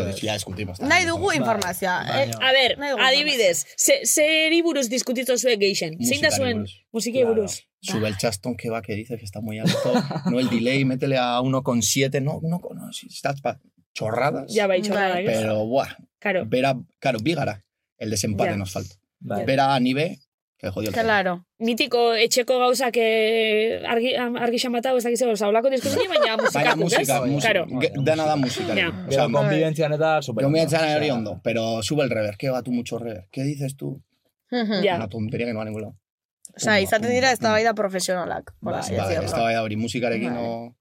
Ez, 0.09 0.23
ya 0.23 0.33
discutimos. 0.33 0.81
Nahi 0.81 1.05
dugu 1.05 1.33
informazioa. 1.33 1.99
Baina- 2.09 2.33
Eh, 2.33 2.49
A 2.49 2.53
ber, 2.53 2.79
adibidez, 2.99 3.67
ze, 3.77 4.01
zeri 4.07 4.63
buruz 4.63 4.89
diskutitzo 4.89 5.37
zuek 5.37 5.61
geixen? 5.61 5.99
Zein 6.01 6.23
da 6.23 6.31
zuen 6.31 6.59
buruz. 6.63 6.73
musikei 6.93 7.21
Claro. 7.23 7.35
buruz? 7.35 7.61
Sube 7.83 8.09
el 8.09 8.17
chastón 8.17 8.57
que 8.57 8.71
va 8.71 8.81
que 8.81 8.95
dice 8.95 9.19
que 9.19 9.25
está 9.27 9.41
muy 9.43 9.59
alto. 9.59 9.93
no 10.33 10.41
el 10.41 10.49
delay, 10.49 10.85
métele 10.87 11.19
a 11.19 11.41
1,7. 11.43 12.23
No, 12.23 12.41
no, 12.43 12.59
no, 12.75 12.93
si 12.93 13.07
estás 13.09 13.41
pa 13.43 13.61
chorradas. 13.93 14.49
Bai, 14.69 14.81
txorra 14.81 15.09
Bai. 15.11 15.25
da, 15.27 15.33
Pero, 15.33 15.67
buah, 15.67 15.89
Claro. 16.19 16.47
vera, 16.47 16.75
claro, 16.99 17.19
bigara. 17.23 17.65
El 17.99 18.09
desempate 18.11 18.53
Ya. 18.53 18.57
nos 18.57 18.73
falta. 18.73 18.95
Bai. 19.21 19.45
Vera 19.45 19.75
a 19.75 19.81
nive, 19.81 20.21
que 20.63 20.81
el 20.81 20.93
Claro. 20.93 21.45
Mitiko 21.59 22.15
etxeko 22.15 22.59
gauzak 22.61 22.95
eh, 22.97 23.83
argi, 23.85 24.15
argi 24.15 24.59
xamatau, 24.63 24.97
ez 24.97 25.03
dakize, 25.05 25.27
oza, 25.27 25.49
olako 25.49 25.71
diskusioni, 25.71 26.07
baina 26.13 26.37
Baina 26.37 26.77
musika, 26.77 27.01
ez? 27.25 27.31
musika, 27.33 27.41
Claro. 27.41 27.67
ge- 27.81 27.93
dena 27.99 28.25
da 28.27 28.37
musika. 28.37 28.73
O 29.09 29.11
sea, 29.13 29.27
konbibentzian 29.29 29.93
eta 29.93 30.23
super. 30.23 30.43
yo 30.45 30.51
me 30.51 30.63
echan 30.63 30.81
ondo. 30.85 30.99
Osea, 31.01 31.15
hondo, 31.15 31.41
pero 31.43 31.83
sube 31.83 32.05
el 32.05 32.11
rever. 32.11 32.37
¿Qué 32.39 32.49
va 32.51 32.63
tú 32.63 32.71
mucho 32.73 32.99
rever? 32.99 33.27
¿Qué 33.33 33.43
dices 33.43 33.77
tú? 33.77 34.01
Ja. 34.51 34.97
Una 34.97 35.09
tontería 35.09 35.47
que 35.47 35.53
no 35.53 35.59
va 35.59 35.63
a 35.63 35.67
ningún 35.67 35.83
lado. 35.83 35.97
Osa, 36.55 36.79
izaten 36.81 37.11
dira 37.11 37.33
ez 37.33 37.41
da 37.41 37.75
profesionalak. 37.75 38.53
por 38.61 38.75
así 38.75 38.95
Bai, 38.95 39.09
decirlo. 39.09 39.25
ez 39.27 39.33
da 39.33 39.43
bai 39.43 39.57
hori 39.57 39.77
musikarekin 39.77 40.35
Bai. 40.35 40.43
no... 40.43 40.77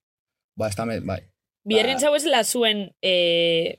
Ba, 0.58 0.68
ez 0.68 0.76
da, 0.76 0.86
me- 0.86 1.00
bai. 1.00 1.22
Bierrin 1.64 1.98
zau 2.00 2.14
ez 2.16 2.26
la 2.26 2.44
zuen 2.44 2.92
eh, 3.02 3.78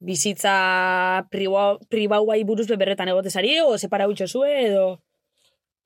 bizitza 0.00 1.26
pribau, 1.30 1.78
pribauai 1.88 2.42
buruz 2.44 2.66
beberretan 2.68 3.08
egotezari, 3.08 3.60
o 3.60 3.78
separa 3.78 4.08
utxo 4.08 4.26
zue, 4.26 4.66
edo... 4.66 5.00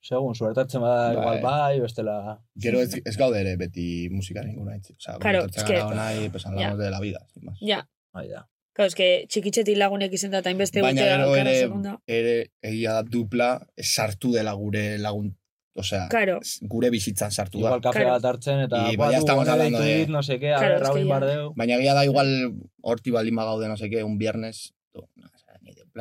Segun, 0.00 0.34
suertatzen 0.34 0.80
bada 0.80 1.08
Bai. 1.12 1.16
igual 1.20 1.40
bai, 1.42 1.80
bestela... 1.80 2.40
Gero 2.56 2.80
ez, 2.80 2.94
ez 3.04 3.16
gaude 3.20 3.40
ere 3.42 3.56
beti 3.60 4.08
musikaren 4.10 4.54
gura 4.56 4.76
itzi. 4.76 4.94
O 4.94 5.00
sea, 5.00 5.18
Claro, 5.18 5.44
es 5.44 5.62
que- 5.64 5.76
nahi, 5.94 6.28
pues 6.30 6.46
hablamos 6.46 6.78
de 6.78 6.90
la 6.90 7.00
vida. 7.00 7.26
sin 7.34 7.44
más. 7.44 7.58
Ja, 7.60 7.86
Bai 8.12 8.28
da. 8.28 8.48
Claro, 8.72 8.86
es 8.88 8.94
que 8.94 9.26
txikitxetik 9.28 9.76
lagunek 9.76 10.12
izen 10.14 10.30
da, 10.30 10.38
eta 10.40 10.50
inbeste 10.50 10.80
Baina 10.80 11.02
gero 11.02 11.26
alkarra 11.28 11.50
ere, 11.50 11.98
ere 12.06 12.34
egia 12.62 12.92
da 12.94 13.02
dupla 13.02 13.66
sartu 13.76 14.32
dela 14.32 14.52
gure 14.54 14.96
lagun... 14.98 15.36
Osea, 15.74 16.08
Claro. 16.10 16.40
gure 16.62 16.88
bizitzan 16.90 17.30
sartu 17.30 17.60
da. 17.60 17.68
Igual 17.68 17.80
kafe 17.80 18.00
Claro. 18.00 18.14
bat 18.16 18.24
hartzen 18.24 18.58
eta... 18.64 18.80
Y 18.92 18.96
"Buah, 18.96 19.12
ya 19.12 19.18
du, 19.18 19.24
estamos 19.24 19.48
hablando 19.48 19.78
de- 19.80 20.06
No 20.08 20.22
sé 20.22 20.38
qué, 20.40 20.52
a 20.52 20.58
Claro, 20.58 20.74
ver, 20.74 20.82
es 20.82 20.88
que 20.88 20.94
Raúl 20.96 21.08
Bardeu. 21.08 21.52
Baina 21.56 21.76
egia 21.76 21.94
da 21.94 22.04
igual 22.04 22.54
horti 22.82 23.10
baldin 23.10 23.36
bagaude 23.36 23.68
no 23.68 23.76
sé 23.76 23.88
qué, 23.90 24.02
un 24.02 24.18
viernes... 24.18 24.74
no, 24.94 25.29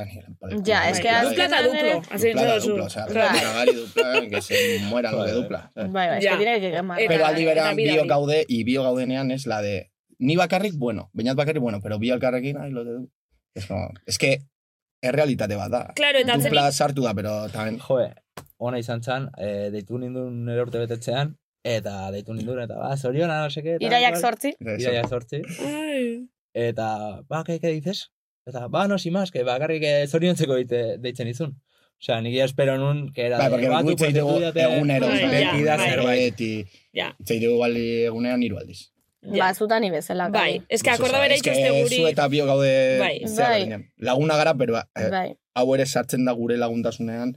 dupla 0.06 0.36
por 0.40 0.54
el 0.54 0.64
Ya, 0.64 0.90
es 0.90 1.00
que 1.00 1.08
bai, 1.08 1.26
Dupla 1.30 1.46
azkenean 1.46 1.66
duplo, 1.66 2.16
azien 2.16 2.38
Dupla 2.38 2.60
dupla, 2.60 2.84
o 2.86 2.90
sea, 2.90 3.06
Claro. 3.06 3.54
Gari 3.54 3.74
dupla, 3.76 4.30
que 4.30 4.42
se 4.42 4.80
muera 4.90 5.12
lo 5.12 5.24
de 5.24 5.32
dupla. 5.34 5.72
Bai, 5.76 5.90
bai, 5.92 6.20
es 6.20 6.32
que 6.32 6.38
tiene 6.38 6.60
que 6.62 6.72
quemar. 6.72 7.00
Eta- 7.00 7.08
Pero 7.14 7.26
aldi 7.26 7.46
beran 7.46 7.66
eta 7.68 7.76
bida 7.76 7.94
bio 7.94 8.06
gaude, 8.08 8.46
y 8.48 8.64
bio 8.64 8.84
gaudenean 8.84 9.32
es 9.32 9.46
la 9.46 9.62
de... 9.62 9.92
Ni 10.18 10.36
bakarrik, 10.36 10.74
bueno, 10.78 11.10
bainat 11.14 11.36
bakarrik, 11.38 11.62
bueno, 11.62 11.80
pero 11.82 11.98
bio 12.00 12.14
elkarrekin, 12.14 12.58
ay, 12.58 12.72
lo 12.72 12.84
de 12.84 12.92
du. 12.92 13.12
Es, 13.56 13.66
como, 13.66 13.90
es 14.06 14.18
que, 14.18 14.40
es 15.02 15.12
realitate 15.12 15.56
bat 15.56 15.72
da. 15.72 15.94
Claro, 15.96 16.20
eta 16.20 16.38
Dupla 16.38 16.72
sartu 16.72 17.04
da, 17.04 17.14
pero 17.14 17.48
también... 17.50 17.80
Joe, 17.80 18.14
ona 18.58 18.80
izan 18.80 19.02
zan, 19.02 19.30
eh, 19.38 19.70
deitu 19.72 19.98
nindun 19.98 20.44
nire 20.46 20.62
urte 20.62 20.78
betetzean, 20.80 21.38
eta 21.64 22.12
deitu 22.12 22.34
nindun, 22.34 22.60
eta 22.62 22.76
ba, 22.76 22.98
zoriona, 22.98 23.42
no 23.44 23.50
seke. 23.50 23.78
Iraiak 23.80 24.18
sortzi. 24.18 24.54
Iraiak 24.60 25.08
sortzi. 25.08 25.42
Eta, 26.54 27.22
ba, 27.28 27.44
¿qué, 27.46 27.60
qué 27.60 27.68
dices? 27.70 28.12
Eta, 28.50 28.68
ba, 28.68 28.88
no, 28.88 28.98
sin 28.98 29.14
más, 29.14 29.32
que 29.32 29.44
bakarrik 29.44 29.84
zoriontzeko 30.10 30.56
deite, 30.58 30.98
deitzen 30.98 31.28
izun. 31.28 31.56
Osea, 32.00 32.22
nik 32.24 32.34
ya 32.34 32.46
espero 32.46 32.78
nun, 32.80 33.10
que 33.12 33.26
era 33.28 33.38
de, 33.44 33.50
porque 33.52 33.68
ba, 33.68 33.82
tu, 33.84 33.90
gutxe 33.92 34.08
ditugu 34.14 34.38
egunero, 34.54 35.08
Bai, 35.12 35.26
beti 35.34 35.64
da 35.66 35.76
bai. 35.78 35.90
zerbait. 35.90 36.40
Ja, 36.96 37.10
ditugu 37.20 37.58
igual 37.58 37.76
egunean 37.78 38.44
hiru 38.44 38.58
aldiz. 38.62 38.86
Ba, 39.22 39.50
zutan 39.54 39.84
bezala. 39.92 40.30
bai, 40.30 40.62
ez 40.70 40.82
que 40.82 40.92
akorda 40.92 41.20
que 41.28 41.36
itxoste 41.36 41.70
guri... 41.82 41.98
Zu 41.98 42.08
eta 42.08 42.28
bio 42.32 42.46
gaude 42.48 43.00
Bai. 43.02 43.20
Bai. 43.36 43.92
Laguna 43.98 44.38
gara, 44.38 44.54
pero 44.56 44.78
eh, 44.80 45.10
Bai. 45.12 45.36
hau 45.56 45.76
ere 45.76 45.86
sartzen 45.86 46.24
da 46.24 46.32
gure 46.32 46.56
laguntasunean 46.56 47.36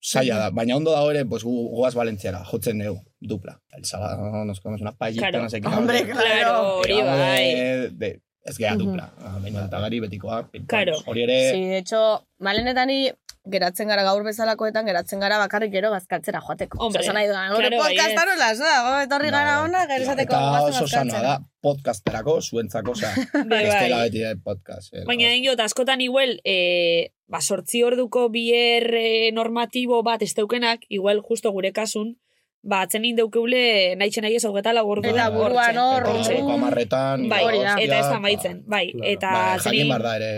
saia 0.00 0.38
da. 0.38 0.50
Baina 0.50 0.74
ondo 0.76 0.90
dago 0.90 1.12
ere, 1.12 1.24
pues, 1.24 1.44
gu, 1.44 1.54
goaz 1.70 1.94
Valentziara, 1.94 2.42
jotzen 2.44 2.82
dugu, 2.82 3.04
dupla. 3.20 3.60
El 3.70 3.84
sábado 3.84 4.44
nos 4.44 4.60
comemos 4.60 4.80
una 4.80 4.96
paellita, 4.96 5.28
Claro. 5.30 5.44
no 5.44 5.48
sé 5.50 5.60
qué. 5.60 5.68
Hombre, 5.68 6.02
Claro, 6.04 6.78
hori 6.78 7.00
bai. 7.00 7.90
de, 7.94 8.20
ez 8.44 8.56
gea 8.58 8.76
dupla. 8.76 9.10
-huh. 9.18 9.64
eta 9.66 9.80
gari 9.80 10.00
betikoa. 10.00 10.48
Claro. 10.66 10.94
Hori 11.06 11.22
ere, 11.22 11.52
Sí, 11.52 11.60
de 11.64 11.78
hecho, 11.78 12.26
malenetani 12.38 13.12
geratzen 13.50 13.88
gara 13.88 14.02
gaur 14.06 14.22
bezalakoetan, 14.22 14.86
geratzen 14.86 15.18
gara 15.20 15.36
bakarrik 15.38 15.72
gero 15.72 15.90
bazkaltzera 15.90 16.40
joateko. 16.40 16.78
Hombre, 16.78 17.00
Osea, 17.00 17.10
esan 17.10 17.14
nahi 17.16 17.26
dudan, 17.26 17.54
gure 17.54 17.68
claro, 17.68 17.82
podcasta 17.82 18.24
baietz. 18.24 18.38
nola, 18.38 18.54
zoa, 18.54 18.76
go, 18.86 19.00
etorri 19.06 19.30
gara 19.30 19.56
Bai. 19.56 19.64
ona, 19.68 19.86
gero 19.90 20.02
esateko 20.04 20.34
eta 20.34 20.50
goazen 20.60 20.82
oso 20.82 20.86
sana 20.86 21.22
da, 21.22 21.38
podcasterako, 21.60 22.40
zuentzako, 22.40 22.90
osea, 22.92 23.10
Bai, 23.50 23.64
bestela 23.64 23.96
bai. 23.96 24.10
beti 24.10 24.18
de 24.18 24.36
podcast. 24.36 24.94
eh, 24.94 25.04
Baina 25.06 25.34
inot, 25.34 25.60
askotan 25.60 26.00
igual, 26.00 26.38
e, 26.44 27.10
ba, 27.26 27.40
sortzi 27.40 27.82
orduko 27.82 28.28
bier 28.30 28.86
normatibo 29.34 30.02
bat 30.02 30.22
ez 30.22 30.34
deukenak, 30.34 30.80
igual 30.88 31.20
justo 31.20 31.50
gure 31.50 31.72
kasun, 31.72 32.16
ba, 32.62 32.82
atzen 32.86 33.04
indeukeule 33.04 33.96
nahi 33.96 34.10
nahi 34.22 34.36
ez 34.36 34.44
hogeta 34.44 34.72
lagordu. 34.72 35.08
Eta 35.08 35.28
Bai, 35.28 35.38
buruan 35.38 35.78
hor, 35.78 36.06
hamarretan, 36.54 37.28
Bai, 37.28 37.44
Hori 37.44 37.62
da. 37.62 37.76
eta 37.78 37.98
ez 37.98 38.06
da 38.10 38.18
maitzen. 38.20 38.62
Bai, 38.66 38.90
Claro. 38.92 39.08
eta 39.12 39.32
Bai, 39.32 39.56
atzen 39.56 39.72
jakin 39.72 39.88
bar 39.88 40.02
da 40.02 40.16
ere, 40.16 40.30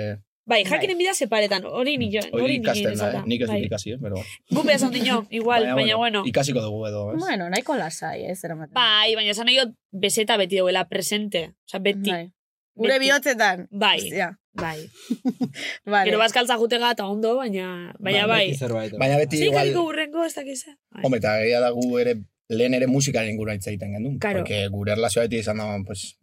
Bai, 0.47 0.63
jakinen 0.69 0.99
bida 0.99 1.15
separetan, 1.17 1.65
hori 1.65 1.97
ni 1.97 2.11
jo, 2.13 2.21
hori 2.37 2.59
ikasten 2.59 2.99
da, 3.01 3.07
eh? 3.17 3.23
nik 3.25 3.41
ez 3.41 3.49
dut 3.49 3.55
Bai. 3.55 3.63
ikasi, 3.65 3.93
eh? 3.95 3.99
pero... 4.01 4.17
Gu 4.51 4.63
behaz 4.63 4.83
ondino, 4.85 5.27
igual, 5.31 5.65
baina, 5.75 5.97
bueno. 5.97 6.21
Ikasiko 6.29 6.61
dugu 6.61 6.87
edo, 6.87 7.15
ez? 7.15 7.19
Bueno, 7.19 7.49
nahiko 7.49 7.77
lasai, 7.81 8.27
ez, 8.29 8.43
eramaten. 8.45 8.75
Bai, 8.77 9.15
baina 9.17 9.33
esan 9.33 9.49
nahi 9.49 9.57
bezeta 9.91 10.37
beti 10.37 10.59
duela 10.61 10.85
presente. 10.87 11.55
Osa, 11.65 11.79
beti. 11.81 12.11
Bai. 12.11 12.29
Gure 12.77 12.99
bihotzetan. 12.99 13.69
Bai, 13.71 13.99
Hostia, 14.01 14.29
bai. 14.53 14.89
vale. 15.93 16.09
Gero 16.11 16.19
bazkaltza 16.19 16.57
jutega 16.59 16.91
eta 16.97 17.07
ondo, 17.07 17.37
baina, 17.39 17.95
baina 18.01 18.27
bai. 18.27 18.55
Zerbait. 18.59 18.93
Baina 18.99 19.17
beti 19.21 19.39
Zik 19.39 19.47
igual... 19.53 19.63
aliko 19.69 19.83
burrengo, 19.87 20.25
ez 20.27 20.35
dakize. 20.35 20.75
Bai. 20.91 21.05
Hombre, 21.07 21.21
eta 21.23 21.37
egia 21.45 21.61
da 21.63 21.71
gu 21.71 21.99
ere, 22.03 22.17
lehen 22.51 22.75
ere 22.75 22.87
musikaren 22.91 23.31
ingurua 23.31 23.55
hitz 23.55 23.67
egiten 23.71 23.95
gendun. 23.95 24.19
Claro. 24.19 24.43
Porque 24.43 24.67
gure 24.75 24.93
erlazioa 24.97 25.27
beti 25.29 25.39
izan 25.45 25.63
da, 25.63 25.69
pues... 25.87 26.17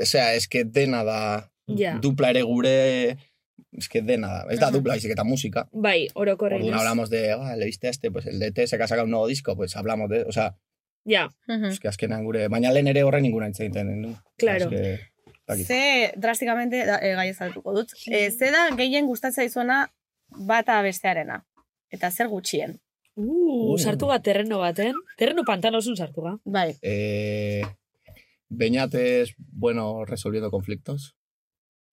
Osea, 0.00 0.34
es 0.34 0.48
que 0.48 0.64
dena 0.64 1.04
da... 1.04 1.50
Ja. 1.66 1.98
Dupla 2.00 2.30
ere 2.30 2.42
gure... 2.42 3.18
Es 3.72 3.88
que 3.88 4.00
dena 4.00 4.28
da. 4.28 4.46
Ez 4.54 4.58
da 4.60 4.70
dupla, 4.72 4.94
baizik 4.94 5.12
eta 5.12 5.24
música. 5.28 5.66
Bai, 5.72 6.08
orokorren. 6.14 6.62
Orduan 6.62 6.74
ez? 6.74 6.80
hablamos 6.80 7.10
de, 7.10 7.32
ah, 7.32 7.54
le 7.56 7.66
viste 7.66 7.88
a 7.88 7.90
este, 7.90 8.10
pues 8.10 8.24
el 8.26 8.38
de 8.38 8.50
TS 8.50 8.70
que 8.78 8.82
ha 8.82 8.88
sacado 8.88 9.04
un 9.04 9.10
nuevo 9.10 9.26
disco, 9.26 9.56
pues 9.56 9.76
hablamos 9.76 10.08
de, 10.08 10.22
o 10.22 10.32
sea, 10.32 10.56
Ja, 11.08 11.30
Mhm. 11.46 11.64
es 11.70 11.80
que 11.80 11.88
azkenean 11.88 12.24
gure, 12.24 12.48
baina 12.48 12.70
lehen 12.72 12.86
ere 12.90 13.02
horren 13.02 13.24
ingurua 13.24 13.48
hitz 13.48 13.60
egiten 13.60 13.88
gendun. 13.88 14.16
Claro. 14.36 14.64
Es 14.64 14.68
que, 14.68 14.76
dakit. 14.76 15.06
Ze, 15.56 16.12
drastikamente, 16.16 16.84
da, 16.86 16.98
e, 17.00 17.14
gai 17.16 17.28
ezatuko 17.30 17.72
dut. 17.74 17.94
E, 18.06 18.30
ze 18.30 18.50
da 18.52 18.68
gehien 18.76 19.06
gustatzea 19.06 19.44
izuena 19.48 19.86
bata 20.28 20.82
bestearena. 20.82 21.44
Eta 21.90 22.10
zer 22.10 22.28
gutxien. 22.28 22.78
Uh, 23.16 23.72
Uh. 23.72 23.78
sartu 23.78 24.06
bat 24.06 24.22
terreno 24.22 24.58
baten. 24.60 24.94
Terreno 25.16 25.42
pantanosun 25.44 25.96
sartu 25.96 26.22
ga. 26.22 26.36
Bai. 26.44 26.76
Eh, 26.82 27.62
Beñat 28.48 28.94
es 28.94 29.34
bueno 29.36 30.04
resolviendo 30.04 30.50
conflictos. 30.50 31.16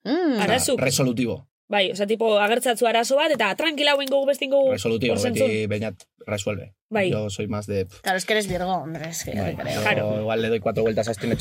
Mm. 0.03 0.39
O 0.39 0.59
sea, 0.59 0.75
resolutivo. 0.77 1.49
Bai, 1.68 1.91
oza, 1.91 2.05
tipo, 2.05 2.38
agertzatzu 2.39 2.86
arazo 2.86 3.16
bat, 3.18 3.32
eta 3.34 3.55
tranquila 3.57 3.93
hauen 3.95 4.07
gogu 4.11 4.28
bestin 4.28 4.51
gogu. 4.51 4.72
Resolutivo, 4.72 5.16
zentzun. 5.18 5.47
beti 5.47 5.66
Beñat 5.68 6.03
resuelve. 6.28 6.76
Bai. 6.89 7.09
Yo 7.09 7.30
soy 7.32 7.47
más 7.47 7.66
de... 7.66 7.88
Claro, 8.03 8.18
es 8.18 8.26
que 8.26 8.34
eres 8.34 8.47
Virgo, 8.47 8.72
hombre, 8.72 9.09
es 9.09 9.24
que 9.24 9.34
bai, 9.34 9.55
creo. 9.55 9.74
yo 9.74 9.82
Claro. 9.82 10.20
igual 10.22 10.41
le 10.43 10.49
doy 10.49 10.59
cuatro 10.59 10.84
vueltas 10.84 11.07
a 11.07 11.11
este 11.11 11.26
y 11.26 11.30
no. 11.30 11.38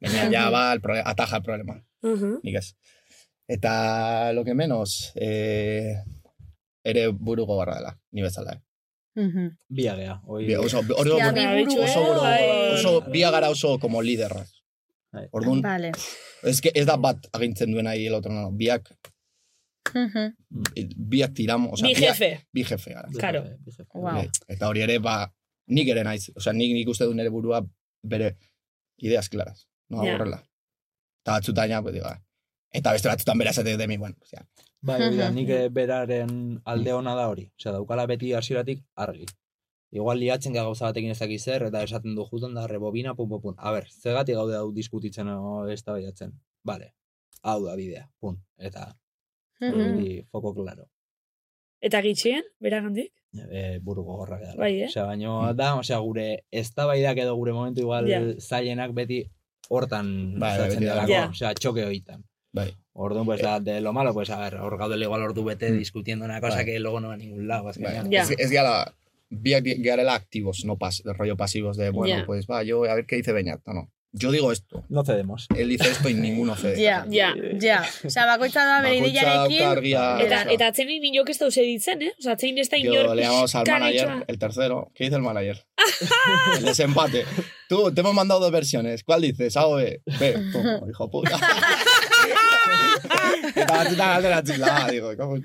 Beñat 0.00 0.30
ya 0.30 0.50
va, 0.50 0.74
proble- 0.76 1.02
ataja 1.04 1.38
el 1.38 1.42
problema. 1.42 1.84
Uh-huh. 2.02 2.38
Nik 2.44 2.54
ez. 2.56 2.76
Eta 3.48 4.32
lo 4.32 4.44
que 4.44 4.54
menos, 4.54 5.12
eh, 5.16 5.96
ere 6.84 7.08
buru 7.08 7.44
gogarra 7.44 7.74
dela, 7.74 7.98
ni 8.12 8.22
bezala. 8.22 8.52
Eh? 8.54 8.60
Mhm. 9.20 9.58
Biagea. 9.68 10.20
Hoi, 10.24 10.46
Bi- 10.46 10.54
Oso, 10.56 10.78
hori 10.78 11.10
Hostia, 11.10 11.32
buru- 11.32 11.54
bi 11.56 11.64
buru, 11.66 11.82
oso, 11.82 12.00
buru, 12.04 12.20
bai. 12.20 12.74
oso, 12.74 13.00
bia 13.10 13.30
gara 13.30 13.50
oso 13.50 13.78
como 13.78 14.02
liderrak. 14.02 14.48
Bai. 15.12 15.28
Orduan, 15.32 15.62
Vale. 15.62 15.92
ez, 16.42 16.60
que 16.60 16.70
ez 16.74 16.86
da 16.86 16.96
bat 16.96 17.26
agintzen 17.32 17.70
duen 17.72 17.86
ahí 17.86 18.06
el 18.06 18.14
biak, 19.92 21.30
Mhm. 21.30 21.34
tiramos, 21.34 21.72
o 21.72 21.76
sea, 21.76 21.88
Bi 21.88 21.94
biak- 21.94 22.14
jefe. 22.14 22.46
bi 22.52 22.64
jefe 22.64 22.92
gara. 22.94 23.08
Claro. 23.18 23.44
Wow. 23.94 24.22
Eta 24.48 24.68
hori 24.68 24.80
ere, 24.82 24.98
ba, 24.98 25.32
nik 25.66 25.88
ere 25.88 26.04
naiz, 26.04 26.30
osea, 26.36 26.52
nik, 26.52 26.72
nik 26.72 26.88
uste 26.88 27.04
du 27.04 27.14
nire 27.14 27.28
burua 27.30 27.64
bere 28.02 28.36
ideas 28.98 29.28
claras, 29.28 29.68
no 29.88 30.04
Ja. 30.04 30.14
horrela. 30.14 30.42
Eta 31.22 31.32
batzutan, 31.32 31.68
ja, 31.70 31.82
pues, 31.82 32.02
ah. 32.04 32.20
eta 32.70 32.92
beste 32.92 33.08
batzutan 33.08 33.38
bera 33.38 33.50
esate 33.50 33.76
de 33.76 33.86
mi, 33.88 33.96
bueno, 33.96 34.16
osea, 34.20 34.46
Bai, 34.82 35.00
hori 35.02 35.16
da, 35.16 35.30
nik 35.30 35.48
eh, 35.48 35.68
beraren 35.70 36.60
alde 36.64 36.92
ona 36.92 37.14
da 37.14 37.28
hori. 37.28 37.50
Osea, 37.58 37.72
daukala 37.72 38.04
beti 38.06 38.34
hasieratik 38.34 38.82
argi. 38.96 39.24
Igual 39.92 40.18
liatzen 40.18 40.52
gara 40.52 40.64
gauza 40.66 40.86
batekin 40.86 41.10
ez 41.10 41.18
dakiz 41.20 41.44
zer, 41.44 41.62
eta 41.62 41.82
esaten 41.82 42.14
du 42.16 42.26
jutan 42.26 42.52
da 42.54 42.66
rebobina, 42.66 43.14
pum, 43.14 43.28
pum, 43.28 43.40
pum. 43.40 43.54
A 43.58 43.70
ber, 43.72 43.86
zegatik 43.88 44.34
gaude 44.34 44.56
hau 44.56 44.72
diskutitzen 44.72 45.28
o 45.28 45.68
ez 45.68 45.84
da 45.84 45.94
Vale, 46.64 46.94
hau 47.42 47.64
da 47.64 47.76
bidea, 47.76 48.10
pum. 48.20 48.42
Eta 48.58 48.96
Hori 49.72 50.26
foko 50.30 50.54
klaro. 50.54 50.88
Eta 51.80 52.00
gitxien, 52.02 52.42
beragandik? 52.60 53.12
E, 53.50 53.78
buru 53.82 54.04
gogorrak 54.04 54.40
da. 54.42 54.54
Bai, 54.56 54.82
eh? 54.82 54.86
Osea, 54.86 55.04
baino 55.04 55.52
da, 55.54 55.74
osea, 55.76 55.98
gure 55.98 56.44
eztabaidak 56.50 57.18
edo 57.18 57.34
gure 57.36 57.52
momentu 57.52 57.80
igual 57.80 58.06
Ja. 58.08 58.20
zailenak 58.40 58.92
beti 58.94 59.24
hortan 59.68 60.38
Bai, 60.38 60.58
beti 60.68 60.84
delako, 60.84 61.10
Ja. 61.12 61.28
osea, 61.28 61.54
txoke 61.54 61.84
hoitan. 61.84 62.24
bai. 62.52 62.70
Orduan, 62.92 63.24
pues, 63.26 63.42
da, 63.42 63.58
de 63.58 63.80
lo 63.80 63.92
malo, 63.92 64.14
pues, 64.14 64.30
a 64.30 64.38
ver, 64.38 64.54
hor 64.60 64.78
gaudele 64.78 65.04
igual 65.04 65.22
ordu 65.22 65.42
bete 65.44 65.72
discutiendo 65.72 66.24
una 66.24 66.40
cosa 66.40 66.56
Bai. 66.58 66.64
que 66.66 66.78
luego 66.78 67.00
no 67.00 67.08
va 67.08 67.14
a 67.14 67.16
ningún 67.16 67.48
lado, 67.48 67.64
Bai. 67.64 68.08
Ja. 68.10 68.22
Ez, 68.22 68.30
ez 68.38 68.50
biak 69.30 69.64
garela 69.78 70.14
activos, 70.14 70.64
no 70.64 70.76
pas, 70.78 71.02
rollo 71.04 71.36
pasivos 71.36 71.76
de, 71.76 71.90
bueno, 71.90 72.18
Ya. 72.18 72.26
pues 72.26 72.46
va, 72.46 72.62
yo 72.62 72.84
a 72.84 72.94
ver 72.94 73.06
qué 73.06 73.16
dice 73.16 73.32
Beñat, 73.32 73.60
no, 73.66 73.74
no. 73.74 73.90
Yo 74.16 74.30
digo 74.30 74.52
esto, 74.52 74.84
No 74.88 75.04
cedemos. 75.04 75.48
él 75.56 75.68
dice 75.70 75.90
esto 75.90 76.08
y 76.08 76.14
ninguno 76.14 76.54
cede. 76.54 76.76
Ja, 76.84 77.04
Ja. 77.10 77.34
ja. 77.60 77.84
Osea, 78.06 78.26
bakoitza 78.26 78.64
da 78.64 78.80
bere 78.80 78.98
Bakoitza 79.00 79.20
ideiarekin. 79.22 79.62
argia, 79.66 80.18
Eta, 80.22 80.42
eta 80.52 80.66
atzenin 80.68 81.02
inok 81.04 81.30
ez 81.30 81.38
dauz 81.40 81.56
editzen, 81.58 82.00
eh? 82.02 82.12
Osa, 82.20 82.32
atzenin 82.32 82.58
ez 82.58 82.68
da 82.70 82.76
inor 82.78 82.94
Yo 82.94 83.14
le 83.14 83.22
llamamos 83.22 83.54
al 83.56 83.66
manager, 83.66 84.24
el 84.28 84.38
tercero. 84.38 84.92
¿Qué 84.94 85.04
dice 85.04 85.16
el 85.16 85.22
manager? 85.22 85.64
el 86.58 86.64
desempate. 86.64 87.24
Tú, 87.68 87.92
te 87.92 88.00
hemos 88.02 88.14
mandado 88.14 88.38
dos 88.40 88.52
versiones. 88.52 89.02
¿Cuál 89.02 89.22
dices? 89.22 89.56
A 89.56 89.66
o 89.66 89.74
B. 89.76 90.00
B. 90.20 90.32
Toma, 90.52 90.80
hijo 90.88 91.10
puta. 91.10 91.36
Digo, 94.90 95.16
cabrón. 95.16 95.44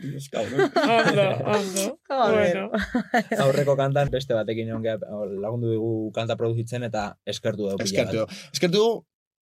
Ondo, 0.75 1.27
ondo. 1.57 1.99
Joder. 2.07 2.35
Bueno. 2.35 2.71
Aurreko 3.43 3.75
kantan 3.77 4.09
beste 4.09 4.33
batekin 4.33 4.69
egon 4.69 4.83
geha, 4.83 4.97
lagundu 5.41 5.71
digu 5.71 6.11
kanta 6.15 6.35
produzitzen 6.39 6.83
eta 6.87 7.17
eskertu 7.25 7.69
dugu. 7.69 7.83
Eskertu. 7.83 8.25
Eskertu 8.53 8.83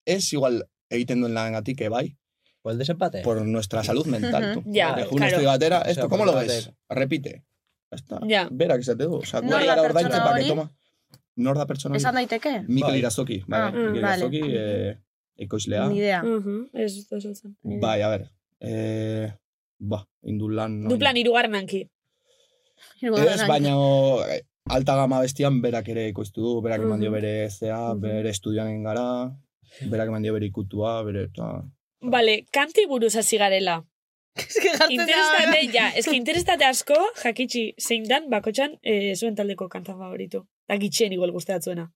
ez 0.06 0.32
igual 0.32 0.62
egiten 0.90 1.20
duen 1.20 1.34
langatik, 1.34 1.80
eh, 1.82 1.88
bai, 1.88 2.16
¿Por 2.62 2.72
el 2.72 2.78
desempate? 2.78 3.22
por 3.22 3.40
nuestra 3.46 3.82
salud 3.84 4.06
mental, 4.06 4.52
tú. 4.54 4.62
Ja, 4.72 4.94
De 4.96 5.04
Juno 5.04 5.16
claro. 5.20 5.26
estoy 5.36 5.46
batera, 5.46 5.78
O 5.80 5.82
sea, 5.84 5.92
esto, 5.92 6.08
¿cómo 6.08 6.24
lo 6.24 6.34
ves? 6.34 6.72
Repite. 6.88 7.44
Ya 7.90 7.96
está. 7.96 8.20
Ja. 8.28 8.48
Bera, 8.50 8.76
que 8.76 8.82
se 8.82 8.96
te 8.96 9.04
du. 9.04 9.16
O 9.16 9.24
sea, 9.24 9.40
Nor 9.40 9.50
guai 9.50 9.66
da 9.66 9.74
gara 9.76 9.82
ordaintzen 9.88 10.12
pertsona 10.12 10.24
pa 10.30 10.34
que 10.36 10.40
hori? 10.42 10.48
toma. 10.50 10.70
Nor 11.36 11.56
da 11.56 11.66
pertsona 11.66 11.92
hori? 11.94 12.02
Esan 12.02 12.14
daiteke? 12.18 12.52
Mikel 12.68 12.90
Bai. 12.90 12.98
Irazoki, 12.98 13.38
bai, 13.46 13.60
Ah, 13.60 13.70
Mikel 13.70 14.02
vale. 14.02 14.18
Irazoki, 14.18 14.40
eh, 14.44 14.98
ekoizlea. 15.36 15.86
Ni 15.88 15.98
idea. 16.02 16.22
Mhm, 16.22 16.66
Ez 16.74 16.90
dut 16.98 17.18
esatzen. 17.22 17.56
Bai, 17.62 18.02
a 18.02 18.08
ber. 18.12 18.26
Eh, 18.60 19.28
ba, 19.78 20.02
indulan... 20.22 20.82
no- 20.82 20.90
Duplan 20.90 21.16
irugarren 21.16 21.54
hanki. 21.54 21.84
Ez, 23.02 23.42
baina 23.48 23.74
eh, 24.30 24.40
alta 24.70 24.94
gama 24.98 25.20
bestian 25.24 25.60
berak 25.62 25.88
ere 25.88 26.08
ekoiztu 26.12 26.42
du, 26.42 26.54
berak 26.62 26.82
eman 26.86 27.00
dio 27.00 27.10
bere 27.14 27.48
zea, 27.50 27.94
bere 27.94 28.30
estudioan 28.30 28.82
gara, 28.86 29.04
berak 29.90 30.08
eman 30.12 30.22
dio 30.26 30.34
bere 30.34 30.46
ikutua, 30.50 31.02
bere 31.06 31.28
eta... 31.30 31.52
Vale, 32.00 32.44
kanti 32.54 32.86
buruz 32.86 33.14
hasi 33.18 33.38
garela. 33.38 33.80
Interestate, 34.38 35.64
ja, 35.74 35.88
ez 35.98 36.04
que 36.06 36.14
interestate 36.14 36.64
asko, 36.64 36.94
jakitxi 37.24 37.72
zein 37.82 38.04
dan, 38.06 38.28
bakotxan, 38.30 38.76
eh, 38.82 39.14
zuen 39.16 39.34
taldeko 39.34 39.66
kanta 39.68 39.96
favoritu. 39.98 40.44
Da 40.68 40.76
gitxien 40.78 41.12
igual 41.12 41.32
guzteatzuena. 41.34 41.88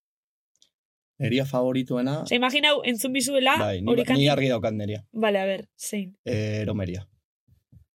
Neria 1.23 1.45
favorituena, 1.47 2.19
Osa, 2.25 2.35
imaginau, 2.35 2.81
entzun 2.85 3.13
bizuela, 3.15 3.57
bai, 3.61 3.81
ni, 3.81 3.91
hori 3.93 4.05
ni 4.17 4.29
argi 4.29 4.49
daukat 4.51 4.75
neria. 4.75 5.05
Vale, 5.13 5.39
a 5.41 5.47
ver, 5.47 5.69
zein. 5.79 6.17
Eh, 6.25 6.61
eromeria. 6.63 7.07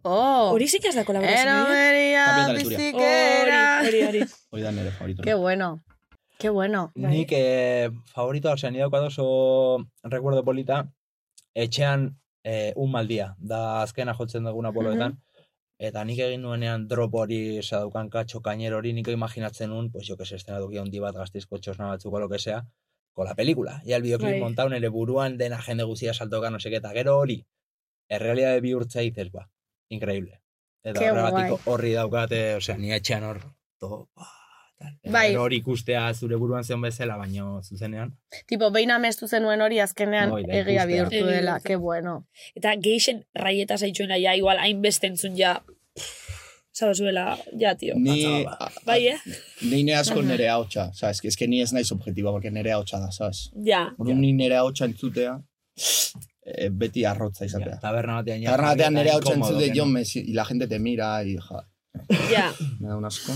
Oh. 0.04 0.52
Hori 0.54 0.68
zein 0.68 0.84
da 0.94 1.04
kolaborazioa. 1.04 1.42
eh? 1.42 1.50
Eromeria 1.50 2.26
Leturia. 2.54 2.78
bizikera. 2.78 3.62
Hori, 3.82 4.02
hori, 4.04 4.22
hori. 4.22 4.32
Hori 4.52 4.62
da 4.64 4.72
nire 4.72 4.92
favorito. 4.92 5.24
Qué 5.24 5.34
bueno. 5.34 5.84
Qué 6.38 6.50
bueno. 6.50 6.92
Nik 6.96 7.32
eh, 7.32 7.90
favoritoa, 8.14 8.54
osea, 8.54 8.70
ni 8.72 8.80
daukat 8.84 9.04
oso 9.08 9.26
recuerdo 10.04 10.44
polita, 10.44 10.82
etxean 11.56 12.10
eh, 12.44 12.74
un 12.76 12.92
mal 12.92 13.08
día, 13.08 13.36
da 13.40 13.82
azkena 13.82 14.14
jotzen 14.14 14.44
duguna 14.44 14.74
poloetan, 14.76 15.16
eta 15.80 16.04
nik 16.06 16.20
egin 16.20 16.42
nuenean 16.44 16.88
drop 16.92 17.16
hori, 17.16 17.60
osea, 17.64 17.80
daukan 17.88 18.10
katxo 18.12 18.42
kainer 18.44 18.76
hori, 18.76 18.92
nik 18.94 19.08
imaginatzen 19.08 19.72
nun, 19.72 19.88
pues 19.92 20.06
jo 20.10 20.18
que 20.20 20.26
se 20.28 20.36
estena 20.36 20.60
duki 20.60 20.78
handi 20.78 21.00
bat 21.00 21.16
gaztizko 21.16 21.58
txosna 21.58 21.88
batzuk 21.94 22.14
o 22.14 22.20
lo 22.20 22.30
que 22.30 22.38
sea, 22.40 22.66
con 23.16 23.26
la 23.26 23.34
película. 23.34 23.82
Y 23.86 23.94
el 23.94 24.04
videoclip 24.04 24.32
Bai. 24.32 24.40
montau 24.42 24.70
nere 24.70 24.90
buruan 24.90 25.38
dena 25.38 25.58
jende 25.62 25.84
guzia 25.88 26.14
saltoka, 26.14 26.52
no 26.52 26.60
seke, 26.60 26.84
eta 26.84 26.92
gero 26.92 27.18
hori, 27.18 27.40
errealidade 28.10 28.62
bihurtza 28.62 29.00
dices, 29.00 29.32
ba, 29.32 29.50
increíble. 29.90 30.42
Eta 30.84 31.00
Qué 31.00 31.12
horregatik 31.12 31.50
guai. 31.50 31.62
horri 31.66 31.94
daukate, 31.94 32.42
osea, 32.56 32.78
ni 32.78 32.92
etxean 32.92 33.24
hor, 33.24 33.40
to, 33.80 34.10
tal. 34.78 34.92
Eta 35.02 35.14
Bai. 35.16 35.30
gero 35.30 35.46
hori 35.48 35.62
ikustea 35.64 36.14
zure 36.14 36.36
buruan 36.36 36.68
zen 36.68 36.82
bezala, 36.84 37.16
baino 37.16 37.64
zuzenean. 37.64 38.12
Tipo, 38.46 38.70
behin 38.76 38.92
amestu 38.92 39.30
zenuen 39.32 39.64
hori 39.64 39.80
azkenean 39.80 40.36
da, 40.36 40.60
egia 40.60 40.86
bihurtu 40.86 41.24
dela. 41.26 41.62
Qué 41.64 41.78
bueno. 41.78 42.28
Eta 42.54 42.76
geixen 42.76 43.24
raieta 43.34 43.78
zaitxuena, 43.78 44.20
ja, 44.20 44.36
igual, 44.36 44.60
hainbeste 44.60 45.08
entzun 45.08 45.40
ja... 45.40 45.62
Zabazuela, 46.76 47.38
ja, 47.58 47.76
tio. 47.80 47.94
Ni, 47.96 48.44
Bai, 48.86 49.08
eh? 49.08 49.18
ni 49.62 49.84
nire 49.84 49.96
asko 50.02 50.22
nire 50.22 50.50
haotxa, 50.52 50.90
sabes, 50.94 51.22
que 51.22 51.30
es 51.30 51.38
que 51.38 51.48
ni 51.48 51.62
ez 51.62 51.72
naiz 51.74 51.92
objetiba, 51.96 52.32
porque 52.32 52.52
nire 52.52 52.74
haotxa 52.76 53.00
da, 53.00 53.12
sabes. 53.16 53.50
Ja. 53.66 53.86
Orduan 53.98 54.20
ni 54.20 54.34
nire 54.34 54.58
haotxa 54.60 54.86
entzutea, 54.90 55.38
eh, 56.46 56.70
beti 56.72 57.06
arrotza 57.06 57.46
izatea. 57.48 57.78
Ja, 57.78 57.80
taberna 57.80 58.20
batean 58.20 58.42
ja. 58.44 58.52
Taberna 58.52 58.74
batean 58.74 58.94
nire 59.00 59.14
haotxa 59.14 59.32
incómodo, 59.38 59.54
entzute, 59.56 59.72
que 59.72 59.80
jo, 59.80 59.86
no. 59.86 59.92
me, 59.94 60.04
y 60.14 60.34
la 60.34 60.46
gente 60.46 60.68
te 60.68 60.80
mira, 60.80 61.24
y 61.24 61.38
ja, 61.38 61.64
Ja. 62.30 62.54
me 62.82 62.90
da 62.90 62.98
un 62.98 63.06
asco. 63.06 63.32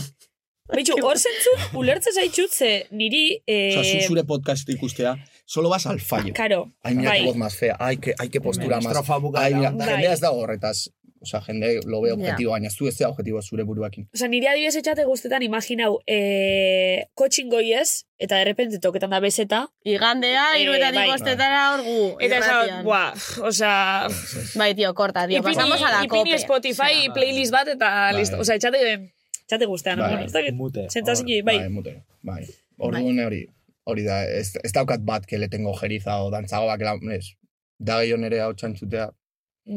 Bitxu, 0.75 0.99
hor 1.01 1.17
zentzun, 1.17 1.63
ulertzen 1.79 2.13
zaitxut 2.13 2.51
ze 2.53 2.87
niri... 2.91 3.41
Eh, 3.47 3.71
O 3.79 3.83
sea, 3.83 4.01
zu 4.01 4.07
zure 4.11 4.23
podcast 4.23 4.69
ikustea, 4.69 5.15
solo 5.45 5.69
vas 5.69 5.87
al 5.87 5.99
fallo. 5.99 6.33
Karo, 6.35 6.73
Ay, 6.83 6.93
mira 6.93 7.09
bai. 7.09 7.25
voz 7.25 7.37
más 7.37 7.55
fea, 7.55 7.75
ay, 7.79 7.97
qué, 7.97 8.13
ay, 8.19 8.29
qué 8.29 8.39
postura 8.39 8.79
más. 8.79 8.93
Ay, 9.35 9.55
mira. 9.55 9.71
Bai. 9.71 9.87
jendea 9.87 10.13
ez 10.13 10.19
dago 10.21 10.37
horretaz. 10.43 10.89
O 11.21 11.25
sea, 11.25 11.41
jende 11.41 11.81
lo 11.85 12.01
ve 12.01 12.09
Ja. 12.09 12.13
objetivo, 12.15 12.51
baina 12.51 12.69
zu 12.69 12.87
ez 12.87 12.97
da 12.97 13.09
objetivo 13.09 13.41
zure 13.41 13.63
buruakin. 13.63 14.07
Osa, 14.13 14.27
nire 14.27 14.47
adibidez 14.47 14.75
etxate 14.79 15.03
guztetan 15.03 15.43
imaginau 15.43 15.99
eh, 16.07 17.07
kotxin 17.13 17.49
goiez, 17.49 18.05
eta 18.17 18.37
de 18.37 18.45
repente 18.45 18.79
toketan 18.79 19.09
da 19.09 19.19
bezeta, 19.19 19.67
Igandea, 19.83 20.45
Eh, 20.55 20.63
iruetatik 20.63 20.99
bai. 21.01 21.09
bostetara 21.11 21.73
hor 21.73 21.83
gu. 21.83 22.15
eta 22.19 22.37
esan, 22.39 22.83
buah, 22.85 23.13
osa... 23.43 24.07
Bai, 24.55 24.73
tío, 24.75 24.93
korta, 24.93 25.27
tío. 25.27 25.39
Ipini, 25.39 25.55
Pasamos 25.55 25.81
a 25.83 25.89
la 25.91 26.03
ipini 26.05 26.31
cope. 26.31 26.39
Spotify 26.39 27.09
playlist 27.13 27.51
bat 27.51 27.67
eta 27.67 27.89
Bai. 28.11 28.15
listo. 28.19 28.39
Osa, 28.39 28.55
etxate, 28.55 29.11
etxate 29.43 29.65
guztean. 29.65 29.99
Bai. 29.99 30.09
Bueno, 30.09 30.25
ez 30.25 30.31
dakit, 30.33 30.53
Mute. 30.55 30.87
sentzazio, 30.89 31.43
bai. 31.43 31.57
Bai, 31.59 31.69
mute, 31.69 32.03
bai. 32.21 32.43
Orduan 32.77 33.19
hori, 33.25 33.45
hori 33.83 34.03
da, 34.03 34.23
ez, 34.23 34.53
ez 34.63 34.71
daukat 34.71 35.01
bat 35.03 35.25
que 35.25 35.37
le 35.37 35.49
tengo 35.49 35.73
jeriza 35.73 36.21
o 36.23 36.29
dantzago 36.31 36.65
bak, 36.67 36.81
ez. 37.11 37.33
Da 37.77 37.99
gehiago 38.01 38.21
nire 38.21 38.39
hau 38.41 38.53
txantzutea, 38.53 39.09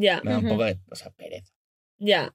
Ja, 0.00 0.20
me 0.24 0.32
da 0.32 0.38
un 0.38 0.48
poco 0.48 0.64
de, 0.64 0.78
o 0.90 0.96
sea, 0.96 1.10
pereza. 1.10 1.52
ja, 1.98 2.32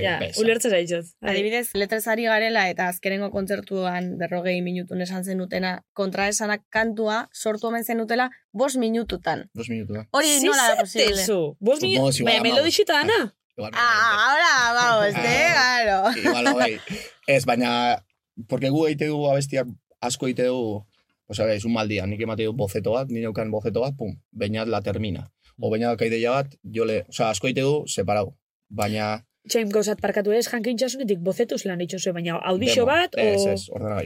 ja, 0.00 0.18
pesa. 0.18 0.40
ulertzen 0.42 0.70
zaitxot. 0.70 1.06
Adibidez, 1.22 1.70
letrezari 1.74 2.26
garela 2.28 2.66
eta 2.68 2.88
azkenengo 2.90 3.30
kontzertuan 3.32 4.16
berrogei 4.20 4.60
minutun 4.62 5.00
esan 5.00 5.24
zenutena 5.24 5.80
kontraesanak 5.96 6.66
kantua 6.68 7.28
sortu 7.32 7.68
omen 7.68 7.84
zenutela 7.84 8.30
bos 8.52 8.76
minututan. 8.76 9.48
Dos 9.54 9.70
minutu 9.70 9.94
da. 9.94 10.06
Hori 10.10 10.40
nola 10.44 10.74
da 10.74 10.76
posible? 10.82 11.14
Zezatezu, 11.14 11.56
bos 11.58 11.80
Supongo 11.80 11.86
minu... 11.86 12.12
si 12.12 12.22
igual 12.22 12.34
Baina 12.34 12.48
melodixita 12.48 13.00
dana? 13.00 13.34
Ah, 13.72 14.30
ahora 14.30 14.52
vamos, 14.74 15.14
eh, 15.14 15.48
claro. 15.52 15.98
Igual, 16.16 16.46
hogei. 16.54 16.78
Ez, 17.26 17.44
baina, 17.44 18.04
porque 18.48 18.70
gu 18.70 18.86
egite 18.88 19.10
dugu 19.10 19.28
abestiak 19.30 19.68
asko 20.00 20.26
egite 20.26 20.48
dugu, 20.48 20.86
pues 21.26 21.40
a 21.40 21.44
ver, 21.44 21.56
es 21.56 21.64
un 21.64 21.72
mal 21.72 21.88
día, 21.88 22.06
nik 22.06 22.20
emate 22.20 22.44
du 22.44 22.52
boceto 22.52 22.92
bat, 22.92 23.08
nire 23.08 23.28
boceto 23.50 23.80
bat, 23.80 23.94
pum, 23.96 24.16
bainat 24.32 24.68
la 24.68 24.80
termina. 24.82 25.30
O 25.60 25.70
bainat 25.72 26.02
ideia 26.06 26.36
bat, 26.36 26.54
jo 26.76 26.86
le, 26.88 27.02
o 27.08 27.12
sea, 27.12 27.30
asko 27.30 27.48
egite 27.50 27.64
du, 27.66 27.74
separau. 27.94 28.32
Baina, 28.70 29.10
Txaim 29.48 29.70
gauzat 29.72 29.96
parkatu 30.04 30.34
ez, 30.36 30.42
jankintxasunetik 30.52 31.18
bozetuz 31.24 31.62
lan 31.64 31.78
ditxozu, 31.80 32.12
baina 32.12 32.36
audixo 32.50 32.84
bat, 32.84 33.14
o 33.16 33.56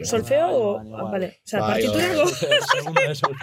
solfeo, 0.06 0.46
o... 0.46 0.68
Bai, 0.78 0.84
bai, 0.86 1.00
bai. 1.02 1.10
Vale, 1.10 1.28
oza, 1.42 1.58
Bai, 1.58 1.82
partiturako, 1.82 3.34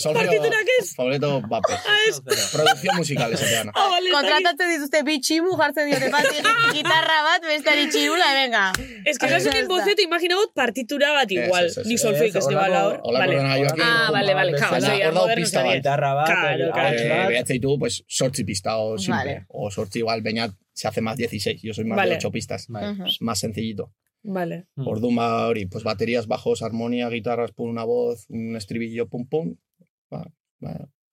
Solfeo, 0.00 0.14
partiturak 0.16 0.70
ez. 0.80 0.86
Favoreto 0.96 1.30
bape. 1.50 1.76
ez. 2.08 2.20
Producción 2.52 2.96
musical 2.96 3.32
esatean. 3.36 3.70
Ah, 3.74 3.84
vale, 3.92 4.10
Kontratatzen 4.16 4.72
dituzte 4.74 5.02
bi 5.06 5.18
tximu 5.20 5.52
jartzen 5.60 5.90
diote 5.90 6.08
bat 6.16 6.26
gitarra 6.72 7.18
bat, 7.28 7.46
bestari 7.52 7.86
txirula, 7.92 8.32
venga. 8.40 8.64
Ez 9.04 9.18
que 9.18 9.26
Ah, 9.28 9.36
zasunin 9.36 9.60
ez 9.62 9.68
da. 9.68 9.74
bozeto 9.76 10.02
imaginagot 10.08 10.52
partitura 10.56 11.12
bat 11.20 11.30
igual. 11.36 11.68
Ni 11.84 11.98
solfeik 11.98 12.34
ez 12.34 12.44
holako- 12.48 12.82
hor. 12.82 13.00
Vale. 13.12 13.40
Ah, 13.84 14.10
vale, 14.10 14.34
vale, 14.34 14.56
hor 14.56 14.70
moderno 14.72 15.26
pista 15.36 15.62
bat. 15.62 15.74
Gitarra 15.76 16.14
bat, 16.14 16.30
Eh, 16.30 16.70
bat. 16.72 17.28
behatzei 17.28 17.58
du, 17.58 17.78
pues, 17.78 18.02
sortzi 18.08 18.44
pista 18.44 18.78
o 18.78 18.96
simple. 18.98 19.44
O 19.48 19.70
sortzi 19.70 19.98
igual, 20.00 20.22
bainat 20.22 20.50
se 20.76 20.88
hace 20.88 21.00
más 21.00 21.16
16. 21.16 21.62
Yo 21.62 21.72
soy 21.72 21.84
más 21.84 21.96
Vale. 21.96 22.10
de 22.10 22.16
8 22.16 22.30
pistas. 22.30 22.68
Es 23.06 23.22
más 23.22 23.38
sencillito. 23.38 23.94
Vale. 24.22 24.66
Mm. 24.74 24.86
Orduan 24.86 25.16
ba 25.16 25.46
hori, 25.48 25.66
pues 25.66 25.84
baterías, 25.84 26.26
bajos, 26.26 26.62
armonía, 26.62 27.08
guitarras, 27.08 27.52
pon 27.52 27.70
una 27.70 27.84
voz, 27.84 28.26
un 28.28 28.56
estribillo, 28.56 29.08
pum 29.08 29.26
pum. 29.26 29.56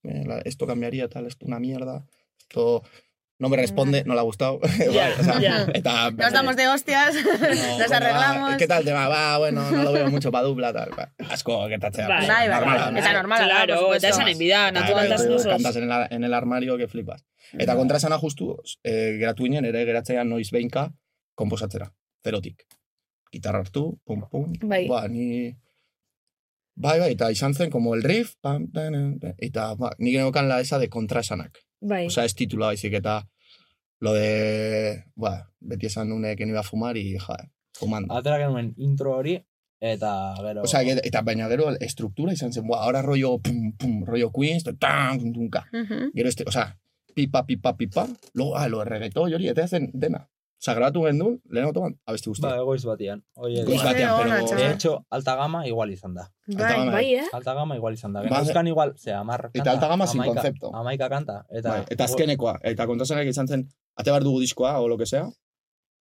Eh, 0.04 0.42
esto 0.44 0.68
cambiaría 0.68 1.08
tal, 1.08 1.28
esto 1.28 1.46
una 1.46 1.60
mierda. 1.60 2.06
Esto 2.40 2.84
no 3.40 3.50
me 3.50 3.58
responde, 3.58 4.04
no 4.06 4.14
le 4.14 4.20
ha 4.20 4.24
gustado. 4.24 4.60
Vale, 4.62 5.14
o 5.20 5.24
sea, 5.24 5.40
ya. 5.40 5.66
eta- 5.74 6.12
Nos 6.12 6.32
damos 6.32 6.56
de 6.56 6.68
hostias, 6.68 7.14
No, 7.42 7.78
nos 7.80 7.92
arreglamos. 7.92 8.52
va, 8.52 8.58
¿Qué 8.58 8.68
tal 8.68 8.86
tema? 8.86 9.08
Va, 9.08 9.38
bueno, 9.38 9.70
no 9.70 9.84
lo 9.84 9.92
veo 9.92 10.10
mucho 10.10 10.32
para 10.32 10.46
dupla, 10.46 10.72
tal. 10.72 10.92
Va, 10.98 11.12
bai, 12.08 12.48
Normala, 12.48 12.92
bai. 12.92 13.00
Eta 13.02 13.14
normala 13.14 13.48
da, 13.48 13.66
Claro, 13.66 13.94
eta 13.96 14.10
esan 14.10 14.28
enbida, 14.30 14.64
Bai, 14.64 14.72
naturaltasun 14.74 15.28
bai, 15.28 15.36
osoz. 15.36 15.52
Kantas 15.52 15.76
en 15.76 15.92
el, 15.92 16.08
en 16.10 16.24
el 16.24 16.34
armario 16.34 16.78
que 16.78 16.88
flipas. 16.88 17.26
Eta 17.54 17.76
kontrasana 17.76 18.18
justu, 18.18 18.56
eh, 18.84 19.18
geratu 19.20 19.44
ginen, 19.44 19.66
ere 19.66 19.84
geratzea 19.86 20.24
noiz 20.24 20.50
behinka, 20.52 20.92
komposatzera, 21.36 21.92
zerotik. 22.24 22.64
Gitarra 23.32 23.60
hartu, 23.60 24.00
pum, 24.06 24.24
pum. 24.30 24.54
Bai. 24.62 24.88
Ba, 24.88 25.08
ni... 25.08 25.56
Bai, 26.76 27.00
bai, 27.00 27.12
eta 27.14 27.30
izan 27.32 27.54
zen, 27.54 27.70
como 27.70 27.94
el 27.94 28.02
riff, 28.04 28.36
pam, 28.42 28.68
tan, 28.74 29.20
tan, 29.20 29.36
eta 29.38 29.76
ba, 29.76 29.92
nik 30.00 30.16
neukan 30.18 30.48
la 30.50 30.60
esa 30.60 30.80
de 30.80 30.90
kontrasanak. 30.90 31.60
Bai. 31.82 32.08
Osa, 32.08 32.26
ez 32.26 32.34
titula 32.34 32.68
baizik, 32.72 32.94
eta 32.94 33.28
lo 34.02 34.14
de... 34.14 35.04
Ba, 35.16 35.52
beti 35.60 35.86
esan 35.86 36.10
nune 36.10 36.36
que 36.36 36.46
no 36.46 36.52
iba 36.52 36.62
a 36.62 36.64
fumar 36.64 36.98
y, 36.98 37.18
ja, 37.20 37.38
fumando. 37.78 38.14
Atera 38.16 38.40
genuen 38.42 38.74
intro 38.78 39.14
hori, 39.18 39.38
eta 39.80 40.34
gero... 40.42 40.64
O 40.64 40.68
sea, 40.68 40.84
que- 40.84 41.00
eta 41.04 41.22
baina 41.22 41.48
gero 41.48 41.70
estruktura 41.80 42.34
izan 42.34 42.52
zen, 42.54 42.66
buah, 42.68 42.84
ahora 42.84 43.02
rollo, 43.02 43.38
pum, 43.40 43.74
pum, 43.78 44.04
rollo 44.06 44.32
Queens, 44.32 44.64
tan, 44.80 45.20
tum, 45.20 45.32
tum, 45.34 45.50
ka. 45.50 45.68
Mhm. 45.72 46.12
Gero 46.16 46.30
este, 46.30 46.44
o 46.48 46.52
sea, 46.52 46.80
pipa, 47.14 47.46
pipa, 47.46 47.78
pipa, 47.78 48.08
luego, 48.34 48.58
ah, 48.58 48.68
lo 48.68 48.80
de 48.80 48.86
reggaetón, 48.86 49.32
hori, 49.34 49.48
eta 49.48 49.68
zen 49.68 49.92
dena. 49.94 50.28
Grabatu 50.72 51.02
gendun, 51.04 51.34
lehen 51.52 51.68
autoban, 51.68 51.96
abesti 52.08 52.30
guztia. 52.32 52.48
Ba, 52.48 52.62
egoiz 52.64 52.86
batian. 52.88 53.20
Oie, 53.36 53.66
Goiz 53.68 53.82
batean, 53.84 54.14
pero... 54.22 54.56
De 54.56 54.72
hecho, 54.72 54.94
alta 55.10 55.36
gama 55.36 55.66
igual 55.68 55.92
izan 55.92 56.14
da. 56.16 56.30
Alta 56.48 56.70
gama, 56.78 56.92
bai, 56.96 57.16
eh? 57.20 57.26
Alta 57.36 57.54
gama 57.58 57.76
igual 57.76 57.98
izan 58.00 58.14
da. 58.14 58.24
Ba, 58.24 58.64
igual, 58.64 58.94
ze, 58.98 59.12
amar 59.12 59.50
Eta 59.54 59.72
alta 59.72 59.90
gama 59.92 60.08
sin 60.08 60.24
concepto. 60.24 60.72
Amaika 60.74 61.10
kanta. 61.10 61.46
Eta, 61.50 61.70
Bai, 61.70 61.84
eta 61.90 62.06
azkenekoa, 62.06 62.60
eta 62.64 62.88
kontrasanak 62.88 63.28
izan 63.28 63.48
zen, 63.48 63.68
ate 63.98 64.10
behar 64.10 64.24
dugu 64.24 64.40
diskoa, 64.40 64.80
o 64.80 64.88
lo 64.88 64.98
que 64.98 65.06
sea, 65.06 65.28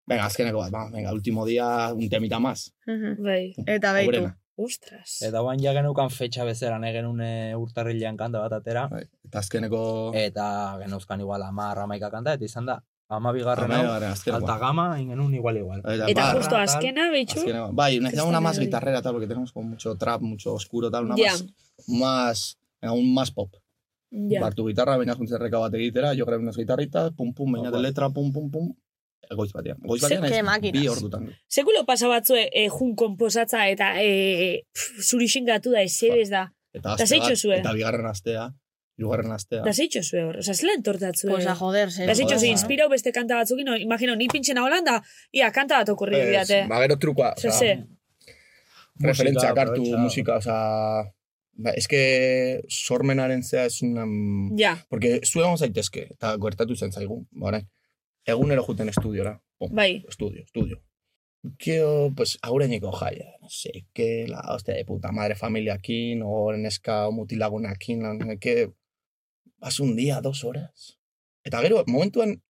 venga, 0.06 0.26
azkeneko 0.26 0.62
bat, 0.62 0.70
ba, 0.70 0.86
venga, 0.92 1.12
último 1.12 1.44
día, 1.44 1.92
un 1.92 2.08
temita 2.08 2.38
más. 2.38 2.72
Bai. 3.18 3.54
Eta. 3.66 3.98
Aurrena. 3.98 4.38
Ostras. 4.62 5.16
Eta 5.24 5.40
guain 5.40 5.62
ja 5.62 5.72
geneukan 5.72 6.10
fetxa 6.12 6.44
bezala 6.44 6.78
genuen 6.92 7.20
e, 7.24 7.56
urtarrilean 7.56 8.18
kanta 8.20 8.38
bat 8.44 8.52
atera. 8.52 8.86
Bai, 8.92 9.06
eta 9.24 9.40
azkeneko... 9.40 10.12
Eta 10.14 10.76
geneuzkan 10.82 11.20
igual 11.24 11.42
amar 11.42 11.80
amaika 11.82 12.10
kanta, 12.12 12.34
eta 12.36 12.44
izan 12.44 12.68
da, 12.68 12.76
ama 13.12 13.32
bigarren 13.32 13.72
hau, 13.76 13.86
alta 13.92 14.56
gama, 14.58 14.86
ingenun 15.00 15.34
igual 15.34 15.56
igual. 15.60 15.80
Eta, 15.84 16.08
Eta 16.08 16.26
ba, 16.26 16.34
justo 16.38 16.56
azkena, 16.56 17.10
behitxu? 17.12 17.44
Bai, 17.72 17.98
necesitamos 18.00 18.30
una 18.30 18.40
más 18.40 18.58
guitarrera, 18.58 19.02
tal, 19.02 19.12
porque 19.12 19.26
tenemos 19.28 19.52
como 19.52 19.70
mucho 19.70 19.96
trap, 19.96 20.22
mucho 20.22 20.54
oscuro, 20.54 20.90
tal, 20.90 21.04
una 21.04 21.16
Ya. 21.16 21.32
más, 21.32 21.44
más, 21.88 22.58
aún 22.80 23.12
más 23.14 23.30
pop. 23.30 23.52
Ja. 24.10 24.40
Bar 24.40 24.54
tu 24.54 24.66
guitarra, 24.66 24.96
baina 24.96 25.14
juntzen 25.14 25.40
reka 25.40 25.58
bat 25.58 25.74
egitera, 25.74 26.14
jo 26.16 26.26
grabé 26.26 26.42
unas 26.42 26.56
guitarritas, 26.56 27.12
pum, 27.16 27.32
pum, 27.32 27.52
baina 27.52 27.70
de 27.70 27.80
letra, 27.80 28.10
pum, 28.10 28.32
pum, 28.32 28.50
pum, 28.50 28.72
goiz 29.36 29.52
batean. 29.52 29.78
Goiz 29.80 30.02
batean 30.02 30.24
ez, 30.24 30.72
bi 30.72 30.88
ordutan. 30.88 31.30
Sekulo 31.48 31.84
pasa 31.88 32.08
batzue 32.08 32.48
e, 32.52 32.68
jun 32.68 32.94
komposatza 32.96 33.66
eta 33.68 33.94
e, 34.02 34.64
pff, 34.72 35.04
zuri 35.08 35.28
xingatu 35.28 35.72
da, 35.72 35.82
ezebez 35.82 36.28
da. 36.28 36.50
Eta, 36.72 36.96
Eta 36.96 37.18
bat, 37.20 37.36
zue? 37.36 37.58
eta 37.60 37.72
bigarren 37.76 38.06
astea, 38.08 38.50
hirugarren 38.99 39.32
astea. 39.32 39.62
Da 39.64 39.72
zeitxo 39.72 40.03
zue 40.03 40.22
hor, 40.24 40.36
oza, 40.43 40.55
zela 40.55 40.74
entortatzue. 40.76 41.30
Pues 41.30 41.47
a 41.47 41.55
joder, 41.55 41.90
serio. 41.90 42.09
Da 42.09 42.14
zeitxo 42.14 42.34
Joder, 42.36 42.40
ze 42.40 42.47
ba. 42.53 42.53
inspirau 42.59 42.88
beste 42.90 43.12
kanta 43.12 43.36
batzukin, 43.40 43.64
no, 43.66 43.76
imagino, 43.76 44.14
ni 44.16 44.28
pintxena 44.28 44.64
Holanda, 44.64 45.03
ia, 45.32 45.51
kanta 45.53 45.78
bat 45.80 45.88
okurri 45.88 46.16
Ez, 46.20 46.28
bidate. 46.28 46.61
Ba, 46.68 46.80
gero 46.84 46.99
trukoa, 46.99 47.34
Ze, 47.38 47.49
oza, 47.49 47.59
ze. 47.59 47.72
referentziak 49.01 49.57
hartu, 49.59 49.80
aprovecha. 49.80 49.99
musika, 49.99 50.36
oza, 50.36 50.57
ba, 51.53 51.70
es 51.76 51.88
que 51.88 52.62
sormenaren 52.68 53.43
zea 53.43 53.64
es 53.66 53.80
una... 53.82 54.05
Ja, 54.59 54.76
Porque 54.88 55.20
zuen 55.24 55.47
egon 55.47 55.59
zaitezke, 55.59 56.07
eta 56.12 56.36
gertatu 56.40 56.76
zen 56.76 56.93
zaigu, 56.93 57.26
ba, 57.32 57.49
orain. 57.49 57.68
Egunero 58.24 58.62
juten 58.62 58.88
estudiora. 58.88 59.40
Pum, 59.59 59.72
bai. 59.74 60.05
estudio, 60.09 60.43
estudio. 60.45 60.82
Quiero, 61.59 62.12
pues, 62.14 62.36
aurreneko 62.43 62.93
jaia, 62.93 63.32
no 63.40 63.49
sé, 63.51 63.86
que 63.93 64.26
la 64.28 64.45
hostia 64.55 64.74
de 64.74 64.84
puta 64.84 65.11
madre 65.11 65.34
familiakin, 65.34 66.20
o 66.24 66.53
neska 66.57 67.09
o 67.09 67.12
mutilagunakin, 67.12 68.38
qué. 68.38 68.70
Vas 69.62 69.78
un 69.78 69.94
día, 69.94 70.20
dos 70.20 70.42
horas. 70.44 70.98
Eta 71.44 71.60
gero, 71.60 71.84
momentuan, 71.86 72.42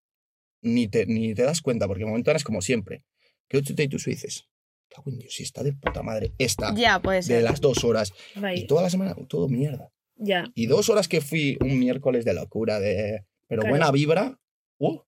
ni 0.62 0.88
te, 0.88 1.04
ni 1.06 1.34
te 1.34 1.42
das 1.42 1.60
cuenta, 1.60 1.86
porque 1.86 2.06
momentuan 2.06 2.36
es 2.36 2.44
como 2.44 2.62
siempre. 2.62 3.04
Que 3.48 3.58
ocho 3.58 3.74
te 3.74 3.86
dices, 3.86 4.48
cago 4.88 5.10
en 5.10 5.18
Dios, 5.18 5.34
si 5.34 5.42
está 5.42 5.62
de 5.62 5.74
puta 5.74 6.02
madre, 6.02 6.32
esta, 6.38 6.74
Ya, 6.74 7.00
puede 7.02 7.18
de 7.18 7.22
ser. 7.24 7.42
las 7.42 7.60
dos 7.60 7.84
horas, 7.84 8.12
y 8.34 8.40
Bai, 8.40 8.66
toda 8.66 8.82
la 8.82 8.90
semana, 8.90 9.14
todo 9.28 9.46
mierda. 9.48 9.92
ja. 10.26 10.50
Y 10.54 10.66
dos 10.66 10.88
horas 10.88 11.06
que 11.06 11.20
fui 11.20 11.58
un 11.60 11.78
miércoles 11.78 12.24
de 12.24 12.32
locura, 12.34 12.80
de... 12.80 13.24
Pero 13.46 13.60
Claro. 13.62 13.72
buena 13.72 13.90
vibra, 13.90 14.40
uh, 14.78 14.98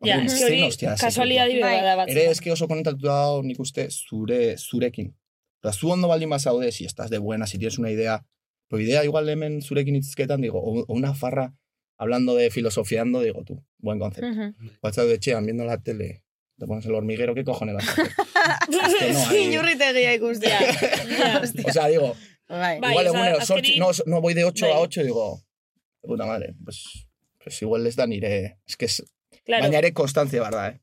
eske 0.00 0.44
hori 0.44 0.54
zein 0.54 0.64
hostia 0.64 0.94
bera 0.96 1.82
da 1.82 1.96
batzuk. 1.96 2.16
Ere 2.16 2.30
eske 2.30 2.52
oso 2.52 2.66
konektatu 2.68 3.04
dago 3.04 3.42
nik 3.42 3.60
uste 3.60 3.90
zure, 3.90 4.56
zurekin. 4.56 5.14
Oda, 5.62 5.72
zu 5.72 5.90
ondo 5.90 6.08
baldin 6.08 6.30
bazaude, 6.30 6.72
si 6.72 6.86
estás 6.86 7.10
de 7.10 7.18
buena, 7.18 7.46
si 7.46 7.58
tienes 7.58 7.78
una 7.78 7.90
idea, 7.90 8.24
idea 8.78 9.04
igual 9.04 9.28
hemen 9.28 9.62
zurekin 9.62 9.96
itzketan, 9.96 10.40
digo, 10.40 10.60
o, 10.60 10.80
o 10.82 10.92
una 10.94 11.14
farra 11.14 11.54
hablando 11.96 12.34
de 12.34 12.50
filosofiando, 12.50 13.20
digo, 13.20 13.44
tú, 13.44 13.64
buen 13.78 13.98
concepto. 13.98 14.28
Mhm. 14.28 14.54
Igual 14.76 14.92
de 15.08 15.14
etxean, 15.14 15.44
viendo 15.44 15.64
la 15.64 15.78
tele, 15.82 16.22
te 16.58 16.66
pones 16.66 16.84
el 16.86 16.94
hormiguero, 16.94 17.34
¿qué 17.34 17.44
cojones 17.44 17.74
vas 17.76 17.88
a 17.88 17.92
hacer? 17.92 18.06
Es 18.06 18.94
que 18.98 19.12
no 19.12 19.26
hay... 19.28 19.54
Inurritegia 19.54 20.14
ikustia. 20.14 20.58
o 21.66 21.72
sea, 21.72 21.86
digo, 21.88 22.14
Bai. 22.48 22.76
Igual 22.78 23.06
o 23.06 23.14
egunero, 23.14 23.38
azkenin- 23.38 23.78
no, 23.78 23.90
no 24.06 24.20
voy 24.20 24.34
de 24.34 24.44
8 24.44 24.66
Bai. 24.66 24.74
a 24.74 24.78
8 24.80 25.00
y 25.00 25.04
digo, 25.04 25.42
puta 26.02 26.26
madre, 26.26 26.54
pues, 26.64 27.06
pues 27.42 27.60
igual 27.62 27.84
les 27.84 27.96
da 27.96 28.06
nire... 28.06 28.58
Es 28.66 28.76
que 28.76 28.84
es, 28.86 29.02
Claro, 29.44 29.62
Baina 29.64 29.78
ere 29.78 29.92
constancia, 29.92 30.40
¿verdad? 30.42 30.68
Eh? 30.74 30.80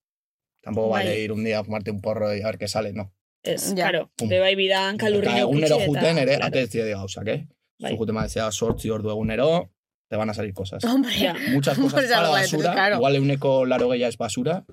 Tampoco 0.62 0.90
Bai. 0.90 1.06
vale 1.06 1.20
ir 1.20 1.32
un 1.32 1.44
día 1.44 1.60
a 1.60 1.64
fumarte 1.64 1.90
un 1.92 2.00
porro 2.02 2.36
y 2.36 2.42
a 2.42 2.46
ver 2.46 2.58
qué 2.60 2.68
sale, 2.68 2.94
no. 2.94 3.14
ez, 3.44 3.70
Ja. 3.70 3.90
claro. 3.90 4.12
Be 4.28 4.40
bai 4.40 4.56
bidan 4.56 4.96
Eta 4.96 5.06
kalurri 5.06 5.40
egunero 5.40 5.80
juten 5.80 6.18
ere, 6.20 6.36
claro. 6.36 6.46
atetzia 6.46 6.86
di 6.86 6.92
gauzak, 6.92 7.28
eh? 7.28 7.48
Bai. 7.82 7.96
Juten 7.98 8.16
badezea 8.16 8.52
sortzi 8.52 8.90
ordu 8.94 9.10
egunero, 9.10 9.72
te 10.10 10.18
van 10.18 10.30
a 10.30 10.34
salir 10.34 10.54
cosas. 10.54 10.84
Hombre. 10.86 11.12
Ja. 11.18 11.34
Muchas 11.54 11.78
cosas 11.80 12.06
para 12.14 12.30
basura, 12.30 12.74
claro. 12.74 12.96
igual 12.98 13.16
euneko 13.16 13.66
laro 13.66 13.90
gehiago 13.92 14.10
es 14.10 14.18
basura, 14.18 14.64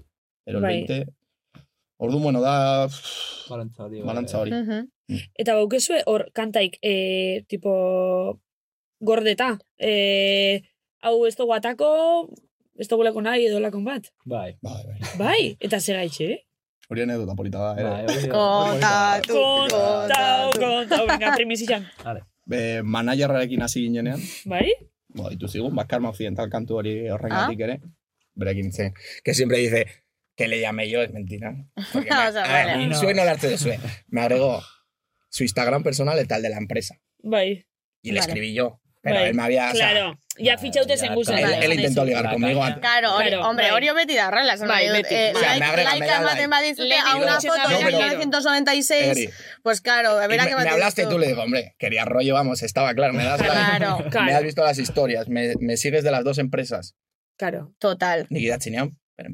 pero 0.45 0.59
el 0.59 0.63
Bai. 0.63 0.85
20... 0.87 1.07
Ordu, 2.01 2.21
bueno, 2.21 2.41
da 2.41 2.87
Balantza 3.49 3.85
hori. 3.85 3.97
bai. 3.99 4.07
balantza 4.07 4.39
hori. 4.39 4.53
Mhm. 4.53 4.89
Eta 5.35 5.55
baukezue 5.55 6.03
hor 6.07 6.29
kantaik, 6.33 6.77
e, 6.83 7.43
tipo, 7.49 8.41
gordeta. 9.01 9.59
E, 9.79 10.63
hau 11.03 11.25
ez 11.27 11.35
dugu 11.37 11.55
atako, 11.57 11.89
ez 12.79 12.87
duguleko 12.89 13.23
nahi 13.25 13.47
edo 13.49 13.59
lakon 13.59 13.83
bat. 13.85 14.13
Bai. 14.25 14.53
Bai, 14.63 14.83
bai. 14.87 14.99
Bai, 15.19 15.57
eta 15.61 15.81
zer 15.81 15.97
gaitxe, 15.97 16.45
Hori 16.89 17.03
anedota 17.03 17.35
polita 17.37 17.59
da, 17.59 17.73
Bai, 17.75 17.83
ere. 17.83 18.07
da, 18.07 18.15
hori 18.15 18.29
Kontatu. 18.33 19.35
Kontau, 19.35 20.53
kontau, 20.57 21.07
venga, 21.11 21.35
Be, 22.49 22.83
managerrarekin 22.83 23.61
hasi 23.63 23.83
ginenean, 23.85 24.21
Bai? 24.49 24.73
Bo, 25.09 25.29
ditu 25.29 25.49
zigun, 25.49 25.75
ba, 25.77 25.85
Karma 25.87 26.09
Occidental 26.11 26.49
kantu 26.49 26.79
hori 26.81 27.09
Ah. 27.09 27.15
horrengatik 27.15 27.61
ere. 27.61 27.81
Berekin 28.35 28.73
zen. 28.73 28.95
Que 29.25 29.35
siempre 29.35 29.59
dice, 29.59 29.85
que 30.37 30.49
le 30.49 30.61
llame 30.61 30.89
yo, 30.89 31.03
es 31.03 31.13
mentira. 31.13 31.53
Porque 31.93 32.09
me, 32.15 32.29
O 32.29 32.33
sea, 32.33 32.45
a 32.45 32.53
ver, 32.67 32.67
vale. 32.79 32.95
zuen 32.95 33.17
no 33.17 33.23
hartze 33.23 33.51
duzue. 33.51 33.79
Me 34.09 34.21
agregó 34.23 34.63
su 35.29 35.43
Instagram 35.43 35.83
personal 35.83 36.19
eta 36.19 36.37
el 36.37 36.43
de 36.43 36.49
la 36.51 36.57
empresa. 36.59 36.99
Bai. 37.23 37.67
Y 38.03 38.13
le 38.13 38.21
Vale. 38.21 38.31
escribí 38.33 38.55
yo. 38.55 38.81
Pero 39.03 39.17
bai. 39.17 39.29
él 39.31 39.35
me 39.35 39.43
había... 39.43 39.71
o 39.71 39.75
sea, 39.75 40.19
Ya 40.39 40.57
fichaute 40.59 40.97
zen 40.97 41.09
ya 41.09 41.15
guzen. 41.15 41.39
él, 41.39 41.73
intentó 41.73 42.05
ligar 42.05 42.31
conmigo 42.31 42.63
antes. 42.63 42.81
Claro, 42.81 43.15
hombre, 43.49 43.73
hori 43.73 43.89
beti 43.91 44.15
da 44.15 44.31
Bai, 44.31 44.89
beti. 44.91 45.09
Sea, 45.09 45.57
like- 45.59 46.07
ematen 46.17 46.51
badizute 46.51 46.89
Lehen 46.89 47.03
a 47.07 47.17
una 47.17 47.41
foto 47.41 47.55
de 47.69 47.77
pero- 47.77 47.87
1996, 47.87 49.03
Eri. 49.07 49.31
pues 49.63 49.81
claro, 49.81 50.23
Y 50.23 50.29
verá 50.29 50.45
me, 50.45 50.51
que 50.51 50.57
me 50.57 50.69
hablaste 50.69 51.07
tú, 51.07 51.19
le 51.19 51.27
digo, 51.29 51.43
hombre, 51.43 51.75
quería 51.79 52.05
rollo, 52.05 52.35
vamos, 52.35 52.63
estaba 52.63 52.95
claro, 52.95 53.13
me 53.15 53.25
das 53.25 53.41
la- 53.41 53.47
Claro, 53.49 53.99
me 54.25 54.33
has 54.35 54.43
visto 54.43 54.63
las 54.63 54.79
historias, 54.79 55.29
me, 55.29 55.55
me 55.61 55.77
sigues 55.77 56.05
de 56.05 56.11
las 56.11 56.25
dos 56.25 56.39
empresas. 56.39 56.95
Claro. 57.37 57.73
total, 57.79 58.27
Nik 58.31 58.43
idatzinean, 58.43 58.91
pero 59.17 59.31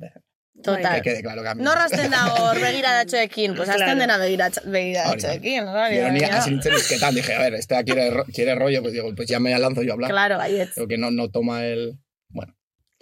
empecé. 0.70 0.82
Que 0.82 0.82
total. 0.88 1.02
quede 1.02 1.22
claro 1.22 1.42
que 1.42 1.48
a 1.48 1.54
mí. 1.54 1.62
No 1.62 1.74
rasten 1.74 2.10
dago 2.10 2.52
begiradatxoekin, 2.60 3.54
pues 3.54 3.68
Claro. 3.68 3.82
hasten 3.84 3.98
dena 3.98 4.18
begiratx- 4.18 4.64
begiradatxoekin. 4.64 5.64
hori 5.68 5.96
Yo 5.96 6.10
ni 6.10 6.20
da. 6.20 6.38
así 6.38 6.50
nintzen 6.50 6.74
izketan, 6.74 7.14
dije, 7.14 7.34
a 7.34 7.38
ver, 7.40 7.54
este 7.54 7.82
quiere, 7.84 8.10
quiere 8.32 8.54
rollo, 8.54 8.80
pues 8.82 8.92
digo, 8.94 9.14
pues 9.14 9.28
ya 9.28 9.40
me 9.40 9.56
lanzo 9.58 9.82
yo 9.82 9.92
a 9.92 9.94
hablar. 9.94 10.10
Claro, 10.10 10.36
baietz. 10.38 10.74
Creo 10.74 10.88
que 10.88 10.98
no, 10.98 11.10
no 11.10 11.30
toma 11.30 11.64
el... 11.64 11.98
Bueno, 12.28 12.54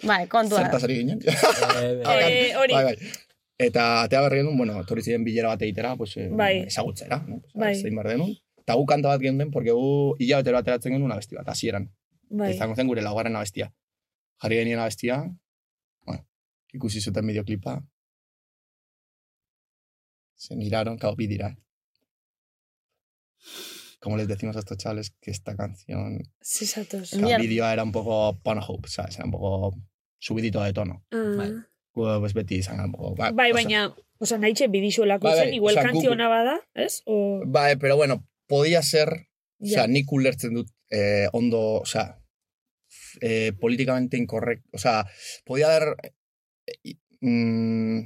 Bai, 0.03 0.27
kontua. 0.27 0.57
da. 0.59 0.63
zertaz 0.65 0.83
ari 0.83 0.95
ginen. 0.97 1.19
Eh, 1.81 2.03
Eh, 2.05 2.55
hori. 2.55 2.73
bai, 2.73 2.83
bai. 2.85 2.97
Eta 3.57 4.01
atea 4.03 4.21
berri 4.21 4.37
genuen, 4.39 4.57
bueno, 4.57 4.79
etorri 4.81 5.01
ziren 5.03 5.23
bilera 5.23 5.49
bat 5.49 5.61
egitera, 5.61 5.95
pues, 5.95 6.17
eh, 6.17 6.27
Bai. 6.31 6.63
ezagutzera, 6.67 7.23
no? 7.27 7.39
Pues, 7.41 7.53
Bai. 7.55 7.75
zein 7.75 7.95
behar 7.95 8.09
denun. 8.09 8.33
Eta 8.59 8.73
gu 8.75 8.85
kanta 8.85 9.09
bat 9.09 9.21
geunden, 9.21 9.51
porque 9.51 9.71
gu 9.71 10.15
hilabetero 10.19 10.57
ateratzen 10.57 10.93
genuen 10.93 11.11
abesti 11.11 11.35
bat, 11.35 11.47
hasieran. 11.47 11.91
Bai. 12.29 12.53
Izango 12.55 12.75
zen 12.75 12.87
gure 12.87 13.01
laugarren 13.01 13.35
abestia. 13.35 13.71
Jarri 14.41 14.57
genien 14.57 14.79
abestia, 14.79 15.23
ikusi 16.73 16.99
zuten 17.01 17.25
videoklipa. 17.27 17.81
se 20.35 20.55
miraron, 20.57 20.97
claro, 20.97 21.15
vi 21.15 21.27
dirá. 21.27 21.57
Como 23.99 24.17
les 24.17 24.27
decimos 24.27 24.55
a 24.57 24.59
estos 24.59 24.77
chavales 24.77 25.11
que 25.21 25.31
esta 25.31 25.55
canción, 25.55 26.21
Sí, 26.41 26.65
satos. 26.65 27.13
o 27.13 27.19
sea, 27.19 27.35
el 27.37 27.41
vídeo 27.41 27.65
era 27.65 27.81
un 27.83 27.93
poco 27.93 28.37
Pornhub, 28.43 28.85
¿sabes? 28.87 29.15
Era 29.15 29.25
un 29.25 29.31
poco 29.31 29.77
subidito 30.19 30.61
de 30.61 30.73
tono. 30.73 31.05
Ah. 31.11 31.65
Pues 31.93 32.33
beti 32.33 32.55
izan 32.55 32.75
gara 32.77 32.87
un 32.87 32.91
poco. 32.91 33.15
Ba, 33.15 33.31
Bai, 33.31 33.51
oso- 33.51 33.55
baina, 33.55 33.95
oza, 34.17 34.37
nahi 34.37 34.53
txe 34.53 34.67
Bai, 34.67 35.17
bai, 35.19 35.37
zen, 35.45 35.53
igual 35.53 35.75
osea, 35.77 35.83
kantzio 35.83 36.09
guk- 36.09 36.13
ona 36.13 36.27
bada, 36.27 36.59
ez? 36.73 37.03
O... 37.05 37.43
Bai, 37.45 37.77
pero 37.77 37.95
bueno, 37.95 38.27
podía 38.47 38.81
ser, 38.81 39.29
o 39.59 39.65
sea, 39.65 39.87
nik 39.87 40.11
ulertzen 40.11 40.53
dut 40.55 40.69
eh, 40.89 41.29
ondo, 41.31 41.79
o 41.79 41.85
sea, 41.85 42.19
eh, 43.21 43.53
políticamente 43.61 44.17
incorrecto, 44.17 44.67
o 44.73 44.77
sea, 44.79 45.05
podía 45.45 45.67
haber, 45.67 45.95
mm, 47.21 47.99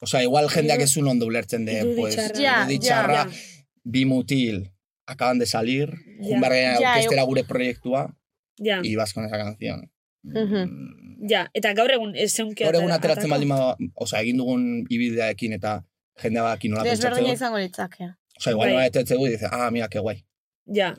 o 0.00 0.06
sea, 0.06 0.22
igual 0.22 0.48
jendeak 0.48 0.80
ez 0.80 0.96
un 0.96 1.08
ondo 1.08 1.26
ulertzen 1.26 1.64
de, 1.64 1.80
Irudi 1.80 1.96
pues, 1.96 2.14
txarra. 2.16 2.36
Ja, 2.40 2.54
irudi 2.62 2.76
ja, 2.78 2.82
txarra, 2.82 3.24
ja. 3.24 3.64
bi 3.84 4.04
mutil, 4.04 4.70
acaban 5.06 5.38
de 5.38 5.46
salir, 5.46 5.90
Ja. 5.90 6.28
jun 6.28 6.40
behar 6.40 6.52
gara 6.54 6.80
Ja, 6.80 6.92
orkestera 6.94 7.22
gure 7.24 7.44
proiektua, 7.44 8.16
Ja, 8.58 8.80
y 8.82 8.94
vas 8.94 9.14
con 9.14 9.24
esa 9.24 9.38
canción. 9.38 9.90
Mhm. 10.22 10.64
Mm, 10.64 11.28
ja, 11.30 11.50
eta 11.54 11.72
gaur 11.72 11.90
egun 11.90 12.14
ez 12.14 12.32
zeunke 12.34 12.64
Gaur 12.64 12.76
egun 12.76 12.92
ateratzen 12.92 13.30
baldin 13.30 13.48
bada, 13.48 13.76
o 13.94 14.06
sea, 14.06 14.20
egin 14.20 14.36
dugun 14.36 14.84
ibideaekin 14.88 15.54
eta 15.56 15.78
jendea 16.20 16.42
bakin 16.42 16.72
nola 16.72 16.84
pentsatzen 16.84 17.10
Desberdina 17.10 17.34
izango 17.34 17.58
litzake. 17.58 18.04
O 18.36 18.40
sea, 18.40 18.52
igual 18.52 18.68
Bai. 18.68 18.74
nola 18.74 18.86
etetzegu 18.86 19.26
y 19.26 19.30
dice, 19.30 19.48
ah, 19.50 19.70
mira, 19.70 19.88
qué 19.88 19.98
guay. 19.98 20.24
Ja, 20.66 20.94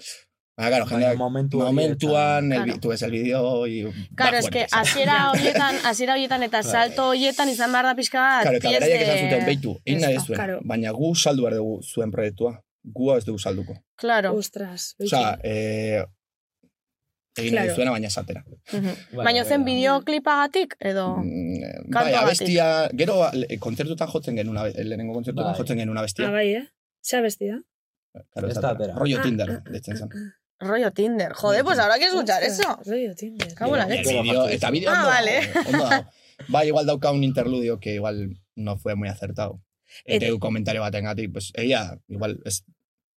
Baina, 0.61 0.69
claro, 0.69 0.85
jendeak 0.85 1.17
momentu 1.17 1.57
momentuan, 1.59 2.51
el, 2.53 2.63
Claro. 2.63 2.79
tú 2.79 2.89
ves 2.89 3.01
el 3.01 3.11
vídeo 3.11 3.65
y... 3.67 3.81
Claro, 4.15 4.33
va 4.33 4.39
es 4.39 4.45
que 4.49 4.59
fuerte, 4.59 4.69
¿sabes? 4.69 4.89
hasiera 4.91 5.31
horietan, 5.31 5.75
hasiera 5.89 6.13
horietan 6.13 6.43
eta 6.43 6.61
salto 6.63 7.07
horietan 7.09 7.49
izan 7.49 7.71
behar 7.71 7.85
da 7.89 7.95
pixka 7.95 8.19
bat. 8.21 8.43
Claro, 8.43 8.57
eta 8.61 8.69
beraiek 8.77 9.01
esan 9.01 9.19
zuten, 9.25 9.45
beitu, 9.49 9.75
egin 9.85 10.01
nahi 10.05 10.15
ez 10.19 10.23
zuen, 10.27 10.37
claro. 10.37 10.59
baina 10.63 10.91
gu 10.91 11.13
saldu 11.15 11.43
behar 11.47 11.57
dugu 11.57 11.79
zuen 11.83 12.11
proiektua. 12.13 12.59
Gu 12.83 13.11
ez 13.17 13.23
dugu 13.25 13.39
salduko. 13.39 13.73
Claro. 13.95 14.33
ostras. 14.37 14.95
O 14.99 15.07
sea, 15.07 15.37
eh, 15.43 16.03
egin 17.37 17.53
Claro. 17.53 17.75
zuena, 17.75 17.91
baina 17.91 18.07
esatera. 18.07 18.43
Mhm. 18.73 18.93
Bai, 19.15 19.25
Baina 19.25 19.41
bai, 19.43 19.49
zen 19.49 19.63
bideoklipagatik 19.65 20.75
edo... 20.79 21.17
Mm, 21.17 21.63
eh, 21.63 21.81
Bai, 21.87 22.13
abestia, 22.13 22.89
gero 22.93 23.17
eh, 23.31 23.57
kontzertutan 23.59 24.07
jotzen 24.13 24.35
genuen, 24.35 24.57
abe- 24.57 24.73
lehenengo 24.83 25.13
kontzertutan 25.13 25.51
Bai. 25.53 25.57
jotzen 25.59 25.77
genuen 25.77 25.97
abestia. 25.97 26.27
Ah, 26.27 26.31
bai, 26.31 26.47
eh? 26.59 26.65
Zea 27.01 27.21
bestia? 27.21 27.61
Claro, 28.33 28.49
Ez 28.49 28.57
ez 28.57 28.61
da. 28.61 28.73
Rollo 28.97 29.17
Ah, 29.19 29.23
Tinder, 29.23 29.49
ah, 29.49 29.63
deitzen 29.71 29.97
zen. 29.97 30.09
Rollo 30.61 30.91
Tinder. 30.91 31.33
Joder, 31.33 31.63
pues 31.63 31.79
ahora 31.79 31.95
hay 31.95 31.99
que 31.99 32.07
escuchar 32.07 32.41
eso. 32.43 32.63
Rollo 32.85 33.15
Tinder. 33.15 33.53
Cago 33.55 33.73
en 33.75 33.79
la 33.79 33.87
leche. 33.87 34.21
vídeo- 34.21 34.47
eta 34.47 34.69
bideo 34.71 34.89
Ah, 34.91 34.97
ondo 34.99 35.07
vale. 35.09 35.39
ondo 35.67 35.89
dago. 35.89 36.09
Bai, 36.47 36.67
igual 36.67 36.85
dauka 36.85 37.11
un 37.11 37.23
interludio 37.23 37.79
que 37.79 37.95
igual 37.95 38.37
no 38.55 38.77
fue 38.77 38.95
muy 38.95 39.09
acertado. 39.09 39.61
Eta 40.05 40.25
Et- 40.27 40.31
un 40.33 40.39
comentario 40.39 40.81
batengatik, 40.81 41.31
pues 41.33 41.51
ella, 41.55 41.97
igual, 42.07 42.39
es... 42.45 42.63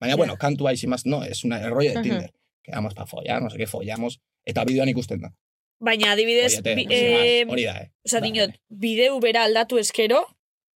Baina, 0.01 0.15
Ja. 0.15 0.17
bueno, 0.17 0.37
kantua 0.39 0.73
y 0.73 0.77
sin 0.77 0.91
más, 0.91 1.05
no, 1.07 1.23
es 1.23 1.45
una, 1.45 1.61
el 1.63 1.71
rollo 1.71 1.93
de. 1.93 2.03
Tinder. 2.03 2.33
Quedamos 2.63 2.95
para 2.95 3.07
follar, 3.07 3.43
no 3.43 3.51
sé 3.51 3.59
qué, 3.59 3.67
follamos. 3.67 4.21
Eta 4.45 4.65
bideoan 4.65 4.89
ikusten 4.89 5.21
da. 5.21 5.35
Baina, 5.79 6.13
adibidez, 6.13 6.63
bi, 6.63 6.87
eh, 6.91 7.45
hori 7.49 7.65
da, 7.65 7.77
eh. 7.83 7.93
Osa, 8.05 8.21
dinot, 8.21 8.51
bideu 8.69 9.19
bera 9.21 9.45
aldatu 9.45 9.79
eskero, 9.79 10.27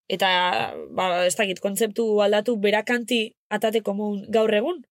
eta, 0.08 0.74
ba, 0.90 1.26
ez 1.26 1.34
dakit, 1.36 1.58
kontzeptu 1.60 2.22
aldatu 2.22 2.56
bera 2.58 2.84
kanti 2.84 3.34
atateko 3.50 3.94
mun 3.94 4.24
gaur 4.30 4.52
egun. 4.54 4.84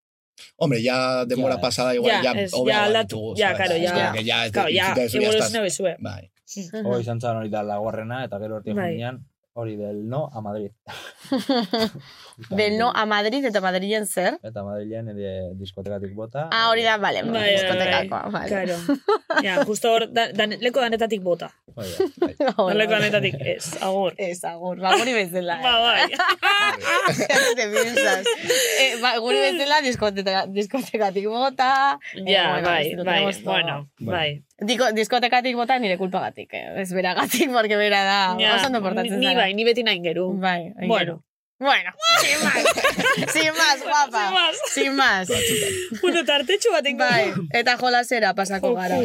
Hombre, 0.57 0.83
ya 0.83 1.25
demora 1.25 1.55
Ja, 1.55 1.61
pasada, 1.61 1.95
igual, 1.95 2.23
Ja, 2.25 2.33
hobea 2.53 2.75
ja, 2.75 2.81
baditugu, 2.81 3.31
aldatu, 3.31 3.35
ja, 3.37 3.55
karo, 3.57 3.77
ja. 3.77 4.15
ya, 4.23 4.51
Claro, 4.51 4.69
ja, 4.69 4.89
itxita 4.91 5.03
duzu, 5.03 5.19
ya 5.21 5.29
estás. 5.29 5.55
evoluzio 5.55 5.63
bezue. 5.63 5.97
Bai. 6.01 6.31
Hoi 6.85 7.01
izan 7.01 7.21
zen 7.21 7.37
hori 7.37 7.49
da 7.49 7.63
lagorrena, 7.63 8.25
eta 8.25 8.39
gero 8.39 8.57
hortik 8.57 8.75
Bai. 8.77 8.99
Hori 9.55 9.77
del 9.77 10.09
no 10.09 10.29
a 10.33 10.41
Madrid. 10.41 10.71
Del 12.51 12.79
no 12.79 12.91
a 12.95 13.05
Madrid 13.07 13.45
eta 13.45 13.61
Madrilen 13.61 14.07
zer. 14.07 14.39
Eta 14.43 14.63
Madrilen 14.65 15.09
ere 15.13 15.33
diskotekatik 15.61 16.15
bota. 16.17 16.49
Ah, 16.51 16.71
hori 16.71 16.83
da, 16.83 16.97
vale, 16.97 17.23
Bai, 17.23 17.33
bai, 17.33 17.51
diskotekakoa, 17.55 18.23
bai, 18.23 18.33
vale. 18.33 18.49
Claro. 18.49 18.79
Ja, 19.47 19.65
justo 19.65 19.91
hor, 19.93 20.05
da, 20.13 20.27
dan, 20.37 20.55
leko 20.61 20.81
danetatik 20.81 21.23
bota. 21.23 21.51
Da, 21.77 21.83
bai. 22.21 22.35
Vale, 22.57 22.75
Leko 22.81 22.93
danetatik, 22.97 23.37
ez, 23.41 23.77
agur. 23.85 24.15
Ez, 24.19 24.41
agur, 24.49 24.81
ba, 24.81 24.95
guri 24.99 25.15
bezala. 25.17 25.59
Ba, 25.63 25.75
bai. 25.85 26.09
¿Qué 27.17 27.55
te 27.57 27.69
piensas? 27.73 28.27
Eh, 28.81 28.97
ba, 29.03 29.15
guri 29.25 29.39
bezala 29.45 29.81
diskoteka, 29.85 30.47
diskotekatik 30.49 31.29
bota. 31.29 31.99
eh, 32.17 32.25
Ja, 32.33 32.49
bueno, 32.53 32.69
bai, 32.69 32.95
bai, 33.05 33.43
bueno, 33.45 33.77
bai. 34.01 34.31
Diko, 34.61 34.93
diskotekatik 34.93 35.57
bota 35.57 35.79
nire 35.79 35.97
kulpagatik, 35.99 36.53
eh? 36.55 36.81
ez 36.83 36.93
beragatik, 36.93 37.51
porque 37.53 37.77
bera 37.77 38.03
da, 38.05 38.37
Ja, 38.39 38.57
oso 38.57 38.67
ondo 38.67 38.83
portatzen 38.83 39.19
ni 39.19 39.27
zara. 39.27 39.41
bai, 39.41 39.55
ni 39.55 39.65
beti 39.65 39.83
nahin 39.83 40.03
geru. 40.05 40.33
Bai, 40.39 40.73
ai, 40.79 40.87
Bueno. 40.89 40.99
gero. 40.99 41.25
Bueno, 41.63 41.93
sin 42.21 42.43
más. 42.45 42.65
sin 43.33 43.53
más, 43.55 43.83
guapa. 43.83 44.29
Sin 44.75 44.95
más. 44.97 45.27
Sin 45.29 45.61
más. 45.61 46.01
Bueno, 46.03 46.25
tartetxo 46.25 46.73
baten 46.73 46.97
Bai, 46.99 47.33
eta 47.53 47.77
jolasera 47.79 48.35
pasako 48.35 48.75
gara. 48.75 48.99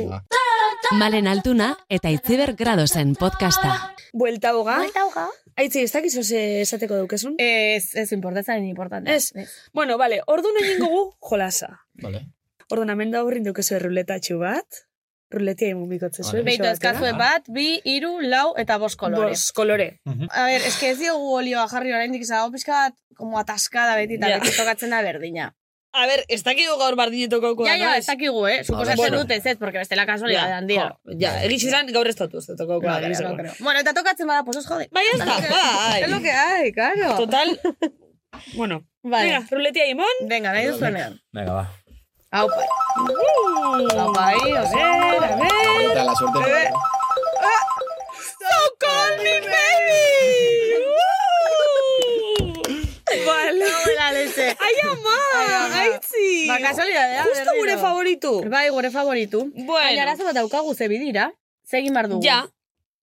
Malen 0.91 1.27
Altuna 1.27 1.77
eta 1.89 2.09
Itziber 2.09 2.55
Gradosen 2.55 3.13
podcasta. 3.15 3.93
Buelta 4.13 4.55
hoga. 4.55 4.77
Buelta 4.77 5.05
hoga. 5.05 5.27
Aitzi, 5.55 5.81
ez 5.83 5.91
dakizu 5.91 6.23
ze 6.23 6.61
esateko 6.61 6.95
daukezun? 6.95 7.35
Ez, 7.37 7.95
ez 7.95 8.11
importante, 8.11 8.59
ni 8.59 8.69
importante. 8.69 9.13
Ez. 9.13 9.33
Bueno, 9.73 9.97
vale, 9.97 10.21
ordu 10.25 10.49
nahi 10.59 10.77
gu 10.79 11.13
jolasa. 11.19 11.79
Vale. 12.01 12.25
Ordu 12.71 12.85
namen 12.85 13.11
da 13.11 13.23
horrin 13.23 13.43
dukezu 13.45 13.77
ruletatxu 13.79 14.37
bat. 14.41 14.86
Ruletia 15.29 15.67
imun 15.73 15.89
bikotze 15.91 16.23
zuen. 16.23 16.45
Beitu 16.47 16.63
ezkazue 16.69 17.11
bat, 17.19 17.43
bi, 17.51 17.81
iru, 17.83 18.13
lau 18.23 18.53
eta 18.57 18.77
bost 18.79 18.95
kolore. 18.99 19.33
Bos, 19.35 19.51
kolore. 19.51 19.99
A 20.31 20.45
ver, 20.45 20.61
es 20.61 20.77
que 20.79 20.91
ez 20.93 20.99
diogu 20.99 21.33
olioa 21.35 21.67
jarri 21.67 21.91
oraindik 21.91 22.23
zago 22.23 22.51
pizka 22.51 22.71
bat, 22.87 22.95
como 23.17 23.39
atascada 23.39 23.95
beti, 23.99 24.15
eta 24.15 24.29
Ja. 24.29 24.39
beti 24.39 24.55
tokatzen 24.55 24.89
da 24.95 25.01
berdina. 25.01 25.53
A 25.97 26.05
ber, 26.05 26.23
ez 26.29 26.43
dakigu 26.43 26.75
gaur 26.77 26.95
bardinetoko 26.95 27.65
Ja, 27.65 27.75
ja, 27.75 27.97
ez 27.97 28.05
dakigu, 28.05 28.45
eh? 28.47 28.63
Suposatzen 28.63 28.97
bueno. 28.97 29.17
dut 29.23 29.31
ez 29.31 29.45
ez, 29.45 29.57
porque 29.57 29.79
bestela 29.79 30.05
kasualidade 30.05 30.53
handia. 30.53 30.95
Ja, 31.19 31.31
egitxizan 31.43 31.87
gaur 31.91 32.07
ez 32.07 32.15
totu, 32.15 32.37
ez 32.37 32.45
toko 32.45 32.73
No 32.73 32.79
creo, 32.79 33.21
no 33.29 33.35
creo. 33.35 33.53
Bueno, 33.59 33.79
eta 33.79 33.93
tokatzen 33.93 34.27
bada, 34.27 34.43
pues 34.43 34.57
os 34.57 34.67
jode. 34.67 34.87
Bai, 34.91 35.03
ez 35.13 35.17
da, 35.19 35.25
bai. 35.25 36.03
Es 36.03 36.09
lo 36.09 36.21
que 36.21 36.31
hay, 36.31 36.71
claro. 36.71 37.17
Total, 37.17 37.59
bueno. 38.55 38.85
Vale. 39.03 39.25
Venga, 39.25 39.47
ruletia 39.49 39.87
imon. 39.87 40.27
Venga, 40.27 40.53
nahi 40.53 40.67
duzuenean. 40.67 41.19
Venga, 41.31 41.53
ba. 41.53 41.73
Hau 42.31 42.47
pai. 42.47 42.67
Hau 43.97 44.11
pai, 44.13 44.35
o 44.35 44.65
sea, 44.67 44.87
A 44.91 45.19
ver, 45.19 45.23
a 45.23 45.35
ver. 45.37 45.91
Eta 45.91 46.03
la 46.03 46.15
suerte. 46.15 46.39
Eh, 46.39 46.69
So 48.37 48.55
call 48.79 49.13
me 49.23 49.35
baby! 49.47 50.03
Vale. 53.25 53.65
Ai, 54.59 54.75
ama, 54.83 55.17
Ai, 55.35 55.53
ama. 55.53 55.67
gaitzi. 55.75 56.47
Ba, 56.47 56.59
kasualidadea. 56.59 57.23
Justo 57.23 57.39
berriro. 57.45 57.59
gure 57.61 57.77
favoritu. 57.77 58.31
Bai, 58.49 58.69
gure 58.69 58.91
favoritu. 58.91 59.39
Baina 59.55 59.65
Bueno, 59.65 60.01
arazo 60.01 60.23
bat 60.23 60.35
daukagu 60.35 60.73
ze 60.75 60.87
bidira. 60.87 61.31
Zegin 61.63 61.93
bar 61.93 62.07
dugu. 62.09 62.23
ja. 62.23 62.45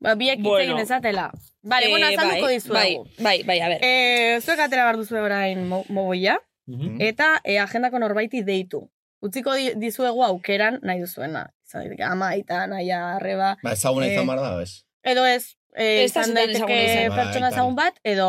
Ba, 0.01 0.15
biek 0.15 0.39
hitz 0.39 0.47
Bueno. 0.49 0.65
egin 0.75 0.79
ezatela. 0.79 1.31
Vale, 1.63 1.89
bueno, 1.89 2.07
Eh, 2.07 2.15
azalduko 2.15 2.43
bai, 2.47 2.55
dizuegu. 2.55 3.05
Bai, 3.19 3.43
bai, 3.43 3.43
bai, 3.45 3.61
a 3.61 3.69
ber. 3.69 3.79
Eh, 3.83 4.41
zuek 4.45 4.61
atera 4.61 4.85
bar 4.85 4.97
duzu 4.97 5.17
orain 5.17 5.67
mo- 5.69 5.85
moboia, 5.89 6.39
Mhm. 6.67 7.01
eta 7.01 7.41
eh, 7.45 7.59
agendako 7.59 7.99
norbaiti 7.99 8.43
deitu. 8.43 8.91
Utziko 9.25 9.55
di, 9.57 9.71
dizuegu 9.81 10.23
aukeran 10.27 10.81
nahi 10.85 11.01
duzuena. 11.01 11.47
Izan 11.65 11.85
daiteke 11.85 12.05
ama, 12.05 12.31
aita, 12.37 12.67
naia, 12.71 13.17
arreba. 13.17 13.55
Ba, 13.63 13.73
ezaguna 13.73 14.07
Eh, 14.07 14.15
izan 14.15 14.27
behar 14.29 14.41
da, 14.43 14.51
ez? 14.63 14.85
Edo 15.03 15.25
ez, 15.27 15.55
eh, 15.75 16.05
izan 16.05 16.35
daiteke 16.37 16.77
izan. 16.85 17.15
pertsona 17.17 17.49
Bai, 17.49 17.55
ezagun 17.55 17.77
bat, 17.79 18.01
edo 18.05 18.29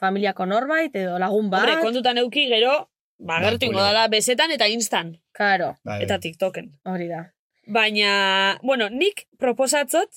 familiako 0.00 0.46
norbait, 0.46 0.94
edo 0.94 1.18
lagun 1.18 1.48
bat. 1.50 1.64
Hombre, 1.64 1.80
kontutan 1.82 2.20
euki 2.20 2.46
gero, 2.52 2.74
ba, 3.18 3.38
Bai, 3.38 3.44
gertu 3.46 3.70
ingo 3.70 3.80
dala 3.80 4.06
bezetan 4.12 4.52
eta 4.52 4.68
instan. 4.68 5.16
Karo, 5.32 5.74
Bai, 5.84 6.02
Eta 6.04 6.18
TikToken. 6.18 6.70
hori 6.84 7.08
da. 7.08 7.24
Baina, 7.66 8.58
bueno, 8.62 8.90
nik 8.90 9.26
proposatzot, 9.40 10.10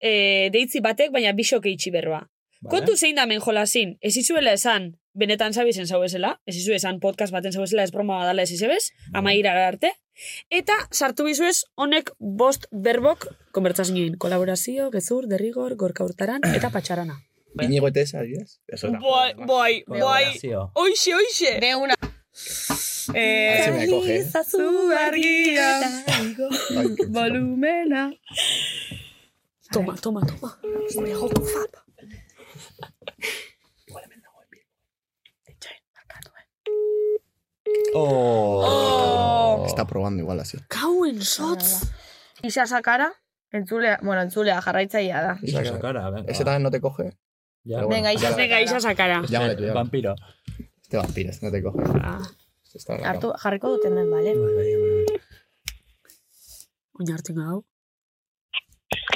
e, 0.00 0.48
deitzi 0.52 0.80
batek, 0.80 1.12
baina 1.12 1.32
bisok 1.32 1.66
eitxi 1.66 1.90
berba. 1.92 2.22
Vale. 2.62 2.70
Kontu 2.72 2.96
zein 2.96 3.14
da 3.16 3.26
men 3.26 3.40
ez 4.00 4.16
izuela 4.16 4.52
esan, 4.52 4.96
benetan 5.16 5.54
zabizen 5.56 5.88
zau 5.88 6.02
esela, 6.04 6.36
ez 6.46 6.56
izu 6.60 6.74
esan 6.76 7.00
podcast 7.00 7.32
baten 7.34 7.54
zau 7.54 7.64
esela, 7.64 7.84
ez 7.86 7.92
broma 7.94 8.18
badala 8.20 8.44
ez 8.44 8.52
izebez, 8.52 8.90
ama 9.14 9.32
irara 9.34 9.66
arte. 9.68 9.92
Eta 10.50 10.76
sartu 10.92 11.26
bizuez, 11.26 11.64
honek 11.76 12.12
bost 12.18 12.68
berbok, 12.72 13.28
konbertsazioen, 13.56 14.16
kolaborazio, 14.20 14.90
gezur, 14.92 15.28
derrigor, 15.28 15.74
gorka 15.76 16.04
urtaran, 16.04 16.44
eta 16.54 16.70
patxarana. 16.72 17.18
Inigo? 17.66 17.88
Eso 17.88 18.90
da. 18.90 18.98
Bai, 19.00 19.32
bai, 19.34 19.84
bai, 19.88 20.24
oixe, 20.74 21.14
oixe. 21.14 21.58
De 21.60 21.74
una. 21.74 21.96
Eh, 23.14 23.60
Así 23.60 23.70
me 23.70 23.88
coge. 23.88 24.24
Zazu 24.24 24.90
argia, 24.92 25.80
volumena. 27.08 28.12
Toma, 29.72 29.96
toma, 29.96 30.20
toma. 30.26 30.58
Gure 30.92 31.14
joko 31.14 31.42
fap. 31.42 31.76
Oh. 37.94 39.64
Está 39.66 39.86
probando 39.86 40.22
igual 40.22 40.40
así. 40.40 40.58
Kauen 40.68 41.22
sotz. 41.22 41.90
Isa 42.42 42.66
sakara, 42.66 43.12
entzulea, 43.50 43.98
bueno, 44.02 44.22
entzulea 44.22 44.60
jarraitzailea 44.60 45.22
da. 45.22 45.38
Esa 45.42 45.78
cara, 45.78 46.10
venga. 46.10 46.30
¿Ese 46.30 46.44
también 46.44 46.62
no 46.62 46.70
te 46.70 46.80
coge? 46.80 47.16
Ya. 47.64 47.76
Pero 47.78 47.88
bueno, 47.88 47.88
Venga, 47.88 48.12
isa 48.12 48.30
ya 48.30 48.36
Venga, 48.36 48.60
isa 48.60 48.80
sakara. 48.80 49.22
Llámale 49.26 49.56
tú, 49.56 49.64
ya. 49.64 49.72
Vampiro. 49.72 50.14
Este 50.82 50.96
vampiro, 50.96 51.30
este 51.30 51.46
no 51.46 51.52
te 51.52 51.62
coge. 51.62 51.82
Ah, 52.00 52.22
en 52.88 53.04
Hartu, 53.06 53.32
jarriko 53.32 53.70
dut 53.70 53.84
hemen, 53.86 54.10
bale? 54.10 54.34
oinartzen 56.98 57.38
hau. 57.40 57.64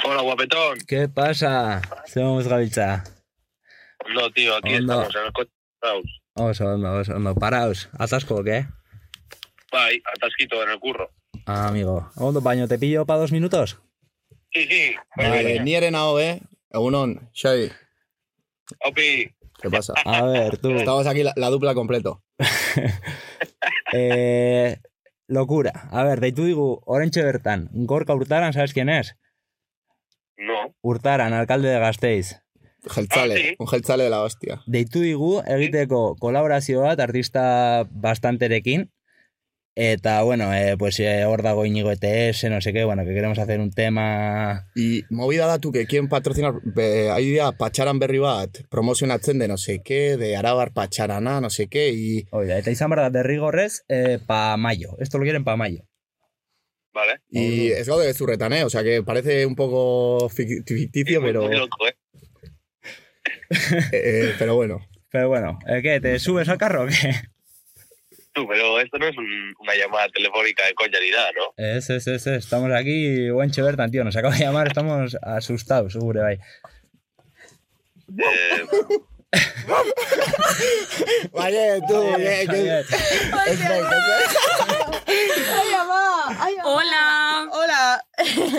Hola, 0.05 0.21
guapetón. 0.21 0.79
¿Qué 0.87 1.07
pasa? 1.07 1.81
Somos 2.05 2.47
gabiltza. 2.47 3.03
No, 4.13 4.29
tío, 4.31 4.55
aquí 4.55 4.75
Ondo. 4.75 5.01
estamos 5.03 5.15
en 5.15 5.25
el 5.25 5.33
coche. 5.33 5.51
Oso, 6.35 6.65
ondo, 6.65 6.93
oso, 6.93 7.15
ondo. 7.15 7.35
Paraos. 7.35 7.89
¿Atasco 7.97 8.35
o 8.35 8.43
qué? 8.43 8.65
Bye, 9.71 10.01
atasquito 10.15 10.61
en 10.63 10.69
el 10.69 10.79
curro. 10.79 11.09
Ah, 11.45 11.67
amigo. 11.67 12.09
Ondo, 12.15 12.41
baño, 12.41 12.67
¿te 12.67 12.77
pillo 12.79 13.05
para 13.05 13.19
dos 13.19 13.31
minutos? 13.31 13.79
Sí, 14.51 14.65
sí. 14.67 14.95
Vale, 15.15 15.59
ni 15.61 15.75
eren 15.75 15.95
hau, 15.95 16.19
eh? 16.19 16.41
Egunon, 16.71 17.29
Xavi, 17.33 17.69
Opi, 18.85 19.29
¿qué 19.61 19.69
pasa? 19.69 19.93
A 20.05 20.23
ver, 20.23 20.57
tú. 20.57 20.71
Estamos 20.71 21.05
aquí 21.07 21.23
la, 21.23 21.33
la 21.35 21.49
dupla 21.49 21.73
completo. 21.73 22.23
Eh, 23.93 24.77
locura. 25.27 25.89
A 25.91 26.05
ver, 26.05 26.21
deitu 26.21 26.45
digu, 26.45 26.81
orentxe 26.85 27.25
bertan. 27.25 27.67
Gorka 27.73 28.13
Hurtaran, 28.15 28.53
¿sabes 28.53 28.71
quién 28.73 28.87
es? 28.87 29.17
no. 30.37 30.73
Hurtaran, 30.81 31.33
alcalde 31.33 31.67
de 31.67 31.79
Gasteiz. 31.79 32.41
Jeltzale, 32.89 33.33
Ah, 33.35 33.37
sí. 33.37 33.55
un 33.59 33.67
jeltzale 33.67 34.03
de 34.05 34.09
la 34.09 34.21
hostia. 34.23 34.61
Deitu 34.65 35.01
digu, 35.01 35.41
egiteko 35.45 36.15
kolaborazio 36.19 36.81
bat 36.81 36.99
artista 36.99 37.87
bastanterekin. 37.91 38.91
Eta, 39.73 40.21
bueno, 40.23 40.53
eh, 40.53 40.75
pues 40.77 40.99
eh, 40.99 41.23
hor 41.23 41.43
dago 41.43 41.65
Inigo 41.65 41.91
ETS, 41.91 42.43
no 42.49 42.59
sé 42.59 42.73
qué, 42.73 42.83
bueno, 42.83 43.05
que 43.05 43.13
queremos 43.13 43.39
hacer 43.39 43.61
un 43.61 43.71
tema... 43.71 44.67
Y 44.75 45.03
movida 45.09 45.45
datu 45.47 45.71
que 45.71 45.85
quieren 45.85 46.09
patrocinar, 46.09 46.55
be, 46.65 47.09
hay 47.09 47.29
día 47.29 47.53
patxaran 47.53 47.97
berri 47.97 48.17
bat, 48.19 48.49
promozionatzen 48.69 49.39
de 49.39 49.47
no 49.47 49.55
sé 49.57 49.81
qué, 49.81 50.17
de 50.17 50.35
Arabar 50.35 50.73
patxarana, 50.73 51.39
no 51.39 51.49
sé 51.49 51.67
qué, 51.67 51.89
y 51.93 52.25
Oida, 52.31 52.57
eta 52.57 52.69
izan 52.69 52.89
behar 52.89 53.05
da 53.13 53.19
derrigorrez, 53.21 53.85
eh, 53.87 54.19
pa 54.27 54.57
mayo. 54.57 54.97
Esto 54.99 55.17
lo 55.19 55.23
quieren 55.23 55.45
pa 55.45 55.55
mayo. 55.55 55.83
Vale. 56.93 57.21
Y 57.29 57.67
es 57.71 57.87
gaude 57.87 58.05
gezurretan, 58.07 58.51
¿eh? 58.51 58.65
O 58.65 58.69
sea 58.69 58.83
que 58.83 59.01
parece 59.03 59.45
un 59.45 59.55
poco 59.55 60.27
fic- 60.29 60.67
ficticio, 60.67 61.21
Muy- 61.21 61.29
pero, 61.29 61.43
muy 61.43 61.55
loco, 61.55 61.87
¿eh? 61.87 61.95
eh, 63.91 64.35
pero 64.39 64.55
bueno. 64.55 64.79
Pero 65.09 65.27
bueno, 65.27 65.59
eh, 65.67 65.81
¿qué? 65.81 65.99
¿Te 65.99 66.17
subes 66.19 66.47
al 66.49 66.57
carro 66.57 66.83
o 66.83 66.87
qué? 66.87 66.93
Tú, 68.33 68.47
pero 68.47 68.79
esto 68.79 68.97
no 68.97 69.07
es 69.07 69.17
un- 69.17 69.53
una 69.59 69.75
llamada 69.75 70.07
telefónica 70.07 70.65
de 70.65 70.73
coña 70.73 70.97
ni 71.01 71.11
nada, 71.11 71.31
¿no? 71.35 71.53
Es, 71.57 71.89
es, 71.89 72.07
es, 72.07 72.27
es. 72.27 72.45
Estamos 72.45 72.71
aquí, 72.71 73.29
Wenche 73.29 73.61
Bertan, 73.61 73.91
tío, 73.91 74.05
nos 74.05 74.15
acaba 74.15 74.33
de 74.33 74.45
llamar, 74.45 74.67
estamos 74.67 75.17
asustados, 75.21 75.91
seguro, 75.91 76.25
ahí. 76.25 76.37
Eh, 78.17 78.65
Vaya, 81.33 81.79
tú, 81.87 82.13
que-! 82.15 82.83
Ai, 85.07 85.73
ama! 85.77 86.37
Hola! 86.63 87.47
Hola! 87.51 88.03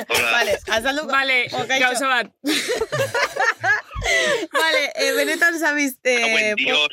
Hola. 0.09 0.33
Vale, 0.33 0.59
azalduko... 0.71 1.07
Vale, 1.09 1.47
gauza 1.81 2.31
Vale, 4.53 4.83
eh, 4.95 5.13
benetan 5.17 5.59
zabiz... 5.59 5.95
ah, 6.05 6.11
Eh, 6.11 6.55
Dios. 6.57 6.89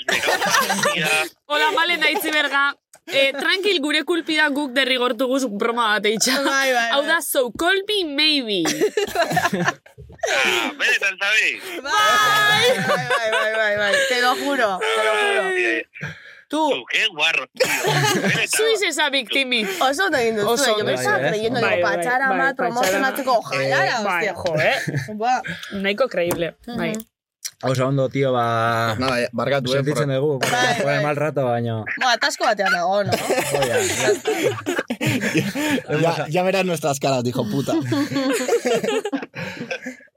Hola, 1.46 1.72
male, 1.72 1.98
naitzi 1.98 2.32
berga. 2.32 2.76
Eh, 3.10 3.32
tranquil, 3.34 3.80
gure 3.82 4.04
kulpida 4.06 4.50
guk 4.54 4.72
derrigortu 4.76 5.26
guz 5.28 5.46
broma 5.50 5.88
bat 5.96 6.06
eitxa. 6.06 6.36
Bai, 6.46 6.70
bai, 6.74 6.90
Hau 6.94 7.02
bai. 7.02 7.08
da, 7.10 7.22
so 7.26 7.50
call 7.52 7.80
me 7.88 8.04
maybe. 8.06 8.60
Ah, 10.30 10.72
benetan, 10.78 11.18
¿sabéis? 11.18 11.62
Bai, 11.82 12.66
bai, 12.88 13.06
bai, 13.10 13.30
bai, 13.32 13.54
bai, 13.56 13.76
bai, 13.82 13.94
te 14.10 14.22
lo 14.22 14.36
juro, 14.36 14.78
te 14.80 15.02
lo 15.08 15.14
juro. 15.20 15.44
Tú, 16.50 16.70
Tú, 16.72 16.84
qué 16.92 17.06
guarro, 17.14 17.46
tío. 17.54 17.68
Suiz 18.58 18.82
esa 18.88 19.10
victimi. 19.12 19.64
oso 19.80 20.06
ondo 20.06 20.18
egin 20.18 20.36
duzu, 20.38 20.50
Oso 20.50 20.78
yo 20.80 20.84
Bai, 20.86 20.96
bai. 20.96 21.06
creyendo, 21.30 21.62
Bai, 21.62 21.76
digo, 21.78 21.88
patxara 21.88 22.34
mat, 22.34 22.56
promozionatzeko, 22.58 23.38
ojalá, 23.38 24.02
bai, 24.04 24.28
hostia. 24.28 24.34
jo, 24.34 24.56
eh? 24.60 24.76
Ba, 25.16 25.42
Nahiko 25.74 26.08
creíble. 26.10 26.56
Bai. 26.66 26.94
Oso 27.62 27.88
ondo, 27.88 28.10
tío, 28.10 28.32
ba... 28.34 28.96
Nada, 28.98 29.28
barkatu, 29.32 29.74
eh, 29.74 29.78
Sentitzen 29.84 30.10
dugu, 30.10 30.40
Bai, 30.40 30.82
bai. 30.84 31.04
mal 31.04 31.16
rato, 31.16 31.46
baino... 31.46 31.86
Ba, 32.00 32.14
atasco 32.14 32.46
batean 32.46 32.72
dago, 32.72 33.04
no? 33.04 33.12
Oia, 35.92 36.00
ya, 36.02 36.28
ya 36.30 36.44
verás 36.44 36.66
nuestras 36.66 37.00
caras, 37.00 37.24
dijo 37.24 37.44
puta. 37.50 37.74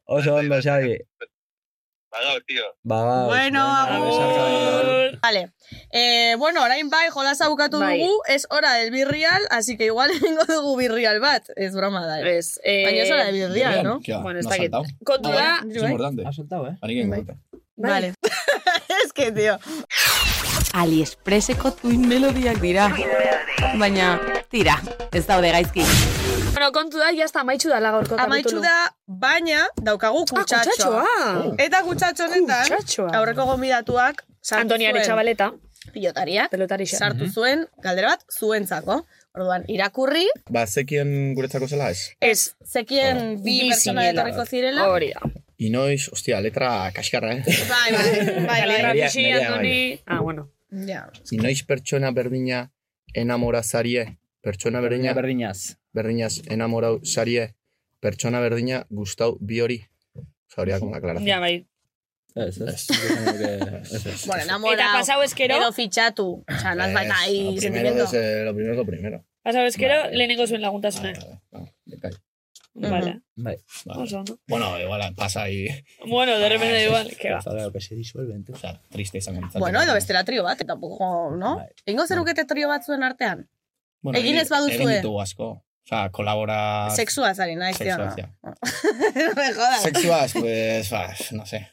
oso 0.07 0.35
ondo, 0.37 0.61
Xavi. 0.63 0.99
Pagado, 2.13 2.41
tío. 2.47 2.63
Bagaos. 2.83 3.27
Bueno, 3.29 3.61
agur. 3.63 5.19
Vale. 5.23 5.53
Eh, 5.93 6.35
bueno, 6.39 6.63
orain 6.63 6.91
bai, 6.91 7.09
jolasa 7.09 7.49
bukatu 7.49 7.79
Bai. 7.81 8.01
dugu, 8.01 8.13
es 8.29 8.47
hora 8.51 8.75
del 8.75 8.91
birrial, 8.91 9.41
así 9.51 9.79
que 9.79 9.87
igual 9.87 10.11
egingo 10.17 10.45
dugu 10.45 10.77
birrial 10.77 11.21
bat. 11.21 11.43
Ez 11.57 11.75
broma 11.75 12.05
da. 12.07 12.21
eh. 12.21 12.37
Ez, 12.37 12.61
eh, 12.65 12.85
Baina 12.85 13.03
es 13.03 13.11
hora 13.11 13.25
de 13.25 13.33
birrial, 13.33 13.83
¿no? 13.83 14.01
¿Qué 14.05 14.13
va? 14.13 14.21
Bueno, 14.21 14.41
¿No 14.41 14.41
ez 14.41 14.47
dakit. 14.47 14.71
saltado? 14.73 14.85
Kontu 15.05 15.31
Ah, 15.31 15.33
da, 15.33 15.59
vale, 15.65 15.75
es 15.77 15.83
importante. 15.83 16.23
Ha 16.27 16.33
soltado, 16.33 16.69
eh? 16.69 16.77
Ari 16.83 16.95
que 16.95 17.01
importa. 17.01 17.35
Vale. 17.77 18.15
es 19.07 19.13
que, 19.15 19.33
tío. 19.33 19.59
Aliexpreseko 20.75 21.73
tuin 21.73 22.07
melodiak 22.09 22.61
dira. 22.61 22.95
Baina, 23.79 24.21
tira, 24.51 24.83
ez 25.13 25.27
daude 25.27 25.51
gaizki. 25.51 25.85
Bueno, 26.53 26.71
kontu 26.73 26.99
da, 26.99 27.11
jazta 27.17 27.41
amaitxu 27.41 27.69
da 27.73 27.81
gaurko 27.81 28.17
Amaitxu 28.21 28.61
da, 28.61 28.77
baina 29.07 29.67
daukagu 29.83 30.23
Ah, 30.23 30.31
kutsatxoa. 30.35 31.03
kutsatxoa. 31.03 31.57
Eta 31.59 31.83
kutsatxo 31.87 32.25
honetan, 32.29 33.15
aurreko 33.19 33.47
gomidatuak 33.47 34.23
sartu 34.43 34.61
Antonia 34.63 34.91
zuen 34.91 34.97
Aretxabaleta, 34.97 35.51
pilotariak, 35.93 36.51
pelotarixa. 36.51 36.97
sartu 36.99 37.29
zuen 37.33 37.67
galdera 37.83 38.15
bat 38.17 38.25
zuentzako. 38.39 39.05
Orduan, 39.35 39.63
irakurri, 39.73 40.27
Ba, 40.53 40.67
zekien 40.67 41.33
guretzako 41.35 41.67
zela 41.67 41.87
ez? 41.91 42.11
ez 42.21 42.51
zekien 42.69 43.39
bi 43.43 43.55
Bi 43.63 43.69
pertsona 43.71 44.03
etorriko 44.11 44.45
zirela. 44.45 44.89
Hori 44.93 45.09
da. 45.15 45.23
Inoiz, 45.57 46.11
ostia, 46.13 46.41
letra 46.45 46.91
kaskarra, 46.93 47.31
eh? 47.39 47.43
Bai, 47.47 47.93
bai, 47.95 48.11
bai, 48.27 48.45
bai. 48.47 48.61
Galegra 48.61 48.91
Nerea- 48.93 49.07
Pixi, 49.09 49.25
Antoni... 49.33 50.01
Ah, 50.07 50.21
bueno. 50.21 50.51
Ja. 50.71 51.07
Inoiz 51.31 51.63
pertsona 51.65 52.11
berdina 52.11 52.71
enamora 53.15 53.63
zarie, 53.63 54.19
pertsona 54.43 54.81
berdina 54.81 55.15
Berdinaz. 55.15 55.77
Berdinaz 55.93 56.41
enamorau 56.49 57.01
zarie, 57.05 57.55
pertsona 58.01 58.41
berdina 58.41 58.87
gustau 58.91 59.37
bi 59.41 59.61
hori. 59.61 59.81
Osa, 60.53 60.65
da 60.67 60.79
como 60.81 60.93
la 60.93 60.99
aclaración. 60.99 61.29
Ja, 61.29 61.39
bai. 61.41 61.67
Ez, 62.35 62.61
ez. 62.61 62.87
Bueno, 64.27 64.43
enamorado. 64.43 64.75
Eta 64.81 64.93
pasau 64.99 65.23
eskero, 65.23 65.57
Edo 65.57 65.73
fitxatu. 65.73 66.45
O 66.49 66.59
sea, 66.61 66.75
no 66.75 66.85
es 66.85 66.95
baita 66.95 67.15
ahí 67.21 67.55
lo 67.55 67.61
primero 67.61 67.89
sentimiento. 67.89 68.05
es, 68.05 68.13
eh, 68.15 68.45
lo 68.45 68.55
primero 68.55 68.73
es 68.73 68.79
lo 68.79 68.87
primero. 68.87 69.25
pasau 69.43 69.63
eskero, 69.67 69.95
Vale. 70.01 70.17
lehenengo 70.17 70.47
zuen 70.47 70.61
Vale, 70.61 70.63
laguntasuna. 70.63 71.13
vale, 71.13 71.41
vale, 71.87 71.99
callo. 72.01 72.19
Vale. 72.75 73.21
Bai. 73.37 73.57
Vale. 73.85 74.03
Oso. 74.03 74.25
Bueno, 74.47 74.81
igual 74.81 75.15
pasa 75.15 75.43
ahí. 75.43 75.67
Bueno, 76.07 76.39
de 76.39 76.49
repente 76.49 76.77
Ah, 76.77 76.85
igual, 76.85 77.17
que 77.19 77.31
va. 77.33 77.41
Claro 77.41 77.71
que 77.73 77.81
se 77.83 77.95
disuelven, 77.95 78.45
tú. 78.45 78.53
O 78.55 78.57
sea, 78.57 78.81
triste 78.89 79.19
izango 79.19 79.41
nintzen. 79.43 79.59
Bueno, 79.61 79.83
edo 79.83 79.93
bestela 79.93 80.25
trio 80.25 80.43
bat, 80.43 80.65
tampoco, 80.67 81.35
no? 81.37 81.57
Bai. 81.57 81.69
Ingo 81.87 82.07
zerukete 82.07 82.45
trio 82.47 82.69
bat 82.69 82.83
zuen 82.85 83.03
artean? 83.03 83.49
Bueno, 84.01 84.19
egin 84.19 84.37
ez 84.39 84.49
baduzue. 84.49 84.75
Egin 84.77 84.89
ditugu 84.97 85.21
asko. 85.21 85.63
O 85.85 85.89
sea, 85.89 86.11
kolabora... 86.11 86.89
Sexua 86.91 87.35
zari 87.35 87.57
naiz, 87.57 87.77
tío, 87.79 87.99
no? 87.99 88.15
No 89.15 89.35
me 89.35 89.53
jodas. 89.53 89.83
Sexuaz, 89.83 90.33
pues, 90.33 90.91
bah, 90.91 91.13
no 91.33 91.45
sé. 91.47 91.69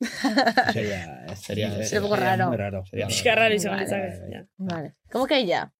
Sería... 0.72 1.26
Sería- 1.36 1.78
Es 1.80 1.92
un 1.94 2.02
poco 2.02 2.16
raro. 2.16 2.52
Raro. 2.52 2.84
Sería 2.86 3.06
Pixka 3.06 3.34
raro 3.34 3.54
izan 3.54 3.78
Vale. 3.78 4.48
Vale. 4.58 4.94
¿Cómo 5.10 5.26
que 5.26 5.46
ya? 5.46 5.72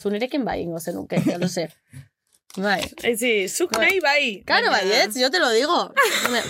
Zunirekin 0.00 0.44
bai 0.44 0.62
ingo 0.62 0.80
zenuke, 0.80 1.20
ya 1.24 1.38
lo 1.38 1.48
sé. 1.48 1.68
Bai. 2.56 2.80
Eh, 3.02 3.16
sí, 3.16 3.48
zuk 3.48 3.70
Bai. 3.76 3.86
nahi 3.86 4.00
bai. 4.00 4.42
Claro, 4.44 4.70
baietz, 4.70 5.14
yo 5.20 5.30
te 5.30 5.38
lo 5.38 5.50
digo. 5.50 5.92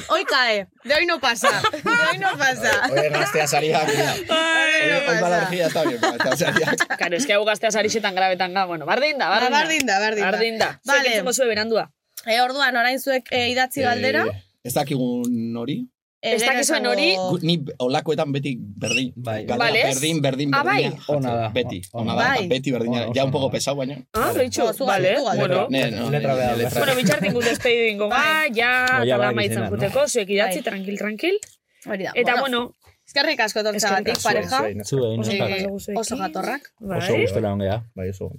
Hoy 0.09 0.25
cae, 0.25 0.69
de 0.85 0.95
hoy 0.95 1.07
no 1.07 1.21
pasa, 1.21 1.51
de 1.73 1.91
hoy 1.91 2.19
no 2.19 2.39
pasa. 2.39 2.71
Oye, 2.91 3.09
gaztea. 3.11 3.47
Ai, 3.59 4.91
Hoy, 5.09 5.19
energía 5.19 5.67
está 5.67 5.83
bien, 5.83 6.01
gaztea 6.01 6.37
saria. 6.37 6.75
Claro, 6.97 7.17
es 7.17 7.27
que 7.27 7.35
hau 7.35 7.45
gaztea 7.45 7.71
sarixetan 7.71 8.15
grabetan 8.15 8.55
ga. 8.55 8.65
Bueno, 8.65 8.87
bardin 8.87 9.19
da, 9.19 9.29
bardin 9.29 9.51
da. 9.51 9.59
Bardin 9.59 9.87
da, 9.87 9.99
bardin 9.99 10.23
da. 10.25 10.31
Bardin 10.31 10.59
da. 10.59 10.81
Vale. 10.85 11.01
Zuek 11.01 11.13
entzungo 11.13 11.33
zue 11.33 11.47
berandua. 11.47 11.91
E, 12.25 12.41
orduan, 12.41 12.77
orain 12.77 13.01
zuek 13.01 13.29
e, 13.31 13.49
idatzi 13.51 13.83
galdera. 13.83 14.25
Ez 14.65 14.75
dakigun 14.75 15.57
hori. 15.57 15.83
Ez 16.21 16.41
dakizuen 16.43 16.87
hori, 16.87 17.15
Gu- 17.17 17.39
Ni 17.43 17.65
olakoetan 17.79 18.33
beti 18.33 18.57
berdin. 18.59 19.13
Bai. 19.17 19.45
Galdera 19.47 19.59
Vale. 19.71 19.83
Berdin, 19.85 20.21
berdin, 20.23 20.51
Ah, 20.55 20.63
bai. 20.65 20.83
berdina. 20.85 21.05
Ona 21.09 21.35
da. 21.37 21.49
Beti, 21.51 21.81
Ona 21.93 22.15
da. 22.15 22.23
Bai. 22.29 22.39
eta 22.45 22.49
Beti 22.55 22.73
berdina. 22.73 23.03
Ona- 23.07 23.15
Ja 23.15 23.25
un 23.25 23.31
poco 23.31 23.47
ona. 23.47 23.53
pesado, 23.53 23.77
baina. 23.77 23.97
Ah, 24.13 24.33
loitxu, 24.35 24.63
No, 24.65 24.73
zu 24.73 24.85
vale. 24.87 25.15
galdetu. 25.15 25.39
Bueno, 25.39 25.67
Ne, 25.71 25.91
no, 25.91 26.11
Letra 26.11 26.33
ne- 26.33 26.39
behar, 26.41 26.57
ne- 26.57 26.63
letra. 26.65 26.79
bueno, 26.81 26.95
bitxartin 26.97 27.33
gute 27.33 27.49
despedidu 27.49 27.85
ingo. 27.93 28.09
Ba, 28.09 28.45
ja, 28.53 28.99
Oia, 29.01 29.15
tala 29.15 29.27
bai, 29.27 29.35
maitzen 29.35 29.69
juteko, 29.71 30.09
zuek 30.09 30.29
idatzi, 30.31 30.55
Bai. 30.61 30.63
tranquil, 30.65 30.99
tranquil. 30.99 31.39
Hori 31.87 32.05
da. 32.05 32.13
Eta, 32.15 32.41
bueno, 32.41 32.73
Eskerrik 33.09 33.41
asko 33.41 33.63
tortzagatik, 33.63 34.17
Eskerrik 34.19 34.51
pareja. 34.51 34.59
Zuei, 34.59 34.85
Zu, 34.85 34.99
oso. 35.21 35.33
Eh, 35.33 35.95
oso 35.97 36.17
jatorrak. 36.17 36.61
Oso 36.79 37.13
bai, 37.15 37.23
gustela 37.23 37.53
ongea. 37.55 37.83
Bai, 37.95 38.11
oso. 38.11 38.31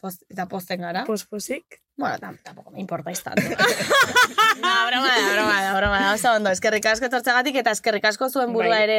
Post, 0.00 0.22
eta 0.30 0.46
posten 0.48 0.80
gara. 0.80 1.04
posposik. 1.04 1.82
Bueno, 1.96 2.18
tam, 2.18 2.36
tampoco 2.42 2.70
me 2.70 2.80
importáis 2.80 3.22
tanto. 3.26 3.40
no, 3.40 4.86
broma 4.86 5.08
da, 5.08 5.32
broma 5.32 5.62
da, 5.62 5.76
broma 5.78 6.00
da. 6.00 6.12
Oso 6.14 6.32
ondo, 6.32 6.50
eskerrik 6.50 6.84
asko 6.86 7.06
etortzagatik 7.08 7.56
eta 7.62 7.70
eskerrik 7.72 8.04
asko 8.04 8.28
zuen 8.30 8.52
burua 8.52 8.74
Bai. 8.76 8.82
ere 8.84 8.98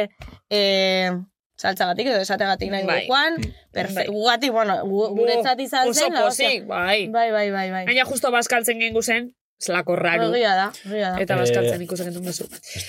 eh, 0.50 1.12
saltzagatik 1.58 2.06
edo 2.10 2.20
esategatik 2.26 2.70
nahi 2.70 2.84
Bai. 2.86 3.00
duguan. 3.06 3.38
Perfecto. 3.72 4.12
Gugatik, 4.12 4.50
bueno, 4.52 4.76
gu- 4.84 5.10
guretzat 5.16 5.60
izan 5.60 5.88
Oso 5.88 6.00
zen. 6.06 6.14
la 6.14 6.24
hostia. 6.26 6.48
pozik, 6.48 6.66
bai. 6.66 7.06
Bai, 7.08 7.30
bai, 7.30 7.50
bai, 7.50 7.70
bai. 7.70 7.84
Gaina 7.86 8.04
justo 8.04 8.30
bazkaltzen 8.34 8.80
gengu 8.80 9.02
zen, 9.02 9.32
zelako 9.58 9.96
raru. 9.98 10.28
Egia 10.34 10.52
da, 10.54 10.66
egia 10.86 11.08
da. 11.14 11.20
Eta 11.22 11.36
bazkaltzen 11.40 11.82
ikusen 11.82 12.06
genuen 12.12 12.24
duzu. 12.28 12.44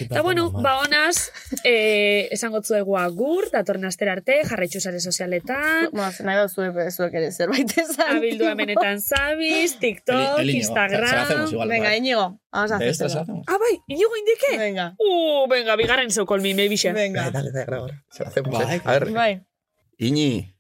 Eta 0.06 0.22
bueno, 0.22 0.52
ba 0.52 0.76
honaz, 0.84 1.32
eh, 1.64 2.28
esango 2.32 2.62
zuegu 2.62 2.98
agur, 2.98 3.48
datorren 3.52 3.86
astera 3.90 4.14
arte, 4.14 4.42
jarraitzu 4.46 4.80
sare 4.80 5.00
sozialetan, 5.00 5.90
Bueno, 5.92 6.12
nahi 6.28 6.42
dut 6.44 6.54
zuek, 6.54 6.78
zuek 6.94 7.14
ere 7.18 7.32
zerbait 7.32 7.74
esan. 7.78 8.18
abildu 8.18 8.46
hemenetan 8.46 9.02
zabiz, 9.02 9.78
TikTok, 9.84 10.40
Instagram. 10.46 11.04
hacemos 11.26 11.52
igual, 11.54 11.70
Venga. 11.70 11.96
Íñigo, 11.98 12.40
vamos 12.52 12.72
a 12.72 12.76
hacer. 12.76 12.90
hacemos. 12.90 13.44
Ah, 13.48 13.58
bai, 13.58 13.80
inigo 13.88 14.12
indike? 14.16 14.58
Venga. 14.58 14.96
Uh, 15.00 15.48
venga, 15.50 15.76
bigarren 15.76 16.12
zeukol 16.12 16.42
mi 16.42 16.54
mebixe. 16.54 16.94
Venga. 16.94 17.32
Dale, 17.32 17.52
dale, 17.52 17.66
graba. 17.66 17.88
Se 18.12 18.24
lo 18.24 18.30
hacemos, 18.30 18.54
Bai. 18.54 18.78
eh. 18.78 18.82
A 18.86 18.92
ver, 18.94 19.12
Bai. 19.12 19.42
Iñi, 19.98 20.56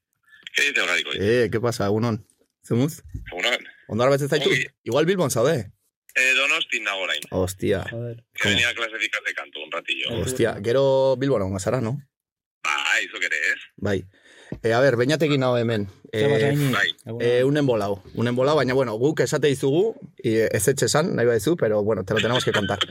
¿Qué 0.56 0.64
dice 0.68 0.82
Orgánico? 0.82 1.12
eh, 1.14 1.50
¿qué 1.52 1.60
pasa, 1.62 1.86
egunon? 1.86 2.26
Zemuz? 2.66 3.04
Egunon. 3.32 3.60
Ondara 3.88 4.10
betzen 4.12 4.28
zaitu? 4.30 4.50
Igual 4.84 5.06
Bilbon 5.06 5.30
zaude? 5.32 5.72
Eh, 6.20 6.34
donostin 6.36 6.84
nago 6.84 7.02
orain. 7.08 7.22
Hostia, 7.32 7.86
Joder. 7.90 8.24
Que 8.34 8.50
venía 8.50 8.70
a 8.70 8.74
clasificar 8.74 9.22
de 9.24 9.34
canto 9.34 9.60
un 9.64 9.72
ratillo. 9.72 10.10
hostia. 10.22 10.58
Gero 10.64 11.16
Bilbon 11.18 11.42
egon 11.48 11.60
zara, 11.60 11.80
no? 11.82 11.98
Bai, 12.64 13.08
zo 13.08 13.20
querés. 13.20 13.60
Bai. 13.78 14.04
E, 14.64 14.74
a 14.74 14.80
ber, 14.82 14.98
beñatekin 14.98 15.44
hau 15.44 15.56
hemen. 15.58 15.88
E, 16.12 16.24
bai. 16.74 16.90
E, 17.22 17.44
unen 17.46 17.66
bolau. 17.66 18.02
Unen 18.16 18.36
bolau, 18.36 18.56
baina, 18.58 18.74
bueno, 18.74 18.96
guk 18.98 19.22
esate 19.22 19.48
dizugu, 19.48 19.94
e, 20.18 20.50
ez 20.52 20.68
etxe 20.68 20.90
esan, 20.90 21.14
nahi 21.16 21.30
badizu, 21.30 21.56
pero, 21.56 21.84
bueno, 21.84 22.04
te 22.04 22.14
lo 22.16 22.20
tenemos 22.20 22.44
que 22.44 22.52
contar. 22.52 22.80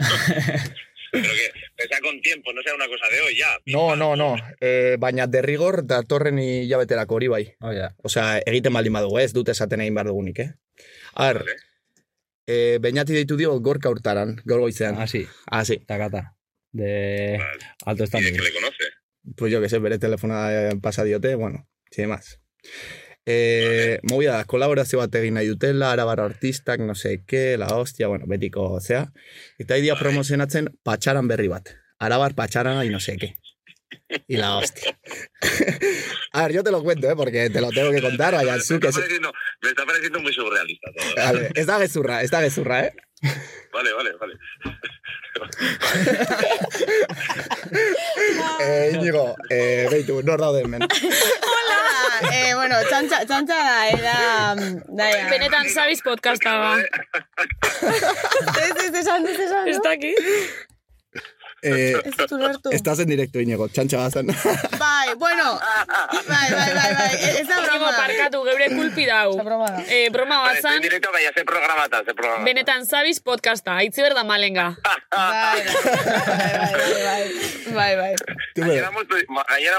Pero 1.10 1.24
que 1.24 1.50
pesa 1.74 2.02
con 2.02 2.20
tiempo, 2.20 2.52
no 2.52 2.60
sea 2.62 2.74
una 2.74 2.86
cosa 2.86 3.06
de 3.10 3.20
hoy 3.22 3.34
ya. 3.38 3.56
No, 3.64 3.96
no, 3.96 4.14
no. 4.14 4.36
E, 4.60 4.96
baina 5.00 5.26
derrigor 5.26 5.86
datorren 5.86 6.38
hilabeterako 6.38 7.14
hori 7.16 7.28
bai. 7.32 7.54
Oh, 7.60 7.72
ja. 7.72 7.94
Osea, 8.04 8.42
egiten 8.44 8.74
baldin 8.76 8.92
badugu, 8.92 9.18
ez 9.22 9.32
dut 9.32 9.48
esaten 9.48 9.80
egin 9.80 9.96
behar 9.96 10.10
dugunik, 10.12 10.38
eh? 10.44 10.50
A 11.14 11.30
ber, 11.32 11.38
Vale. 11.46 11.56
E, 12.48 12.78
beñati 12.80 13.12
deitu 13.12 13.36
dio 13.36 13.52
gorka 13.60 13.90
urtaran, 13.92 14.40
gaur 14.44 14.60
goizean. 14.64 14.96
Ah, 14.96 15.06
sí. 15.06 15.26
Ah, 15.46 15.64
sí. 15.64 15.78
Takata. 15.86 16.34
De 16.72 17.36
Vale. 17.38 17.64
alto 17.84 18.02
Y 18.02 18.04
de 18.04 18.08
standing. 18.08 18.34
que 18.34 18.42
le 18.42 18.52
conoce. 18.52 18.84
Pues 19.36 19.52
yo 19.52 19.60
que 19.60 19.68
sé, 19.68 19.78
bere 19.78 19.98
telefona 19.98 20.48
eh, 20.52 20.76
pasa 20.80 21.04
diote, 21.04 21.34
bueno, 21.34 21.68
sin 21.90 22.08
más. 22.08 22.40
Eh, 23.26 24.00
movida 24.08 24.38
da, 24.38 24.44
kolaborazio 24.48 25.02
bat 25.02 25.14
egin 25.20 25.34
nahi 25.36 25.50
dutela, 25.50 25.92
arabar 25.92 26.20
artistak, 26.24 26.80
no 26.80 26.94
sé 26.94 27.24
qué, 27.26 27.58
la 27.58 27.66
hostia, 27.76 28.08
bueno, 28.08 28.24
betiko, 28.26 28.80
zea. 28.80 29.12
Eta 29.58 29.76
idia 29.76 29.98
promozionatzen 30.00 30.70
patxaran 30.82 31.28
berri 31.28 31.48
bat. 31.52 31.68
Arabar 31.98 32.34
patxarana 32.34 32.86
y 32.86 32.88
no 32.88 33.00
sé 33.00 33.18
qué. 33.18 33.36
Y 34.26 34.36
la 34.36 34.56
hostia. 34.56 34.98
A 36.32 36.42
ver, 36.42 36.52
yo 36.52 36.62
te 36.62 36.70
lo 36.70 36.82
cuento, 36.82 37.10
¿eh? 37.10 37.16
Porque 37.16 37.50
te 37.50 37.60
lo 37.60 37.70
tengo 37.70 37.90
que 37.90 38.02
contar, 38.02 38.34
vaya, 38.34 38.54
me, 38.54 38.60
zu, 38.60 38.74
está 38.74 38.86
que 38.88 38.92
se... 38.92 39.20
me 39.20 39.68
está 39.68 39.84
pareciendo 39.86 40.20
muy 40.20 40.32
surrealista 40.32 40.90
todo. 40.96 41.08
¿eh? 41.08 41.14
Vale, 41.16 41.50
ez 41.54 41.66
da 41.66 41.78
gezurra, 41.78 42.22
ez 42.22 42.30
da 42.30 42.40
gezurra, 42.40 42.86
eh? 42.86 42.94
Vale, 43.72 43.92
vale, 43.92 44.12
vale. 44.20 44.38
Eh, 48.60 48.92
Íñigo, 48.94 49.36
eh, 49.50 49.86
beitu, 49.90 50.22
nor 50.22 50.40
daude 50.40 50.62
hemen. 50.62 50.82
Hola. 50.82 51.78
Eh, 52.32 52.54
bueno, 52.54 52.76
txantxa, 52.88 53.24
txantxa 53.26 53.58
da, 53.58 53.88
era... 53.88 54.14
Da, 54.88 55.10
ja. 55.12 55.28
Benetan 55.30 55.68
zabiz 55.70 56.02
podcasta 56.02 56.56
ba. 56.58 56.72
Ez, 56.80 58.74
ez, 58.88 58.94
esan, 59.02 59.28
ez, 59.28 59.38
esan, 59.38 59.68
Ez 59.68 59.78
no? 59.78 60.77
Eh, 61.62 61.94
estás 62.70 62.98
en 63.00 63.08
directo, 63.08 63.40
Íñigo, 63.40 63.68
txantxa 63.68 63.98
bazan. 63.98 64.26
Bai, 64.78 65.14
bueno. 65.16 65.58
Bai, 66.28 66.50
bai, 66.54 66.70
bai, 66.74 66.94
bai. 66.94 67.14
Ez 67.40 67.48
da 67.48 67.60
broma. 67.64 67.90
parkatu, 67.96 68.42
geure 68.46 68.68
kulpi 68.76 69.06
dau. 69.06 69.32
Ez 69.38 69.44
broma 69.44 69.66
da. 69.70 69.82
Eh, 69.88 70.08
broma 70.10 70.38
Vale, 70.42 70.58
estoy 70.58 70.70
en 70.70 70.76
batzan, 70.76 70.82
directo, 70.82 71.10
baina 71.12 71.32
ze 71.34 71.44
programata, 71.44 72.02
ze 72.04 72.14
programata. 72.14 72.44
benetan 72.44 72.86
zabiz 72.86 73.18
podcasta, 73.20 73.76
aitzi 73.82 74.02
berda 74.02 74.22
malenga. 74.24 74.76
Bai, 75.10 75.64
bai, 75.64 76.76
bai, 76.76 76.92
bai. 77.04 77.24
Bai, 77.74 77.96
bai. 77.96 78.14
Gainera 78.54 78.90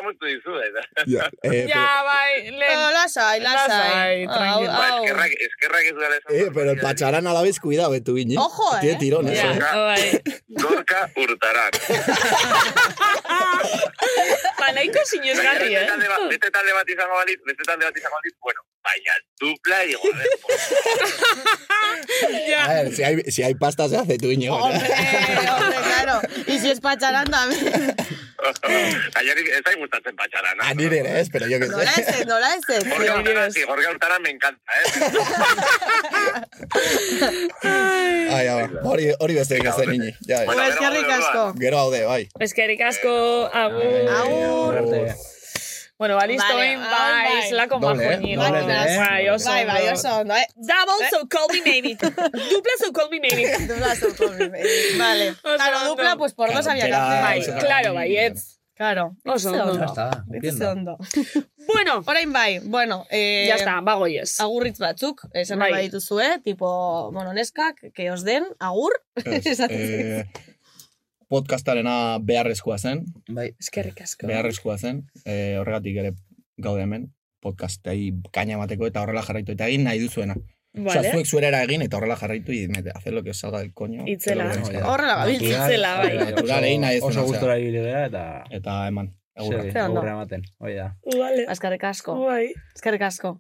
moztu, 0.02 0.26
dizu, 0.26 0.56
eta. 0.68 0.84
Ja, 1.08 1.30
eh, 1.44 1.66
Ja, 1.70 1.86
bai, 2.04 2.52
No, 2.52 2.58
lehen. 2.60 2.94
lasai, 2.94 3.40
lasai. 3.40 4.24
Eskerrak, 4.24 5.32
eskerrak 5.48 5.84
ez 5.86 5.96
dara 5.96 6.16
esan. 6.20 6.36
Eh, 6.36 6.52
pero 6.56 6.72
el 6.72 6.80
pacharán 6.80 7.28
a 7.28 7.34
la 7.34 7.42
vez, 7.42 7.60
cuidado, 7.60 7.94
eh, 7.96 8.02
tu 8.02 8.18
Iñi. 8.18 8.38
Ojo, 8.38 8.76
eh. 8.78 8.80
Tiene 8.82 9.00
tirones, 9.00 9.40
Ja, 9.40 9.52
eh. 9.54 9.60
bai. 9.76 10.22
Gorka 10.50 11.10
urtaran. 11.70 13.60
Ba, 14.60 14.68
nahiko 14.76 15.02
sinezgarri, 15.06 15.70
Beste 15.76 16.06
eh? 16.06 16.10
bat- 16.10 16.28
Beste 16.30 16.50
talde 16.52 16.74
bat 16.74 16.90
izango 16.96 17.16
balitz, 17.22 17.42
beste 17.48 17.64
talde 17.70 17.86
bat 17.86 17.98
izango 18.02 18.16
balitz, 18.20 18.36
bueno, 18.42 18.62
baina 18.90 19.14
dupla 19.40 19.86
y 19.86 19.94
joder. 19.94 20.28
Ja. 22.50 22.66
A 22.70 22.74
ver, 22.74 22.96
si 22.96 23.04
hay, 23.04 23.16
si 23.32 23.44
hay 23.44 23.56
pasta 23.56 23.88
se 23.90 23.98
hace 23.98 24.18
tu 24.18 24.28
Iñigo. 24.28 24.56
Hombre, 24.56 24.88
hombre, 24.90 25.78
claro. 25.84 26.22
Y 26.48 26.60
si 26.60 26.70
es 26.72 26.80
pacharán 26.80 27.30
también. 27.30 27.96
Gainari 29.14 29.42
ez 29.52 29.62
zai 29.66 29.76
gustatzen 29.76 30.16
patxara, 30.16 30.54
A 30.64 30.74
nire 30.74 31.00
ere 31.00 31.20
ez, 31.20 31.30
pero 31.30 31.46
yo 31.48 31.60
que 31.60 31.68
Nola 31.68 31.92
sé. 31.92 32.02
ez, 32.22 32.26
nola 32.26 32.56
ez. 32.56 32.62
Gorka 32.88 33.16
urtaran, 33.20 33.52
sí, 33.52 33.64
Gorka 33.64 33.90
urtaran 33.92 34.22
me 34.22 34.30
encanta, 34.30 34.72
eh? 34.80 34.86
Ai, 38.32 38.48
ama, 38.48 38.70
hori, 38.84 39.10
hori 39.20 39.36
beste 39.36 39.58
ikasten 39.60 39.94
Iñi. 39.94 40.14
Ja, 40.28 40.46
Bueno, 40.46 40.64
eskerrik 40.64 41.10
asko. 41.18 41.54
Gero 41.60 41.80
haude, 41.80 42.06
bai. 42.06 42.30
Eskerrik 42.40 42.82
asko, 42.82 43.50
agur. 43.52 44.08
Agur. 44.22 45.10
Bueno, 46.00 46.18
listo, 46.26 46.48
Vale, 46.48 46.78
bai, 46.78 46.90
bai, 46.90 47.34
bai. 47.36 47.50
zelako 47.50 47.80
Doble, 47.80 48.06
majo 48.06 48.12
eh? 48.12 48.18
nigo. 48.20 48.42
Doble, 48.44 48.60
eh? 48.74 48.98
Bai, 48.98 49.30
oso 49.30 49.50
Bai, 49.50 49.66
bai, 49.66 49.82
ondo. 49.82 49.94
oso 49.94 50.20
ondo, 50.22 50.34
eh? 50.34 50.48
Double, 50.56 51.10
so 51.12 51.28
call 51.28 51.48
me 51.52 51.62
maybe. 51.62 51.96
Dupla, 52.52 52.74
so 52.80 52.94
call 52.94 53.10
me 53.12 53.20
maybe. 53.20 53.44
Dupla 53.68 53.96
su 53.96 54.08
Vale. 54.98 55.30
Oso 55.44 55.56
Claro, 55.58 55.78
ondo. 55.80 55.90
dupla, 55.90 56.16
pues 56.16 56.34
por 56.34 56.54
dos 56.54 56.64
Claro, 56.66 56.72
había 56.72 56.86
que 56.88 56.94
hacer. 56.94 57.22
Bai, 57.22 57.40
oso 57.42 57.52
claro, 57.66 57.94
baietz. 57.94 58.60
Claro. 58.76 59.18
Oso 59.26 59.50
ondo. 59.52 59.78
Ya 60.42 60.50
está, 60.50 60.72
ondo. 60.72 60.98
Bueno, 61.68 62.02
Orain 62.06 62.32
bai, 62.32 62.60
bueno, 62.64 63.06
eh, 63.10 63.44
ya 63.50 63.56
está, 63.56 63.82
bagoiez. 63.82 64.40
agurritz 64.40 64.80
batzuk, 64.80 65.28
esan 65.34 65.60
Bai. 65.60 65.72
badituzue, 65.74 66.40
tipo, 66.40 67.12
bueno, 67.12 67.34
neskak, 67.34 67.92
que 67.94 68.10
os 68.10 68.24
den, 68.24 68.46
agur. 68.58 68.94
Esaten 69.16 69.78
Eh, 69.78 70.26
podcastarena 71.30 72.18
beharrezkoa 72.26 72.78
zen, 72.78 73.04
Bai. 73.32 73.52
Eskerrik 73.62 74.02
asko. 74.02 74.28
beharrezkoa 74.28 74.78
zen, 74.78 75.04
eh, 75.26 75.58
horregatik 75.60 76.00
ere 76.04 76.14
gaude 76.58 76.84
hemen, 76.84 77.12
podcastei 77.40 78.12
kaina 78.34 78.58
emateko 78.58 78.88
eta 78.90 79.04
horrela 79.04 79.22
jarraitu, 79.24 79.54
eta 79.54 79.68
egin 79.68 79.86
nahi 79.88 80.02
duzuena. 80.02 80.36
Vale. 80.74 81.12
zuek 81.12 81.26
zuerera 81.26 81.64
egin 81.66 81.82
eta 81.82 81.98
horrela 81.98 82.16
jarraitu, 82.16 82.52
y 82.54 82.68
mete, 82.68 82.92
hacer 82.94 83.14
lo 83.14 83.24
que 83.24 83.32
os 83.32 83.40
salga 83.40 83.60
del 83.60 83.74
coño. 83.74 84.04
Itzela. 84.08 84.52
Horrela 84.86 85.16
gabiltza. 85.16 85.66
Itzela, 85.66 85.96
bai. 85.98 86.18
Natural, 86.18 86.64
egin 86.64 86.82
nahi 86.82 87.00
Oso 87.02 87.24
gustora 87.26 87.58
ibili 87.58 87.82
gara 87.82 88.06
eta... 88.06 88.26
Eta 88.52 88.88
eman, 88.88 89.14
egurra. 89.36 89.86
Agurra 89.86 90.12
ematen. 90.12 90.44
Hoi 90.60 90.76
da. 90.76 90.92
Vale. 91.06 91.46
Eskerrik 91.50 91.84
asko. 91.84 92.20
Bai. 92.26 92.54
Eskerrik 92.76 93.08
asko. 93.10 93.40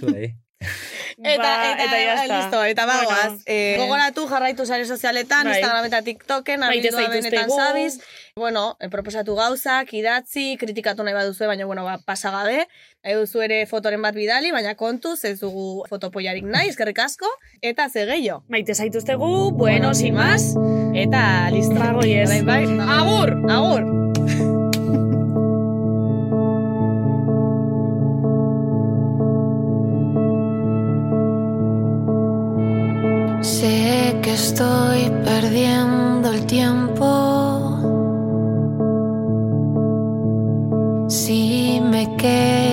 Zuei. 0.00 0.34
Eta, 1.16 1.42
Ba, 1.42 1.70
eta, 1.70 1.84
eta 1.84 1.98
ya 2.02 2.14
está. 2.24 2.38
listo, 2.40 2.64
eta 2.64 2.86
bagoaz. 2.86 3.28
Bueno, 3.28 3.42
eh, 3.46 3.76
gogoratu 3.78 4.26
jarraitu 4.26 4.66
sare 4.66 4.84
sozialetan, 4.84 5.46
Bai. 5.46 5.60
Instagram 5.60 5.84
eta 5.86 6.02
TikToken, 6.02 6.62
abildua 6.64 7.08
benetan 7.08 7.50
zabiz. 7.50 8.00
Bueno, 8.34 8.76
eh, 8.80 8.88
proposatu 8.90 9.36
gauzak, 9.36 9.92
idatzi, 9.94 10.56
kritikatu 10.58 11.04
nahi 11.04 11.14
baduzue, 11.14 11.46
baina, 11.46 11.66
bueno, 11.66 11.84
ba, 11.84 11.98
pasagabe. 12.04 12.66
Nahi 13.04 13.14
duzu 13.14 13.42
ere 13.46 13.64
fotoren 13.70 14.02
bat 14.02 14.14
bidali, 14.14 14.50
baina 14.50 14.74
kontuz, 14.74 15.24
ez 15.24 15.38
dugu 15.38 15.84
fotopoiarik 15.88 16.44
nahi, 16.44 16.68
eskerrik 16.68 16.98
asko. 16.98 17.30
Eta 17.62 17.88
ze 17.88 18.06
gehiago. 18.06 18.42
Maite 18.48 18.74
zaituztegu, 18.74 19.52
bueno, 19.52 19.94
sin 19.94 20.14
más. 20.14 20.54
Eta 20.94 21.50
listo. 21.50 21.74
Bai, 21.78 22.42
bai. 22.42 22.64
Agur! 22.80 23.38
Agur. 23.48 24.03
Sé 33.44 34.18
que 34.22 34.32
estoy 34.32 35.10
perdiendo 35.22 36.30
el 36.32 36.46
tiempo. 36.46 37.04
Si 41.10 41.78
me 41.82 42.16
quedo 42.16 42.63